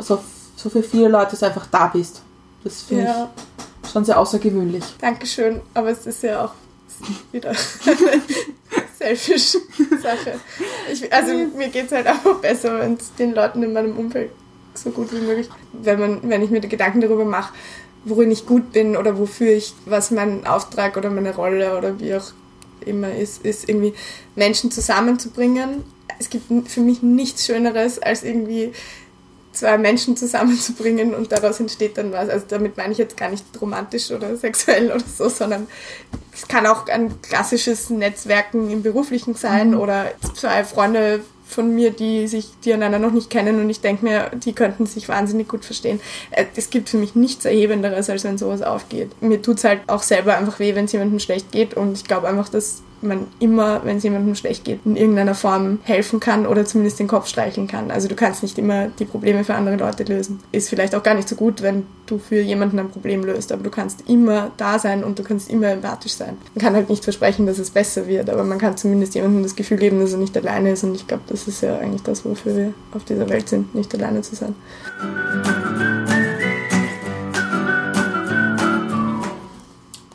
so, 0.00 0.18
so 0.56 0.68
für 0.70 0.82
viele 0.82 1.08
Leute 1.08 1.34
so 1.36 1.46
einfach 1.46 1.66
da 1.70 1.86
bist. 1.86 2.22
Das 2.62 2.82
finde 2.82 3.04
Ja, 3.04 3.30
ich 3.84 3.90
schon 3.90 4.04
sehr 4.04 4.18
außergewöhnlich. 4.18 4.84
Dankeschön, 5.00 5.60
aber 5.74 5.90
es 5.90 6.06
ist 6.06 6.22
ja 6.22 6.44
auch 6.44 6.52
wieder 7.32 7.50
eine 7.86 8.22
selfish 8.96 9.56
Sache. 10.02 10.38
Ich, 10.92 11.12
also 11.12 11.32
mir 11.56 11.68
geht 11.68 11.86
es 11.86 11.92
halt 11.92 12.06
einfach 12.06 12.36
besser, 12.36 12.78
wenn 12.78 12.94
es 12.94 13.14
den 13.14 13.34
Leuten 13.34 13.62
in 13.62 13.72
meinem 13.72 13.96
Umfeld 13.96 14.30
so 14.74 14.90
gut 14.90 15.12
wie 15.12 15.20
möglich, 15.20 15.48
wenn 15.72 15.98
man, 16.00 16.20
wenn 16.28 16.42
ich 16.42 16.50
mir 16.50 16.60
Gedanken 16.60 17.00
darüber 17.00 17.24
mache, 17.24 17.52
worin 18.04 18.30
ich 18.30 18.46
gut 18.46 18.72
bin 18.72 18.96
oder 18.96 19.18
wofür 19.18 19.52
ich, 19.52 19.74
was 19.86 20.10
mein 20.10 20.46
Auftrag 20.46 20.96
oder 20.96 21.10
meine 21.10 21.34
Rolle 21.34 21.76
oder 21.76 21.98
wie 22.00 22.14
auch 22.14 22.32
immer 22.84 23.14
ist, 23.14 23.44
ist 23.44 23.68
irgendwie 23.68 23.94
Menschen 24.34 24.70
zusammenzubringen. 24.70 25.84
Es 26.18 26.30
gibt 26.30 26.68
für 26.68 26.80
mich 26.80 27.02
nichts 27.02 27.46
Schöneres, 27.46 27.98
als 28.00 28.22
irgendwie 28.22 28.72
zwei 29.52 29.76
Menschen 29.78 30.16
zusammenzubringen 30.16 31.14
und 31.14 31.30
daraus 31.30 31.60
entsteht 31.60 31.98
dann 31.98 32.12
was. 32.12 32.28
Also 32.28 32.46
damit 32.48 32.76
meine 32.76 32.92
ich 32.92 32.98
jetzt 32.98 33.16
gar 33.16 33.28
nicht 33.28 33.44
romantisch 33.60 34.10
oder 34.10 34.36
sexuell 34.38 34.90
oder 34.90 35.04
so, 35.04 35.28
sondern 35.28 35.66
es 36.34 36.48
kann 36.48 36.66
auch 36.66 36.88
ein 36.88 37.20
klassisches 37.22 37.90
Netzwerken 37.90 38.70
im 38.70 38.82
Beruflichen 38.82 39.34
sein 39.34 39.74
oder 39.74 40.12
zwei 40.34 40.64
Freunde 40.64 41.20
von 41.54 41.74
mir, 41.74 41.90
die 41.90 42.26
sich, 42.28 42.48
die 42.64 42.72
einander 42.72 42.98
noch 42.98 43.12
nicht 43.12 43.30
kennen 43.30 43.60
und 43.60 43.70
ich 43.70 43.80
denke 43.80 44.04
mir, 44.04 44.30
die 44.34 44.52
könnten 44.52 44.86
sich 44.86 45.08
wahnsinnig 45.08 45.48
gut 45.48 45.64
verstehen. 45.64 46.00
Äh, 46.30 46.44
Es 46.56 46.70
gibt 46.70 46.88
für 46.88 46.96
mich 46.96 47.14
nichts 47.14 47.44
Erhebenderes, 47.44 48.10
als 48.10 48.24
wenn 48.24 48.38
sowas 48.38 48.62
aufgeht. 48.62 49.10
Mir 49.20 49.40
tut 49.42 49.58
es 49.58 49.64
halt 49.64 49.80
auch 49.88 50.02
selber 50.02 50.36
einfach 50.36 50.58
weh, 50.58 50.74
wenn 50.74 50.86
es 50.86 50.92
jemandem 50.92 51.18
schlecht 51.18 51.52
geht 51.52 51.74
und 51.74 51.92
ich 51.96 52.04
glaube 52.04 52.28
einfach, 52.28 52.48
dass 52.48 52.82
man 53.02 53.26
immer, 53.38 53.84
wenn 53.84 53.96
es 53.96 54.02
jemandem 54.02 54.34
schlecht 54.34 54.64
geht, 54.64 54.80
in 54.84 54.96
irgendeiner 54.96 55.34
Form 55.34 55.80
helfen 55.82 56.20
kann 56.20 56.46
oder 56.46 56.64
zumindest 56.64 56.98
den 56.98 57.08
Kopf 57.08 57.26
streicheln 57.26 57.66
kann. 57.66 57.90
Also 57.90 58.08
du 58.08 58.14
kannst 58.14 58.42
nicht 58.42 58.58
immer 58.58 58.88
die 58.98 59.04
Probleme 59.04 59.44
für 59.44 59.54
andere 59.54 59.76
Leute 59.76 60.04
lösen. 60.04 60.40
Ist 60.52 60.68
vielleicht 60.68 60.94
auch 60.94 61.02
gar 61.02 61.14
nicht 61.14 61.28
so 61.28 61.36
gut, 61.36 61.62
wenn 61.62 61.86
du 62.06 62.18
für 62.18 62.40
jemanden 62.40 62.78
ein 62.78 62.90
Problem 62.90 63.24
löst, 63.24 63.52
aber 63.52 63.62
du 63.62 63.70
kannst 63.70 64.08
immer 64.08 64.50
da 64.56 64.78
sein 64.78 65.04
und 65.04 65.18
du 65.18 65.22
kannst 65.22 65.50
immer 65.50 65.68
empathisch 65.68 66.14
sein. 66.14 66.36
Man 66.54 66.64
kann 66.64 66.74
halt 66.74 66.88
nicht 66.88 67.04
versprechen, 67.04 67.46
dass 67.46 67.58
es 67.58 67.70
besser 67.70 68.06
wird, 68.06 68.28
aber 68.28 68.44
man 68.44 68.58
kann 68.58 68.76
zumindest 68.76 69.14
jemandem 69.14 69.42
das 69.42 69.56
Gefühl 69.56 69.78
geben, 69.78 70.00
dass 70.00 70.12
er 70.12 70.18
nicht 70.18 70.36
alleine 70.36 70.72
ist 70.72 70.84
und 70.84 70.94
ich 70.94 71.06
glaube, 71.06 71.22
das 71.28 71.48
ist 71.48 71.62
ja 71.62 71.78
eigentlich 71.78 72.02
das, 72.02 72.24
wofür 72.24 72.56
wir 72.56 72.74
auf 72.92 73.04
dieser 73.04 73.28
Welt 73.28 73.48
sind, 73.48 73.74
nicht 73.74 73.94
alleine 73.94 74.22
zu 74.22 74.34
sein. 74.34 74.54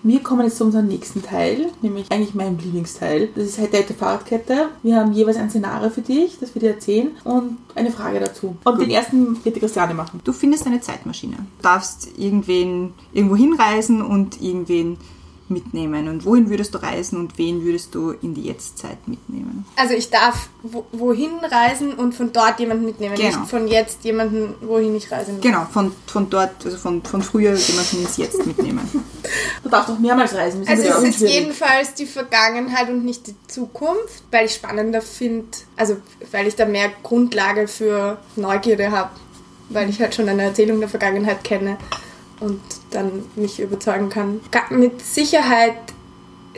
Wir 0.07 0.23
kommen 0.23 0.45
jetzt 0.45 0.57
zu 0.57 0.63
unserem 0.63 0.87
nächsten 0.87 1.21
Teil, 1.21 1.69
nämlich 1.81 2.09
eigentlich 2.09 2.33
meinem 2.33 2.57
Lieblingsteil. 2.57 3.27
Das 3.35 3.43
ist 3.43 3.57
halt 3.59 3.73
Date 3.73 3.91
Fahrradkette. 3.91 4.69
Wir 4.81 4.95
haben 4.95 5.11
jeweils 5.11 5.35
ein 5.35 5.49
Szenario 5.49 5.89
für 5.89 5.99
dich, 5.99 6.39
das 6.39 6.55
wir 6.55 6.61
dir 6.61 6.71
erzählen 6.71 7.11
und 7.25 7.57
eine 7.75 7.91
Frage 7.91 8.21
dazu. 8.21 8.55
Und 8.63 8.79
den 8.79 8.89
ersten 8.89 9.43
wird 9.43 9.57
die 9.57 9.59
Christiane 9.59 9.93
machen. 9.93 10.21
Du 10.23 10.31
findest 10.31 10.65
eine 10.65 10.79
Zeitmaschine. 10.79 11.35
Du 11.35 11.63
darfst 11.63 12.07
irgendwen 12.17 12.93
irgendwo 13.11 13.35
hinreisen 13.35 14.01
und 14.01 14.41
irgendwen 14.41 14.97
mitnehmen. 15.49 16.07
Und 16.07 16.25
wohin 16.25 16.49
würdest 16.49 16.73
du 16.73 16.81
reisen 16.81 17.19
und 17.19 17.37
wen 17.37 17.63
würdest 17.63 17.95
du 17.95 18.11
in 18.21 18.33
die 18.33 18.43
Jetztzeit 18.43 19.07
mitnehmen? 19.07 19.65
Also 19.75 19.93
ich 19.93 20.09
darf 20.09 20.49
wo, 20.63 20.85
wohin 20.91 21.31
reisen 21.39 21.93
und 21.93 22.13
von 22.13 22.31
dort 22.33 22.59
jemanden 22.59 22.85
mitnehmen, 22.85 23.15
Genau. 23.15 23.27
nicht 23.39 23.49
von 23.49 23.67
jetzt 23.67 24.03
jemanden, 24.03 24.55
wohin 24.61 24.95
ich 24.95 25.11
reisen 25.11 25.35
will. 25.35 25.41
Genau, 25.41 25.65
von, 25.71 25.91
von 26.07 26.29
dort, 26.29 26.65
also 26.65 26.77
von, 26.77 27.01
von 27.03 27.21
früher 27.21 27.55
jemanden 27.55 28.01
ins 28.01 28.17
Jetzt 28.17 28.45
mitnehmen. 28.45 28.87
Du 29.63 29.69
darfst 29.69 29.89
auch 29.89 29.99
mehrmals 29.99 30.33
reisen. 30.33 30.63
Also 30.65 30.83
es 30.83 31.03
ist 31.03 31.19
jedenfalls 31.19 31.93
die 31.93 32.05
Vergangenheit 32.05 32.89
und 32.89 33.03
nicht 33.03 33.27
die 33.27 33.35
Zukunft, 33.47 34.23
weil 34.31 34.45
ich 34.45 34.53
spannender 34.53 35.01
finde, 35.01 35.47
also 35.75 35.97
weil 36.31 36.47
ich 36.47 36.55
da 36.55 36.65
mehr 36.65 36.89
Grundlage 37.03 37.67
für 37.67 38.17
Neugierde 38.37 38.91
habe, 38.91 39.09
weil 39.69 39.89
ich 39.89 39.99
halt 39.99 40.15
schon 40.15 40.29
eine 40.29 40.43
Erzählung 40.43 40.79
der 40.79 40.87
Vergangenheit 40.87 41.43
kenne 41.43 41.77
und 42.39 42.61
dann 42.91 43.23
mich 43.35 43.59
überzeugen 43.59 44.09
kann. 44.09 44.41
Mit 44.69 45.01
Sicherheit 45.01 45.75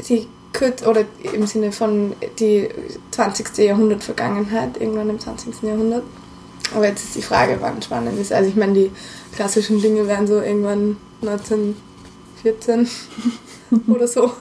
die 0.08 0.28
Kürz 0.54 0.86
oder 0.86 1.04
im 1.34 1.46
Sinne 1.46 1.72
von 1.72 2.14
die 2.40 2.70
20. 3.12 3.58
Jahrhundert 3.60 4.04
Vergangenheit, 4.04 4.80
irgendwann 4.80 5.10
im 5.10 5.20
20. 5.20 5.64
Jahrhundert. 5.64 6.04
Aber 6.76 6.88
jetzt 6.88 7.04
ist 7.04 7.16
die 7.16 7.22
Frage, 7.22 7.58
wann 7.62 7.82
spannend 7.82 8.20
ist. 8.20 8.32
Also 8.32 8.50
ich 8.50 8.56
meine, 8.56 8.74
die 8.74 8.92
klassischen 9.36 9.82
Dinge 9.82 10.08
wären 10.08 10.28
so 10.28 10.42
irgendwann 10.42 10.98
1914 11.22 12.88
oder 13.88 14.08
so. 14.08 14.32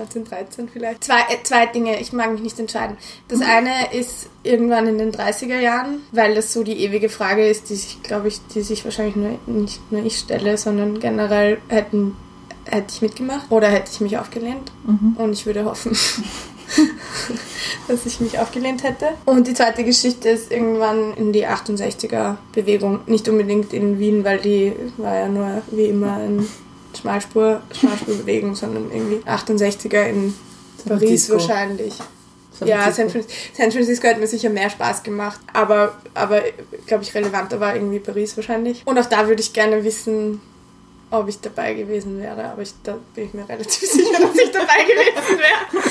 1913 0.00 0.68
vielleicht. 0.68 1.04
Zwei, 1.04 1.20
äh, 1.20 1.42
zwei 1.42 1.66
Dinge, 1.66 2.00
ich 2.00 2.12
mag 2.12 2.32
mich 2.32 2.42
nicht 2.42 2.58
entscheiden. 2.58 2.96
Das 3.28 3.40
eine 3.40 3.92
ist 3.92 4.28
irgendwann 4.42 4.86
in 4.86 4.98
den 4.98 5.12
30er 5.12 5.58
Jahren, 5.58 6.02
weil 6.12 6.34
das 6.34 6.52
so 6.52 6.62
die 6.62 6.82
ewige 6.84 7.08
Frage 7.08 7.46
ist, 7.46 7.70
die 7.70 7.76
sich, 7.76 8.02
glaube 8.02 8.28
ich, 8.28 8.40
die 8.54 8.62
sich 8.62 8.84
wahrscheinlich 8.84 9.16
nur, 9.16 9.38
nicht 9.46 9.92
nur 9.92 10.04
ich 10.04 10.18
stelle, 10.18 10.56
sondern 10.56 11.00
generell 11.00 11.58
hätten, 11.68 12.16
hätte 12.64 12.94
ich 12.94 13.02
mitgemacht 13.02 13.50
oder 13.50 13.68
hätte 13.68 13.90
ich 13.92 14.00
mich 14.00 14.18
aufgelehnt. 14.18 14.72
Und 15.16 15.32
ich 15.32 15.46
würde 15.46 15.64
hoffen, 15.64 15.92
dass 17.88 18.06
ich 18.06 18.20
mich 18.20 18.38
aufgelehnt 18.38 18.82
hätte. 18.82 19.08
Und 19.26 19.46
die 19.46 19.54
zweite 19.54 19.84
Geschichte 19.84 20.28
ist 20.28 20.50
irgendwann 20.50 21.14
in 21.14 21.32
die 21.32 21.46
68er 21.46 22.36
Bewegung. 22.52 23.00
Nicht 23.06 23.28
unbedingt 23.28 23.72
in 23.72 23.98
Wien, 23.98 24.24
weil 24.24 24.38
die 24.38 24.72
war 24.96 25.14
ja 25.14 25.28
nur 25.28 25.62
wie 25.70 25.86
immer 25.86 26.16
ein 26.16 26.46
Schmalspur, 26.98 27.60
Schmalspurbewegung, 27.72 28.54
sondern 28.54 28.90
irgendwie 28.90 29.16
68er 29.28 30.08
in 30.08 30.34
Paris 30.86 31.26
Francisco. 31.26 31.32
wahrscheinlich. 31.34 31.94
San 32.58 32.68
Ja. 32.68 32.90
San, 32.92 33.08
San 33.10 33.72
Francisco 33.72 34.08
hat 34.08 34.18
mir 34.18 34.26
sicher 34.26 34.50
mehr 34.50 34.70
Spaß 34.70 35.02
gemacht, 35.02 35.40
aber, 35.52 35.96
aber 36.14 36.42
glaube 36.86 37.04
ich, 37.04 37.14
relevanter 37.14 37.60
war 37.60 37.74
irgendwie 37.74 38.00
Paris 38.00 38.36
wahrscheinlich. 38.36 38.82
Und 38.84 38.98
auch 38.98 39.06
da 39.06 39.26
würde 39.28 39.40
ich 39.40 39.52
gerne 39.52 39.82
wissen, 39.84 40.40
ob 41.10 41.28
ich 41.28 41.40
dabei 41.40 41.74
gewesen 41.74 42.20
wäre, 42.20 42.44
aber 42.50 42.62
ich, 42.62 42.72
da 42.82 42.98
bin 43.14 43.26
ich 43.26 43.34
mir 43.34 43.48
relativ 43.48 43.80
sicher, 43.90 44.20
dass 44.20 44.36
ich 44.36 44.50
dabei 44.50 44.82
gewesen 44.84 45.38
wäre. 45.38 45.84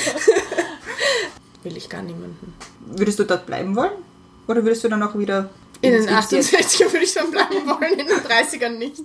Will 1.63 1.75
ich 1.75 1.89
gar 1.89 2.01
niemanden. 2.01 2.53
Würdest 2.85 3.19
du 3.19 3.23
dort 3.25 3.45
bleiben 3.45 3.75
wollen? 3.75 3.91
Oder 4.47 4.63
würdest 4.63 4.83
du 4.83 4.87
dann 4.89 5.03
auch 5.03 5.17
wieder 5.17 5.49
In 5.81 5.93
den 5.93 6.03
Jetzt? 6.03 6.33
68er 6.33 6.91
würde 6.91 7.05
ich 7.05 7.11
schon 7.13 7.31
bleiben 7.31 7.65
wollen, 7.65 7.93
in 7.99 8.07
den 8.07 8.17
30ern 8.17 8.77
nicht. 8.77 9.01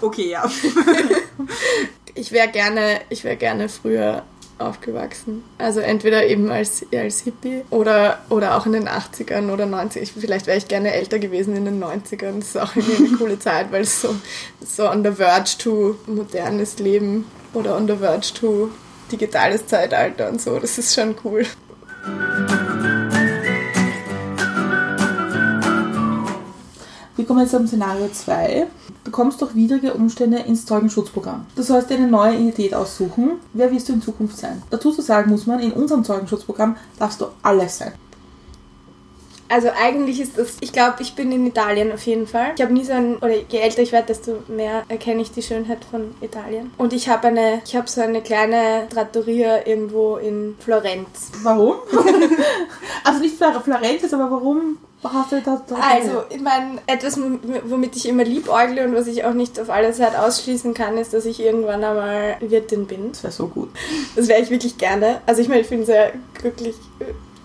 Okay, 0.00 0.28
ja. 0.30 0.50
Ich 2.16 2.30
wäre 2.30 2.46
gerne, 2.48 3.00
ich 3.08 3.24
wäre 3.24 3.34
gerne 3.36 3.68
früher 3.68 4.22
aufgewachsen. 4.58 5.42
Also 5.58 5.80
entweder 5.80 6.24
eben 6.26 6.48
als, 6.48 6.86
als 6.94 7.20
Hippie 7.22 7.62
oder, 7.70 8.20
oder 8.30 8.56
auch 8.56 8.66
in 8.66 8.72
den 8.72 8.88
80ern 8.88 9.50
oder 9.52 9.64
90ern. 9.64 9.96
Ich- 10.02 10.12
Vielleicht 10.12 10.46
wäre 10.46 10.56
ich 10.56 10.68
gerne 10.68 10.92
älter 10.92 11.18
gewesen 11.18 11.56
in 11.56 11.64
den 11.64 11.82
90ern. 11.82 12.38
Das 12.38 12.48
ist 12.50 12.56
auch 12.56 12.76
irgendwie 12.76 13.06
eine 13.08 13.16
coole 13.16 13.38
Zeit, 13.40 13.72
weil 13.72 13.82
es 13.82 14.00
so, 14.00 14.14
so 14.64 14.88
on 14.88 15.02
the 15.04 15.10
verge 15.10 15.50
to 15.58 15.96
modernes 16.06 16.78
Leben 16.78 17.26
oder 17.52 17.76
on 17.76 17.88
the 17.88 17.96
verge 17.96 18.28
to 18.32 18.70
digitales 19.10 19.66
Zeitalter 19.66 20.28
und 20.28 20.40
so. 20.40 20.60
Das 20.60 20.78
ist 20.78 20.94
schon 20.94 21.16
cool. 21.24 21.44
Wir 27.16 27.24
kommen 27.26 27.40
jetzt 27.40 27.52
zum 27.52 27.66
Szenario 27.66 28.08
2. 28.08 28.66
Du 29.04 29.10
kommst 29.12 29.40
durch 29.40 29.54
widrige 29.54 29.94
Umstände 29.94 30.38
ins 30.38 30.66
Zeugenschutzprogramm. 30.66 31.46
Du 31.54 31.62
sollst 31.62 31.88
dir 31.90 31.94
eine 31.96 32.08
neue 32.08 32.34
Identität 32.34 32.74
aussuchen. 32.74 33.32
Wer 33.52 33.70
wirst 33.70 33.88
du 33.88 33.92
in 33.92 34.02
Zukunft 34.02 34.36
sein? 34.36 34.62
Dazu 34.70 34.90
zu 34.90 35.00
sagen 35.02 35.30
muss 35.30 35.46
man, 35.46 35.60
in 35.60 35.72
unserem 35.72 36.02
Zeugenschutzprogramm 36.02 36.76
darfst 36.98 37.20
du 37.20 37.26
alles 37.42 37.78
sein. 37.78 37.92
Also 39.48 39.68
eigentlich 39.80 40.20
ist 40.20 40.38
das, 40.38 40.56
ich 40.60 40.72
glaube, 40.72 40.96
ich 41.00 41.14
bin 41.14 41.30
in 41.30 41.46
Italien 41.46 41.92
auf 41.92 42.02
jeden 42.06 42.26
Fall. 42.26 42.52
Ich 42.56 42.62
habe 42.62 42.72
nie 42.72 42.82
so 42.82 42.92
ein, 42.94 43.16
oder 43.18 43.34
je 43.48 43.58
älter 43.58 43.82
ich 43.82 43.92
werde, 43.92 44.08
desto 44.08 44.42
mehr 44.48 44.82
erkenne 44.88 45.20
ich 45.22 45.30
die 45.30 45.42
Schönheit 45.42 45.84
von 45.84 46.14
Italien. 46.22 46.72
Und 46.78 46.92
ich 46.94 47.08
habe 47.08 47.28
eine, 47.28 47.60
ich 47.64 47.76
habe 47.76 47.88
so 47.88 48.00
eine 48.00 48.22
kleine 48.22 48.88
Trattoria 48.88 49.64
irgendwo 49.66 50.16
in 50.16 50.56
Florenz. 50.58 51.30
Warum? 51.42 51.74
also 53.04 53.20
nicht 53.20 53.36
Flor- 53.36 53.60
Florenz, 53.60 54.12
aber 54.12 54.30
warum 54.30 54.78
hast 55.12 55.32
du 55.32 55.40
da, 55.40 55.62
da 55.66 55.76
Also, 55.76 56.22
ich 56.30 56.40
meine, 56.40 56.78
etwas, 56.86 57.18
womit 57.64 57.96
ich 57.96 58.08
immer 58.08 58.24
liebäugle 58.24 58.84
und 58.84 58.94
was 58.94 59.06
ich 59.06 59.24
auch 59.24 59.32
nicht 59.32 59.60
auf 59.60 59.70
alle 59.70 59.92
Zeit 59.92 60.16
ausschließen 60.16 60.74
kann, 60.74 60.96
ist, 60.98 61.12
dass 61.12 61.26
ich 61.26 61.40
irgendwann 61.40 61.84
einmal 61.84 62.36
Wirtin 62.40 62.86
bin. 62.86 63.12
Das 63.12 63.22
wäre 63.22 63.32
so 63.32 63.48
gut. 63.48 63.70
Das 64.16 64.28
wäre 64.28 64.40
ich 64.40 64.50
wirklich 64.50 64.78
gerne. 64.78 65.20
Also 65.26 65.42
ich 65.42 65.48
meine, 65.48 65.60
ich 65.60 65.68
bin 65.68 65.84
sehr 65.84 66.12
glücklich, 66.34 66.76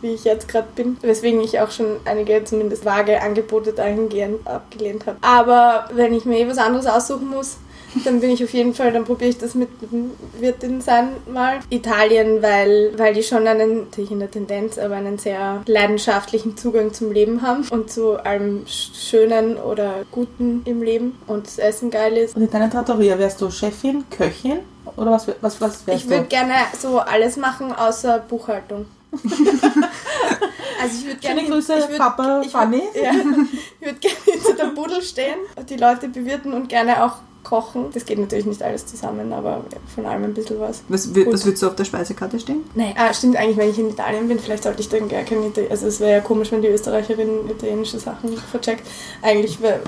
wie 0.01 0.13
ich 0.13 0.23
jetzt 0.23 0.47
gerade 0.47 0.67
bin. 0.75 0.97
Weswegen 1.01 1.41
ich 1.41 1.59
auch 1.59 1.71
schon 1.71 1.97
einige 2.05 2.43
zumindest 2.43 2.85
vage 2.85 3.21
Angebote 3.21 3.73
dahingehend 3.73 4.47
abgelehnt 4.47 5.05
habe. 5.05 5.17
Aber 5.21 5.89
wenn 5.93 6.13
ich 6.13 6.25
mir 6.25 6.39
eh 6.39 6.47
was 6.47 6.57
anderes 6.57 6.85
aussuchen 6.85 7.29
muss, 7.29 7.57
Dann 8.05 8.19
bin 8.21 8.29
ich 8.29 8.43
auf 8.43 8.51
jeden 8.53 8.73
Fall, 8.73 8.91
dann 8.93 9.03
probiere 9.05 9.31
ich 9.31 9.37
das 9.37 9.55
mit 9.55 9.69
dem 9.81 10.11
Wirtin 10.39 10.79
sein 10.81 11.09
mal. 11.31 11.59
Italien, 11.69 12.41
weil, 12.41 12.93
weil 12.97 13.13
die 13.13 13.23
schon 13.23 13.47
einen, 13.47 13.85
natürlich 13.85 14.11
in 14.11 14.19
der 14.19 14.29
Tendenz, 14.31 14.77
aber 14.77 14.95
einen 14.95 15.17
sehr 15.17 15.63
leidenschaftlichen 15.65 16.55
Zugang 16.55 16.93
zum 16.93 17.11
Leben 17.11 17.41
haben 17.41 17.65
und 17.69 17.91
zu 17.91 18.23
allem 18.23 18.63
Schönen 18.67 19.57
oder 19.57 20.05
Guten 20.11 20.61
im 20.65 20.81
Leben 20.83 21.17
und 21.27 21.47
das 21.47 21.57
Essen 21.57 21.89
geil 21.89 22.15
ist. 22.17 22.35
Und 22.35 22.43
in 22.43 22.49
deiner 22.51 22.69
Trattoria 22.69 23.17
wärst 23.17 23.41
du 23.41 23.49
Chefin, 23.49 24.03
Köchin 24.09 24.59
oder 24.95 25.11
was, 25.11 25.27
was, 25.41 25.59
was 25.61 25.87
wärst 25.87 26.03
Ich 26.03 26.09
würde 26.09 26.23
du? 26.23 26.29
gerne 26.29 26.53
so 26.79 26.99
alles 26.99 27.37
machen 27.37 27.71
außer 27.73 28.19
Buchhaltung. 28.19 28.85
also 30.81 30.95
ich 30.99 31.05
würde 31.05 31.19
gerne 31.19 31.43
Grüße, 31.45 31.73
ich 31.79 31.85
würd- 31.85 31.97
Papa, 31.97 32.41
ich 32.43 32.51
Fanny. 32.51 32.77
würd- 32.93 32.95
Ja, 33.03 33.11
ich 33.11 33.85
würde 33.87 33.99
gerne 33.99 34.17
hinter 34.25 34.53
der 34.53 34.65
Buddel 34.71 35.01
stehen 35.01 35.39
und 35.55 35.69
die 35.69 35.77
Leute 35.77 36.07
bewirten 36.09 36.53
und 36.53 36.69
gerne 36.69 37.03
auch 37.03 37.13
kochen. 37.49 37.85
Das 37.93 38.05
geht 38.05 38.19
natürlich 38.19 38.45
nicht 38.45 38.61
alles 38.61 38.85
zusammen, 38.85 39.33
aber 39.33 39.63
von 39.93 40.05
allem 40.05 40.23
ein 40.25 40.33
bisschen 40.33 40.59
was. 40.59 40.83
Was, 40.87 41.13
wird, 41.15 41.25
Gut. 41.25 41.33
was 41.33 41.45
würdest 41.45 41.63
du 41.63 41.67
auf 41.67 41.75
der 41.75 41.85
Speisekarte 41.85 42.39
stehen? 42.39 42.63
Nein, 42.75 42.93
ah, 42.97 43.13
stimmt 43.13 43.35
eigentlich, 43.37 43.57
wenn 43.57 43.69
ich 43.69 43.79
in 43.79 43.89
Italien 43.89 44.27
bin, 44.27 44.39
vielleicht 44.39 44.63
sollte 44.63 44.81
ich 44.81 44.89
dann 44.89 45.09
gar 45.09 45.23
keine 45.23 45.47
Italien. 45.47 45.71
Also 45.71 45.87
es 45.87 45.99
wäre 45.99 46.11
ja 46.11 46.19
komisch, 46.19 46.51
wenn 46.51 46.61
die 46.61 46.67
Österreicherin 46.67 47.49
italienische 47.49 47.99
Sachen 47.99 48.37
vercheckt. 48.37 48.85
Eigentlich 49.21 49.59
wäre 49.61 49.79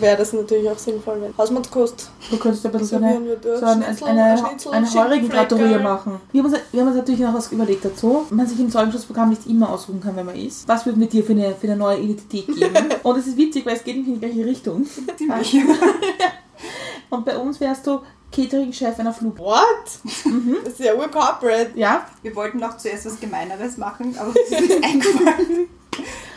wär 0.00 0.16
das 0.16 0.32
natürlich 0.32 0.70
auch 0.70 0.78
sinnvoll, 0.78 1.20
wenn 1.20 1.36
Hausmannskost 1.36 2.10
Du 2.30 2.36
könntest 2.36 2.64
ein 2.66 2.72
bisschen 2.72 2.86
so 2.86 2.96
eine, 2.96 3.24
würde. 3.24 3.58
so 3.58 3.66
eine, 3.66 3.84
Schnitzel, 3.84 4.08
eine, 4.08 4.38
Schnitzel, 4.38 4.72
eine 4.72 4.86
heurige 4.86 5.14
Schinkenfleckerl. 5.14 5.48
Trattoria 5.48 5.78
machen. 5.78 6.20
Wir 6.32 6.42
haben, 6.42 6.52
uns, 6.52 6.62
wir 6.72 6.80
haben 6.80 6.88
uns 6.88 6.96
natürlich 6.96 7.20
noch 7.20 7.34
was 7.34 7.50
überlegt 7.50 7.84
dazu. 7.84 8.26
Man 8.30 8.46
sich 8.46 8.60
im 8.60 8.70
Zeugenschutzprogramm 8.70 9.30
nicht 9.30 9.46
immer 9.46 9.70
ausruhen 9.70 10.00
kann, 10.00 10.14
wenn 10.16 10.26
man 10.26 10.36
isst. 10.36 10.68
Was 10.68 10.84
würden 10.86 11.00
wir 11.00 11.08
dir 11.08 11.24
für 11.24 11.32
eine, 11.32 11.54
für 11.54 11.66
eine 11.66 11.76
neue 11.76 11.98
Identität 11.98 12.46
geben? 12.46 12.74
Und 13.02 13.18
es 13.18 13.26
ist 13.26 13.36
witzig, 13.36 13.64
weil 13.66 13.76
es 13.76 13.84
geht 13.84 13.96
nämlich 13.96 14.14
in 14.14 14.20
die 14.20 14.26
gleiche 14.26 14.48
Richtung. 14.48 14.86
Und 17.10 17.24
bei 17.24 17.36
uns 17.36 17.60
wärst 17.60 17.86
du 17.86 18.00
Catering-Chef 18.32 18.98
einer 18.98 19.12
Flug. 19.12 19.38
What? 19.38 19.56
Das 20.64 20.72
ist 20.74 20.80
ja 20.80 20.94
urcorporate. 20.94 21.70
Ja? 21.74 22.06
Wir 22.22 22.34
wollten 22.36 22.58
noch 22.58 22.76
zuerst 22.76 23.06
was 23.06 23.20
Gemeineres 23.20 23.76
machen, 23.78 24.16
aber 24.18 24.28
uns 24.28 24.38
ist 24.38 24.60
nichts 24.60 24.76
eingefallen. 24.82 25.68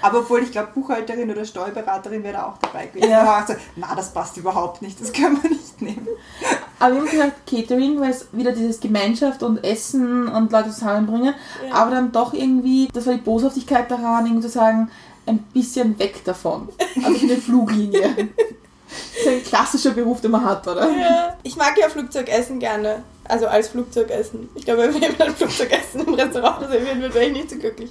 Aber 0.01 0.19
obwohl 0.19 0.41
ich 0.41 0.51
glaube, 0.51 0.69
Buchhalterin 0.74 1.30
oder 1.30 1.45
Steuerberaterin 1.45 2.24
wäre 2.24 2.34
da 2.34 2.47
auch 2.47 2.57
dabei 2.57 2.88
gewesen. 2.88 3.11
Ja. 3.11 3.22
Aber 3.22 3.36
also, 3.36 3.53
na, 3.76 3.93
das 3.95 4.11
passt 4.13 4.38
überhaupt 4.38 4.82
nicht, 4.82 4.99
das 4.99 5.13
können 5.13 5.41
wir 5.43 5.49
nicht 5.49 5.82
nehmen. 5.82 6.07
Aber 6.80 6.95
wir 6.95 7.01
haben 7.01 7.09
gesagt 7.09 7.45
Catering, 7.45 7.99
weil 7.99 8.09
es 8.09 8.28
wieder 8.32 8.53
dieses 8.53 8.80
Gemeinschaft 8.80 9.43
und 9.43 9.63
Essen 9.63 10.28
und 10.28 10.51
Leute 10.51 10.72
zusammenbringen. 10.72 11.36
Ja. 11.67 11.76
Aber 11.76 11.91
dann 11.91 12.11
doch 12.11 12.34
irgendwie, 12.34 12.88
das 12.91 13.05
war 13.05 13.13
die 13.13 13.22
Boshaftigkeit 13.22 13.91
daran, 13.91 14.26
irgendwie 14.26 14.47
zu 14.47 14.49
sagen, 14.49 14.89
ein 15.28 15.39
bisschen 15.53 15.99
weg 15.99 16.24
davon. 16.26 16.69
Also 17.03 17.19
für 17.19 17.26
eine 17.26 17.38
Fluglinie. 17.38 18.30
Das 19.14 19.26
ist 19.26 19.28
ein 19.28 19.44
klassischer 19.44 19.92
Beruf, 19.92 20.22
den 20.22 20.32
man 20.32 20.46
hat, 20.46 20.68
oder? 20.68 20.89
Ja. 20.89 21.38
Ich 21.44 21.56
mag 21.56 21.78
ja 21.78 21.89
Flugzeugessen 21.89 22.60
gerne. 22.60 23.04
Also 23.26 23.48
als 23.48 23.70
Flugzeugessen. 23.70 24.50
Ich 24.56 24.66
glaube, 24.66 24.84
wenn 24.94 25.02
jemand 25.02 25.22
ein 25.22 25.36
Flugzeugessen 25.36 26.06
im 26.06 26.14
Restaurant 26.14 26.70
servieren 26.70 27.02
würde, 27.02 27.14
wäre 27.14 27.26
ich 27.26 27.34
nicht 27.34 27.50
so 27.50 27.58
glücklich. 27.58 27.89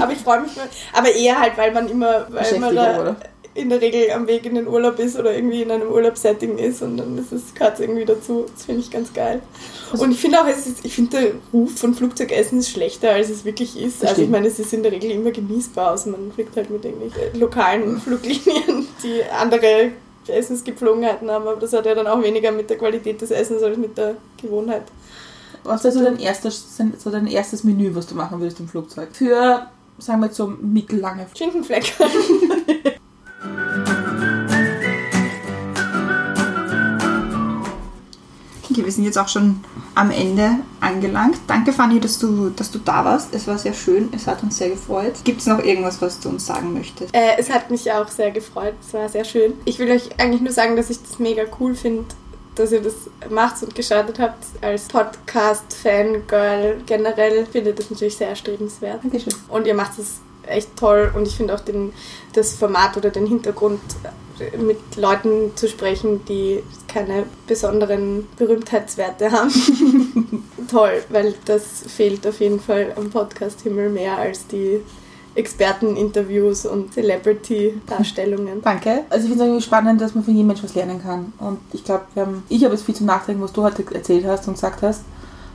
Aber 0.00 0.12
ich 0.12 0.18
freue 0.18 0.40
mich 0.40 0.56
mal. 0.56 0.68
Aber 0.92 1.10
eher 1.10 1.38
halt, 1.38 1.56
weil 1.56 1.72
man 1.72 1.88
immer, 1.88 2.26
weil 2.30 2.58
man 2.58 2.74
da 2.74 3.00
oder? 3.00 3.16
in 3.58 3.70
der 3.70 3.80
Regel 3.80 4.10
am 4.12 4.26
Weg 4.28 4.46
in 4.46 4.54
den 4.54 4.68
Urlaub 4.68 4.98
ist 4.98 5.18
oder 5.18 5.34
irgendwie 5.34 5.62
in 5.62 5.70
einem 5.70 5.88
Urlaubssetting 5.90 6.58
ist 6.58 6.80
und 6.80 6.96
dann 6.96 7.18
ist 7.18 7.32
es 7.32 7.54
gerade 7.54 7.82
irgendwie 7.82 8.04
dazu. 8.04 8.46
Das 8.54 8.64
finde 8.64 8.82
ich 8.82 8.90
ganz 8.90 9.12
geil. 9.12 9.42
Also 9.90 10.04
und 10.04 10.12
ich 10.12 10.18
finde 10.18 10.40
auch, 10.40 10.46
es 10.46 10.66
ist, 10.66 10.84
ich 10.84 10.94
finde 10.94 11.18
der 11.18 11.30
Ruf 11.52 11.76
von 11.76 11.94
Flugzeugessen 11.94 12.60
ist 12.60 12.70
schlechter, 12.70 13.10
als 13.10 13.30
es 13.30 13.44
wirklich 13.44 13.78
ist. 13.78 14.04
Also 14.06 14.22
ich 14.22 14.28
meine, 14.28 14.46
es 14.46 14.58
ist 14.60 14.72
in 14.72 14.82
der 14.84 14.92
Regel 14.92 15.10
immer 15.10 15.32
genießbar, 15.32 15.92
außer 15.92 16.10
man 16.10 16.30
fliegt 16.32 16.56
halt 16.56 16.70
mit 16.70 16.84
irgendwelchen 16.84 17.38
lokalen 17.38 18.00
Fluglinien, 18.00 18.86
die 19.02 19.24
andere 19.24 19.90
Essensgepflogenheiten 20.28 21.30
haben, 21.30 21.46
aber 21.46 21.60
das 21.60 21.72
hat 21.72 21.86
ja 21.86 21.94
dann 21.94 22.06
auch 22.06 22.22
weniger 22.22 22.52
mit 22.52 22.70
der 22.70 22.78
Qualität 22.78 23.20
des 23.20 23.30
Essens 23.30 23.62
als 23.62 23.76
mit 23.76 23.96
der 23.96 24.16
Gewohnheit. 24.40 24.84
Was 25.64 25.84
wäre 25.84 25.94
so 25.94 26.02
dein, 26.02 26.18
erstes, 26.18 26.78
so 26.98 27.10
dein 27.10 27.26
erstes 27.26 27.64
Menü, 27.64 27.94
was 27.94 28.06
du 28.06 28.14
machen 28.14 28.40
würdest 28.40 28.60
im 28.60 28.68
Flugzeug? 28.68 29.08
Für, 29.12 29.66
sagen 29.98 30.20
wir 30.20 30.30
so 30.30 30.46
mittellange 30.46 31.26
Schinkenfleck. 31.34 31.92
Okay, 38.78 38.84
wir 38.84 38.92
sind 38.92 39.04
jetzt 39.06 39.18
auch 39.18 39.26
schon 39.26 39.58
am 39.96 40.12
Ende 40.12 40.50
angelangt. 40.80 41.38
Danke, 41.48 41.72
Fanny, 41.72 41.98
dass 41.98 42.20
du, 42.20 42.50
dass 42.50 42.70
du 42.70 42.78
da 42.78 43.04
warst. 43.04 43.34
Es 43.34 43.48
war 43.48 43.58
sehr 43.58 43.74
schön, 43.74 44.08
es 44.14 44.28
hat 44.28 44.40
uns 44.44 44.56
sehr 44.56 44.70
gefreut. 44.70 45.14
Gibt 45.24 45.40
es 45.40 45.48
noch 45.48 45.58
irgendwas, 45.58 46.00
was 46.00 46.20
du 46.20 46.28
uns 46.28 46.46
sagen 46.46 46.74
möchtest? 46.74 47.12
Äh, 47.12 47.38
es 47.38 47.50
hat 47.50 47.72
mich 47.72 47.90
auch 47.90 48.06
sehr 48.06 48.30
gefreut. 48.30 48.74
Es 48.80 48.94
war 48.94 49.08
sehr 49.08 49.24
schön. 49.24 49.54
Ich 49.64 49.80
will 49.80 49.90
euch 49.90 50.10
eigentlich 50.20 50.42
nur 50.42 50.52
sagen, 50.52 50.76
dass 50.76 50.90
ich 50.90 51.02
das 51.02 51.18
mega 51.18 51.42
cool 51.58 51.74
finde, 51.74 52.04
dass 52.54 52.70
ihr 52.70 52.80
das 52.80 52.94
macht 53.28 53.60
und 53.64 53.74
gestartet 53.74 54.20
habt 54.20 54.44
als 54.60 54.84
Podcast-Fangirl. 54.84 56.82
Generell 56.86 57.44
finde 57.46 57.70
ich 57.70 57.76
das 57.76 57.90
natürlich 57.90 58.16
sehr 58.16 58.28
erstrebenswert. 58.28 59.02
Dankeschön. 59.02 59.34
Und 59.48 59.66
ihr 59.66 59.74
macht 59.74 59.98
es 59.98 60.20
echt 60.46 60.76
toll 60.76 61.10
und 61.16 61.26
ich 61.26 61.36
finde 61.36 61.52
auch 61.52 61.60
den, 61.60 61.92
das 62.32 62.52
Format 62.52 62.96
oder 62.96 63.10
den 63.10 63.26
Hintergrund 63.26 63.80
mit 64.58 64.96
Leuten 64.96 65.52
zu 65.56 65.68
sprechen, 65.68 66.24
die 66.26 66.62
keine 66.86 67.24
besonderen 67.46 68.26
Berühmtheitswerte 68.36 69.30
haben. 69.32 69.50
toll, 70.70 71.02
weil 71.08 71.34
das 71.44 71.84
fehlt 71.86 72.26
auf 72.26 72.40
jeden 72.40 72.60
Fall 72.60 72.92
am 72.96 73.10
Podcast-Himmel 73.10 73.90
mehr 73.90 74.16
als 74.18 74.46
die 74.46 74.80
Experteninterviews 75.34 76.66
und 76.66 76.92
Celebrity-Darstellungen. 76.92 78.62
Danke. 78.62 79.04
Also 79.08 79.24
ich 79.24 79.30
finde 79.30 79.44
es 79.44 79.48
irgendwie 79.48 79.62
spannend, 79.62 80.00
dass 80.00 80.14
man 80.14 80.24
von 80.24 80.34
jedem 80.34 80.48
Menschen 80.48 80.64
was 80.64 80.74
lernen 80.74 81.00
kann. 81.02 81.32
Und 81.38 81.58
ich 81.72 81.84
glaube, 81.84 82.06
ich 82.48 82.64
habe 82.64 82.74
jetzt 82.74 82.84
viel 82.84 82.94
zum 82.94 83.06
Nachdenken, 83.06 83.42
was 83.42 83.52
du 83.52 83.62
heute 83.62 83.84
erzählt 83.94 84.26
hast 84.26 84.48
und 84.48 84.54
gesagt 84.54 84.82
hast, 84.82 85.02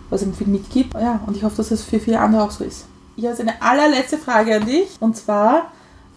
was 0.10 0.22
ihm 0.22 0.34
viel 0.34 0.48
mitgibt. 0.48 0.94
Ja, 0.94 1.22
und 1.28 1.36
ich 1.36 1.44
hoffe, 1.44 1.58
dass 1.58 1.72
es 1.72 1.84
für 1.84 2.00
viele 2.00 2.20
andere 2.20 2.44
auch 2.44 2.52
so 2.52 2.64
ist. 2.64 2.86
Ich 3.16 3.26
habe 3.26 3.38
eine 3.40 3.62
allerletzte 3.62 4.18
Frage 4.18 4.56
an 4.56 4.66
dich. 4.66 4.90
Und 5.00 5.18
zwar, 5.18 5.72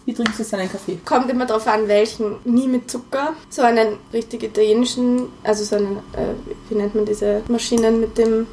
wie 0.07 0.13
trinkst 0.13 0.39
du 0.39 0.43
deinen 0.45 0.71
Kaffee? 0.71 0.97
Kommt 1.03 1.29
immer 1.29 1.45
drauf 1.45 1.67
an, 1.67 1.87
welchen. 1.89 2.37
Nie 2.45 2.67
mit 2.67 2.89
Zucker. 2.89 3.33
So 3.49 3.61
einen 3.61 3.97
richtig 4.13 4.41
italienischen, 4.41 5.27
also 5.43 5.65
so 5.65 5.75
einen, 5.75 5.97
äh, 6.13 6.33
wie 6.69 6.75
nennt 6.75 6.95
man 6.95 7.05
diese 7.05 7.41
Maschinen 7.49 7.99
mit 7.99 8.17
dem. 8.17 8.47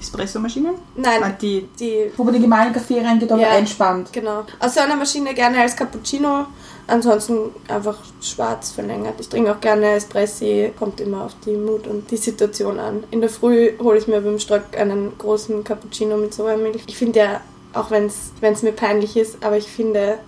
Espressomaschinen? 0.00 0.74
Nein, 0.94 1.20
Ah, 1.24 1.30
die 1.30 1.66
die 1.80 2.12
Wo 2.16 2.22
man 2.22 2.32
den 2.32 2.42
gemahlenen 2.42 2.72
Kaffee 2.72 3.00
reingeht, 3.00 3.32
aber 3.32 3.40
Ja. 3.42 3.48
einspannt. 3.50 4.12
Genau. 4.12 4.44
Aus 4.60 4.74
so 4.74 4.80
einer 4.80 4.94
Maschine 4.94 5.34
gerne 5.34 5.60
als 5.60 5.74
Cappuccino. 5.74 6.44
Ansonsten 6.86 7.50
einfach 7.66 7.98
schwarz 8.20 8.70
verlängert. 8.70 9.14
Ich 9.18 9.28
trinke 9.28 9.50
auch 9.50 9.60
gerne 9.60 9.94
Espressi. 9.94 10.72
Kommt 10.78 11.00
immer 11.00 11.24
auf 11.24 11.32
die 11.44 11.56
Mut 11.56 11.88
und 11.88 12.08
die 12.12 12.16
Situation 12.16 12.78
an. 12.78 13.02
In 13.10 13.20
der 13.20 13.28
Früh 13.30 13.72
hole 13.80 13.98
ich 13.98 14.06
mir 14.06 14.20
beim 14.20 14.38
Strock 14.38 14.62
einen 14.78 15.18
großen 15.18 15.64
Cappuccino 15.64 16.16
mit 16.16 16.32
Sojamilch. 16.32 16.82
Ich 16.86 16.96
finde 16.96 17.18
ja, 17.18 17.40
auch 17.72 17.90
wenn 17.90 18.06
es 18.06 18.62
mir 18.62 18.72
peinlich 18.72 19.16
ist, 19.16 19.38
aber 19.44 19.56
ich 19.56 19.66
finde, 19.66 20.18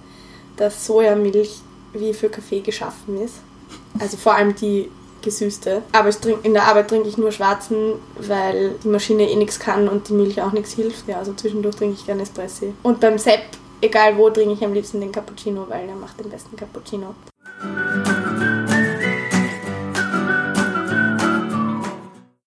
dass 0.57 0.87
Sojamilch 0.87 1.61
wie 1.93 2.15
für 2.15 2.29
Kaffee 2.29 2.61
geschaffen 2.61 3.21
ist. 3.21 3.37
Also 3.99 4.17
vor 4.17 4.35
allem 4.35 4.55
die 4.55 4.91
gesüßte. 5.23 5.83
Aber 5.93 6.11
trink, 6.11 6.45
in 6.45 6.55
der 6.55 6.65
Arbeit 6.65 6.89
trinke 6.89 7.09
ich 7.09 7.19
nur 7.19 7.33
schwarzen, 7.33 7.95
weil 8.19 8.75
die 8.83 8.89
Maschine 8.89 9.29
eh 9.29 9.37
nichts 9.37 9.59
kann 9.59 9.89
und 9.89 10.09
die 10.09 10.15
Milch 10.15 10.41
auch 10.41 10.53
nichts 10.53 10.73
hilft. 10.73 11.07
Ja, 11.09 11.19
also 11.19 11.35
zwischendurch 11.35 11.77
trinke 11.77 11.97
ich 11.99 12.07
gerne 12.07 12.23
Espressi. 12.23 12.73
Und 12.83 13.01
beim 13.01 13.19
Sepp, 13.19 13.43
egal 13.81 14.17
wo, 14.17 14.31
trinke 14.31 14.55
ich 14.55 14.65
am 14.65 14.73
liebsten 14.73 15.01
den 15.01 15.13
Cappuccino, 15.13 15.67
weil 15.69 15.89
er 15.89 15.97
macht 15.97 16.19
den 16.21 16.31
besten 16.31 16.57
Cappuccino. 16.57 17.15